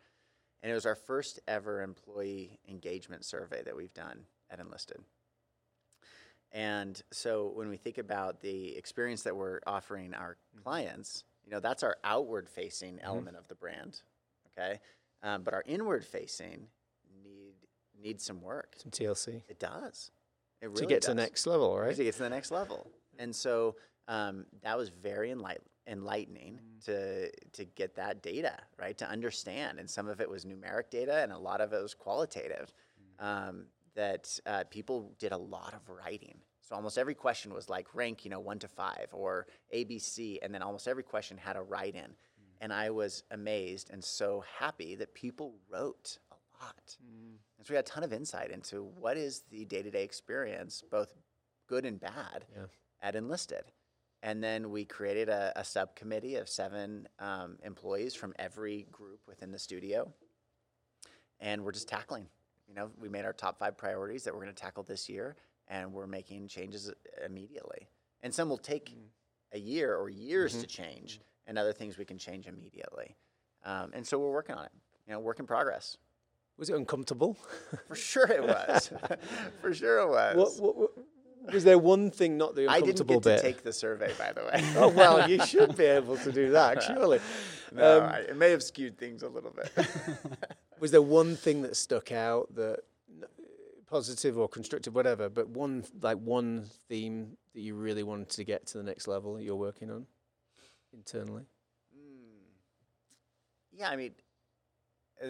and 0.62 0.71
it 0.71 0.75
was 0.75 0.87
our 0.87 0.95
first 0.95 1.41
ever 1.47 1.83
employee 1.83 2.59
engagement 2.69 3.25
survey 3.25 3.62
that 3.62 3.77
we've 3.77 3.95
done 3.95 4.21
at 4.51 4.61
enlisted. 4.61 4.99
And 6.53 7.03
so 7.11 7.51
when 7.53 7.69
we 7.69 7.77
think 7.77 7.99
about 7.99 8.41
the 8.41 8.77
experience 8.77 9.23
that 9.23 9.37
we're 9.37 9.61
offering 9.67 10.15
our 10.15 10.37
mm-hmm. 10.55 10.62
clients, 10.62 11.25
you 11.45 11.51
know, 11.51 11.61
that's 11.61 11.83
our 11.83 11.97
outward 12.05 12.49
facing 12.49 13.01
element 13.03 13.37
of 13.37 13.49
the 13.49 13.57
brand. 13.57 14.01
Okay. 14.57 14.79
Um, 15.23 15.43
but 15.43 15.53
our 15.53 15.65
inward 15.67 16.05
facing 16.05 16.69
needs 18.05 18.24
some 18.24 18.40
work. 18.40 18.76
some 18.76 18.90
TLC 18.90 19.42
It 19.48 19.59
does. 19.59 20.11
It 20.61 20.66
really 20.66 20.82
to 20.82 20.86
get 20.86 21.02
to 21.02 21.09
the 21.09 21.14
next 21.14 21.46
level, 21.46 21.76
right? 21.76 21.96
To 21.96 22.05
get 22.05 22.14
to 22.14 22.22
the 22.22 22.30
next 22.30 22.50
level. 22.50 22.90
And 23.18 23.34
so 23.34 23.76
um, 24.09 24.46
that 24.62 24.76
was 24.76 24.90
very 24.90 25.30
enlight- 25.30 25.59
enlightening 25.86 26.61
to 26.84 27.30
to 27.52 27.64
get 27.64 27.96
that 27.96 28.22
data, 28.22 28.57
right? 28.78 28.96
To 28.98 29.09
understand. 29.09 29.78
And 29.78 29.88
some 29.88 30.09
of 30.09 30.20
it 30.20 30.28
was 30.28 30.44
numeric 30.44 30.90
data 30.90 31.22
and 31.22 31.32
a 31.32 31.38
lot 31.38 31.61
of 31.61 31.72
it 31.72 31.82
was 31.82 31.94
qualitative. 31.94 32.72
Um, 33.18 33.66
that 33.94 34.38
uh, 34.46 34.64
people 34.70 35.12
did 35.18 35.32
a 35.32 35.36
lot 35.36 35.72
of 35.72 35.88
writing. 35.88 36.36
So 36.61 36.74
almost 36.74 36.98
every 36.98 37.14
question 37.14 37.52
was 37.52 37.68
like 37.68 37.94
rank, 37.94 38.24
you 38.24 38.30
know, 38.30 38.40
one 38.40 38.59
to 38.61 38.68
five 38.68 39.09
or 39.12 39.46
ABC, 39.74 40.38
and 40.42 40.52
then 40.52 40.62
almost 40.62 40.88
every 40.88 41.02
question 41.02 41.36
had 41.36 41.57
a 41.57 41.62
write 41.62 41.94
in. 41.94 42.14
And 42.61 42.72
I 42.72 42.90
was 42.90 43.22
amazed 43.30 43.90
and 43.92 44.02
so 44.02 44.42
happy 44.59 44.94
that 44.96 45.14
people 45.14 45.55
wrote 45.70 46.18
lot. 46.65 46.97
And 47.59 47.67
so 47.67 47.73
we 47.73 47.77
had 47.77 47.85
a 47.85 47.89
ton 47.89 48.03
of 48.05 48.12
insight 48.12 48.51
into 48.51 48.83
what 48.83 49.17
is 49.17 49.43
the 49.51 49.65
day 49.65 49.83
to 49.83 49.91
day 49.91 50.05
experience, 50.05 50.83
both 50.91 51.15
good 51.69 51.85
and 51.85 52.01
bad, 52.01 52.45
Yeah. 52.55 52.67
at 53.01 53.15
Enlisted. 53.17 53.65
And 54.23 54.43
then 54.43 54.71
we 54.71 54.85
created 54.85 55.29
a, 55.29 55.53
a 55.57 55.65
subcommittee 55.65 56.37
of 56.37 56.49
seven 56.49 57.07
um, 57.19 57.59
employees 57.62 58.15
from 58.15 58.33
every 58.39 58.87
group 58.91 59.21
within 59.27 59.51
the 59.53 59.59
studio. 59.59 60.11
And 61.41 61.62
we're 61.65 61.73
just 61.73 61.89
tackling. 61.89 62.27
You 62.67 62.75
know, 62.75 62.91
we 62.99 63.09
made 63.11 63.25
our 63.27 63.35
top 63.35 63.59
five 63.59 63.77
priorities 63.77 64.25
that 64.25 64.33
we're 64.35 64.43
going 64.43 64.55
to 64.55 64.62
tackle 64.62 64.83
this 64.83 65.09
year, 65.11 65.37
and 65.69 65.93
we're 65.93 66.07
making 66.07 66.49
changes 66.49 66.91
immediately. 67.25 67.87
And 68.23 68.33
some 68.35 68.49
will 68.49 68.57
take 68.57 68.97
a 69.53 69.59
year 69.59 69.95
or 69.95 70.09
years 70.09 70.59
to 70.61 70.67
change, 70.67 71.21
and 71.47 71.59
other 71.59 71.75
things 71.75 71.99
we 71.99 72.07
can 72.07 72.17
change 72.17 72.47
immediately. 72.47 73.15
Um, 73.65 73.91
and 73.93 74.07
so 74.07 74.19
we're 74.19 74.33
working 74.33 74.55
on 74.55 74.65
it. 74.65 74.73
You 75.07 75.12
know, 75.12 75.21
work 75.21 75.39
in 75.39 75.47
progress. 75.47 75.99
Was 76.59 76.70
it 76.70 76.76
uncomfortable? 76.76 77.36
For 77.88 77.94
sure 77.96 78.30
it 78.30 78.42
was. 78.42 78.92
For 79.61 79.74
sure 79.74 79.98
it 80.00 80.09
was. 80.09 80.36
what, 80.36 80.76
what, 80.76 80.76
what, 80.76 80.90
was 81.52 81.64
there 81.64 81.78
one 81.78 82.11
thing 82.11 82.38
not 82.38 82.55
the 82.55 82.72
uncomfortable 82.72 83.20
bit? 83.20 83.32
I 83.32 83.34
didn't 83.34 83.42
get 83.42 83.42
to 83.42 83.55
take 83.55 83.64
the 83.64 83.72
survey, 83.72 84.12
by 84.18 84.32
the 84.32 84.44
way. 84.44 84.72
oh 84.76 84.88
well, 84.88 85.28
you 85.28 85.44
should 85.46 85.76
be 85.76 85.84
able 85.84 86.16
to 86.18 86.32
do 86.32 86.52
that, 86.52 86.82
surely. 86.82 87.20
no, 87.72 87.98
Um, 87.98 88.05
I, 88.05 88.18
it 88.20 88.36
may 88.36 88.50
have 88.50 88.62
skewed 88.62 88.96
things 88.96 89.22
a 89.22 89.28
little 89.28 89.50
bit. 89.50 89.86
Was 90.80 90.90
there 90.90 91.02
one 91.02 91.36
thing 91.36 91.62
that 91.62 91.76
stuck 91.76 92.12
out 92.12 92.55
that 92.55 92.80
positive 93.86 94.38
or 94.38 94.48
constructive, 94.48 94.94
whatever, 94.94 95.28
but 95.28 95.48
one 95.48 95.84
like 96.00 96.18
one 96.18 96.64
theme 96.88 97.36
that 97.55 97.61
you 97.61 97.74
really 97.74 98.02
wanted 98.02 98.30
to 98.30 98.44
get 98.44 98.66
to 98.68 98.78
the 98.78 98.84
next 98.84 99.07
level 99.07 99.34
that 99.34 99.42
you're 99.42 99.55
working 99.57 99.90
on 99.90 100.07
internally? 100.92 101.44
yeah, 103.76 103.90
I 103.90 103.96
mean, 103.96 104.12
uh, 104.12 104.24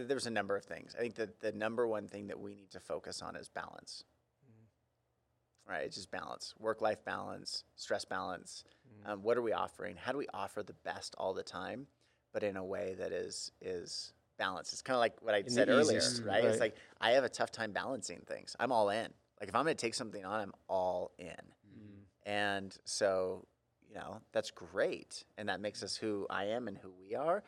there's 0.02 0.26
a 0.26 0.30
number 0.30 0.56
of 0.56 0.64
things. 0.64 0.94
I 0.96 1.02
think 1.02 1.14
that 1.16 1.40
the 1.40 1.52
number 1.52 1.86
one 1.86 2.08
thing 2.08 2.28
that 2.28 2.40
we 2.40 2.54
need 2.54 2.70
to 2.72 2.80
focus 2.80 3.22
on 3.22 3.36
is 3.36 3.48
balance. 3.48 4.04
Mm-hmm. 4.44 5.72
Right, 5.72 5.84
it's 5.84 5.96
just 5.96 6.10
balance, 6.10 6.54
work-life 6.58 7.04
balance, 7.04 7.64
stress 7.76 8.04
balance. 8.04 8.64
Mm-hmm. 8.86 9.12
Um, 9.12 9.22
what 9.22 9.36
are 9.36 9.42
we 9.42 9.52
offering? 9.52 9.96
How 9.96 10.12
do 10.12 10.18
we 10.18 10.28
offer 10.34 10.62
the 10.62 10.74
best 10.84 11.14
all 11.18 11.34
the 11.34 11.42
time, 11.42 11.86
but 12.32 12.42
in 12.42 12.56
a 12.56 12.64
way 12.64 12.94
that 12.98 13.12
is 13.12 13.50
is 13.60 14.12
balanced? 14.38 14.72
It's 14.72 14.82
kind 14.82 14.96
of 14.96 15.00
like 15.00 15.14
what 15.20 15.34
I 15.34 15.42
the 15.42 15.50
said 15.50 15.68
earlier, 15.68 15.98
easiest, 15.98 16.24
right? 16.24 16.44
It's 16.44 16.60
like 16.60 16.76
I 17.00 17.12
have 17.12 17.24
a 17.24 17.28
tough 17.28 17.50
time 17.50 17.72
balancing 17.72 18.20
things. 18.26 18.56
I'm 18.58 18.72
all 18.72 18.90
in. 18.90 19.08
Like 19.40 19.48
if 19.48 19.54
I'm 19.54 19.64
going 19.64 19.76
to 19.76 19.80
take 19.80 19.94
something 19.94 20.24
on, 20.24 20.40
I'm 20.40 20.52
all 20.68 21.12
in. 21.18 21.26
Mm-hmm. 21.26 22.30
And 22.30 22.76
so, 22.84 23.46
you 23.88 23.94
know, 23.96 24.20
that's 24.32 24.50
great, 24.50 25.24
and 25.36 25.48
that 25.48 25.60
makes 25.60 25.82
us 25.82 25.96
who 25.96 26.26
I 26.30 26.46
am 26.46 26.68
and 26.68 26.78
who 26.78 26.92
we 26.98 27.14
are. 27.14 27.42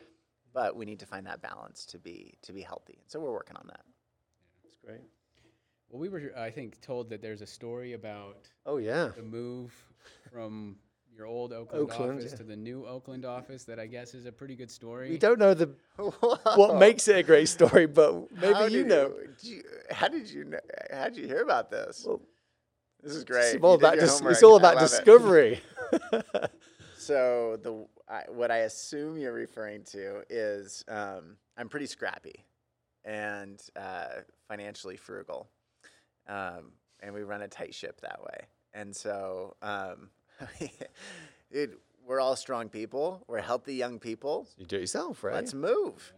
But 0.56 0.74
we 0.74 0.86
need 0.86 0.98
to 0.98 1.04
find 1.06 1.26
that 1.26 1.42
balance 1.42 1.84
to 1.84 1.98
be 1.98 2.32
to 2.40 2.50
be 2.52 2.62
healthy. 2.62 2.98
So 3.06 3.20
we're 3.20 3.30
working 3.40 3.56
on 3.56 3.66
that. 3.68 3.84
That's 4.64 4.78
great. 4.82 5.02
Well, 5.90 6.00
we 6.00 6.08
were, 6.08 6.32
I 6.36 6.50
think, 6.50 6.80
told 6.80 7.10
that 7.10 7.20
there's 7.20 7.42
a 7.42 7.46
story 7.46 7.92
about 7.92 8.48
Oh 8.64 8.78
yeah. 8.78 9.10
the 9.14 9.22
move 9.22 9.70
from 10.32 10.76
your 11.14 11.26
old 11.26 11.52
Oakland, 11.52 11.90
Oakland, 11.90 12.18
office 12.20 12.32
yeah. 12.32 12.38
to 12.38 12.42
the 12.42 12.56
new 12.56 12.86
Oakland 12.86 13.26
office 13.26 13.64
that 13.64 13.78
I 13.78 13.86
guess 13.86 14.14
is 14.14 14.24
a 14.24 14.32
pretty 14.32 14.56
good 14.56 14.70
story. 14.70 15.10
We 15.10 15.18
don't 15.18 15.38
know 15.38 15.52
the 15.52 15.68
what 16.56 16.76
makes 16.78 17.06
it 17.06 17.16
a 17.16 17.22
great 17.22 17.48
story, 17.50 17.86
but 17.86 18.32
maybe 18.32 18.72
you 18.72 18.84
know. 18.84 19.12
you- 19.42 19.62
how 19.90 20.08
did 20.08 20.28
you 20.30 20.44
know? 20.44 20.58
How 20.90 21.04
did 21.04 21.18
you 21.18 21.26
hear 21.26 21.42
about 21.42 21.70
this? 21.70 22.04
Well, 22.06 22.22
this 23.02 23.12
is 23.14 23.24
great. 23.24 23.54
It's 23.54 23.62
all 23.62 23.72
You 23.72 23.76
about 23.78 23.98
dis- 24.00 24.22
it's 24.24 24.42
all 24.42 24.56
about 24.56 24.78
discovery. 24.78 25.60
So 27.06 27.56
the 27.62 27.86
I, 28.12 28.22
what 28.28 28.50
I 28.50 28.58
assume 28.58 29.16
you're 29.16 29.32
referring 29.32 29.84
to 29.92 30.22
is 30.28 30.84
um, 30.88 31.36
I'm 31.56 31.68
pretty 31.68 31.86
scrappy 31.86 32.44
and 33.04 33.62
uh, 33.76 34.22
financially 34.48 34.96
frugal, 34.96 35.48
um, 36.26 36.72
and 36.98 37.14
we 37.14 37.22
run 37.22 37.42
a 37.42 37.48
tight 37.48 37.74
ship 37.74 38.00
that 38.00 38.20
way. 38.24 38.46
And 38.74 38.94
so 38.94 39.54
um, 39.62 40.10
it, 41.52 41.78
we're 42.04 42.20
all 42.20 42.34
strong 42.34 42.68
people. 42.68 43.24
We're 43.28 43.40
healthy 43.40 43.74
young 43.74 44.00
people. 44.00 44.48
you 44.56 44.66
do 44.66 44.76
it 44.76 44.80
yourself, 44.80 45.22
right? 45.22 45.34
Let's 45.34 45.54
move. 45.54 46.12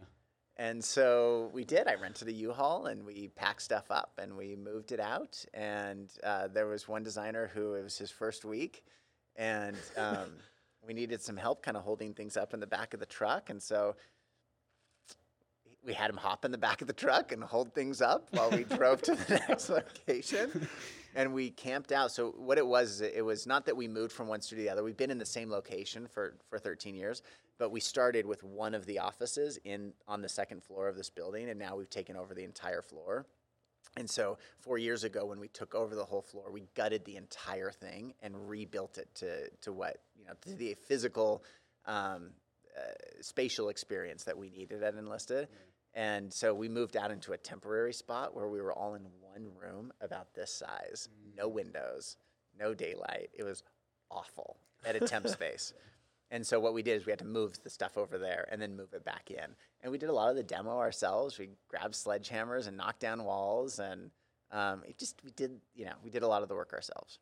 And 0.57 0.82
so 0.82 1.51
we 1.53 1.64
did. 1.64 1.86
I 1.86 1.95
rented 1.97 2.28
a 2.28 2.32
U-Haul 2.32 2.86
and 2.86 3.05
we 3.05 3.28
packed 3.36 3.62
stuff 3.62 3.91
up 3.91 4.18
and 4.20 4.36
we 4.36 4.57
moved 4.57 4.91
it 4.91 5.01
out. 5.01 5.45
And 5.55 6.11
uh, 6.24 6.49
there 6.49 6.66
was 6.66 6.89
one 6.89 7.05
designer 7.05 7.51
who 7.55 7.74
it 7.74 7.84
was 7.84 7.97
his 7.97 8.11
first 8.11 8.45
week, 8.45 8.84
and 9.36 9.76
um, 9.97 10.30
we 10.87 10.95
needed 10.95 11.20
some 11.20 11.37
help 11.37 11.62
kind 11.62 11.76
of 11.76 11.83
holding 11.83 12.14
things 12.14 12.37
up 12.37 12.55
in 12.55 12.61
the 12.61 12.66
back 12.66 12.95
of 12.95 13.01
the 13.01 13.07
truck. 13.07 13.51
And 13.51 13.62
so 13.62 13.97
we 15.85 15.95
had 15.95 16.11
him 16.11 16.16
hop 16.16 16.45
in 16.45 16.51
the 16.51 16.59
back 16.59 16.81
of 16.81 16.87
the 16.87 16.93
truck 16.93 17.33
and 17.33 17.43
hold 17.43 17.74
things 17.74 18.03
up 18.03 18.29
while 18.31 18.51
we 18.51 18.64
drove 18.64 19.03
to 19.03 19.14
the 19.14 19.43
next 19.49 19.70
location. 19.70 20.68
And 21.14 21.33
we 21.33 21.51
camped 21.51 21.93
out. 21.93 22.12
So 22.12 22.31
what 22.37 22.59
it 22.59 22.66
was, 22.66 23.01
is 23.01 23.01
it 23.01 23.24
was 23.24 23.47
not 23.47 23.66
that 23.66 23.76
we 23.76 23.89
moved 23.89 24.12
from 24.12 24.29
one 24.29 24.41
studio 24.41 24.64
to 24.64 24.66
the 24.66 24.72
other. 24.72 24.85
We've 24.85 24.97
been 24.97 25.11
in 25.11 25.18
the 25.18 25.26
same 25.26 25.51
location 25.51 26.07
for, 26.07 26.35
for 26.49 26.59
13 26.59 26.95
years, 26.95 27.22
but 27.59 27.70
we 27.70 27.81
started 27.81 28.26
with 28.26 28.43
one 28.45 28.74
of 28.74 28.87
the 28.87 28.99
offices 28.99 29.59
in 29.64 29.93
on 30.07 30.20
the 30.20 30.29
second 30.29 30.62
floor 30.62 30.89
of 30.89 30.97
this 30.97 31.11
building, 31.11 31.49
and 31.49 31.59
now 31.59 31.76
we've 31.76 31.91
taken 31.91 32.16
over 32.16 32.35
the 32.35 32.45
entire 32.45 32.83
floor. 32.83 33.26
And 33.97 34.09
so 34.09 34.39
four 34.61 34.79
years 34.79 35.05
ago, 35.05 35.26
when 35.26 35.41
we 35.41 35.49
took 35.49 35.74
over 35.74 35.95
the 35.95 36.05
whole 36.05 36.22
floor, 36.22 36.51
we 36.53 36.64
gutted 36.74 37.05
the 37.05 37.16
entire 37.16 37.70
thing 37.70 38.14
and 38.22 38.49
rebuilt 38.49 38.99
it 38.99 39.09
to 39.16 39.49
to 39.62 39.72
what 39.72 39.99
you 40.16 40.24
know 40.24 40.35
to 40.43 40.55
the 40.55 40.74
physical, 40.74 41.43
um, 41.87 42.31
uh, 42.76 42.93
spatial 43.20 43.68
experience 43.70 44.24
that 44.24 44.39
we 44.39 44.51
needed 44.51 44.83
at 44.83 44.95
Enlisted. 44.95 45.49
And 45.95 46.33
so 46.33 46.55
we 46.55 46.68
moved 46.68 46.97
out 46.97 47.11
into 47.11 47.33
a 47.33 47.37
temporary 47.37 47.93
spot 47.93 48.37
where 48.37 48.47
we 48.47 48.61
were 48.61 48.72
all 48.72 48.95
in 48.95 49.03
one 49.20 49.49
room 49.61 49.93
about 50.01 50.33
this 50.35 50.53
size, 50.53 51.09
no 51.37 51.49
windows, 51.49 52.16
no 52.59 52.74
daylight. 52.74 53.31
It 53.37 53.43
was 53.43 53.64
awful 54.11 54.59
at 54.85 54.97
a 54.97 55.01
temp 55.01 55.26
space. 55.29 55.72
And 56.31 56.47
so 56.47 56.61
what 56.61 56.74
we 56.74 56.83
did 56.83 57.01
is 57.01 57.07
we 57.07 57.12
had 57.12 57.18
to 57.20 57.24
move 57.24 57.59
the 57.64 57.70
stuff 57.70 57.97
over 57.97 58.18
there 58.18 58.47
and 58.53 58.61
then 58.61 58.76
move 58.76 58.93
it 58.93 59.05
back 59.05 59.31
in. 59.31 59.47
And 59.81 59.91
we 59.91 59.97
did 59.99 60.11
a 60.11 60.12
lot 60.12 60.29
of 60.31 60.37
the 60.37 60.43
demo 60.43 60.76
ourselves. 60.79 61.39
We 61.39 61.49
grabbed 61.68 61.95
sledgehammers 61.95 62.66
and 62.68 62.76
knocked 62.76 63.01
down 63.01 63.24
walls, 63.24 63.79
and 63.79 64.11
um, 64.53 64.83
it 64.87 64.99
just 64.99 65.22
we 65.24 65.31
did 65.31 65.61
you 65.74 65.85
know 65.87 65.93
we 66.05 66.11
did 66.11 66.22
a 66.22 66.29
lot 66.29 66.43
of 66.43 66.49
the 66.49 66.55
work 66.55 66.72
ourselves. 66.72 67.18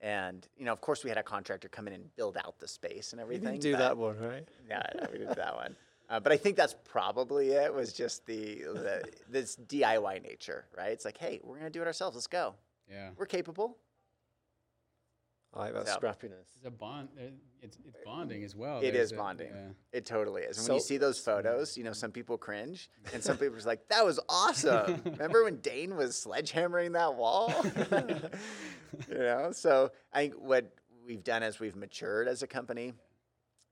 And 0.00 0.46
you 0.56 0.64
know, 0.64 0.72
of 0.72 0.80
course, 0.80 1.04
we 1.04 1.10
had 1.10 1.18
a 1.18 1.22
contractor 1.22 1.68
come 1.68 1.86
in 1.86 1.92
and 1.92 2.14
build 2.16 2.36
out 2.36 2.58
the 2.58 2.68
space 2.68 3.12
and 3.12 3.18
We 3.20 3.22
everything. 3.36 3.60
didn't 3.60 3.62
do 3.62 3.72
but- 3.72 3.78
that 3.78 3.96
one, 3.96 4.18
right? 4.18 4.48
Yeah, 4.68 4.82
no, 5.00 5.06
we 5.12 5.18
didn't 5.18 5.36
that 5.36 5.54
one. 5.54 5.76
Uh, 6.08 6.20
but 6.20 6.32
I 6.32 6.36
think 6.36 6.56
that's 6.56 6.74
probably 6.84 7.50
it. 7.52 7.72
Was 7.72 7.92
just 7.92 8.26
the, 8.26 8.56
the 8.64 9.02
this 9.30 9.56
DIY 9.56 10.22
nature, 10.22 10.66
right? 10.76 10.90
It's 10.90 11.04
like, 11.04 11.16
hey, 11.18 11.40
we're 11.42 11.56
gonna 11.56 11.70
do 11.70 11.80
it 11.82 11.86
ourselves. 11.86 12.16
Let's 12.16 12.26
go. 12.26 12.54
Yeah. 12.90 13.10
We're 13.16 13.26
capable. 13.26 13.78
I 15.54 15.58
like 15.70 15.74
that 15.74 15.88
So- 15.88 15.98
scrappiness. 15.98 16.46
It's 16.56 16.64
a 16.66 16.70
bond. 16.70 17.08
uh, 17.18 17.24
It's, 17.60 17.76
it's 17.86 17.96
bonding 18.04 18.42
as 18.42 18.56
well. 18.56 18.78
It 18.78 18.92
There's 18.92 19.06
is 19.06 19.12
a- 19.12 19.16
bonding. 19.16 19.52
yeah. 19.54 19.68
It 19.92 20.06
totally 20.06 20.42
is. 20.42 20.58
And 20.58 20.66
when 20.68 20.74
you 20.76 20.80
see 20.80 20.96
those 20.96 21.18
photos, 21.18 21.76
you 21.76 21.84
know, 21.84 21.92
some 21.92 22.10
people 22.10 22.36
cringe, 22.38 22.88
and 23.12 23.22
some 23.22 23.36
people 23.36 23.56
are 23.56 23.60
like, 23.62 23.86
"That 23.88 24.04
was 24.04 24.18
awesome." 24.28 25.02
Remember 25.04 25.44
when 25.44 25.56
Dane 25.58 25.94
was 25.96 26.14
sledgehammering 26.16 26.92
that 26.94 27.14
wall? 27.14 27.52
you 29.08 29.18
know. 29.18 29.52
So 29.52 29.92
I 30.12 30.22
think 30.22 30.34
what 30.34 30.72
we've 31.06 31.22
done 31.22 31.42
as 31.42 31.60
we've 31.60 31.76
matured 31.76 32.28
as 32.28 32.42
a 32.42 32.46
company 32.46 32.94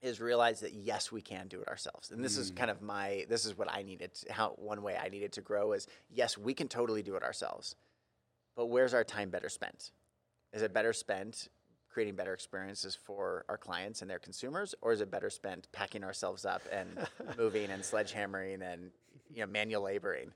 is 0.02 0.20
realize 0.20 0.60
that 0.60 0.72
yes, 0.72 1.10
we 1.12 1.20
can 1.20 1.46
do 1.48 1.60
it 1.60 1.68
ourselves. 1.68 2.10
And 2.10 2.24
this 2.24 2.36
is 2.36 2.50
kind 2.50 2.70
of 2.70 2.80
my 2.82 3.26
this 3.28 3.44
is 3.44 3.56
what 3.56 3.70
I 3.72 3.82
needed. 3.82 4.14
To, 4.14 4.32
how 4.32 4.50
one 4.56 4.82
way 4.82 4.96
I 4.96 5.08
needed 5.08 5.32
to 5.32 5.40
grow 5.40 5.72
is 5.72 5.86
yes, 6.10 6.38
we 6.38 6.54
can 6.54 6.68
totally 6.68 7.02
do 7.02 7.16
it 7.16 7.22
ourselves. 7.22 7.74
But 8.56 8.66
where's 8.66 8.94
our 8.94 9.04
time 9.04 9.30
better 9.30 9.48
spent? 9.48 9.90
Is 10.52 10.62
it 10.62 10.72
better 10.72 10.92
spent 10.92 11.48
creating 11.90 12.14
better 12.14 12.32
experiences 12.32 12.96
for 12.96 13.44
our 13.48 13.58
clients 13.58 14.02
and 14.02 14.10
their 14.10 14.18
consumers, 14.18 14.74
or 14.80 14.92
is 14.92 15.00
it 15.00 15.10
better 15.10 15.30
spent 15.30 15.68
packing 15.72 16.04
ourselves 16.04 16.44
up 16.44 16.62
and 16.72 17.06
moving 17.38 17.70
and 17.70 17.82
sledgehammering 17.82 18.62
and 18.62 18.90
you 19.32 19.40
know 19.40 19.46
manual 19.46 19.82
laboring? 19.82 20.32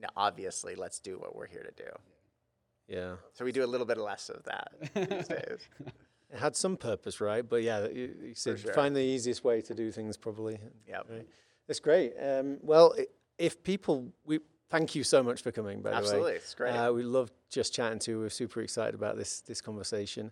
Now, 0.00 0.08
obviously, 0.16 0.74
let's 0.74 0.98
do 0.98 1.18
what 1.18 1.34
we're 1.34 1.46
here 1.46 1.62
to 1.62 1.82
do. 1.82 1.90
Yeah. 2.88 3.14
So 3.32 3.44
we 3.44 3.52
do 3.52 3.64
a 3.64 3.66
little 3.66 3.86
bit 3.86 3.98
less 3.98 4.28
of 4.28 4.44
that 4.44 4.72
these 4.94 5.28
days. 5.28 5.68
It 6.32 6.38
had 6.38 6.56
some 6.56 6.76
purpose, 6.76 7.20
right? 7.20 7.48
But 7.48 7.62
yeah, 7.62 7.86
you, 7.88 8.14
you 8.22 8.34
said 8.34 8.58
sure. 8.58 8.74
find 8.74 8.94
the 8.94 9.00
easiest 9.00 9.44
way 9.44 9.60
to 9.62 9.74
do 9.74 9.90
things 9.90 10.16
probably. 10.16 10.58
Yeah. 10.86 11.02
Right. 11.08 11.26
That's 11.66 11.80
great. 11.80 12.12
Um, 12.20 12.58
well, 12.60 12.94
if 13.38 13.62
people, 13.62 14.12
we 14.26 14.40
thank 14.70 14.94
you 14.94 15.04
so 15.04 15.22
much 15.22 15.42
for 15.42 15.52
coming. 15.52 15.80
By 15.80 15.92
Absolutely, 15.92 16.18
the 16.18 16.24
way, 16.24 16.34
Absolutely, 16.34 16.36
it's 16.36 16.54
great. 16.54 16.70
Uh, 16.72 16.92
we 16.92 17.02
love 17.02 17.30
just 17.50 17.72
chatting 17.74 17.98
to 18.00 18.10
you. 18.10 18.18
We're 18.18 18.30
super 18.30 18.60
excited 18.60 18.94
about 18.94 19.16
this 19.16 19.40
this 19.40 19.60
conversation, 19.60 20.30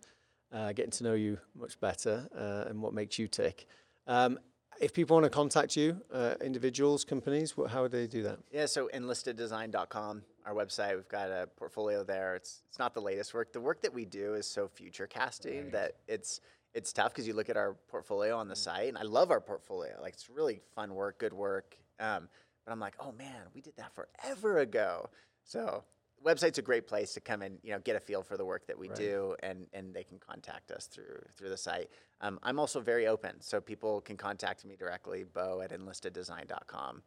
uh, 0.52 0.72
getting 0.72 0.90
to 0.92 1.04
know 1.04 1.14
you 1.14 1.38
much 1.58 1.78
better 1.80 2.28
uh, 2.36 2.68
and 2.68 2.80
what 2.80 2.94
makes 2.94 3.18
you 3.18 3.28
tick. 3.28 3.66
Um, 4.06 4.38
if 4.80 4.92
people 4.92 5.14
want 5.14 5.24
to 5.24 5.30
contact 5.30 5.76
you, 5.76 6.00
uh, 6.12 6.34
individuals, 6.42 7.04
companies, 7.04 7.56
what, 7.56 7.70
how 7.70 7.82
would 7.82 7.92
they 7.92 8.06
do 8.06 8.22
that? 8.24 8.38
Yeah, 8.50 8.66
so 8.66 8.88
enlisteddesign.com, 8.92 10.22
our 10.44 10.54
website, 10.54 10.96
we've 10.96 11.08
got 11.08 11.30
a 11.30 11.48
portfolio 11.56 12.02
there. 12.02 12.34
It's 12.34 12.62
it's 12.68 12.78
not 12.78 12.94
the 12.94 13.00
latest 13.00 13.32
work. 13.32 13.52
The 13.52 13.60
work 13.60 13.80
that 13.82 13.94
we 13.94 14.04
do 14.04 14.34
is 14.34 14.46
so 14.46 14.66
future 14.66 15.06
casting 15.06 15.70
that 15.70 15.92
it's 16.08 16.40
it's 16.74 16.92
tough 16.92 17.12
because 17.12 17.26
you 17.26 17.34
look 17.34 17.50
at 17.50 17.56
our 17.56 17.74
portfolio 17.88 18.36
on 18.36 18.48
the 18.48 18.56
site, 18.56 18.88
and 18.88 18.98
I 18.98 19.02
love 19.02 19.30
our 19.30 19.40
portfolio. 19.40 19.98
Like 20.00 20.14
it's 20.14 20.28
really 20.28 20.60
fun 20.74 20.94
work, 20.94 21.18
good 21.18 21.32
work. 21.32 21.76
Um, 22.00 22.28
but 22.64 22.72
I'm 22.72 22.80
like, 22.80 22.94
oh 22.98 23.12
man, 23.12 23.42
we 23.54 23.60
did 23.60 23.76
that 23.76 23.92
forever 23.94 24.58
ago. 24.58 25.10
So 25.44 25.84
website's 26.24 26.58
a 26.58 26.62
great 26.62 26.86
place 26.86 27.12
to 27.14 27.20
come 27.20 27.42
and 27.42 27.58
you 27.62 27.72
know 27.72 27.78
get 27.80 27.96
a 27.96 28.00
feel 28.00 28.22
for 28.22 28.36
the 28.36 28.44
work 28.44 28.66
that 28.66 28.78
we 28.78 28.88
Right. 28.88 28.96
do, 28.96 29.36
and 29.42 29.66
and 29.72 29.94
they 29.94 30.04
can 30.04 30.18
contact 30.18 30.70
us 30.70 30.86
through 30.86 31.20
through 31.36 31.48
the 31.48 31.56
site. 31.56 31.90
Um, 32.20 32.38
I'm 32.42 32.58
also 32.58 32.80
very 32.80 33.06
open, 33.06 33.40
so 33.40 33.60
people 33.60 34.00
can 34.00 34.16
contact 34.16 34.64
me 34.64 34.76
directly, 34.76 35.24
Beau 35.24 35.60
at 35.60 35.70
enlisteddesign.com 35.70 37.02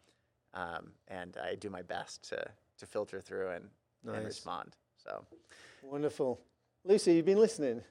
um, 0.55 0.91
and 1.09 1.38
I 1.38 1.55
do 1.55 1.70
my 1.70 1.82
best 1.82 2.28
to 2.30 2.45
to 2.78 2.86
filter 2.86 3.22
through 3.22 3.51
and, 3.51 3.70
and 4.05 4.26
respond. 4.26 4.76
So 4.97 5.26
Wonderful. 5.82 6.39
Lucy, 6.84 7.13
you've 7.13 7.26
been 7.26 7.39
listening. 7.39 7.82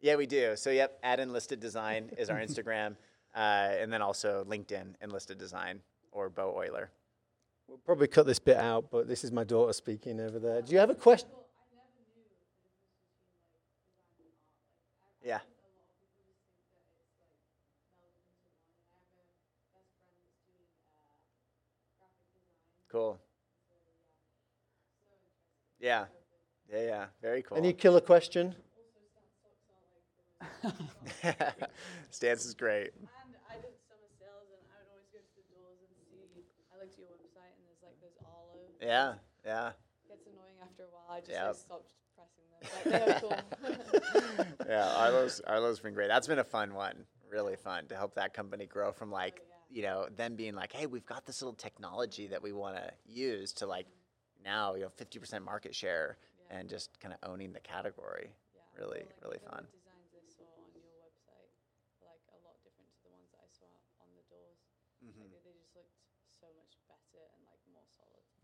yeah, 0.00 0.16
we 0.16 0.26
do. 0.26 0.56
So 0.56 0.70
yep, 0.70 0.98
at 1.02 1.20
enlisted 1.20 1.60
design 1.60 2.10
is 2.18 2.28
our 2.30 2.38
Instagram, 2.38 2.96
uh, 3.34 3.38
and 3.38 3.92
then 3.92 4.02
also 4.02 4.44
LinkedIn 4.48 4.94
enlisted 5.00 5.38
design 5.38 5.80
or 6.12 6.28
Beau 6.28 6.54
Oyler. 6.56 6.88
We'll 7.68 7.78
probably 7.78 8.06
cut 8.06 8.26
this 8.26 8.38
bit 8.38 8.56
out, 8.56 8.90
but 8.90 9.08
this 9.08 9.24
is 9.24 9.32
my 9.32 9.44
daughter 9.44 9.72
speaking 9.72 10.20
over 10.20 10.38
there. 10.38 10.62
Do 10.62 10.72
you 10.72 10.78
have 10.78 10.90
a 10.90 10.94
question? 10.94 11.28
Yeah. 15.24 15.40
Cool. 22.90 23.18
Yeah. 25.80 26.04
Yeah, 26.72 26.82
yeah. 26.82 27.04
Very 27.20 27.42
cool. 27.42 27.58
Any 27.58 27.72
killer 27.72 28.00
question? 28.00 28.54
Stance 32.10 32.44
is 32.46 32.54
great. 32.54 32.92
And 32.94 33.08
I 33.50 33.54
did 33.58 33.74
summer 33.90 34.06
sales, 34.18 34.46
and 34.54 34.62
I 34.70 34.78
would 34.82 34.90
always 34.94 35.10
go 35.10 35.18
to 35.18 35.34
the 35.34 35.42
doors 35.50 35.78
and 35.82 35.90
see. 36.06 36.46
I 36.70 36.78
looked 36.78 36.94
at 36.94 36.98
your 37.02 37.10
website, 37.10 37.54
and 37.58 37.66
there's 37.66 37.82
like 37.82 37.98
Yeah, 38.80 39.14
yeah. 39.44 39.72
Gets 40.08 40.26
annoying 40.26 40.56
after 40.62 40.84
a 40.84 40.86
while. 40.92 41.06
I 41.10 41.20
just 41.20 41.30
Yep. 41.32 41.46
like, 41.46 41.56
stopped 41.56 41.92
pressing 42.14 42.44
them. 42.50 43.02
Like, 43.02 43.20
cool. 43.20 44.60
yeah, 44.68 44.88
Arlo's 44.96 45.40
Arlo's 45.46 45.80
been 45.80 45.94
great. 45.94 46.08
That's 46.08 46.26
been 46.26 46.38
a 46.38 46.44
fun 46.44 46.74
one. 46.74 47.04
Really 47.30 47.56
fun 47.56 47.86
to 47.88 47.96
help 47.96 48.14
that 48.14 48.34
company 48.34 48.66
grow 48.66 48.92
from 48.92 49.10
like, 49.10 49.42
oh, 49.42 49.54
you 49.70 49.82
know, 49.82 50.06
them 50.16 50.36
being 50.36 50.54
like, 50.54 50.72
hey, 50.72 50.86
we've 50.86 51.06
got 51.06 51.26
this 51.26 51.42
little 51.42 51.54
technology 51.54 52.28
that 52.28 52.42
we 52.42 52.52
want 52.52 52.76
to 52.76 52.90
use 53.04 53.52
to 53.54 53.66
like 53.66 53.86
now, 54.44 54.74
you 54.74 54.82
know, 54.82 54.90
50% 54.96 55.42
market 55.42 55.74
share 55.74 56.18
Yeah. 56.50 56.58
and 56.58 56.68
just 56.68 57.00
kind 57.00 57.12
of 57.12 57.28
owning 57.28 57.52
the 57.52 57.60
category. 57.60 58.30
Yeah, 58.54 58.60
Really, 58.78 59.00
like, 59.00 59.16
really 59.24 59.38
fun. 59.38 59.66
designs 59.74 60.14
I 60.14 60.22
saw 60.30 60.44
on 60.62 60.70
your 60.78 60.86
website, 61.02 61.50
like 62.06 62.22
a 62.30 62.38
lot 62.46 62.54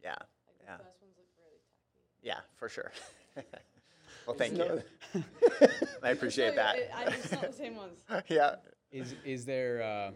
Yeah. 0.03 0.11
Like 0.47 0.59
the 0.59 0.65
Yeah. 0.65 0.77
first 0.79 1.01
ones 1.03 1.15
look 1.17 1.27
really 1.39 1.61
tacky. 1.95 2.19
Yeah, 2.23 2.41
for 2.57 2.69
sure. 2.69 2.93
well, 4.27 4.37
thank 4.37 4.57
you. 4.57 4.83
I 6.03 6.11
appreciate 6.11 6.51
No, 6.57 6.63
that. 6.63 6.79
it- 6.79 6.91
I, 6.95 7.05
it's 7.05 7.33
not 7.33 7.43
the 7.49 7.53
same 7.53 7.77
ones. 7.77 7.99
yeah. 8.29 8.57
Is 8.91 9.15
is 9.25 9.45
there 9.47 9.83
uh, 9.83 10.11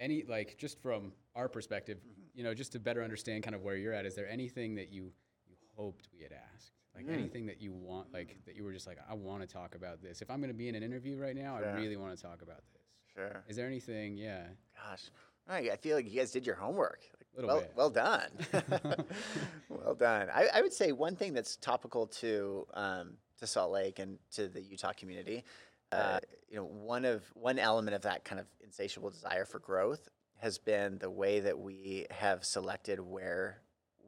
any 0.00 0.22
like 0.28 0.56
just 0.58 0.80
from 0.82 1.12
our 1.34 1.48
perspective, 1.48 1.98
Mm-hmm. 1.98 2.22
you 2.34 2.44
know, 2.44 2.54
just 2.54 2.72
to 2.72 2.78
better 2.78 3.02
understand 3.02 3.42
kind 3.42 3.54
of 3.54 3.62
where 3.62 3.76
you're 3.76 3.94
at? 3.94 4.04
Is 4.06 4.14
there 4.14 4.28
anything 4.28 4.74
that 4.76 4.90
you 4.92 5.12
you 5.46 5.56
hoped 5.76 6.08
we 6.12 6.22
had 6.22 6.32
asked? 6.32 6.72
Like 6.94 7.06
Mm. 7.06 7.14
anything 7.14 7.46
that 7.46 7.60
you 7.60 7.72
want, 7.72 8.12
like 8.12 8.36
that 8.44 8.56
you 8.56 8.64
were 8.64 8.72
just 8.72 8.86
like, 8.86 8.98
I 9.08 9.14
want 9.14 9.40
to 9.42 9.46
talk 9.46 9.74
about 9.76 10.02
this. 10.02 10.20
If 10.20 10.30
I'm 10.30 10.38
going 10.40 10.50
to 10.50 10.54
be 10.54 10.68
in 10.68 10.74
an 10.74 10.82
interview 10.82 11.16
right 11.16 11.36
now, 11.36 11.56
I 11.56 11.60
really 11.80 11.96
want 11.96 12.14
to 12.16 12.20
talk 12.22 12.42
about 12.42 12.62
this. 12.74 12.82
Sure. 13.14 13.44
Is 13.48 13.54
there 13.56 13.66
anything? 13.66 14.16
Yeah. 14.16 14.42
Gosh. 14.76 15.10
I 15.48 15.70
I 15.70 15.76
feel 15.76 15.96
like 15.96 16.10
you 16.10 16.18
guys 16.18 16.32
did 16.32 16.44
your 16.44 16.56
homework. 16.56 17.00
Little 17.34 17.48
well, 17.48 17.60
bit. 17.60 17.72
well 17.76 17.90
done. 17.90 18.30
well 19.68 19.94
done. 19.94 20.28
I, 20.34 20.48
I 20.54 20.60
would 20.62 20.72
say 20.72 20.92
one 20.92 21.14
thing 21.16 21.32
that's 21.34 21.56
topical 21.56 22.06
to 22.06 22.66
um, 22.74 23.14
to 23.38 23.46
Salt 23.46 23.70
Lake 23.70 23.98
and 23.98 24.18
to 24.32 24.48
the 24.48 24.60
Utah 24.60 24.92
community, 24.92 25.44
uh, 25.92 26.18
you 26.50 26.56
know, 26.56 26.64
one 26.64 27.04
of 27.04 27.24
one 27.34 27.58
element 27.58 27.94
of 27.94 28.02
that 28.02 28.24
kind 28.24 28.40
of 28.40 28.46
insatiable 28.62 29.10
desire 29.10 29.44
for 29.44 29.58
growth 29.58 30.08
has 30.36 30.58
been 30.58 30.98
the 30.98 31.10
way 31.10 31.40
that 31.40 31.58
we 31.58 32.06
have 32.10 32.44
selected 32.44 33.00
where 33.00 33.60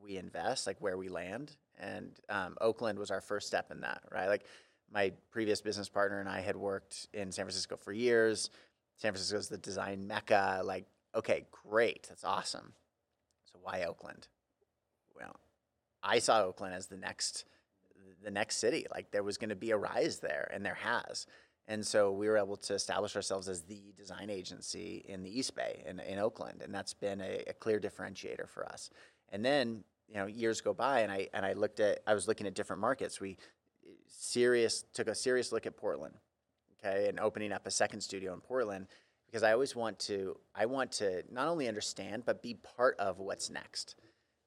we 0.03 0.17
invest, 0.17 0.67
like 0.67 0.77
where 0.81 0.97
we 0.97 1.09
land. 1.09 1.57
And 1.79 2.13
um, 2.29 2.57
Oakland 2.61 2.99
was 2.99 3.11
our 3.11 3.21
first 3.21 3.47
step 3.47 3.71
in 3.71 3.81
that, 3.81 4.03
right? 4.13 4.29
Like 4.29 4.45
my 4.93 5.13
previous 5.31 5.61
business 5.61 5.89
partner 5.89 6.21
and 6.21 6.29
I 6.29 6.41
had 6.41 6.57
worked 6.57 7.09
in 7.13 7.33
San 7.33 7.45
Francisco 7.45 7.77
for 7.77 7.93
years. 7.93 8.51
San 8.97 9.13
Francisco 9.13 9.39
is 9.39 9.49
the 9.49 9.59
design 9.59 10.07
mecca. 10.07 10.61
Like, 10.65 10.85
okay, 11.15 11.47
great, 11.51 12.07
that's 12.09 12.25
awesome. 12.25 12.73
So 13.53 13.59
why 13.63 13.85
Oakland? 13.85 14.29
Well, 15.17 15.41
I 16.03 16.19
saw 16.19 16.43
Oakland 16.43 16.75
as 16.75 16.87
the 16.87 16.97
next, 16.97 17.45
the 18.23 18.31
next 18.31 18.57
city. 18.57 18.87
Like 18.91 19.11
there 19.11 19.23
was 19.23 19.39
going 19.39 19.51
to 19.51 19.57
be 19.57 19.71
a 19.71 19.77
rise 19.77 20.19
there, 20.19 20.51
and 20.53 20.65
there 20.65 20.75
has. 20.75 21.27
And 21.69 21.87
so 21.87 22.11
we 22.11 22.29
were 22.29 22.37
able 22.37 22.57
to 22.57 22.75
establish 22.75 23.15
ourselves 23.15 23.49
as 23.49 23.63
the 23.63 23.93
design 23.97 24.29
agency 24.29 25.05
in 25.09 25.23
the 25.23 25.39
East 25.39 25.55
Bay 25.55 25.85
in, 25.87 26.01
in 26.01 26.19
Oakland, 26.19 26.63
and 26.63 26.75
that's 26.75 26.95
been 26.95 27.21
a, 27.21 27.45
a 27.47 27.53
clear 27.53 27.79
differentiator 27.79 28.49
for 28.49 28.67
us. 28.67 28.91
And 29.31 29.45
then 29.45 29.85
you 30.09 30.17
know 30.17 30.27
years 30.27 30.61
go 30.61 30.75
by, 30.75 31.01
and 31.01 31.13
I 31.13 31.29
and 31.33 31.47
I 31.47 31.53
looked 31.53 31.81
at 31.81 32.01
I 32.07 32.15
was 32.15 32.27
looking 32.27 32.47
at 32.47 32.55
different 32.55 32.81
markets. 32.81 33.21
We 33.21 33.37
serious 34.09 34.85
took 34.93 35.09
a 35.09 35.15
serious 35.15 35.53
look 35.53 35.67
at 35.67 35.77
Portland, 35.77 36.15
okay, 36.79 37.09
and 37.09 37.21
opening 37.21 37.53
up 37.53 37.67
a 37.67 37.71
second 37.71 38.01
studio 38.01 38.33
in 38.33 38.41
Portland 38.41 38.87
because 39.31 39.43
I 39.43 39.53
always 39.53 39.77
want 39.77 39.99
to 40.01 40.37
I 40.55 40.67
want 40.67 40.93
to 40.93 41.23
not 41.31 41.49
only 41.49 41.69
understand 41.69 42.25
but 42.25 42.43
be 42.43 42.55
part 42.55 42.97
of 42.99 43.19
what's 43.19 43.51
next. 43.51 43.95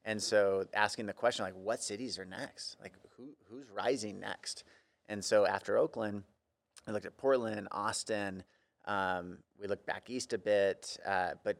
And 0.06 0.22
so 0.22 0.66
asking 0.74 1.06
the 1.06 1.14
question 1.14 1.46
like 1.46 1.56
what 1.56 1.82
cities 1.82 2.20
are 2.20 2.26
next? 2.26 2.78
Like 2.82 2.94
who 3.18 3.30
who's 3.50 3.70
rising 3.70 4.20
next? 4.20 4.64
And 5.08 5.24
so 5.24 5.46
after 5.46 5.78
Oakland, 5.78 6.24
I 6.88 6.92
looked 6.92 7.06
at 7.06 7.18
Portland, 7.18 7.68
Austin. 7.72 8.44
Um, 8.86 9.38
we 9.60 9.68
looked 9.68 9.86
back 9.86 10.10
east 10.10 10.34
a 10.34 10.38
bit, 10.38 10.98
uh, 11.06 11.32
but 11.44 11.58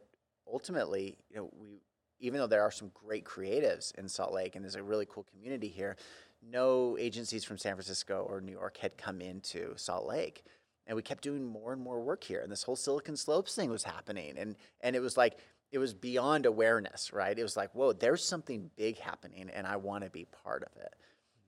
ultimately, 0.50 1.16
you 1.30 1.36
know, 1.36 1.50
we 1.58 1.80
even 2.20 2.38
though 2.38 2.46
there 2.46 2.62
are 2.62 2.70
some 2.70 2.90
great 2.94 3.24
creatives 3.24 3.94
in 3.98 4.08
Salt 4.08 4.32
Lake 4.32 4.54
and 4.54 4.64
there's 4.64 4.76
a 4.76 4.82
really 4.82 5.06
cool 5.06 5.24
community 5.24 5.68
here, 5.68 5.96
no 6.42 6.96
agencies 6.98 7.44
from 7.44 7.58
San 7.58 7.74
Francisco 7.74 8.26
or 8.28 8.40
New 8.40 8.52
York 8.52 8.76
had 8.78 8.96
come 8.96 9.20
into 9.20 9.76
Salt 9.76 10.06
Lake. 10.06 10.44
And 10.86 10.96
we 10.96 11.02
kept 11.02 11.22
doing 11.22 11.44
more 11.44 11.72
and 11.72 11.80
more 11.80 12.00
work 12.00 12.24
here. 12.24 12.40
And 12.40 12.52
this 12.52 12.62
whole 12.62 12.76
Silicon 12.76 13.16
Slopes 13.16 13.54
thing 13.54 13.70
was 13.70 13.84
happening. 13.84 14.34
And, 14.36 14.56
and 14.80 14.94
it 14.94 15.00
was 15.00 15.16
like, 15.16 15.38
it 15.72 15.78
was 15.78 15.94
beyond 15.94 16.46
awareness, 16.46 17.12
right? 17.12 17.36
It 17.36 17.42
was 17.42 17.56
like, 17.56 17.74
whoa, 17.74 17.92
there's 17.92 18.22
something 18.22 18.70
big 18.76 18.98
happening 18.98 19.50
and 19.52 19.66
I 19.66 19.76
want 19.76 20.04
to 20.04 20.10
be 20.10 20.26
part 20.44 20.62
of 20.62 20.80
it. 20.80 20.94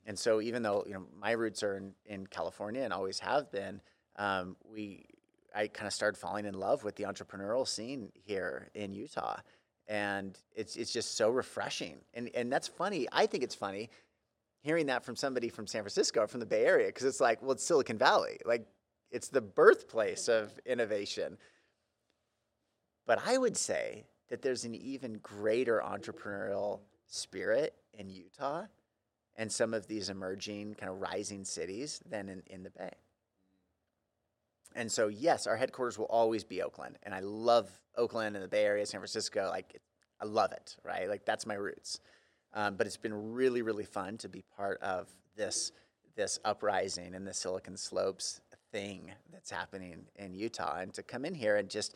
And 0.06 0.18
so 0.18 0.40
even 0.40 0.62
though, 0.62 0.84
you 0.86 0.94
know, 0.94 1.04
my 1.20 1.32
roots 1.32 1.62
are 1.62 1.76
in, 1.76 1.92
in 2.06 2.26
California 2.26 2.82
and 2.82 2.92
always 2.92 3.18
have 3.18 3.50
been, 3.52 3.80
um, 4.16 4.56
we, 4.64 5.04
I 5.54 5.68
kind 5.68 5.86
of 5.86 5.92
started 5.92 6.18
falling 6.18 6.46
in 6.46 6.54
love 6.54 6.82
with 6.82 6.96
the 6.96 7.04
entrepreneurial 7.04 7.68
scene 7.68 8.10
here 8.14 8.70
in 8.74 8.92
Utah. 8.92 9.36
And 9.88 10.36
it's, 10.54 10.76
it's 10.76 10.92
just 10.92 11.16
so 11.16 11.30
refreshing. 11.30 11.98
And, 12.14 12.30
and 12.34 12.52
that's 12.52 12.68
funny. 12.68 13.06
I 13.12 13.26
think 13.26 13.44
it's 13.44 13.54
funny 13.54 13.90
hearing 14.66 14.86
that 14.86 15.04
from 15.04 15.14
somebody 15.14 15.48
from 15.48 15.66
San 15.66 15.82
Francisco 15.82 16.22
or 16.22 16.26
from 16.26 16.40
the 16.40 16.46
Bay 16.46 16.64
Area 16.64 16.88
because 16.88 17.04
it's 17.04 17.20
like, 17.20 17.40
well, 17.40 17.52
it's 17.52 17.64
Silicon 17.64 17.96
Valley. 17.96 18.38
Like, 18.44 18.66
it's 19.16 19.28
the 19.28 19.40
birthplace 19.40 20.28
of 20.28 20.60
innovation. 20.66 21.38
But 23.06 23.18
I 23.26 23.38
would 23.38 23.56
say 23.56 24.04
that 24.28 24.42
there's 24.42 24.66
an 24.66 24.74
even 24.74 25.20
greater 25.22 25.82
entrepreneurial 25.82 26.80
spirit 27.06 27.74
in 27.94 28.10
Utah 28.10 28.66
and 29.36 29.50
some 29.50 29.72
of 29.72 29.86
these 29.86 30.10
emerging 30.10 30.74
kind 30.74 30.92
of 30.92 31.00
rising 31.00 31.46
cities 31.46 32.02
than 32.06 32.28
in, 32.28 32.42
in 32.48 32.62
the 32.62 32.68
Bay. 32.68 32.92
And 34.74 34.92
so, 34.92 35.08
yes, 35.08 35.46
our 35.46 35.56
headquarters 35.56 35.98
will 35.98 36.06
always 36.06 36.44
be 36.44 36.60
Oakland. 36.60 36.98
And 37.02 37.14
I 37.14 37.20
love 37.20 37.70
Oakland 37.96 38.36
and 38.36 38.44
the 38.44 38.48
Bay 38.48 38.64
Area, 38.66 38.84
San 38.84 39.00
Francisco. 39.00 39.48
Like, 39.48 39.80
I 40.20 40.26
love 40.26 40.52
it, 40.52 40.76
right? 40.84 41.08
Like, 41.08 41.24
that's 41.24 41.46
my 41.46 41.54
roots. 41.54 42.00
Um, 42.52 42.76
but 42.76 42.86
it's 42.86 42.98
been 42.98 43.32
really, 43.32 43.62
really 43.62 43.86
fun 43.86 44.18
to 44.18 44.28
be 44.28 44.42
part 44.58 44.78
of 44.82 45.08
this 45.36 45.72
this 46.16 46.38
uprising 46.44 47.14
in 47.14 47.24
the 47.24 47.32
Silicon 47.32 47.76
Slopes 47.76 48.40
thing 48.76 49.10
that's 49.32 49.50
happening 49.50 50.04
in 50.16 50.34
Utah, 50.34 50.80
and 50.80 50.92
to 50.92 51.02
come 51.02 51.24
in 51.24 51.34
here 51.34 51.56
and 51.56 51.70
just 51.70 51.94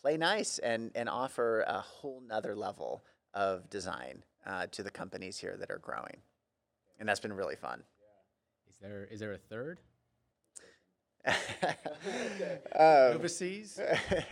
play 0.00 0.18
nice 0.18 0.58
and 0.58 0.90
and 0.94 1.08
offer 1.08 1.64
a 1.66 1.80
whole 1.80 2.22
nother 2.26 2.54
level 2.54 3.02
of 3.32 3.70
design 3.70 4.22
uh, 4.46 4.66
to 4.72 4.82
the 4.82 4.90
companies 4.90 5.38
here 5.38 5.56
that 5.58 5.70
are 5.70 5.78
growing, 5.78 6.18
and 6.98 7.08
that's 7.08 7.20
been 7.20 7.32
really 7.32 7.56
fun. 7.56 7.82
Is 8.68 8.76
there 8.76 9.08
is 9.10 9.20
there 9.20 9.32
a 9.32 9.38
third? 9.38 9.80
Um, 12.78 13.16
Overseas? 13.16 13.80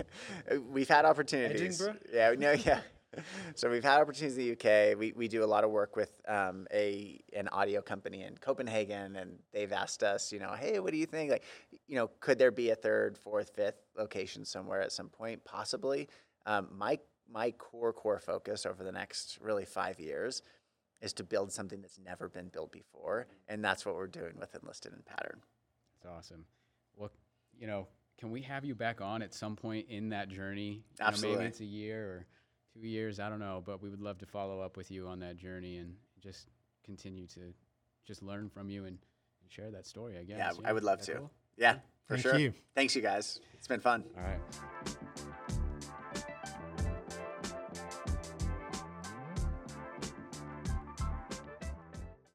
we've 0.71 0.89
had 0.89 1.05
opportunities. 1.05 1.81
Edinburgh? 1.81 2.01
Yeah, 2.13 2.35
no, 2.39 2.53
yeah. 2.53 2.81
So 3.55 3.71
we've 3.71 3.85
had 3.85 4.01
opportunities 4.01 4.37
in 4.37 4.45
the 4.45 4.53
UK. 4.53 4.99
We, 4.99 5.13
we 5.17 5.29
do 5.29 5.43
a 5.43 5.47
lot 5.47 5.65
of 5.65 5.71
work 5.71 5.97
with 5.97 6.21
um, 6.29 6.67
a 6.73 7.21
an 7.35 7.49
audio 7.49 7.81
company 7.81 8.23
in 8.23 8.37
Copenhagen, 8.39 9.17
and 9.17 9.39
they've 9.53 9.73
asked 9.73 10.03
us, 10.03 10.33
you 10.33 10.39
know, 10.39 10.53
hey, 10.53 10.79
what 10.79 10.93
do 10.93 10.99
you 10.99 11.07
think? 11.07 11.31
Like, 11.31 11.45
you 11.87 11.97
know, 11.97 12.11
could 12.21 12.39
there 12.39 12.51
be 12.51 12.71
a 12.71 12.75
third, 12.75 13.17
fourth, 13.17 13.51
fifth 13.55 13.81
location 13.97 14.45
somewhere 14.45 14.83
at 14.83 14.93
some 14.93 15.09
point? 15.09 15.45
Possibly. 15.45 16.09
Um, 16.45 16.69
my 16.77 16.99
my 17.33 17.51
core 17.53 17.93
core 17.93 18.21
focus 18.21 18.67
over 18.67 18.85
the 18.85 18.93
next 18.93 19.39
really 19.41 19.65
five 19.65 19.99
years 19.99 20.43
is 21.01 21.13
to 21.15 21.25
build 21.25 21.53
something 21.53 21.81
that's 21.81 21.99
never 21.99 22.29
been 22.29 22.49
built 22.49 22.73
before, 22.73 23.27
and 23.49 23.65
that's 23.65 23.85
what 23.85 23.97
we're 23.97 24.07
doing 24.07 24.35
with 24.39 24.55
Enlisted 24.55 24.93
and 24.93 25.05
Pattern. 25.05 25.41
That's 25.95 26.15
awesome. 26.15 26.45
Well, 26.97 27.11
you 27.59 27.67
know, 27.67 27.87
can 28.19 28.31
we 28.31 28.43
have 28.43 28.65
you 28.65 28.75
back 28.75 29.01
on 29.01 29.23
at 29.23 29.35
some 29.35 29.57
point 29.57 29.87
in 29.89 30.09
that 30.11 30.29
journey? 30.29 30.63
You 30.63 31.01
know, 31.01 31.07
Absolutely. 31.07 31.39
maybe 31.39 31.49
it's 31.49 31.61
a 31.61 31.65
year 31.65 32.05
or 32.05 32.27
two 32.81 32.87
years. 32.87 33.21
I 33.21 33.29
don't 33.29 33.41
know, 33.41 33.63
but 33.65 33.83
we 33.83 33.89
would 33.89 34.01
love 34.01 34.19
to 34.19 34.27
follow 34.27 34.61
up 34.61 34.77
with 34.77 34.91
you 34.91 35.07
on 35.09 35.21
that 35.21 35.37
journey 35.37 35.79
and 35.79 35.95
just 36.23 36.49
continue 36.85 37.27
to 37.29 37.53
just 38.07 38.23
learn 38.23 38.49
from 38.49 38.71
you 38.71 38.85
and, 38.85 38.99
and 39.43 39.51
share 39.51 39.71
that 39.71 39.87
story. 39.87 40.17
I 40.19 40.25
guess. 40.25 40.39
Yeah, 40.39 40.53
I 40.65 40.73
would 40.73 40.85
love 40.85 41.01
to. 41.03 41.15
cool? 41.15 41.31
Yeah, 41.57 41.77
for 42.07 42.15
Thank 42.15 42.23
sure. 42.23 42.39
you. 42.39 42.53
Thanks, 42.75 42.95
you 42.95 43.03
guys. 43.03 43.41
It's 43.55 43.69
been 43.69 43.81
fun. 43.81 44.05
All 44.17 44.23
right. 44.23 44.97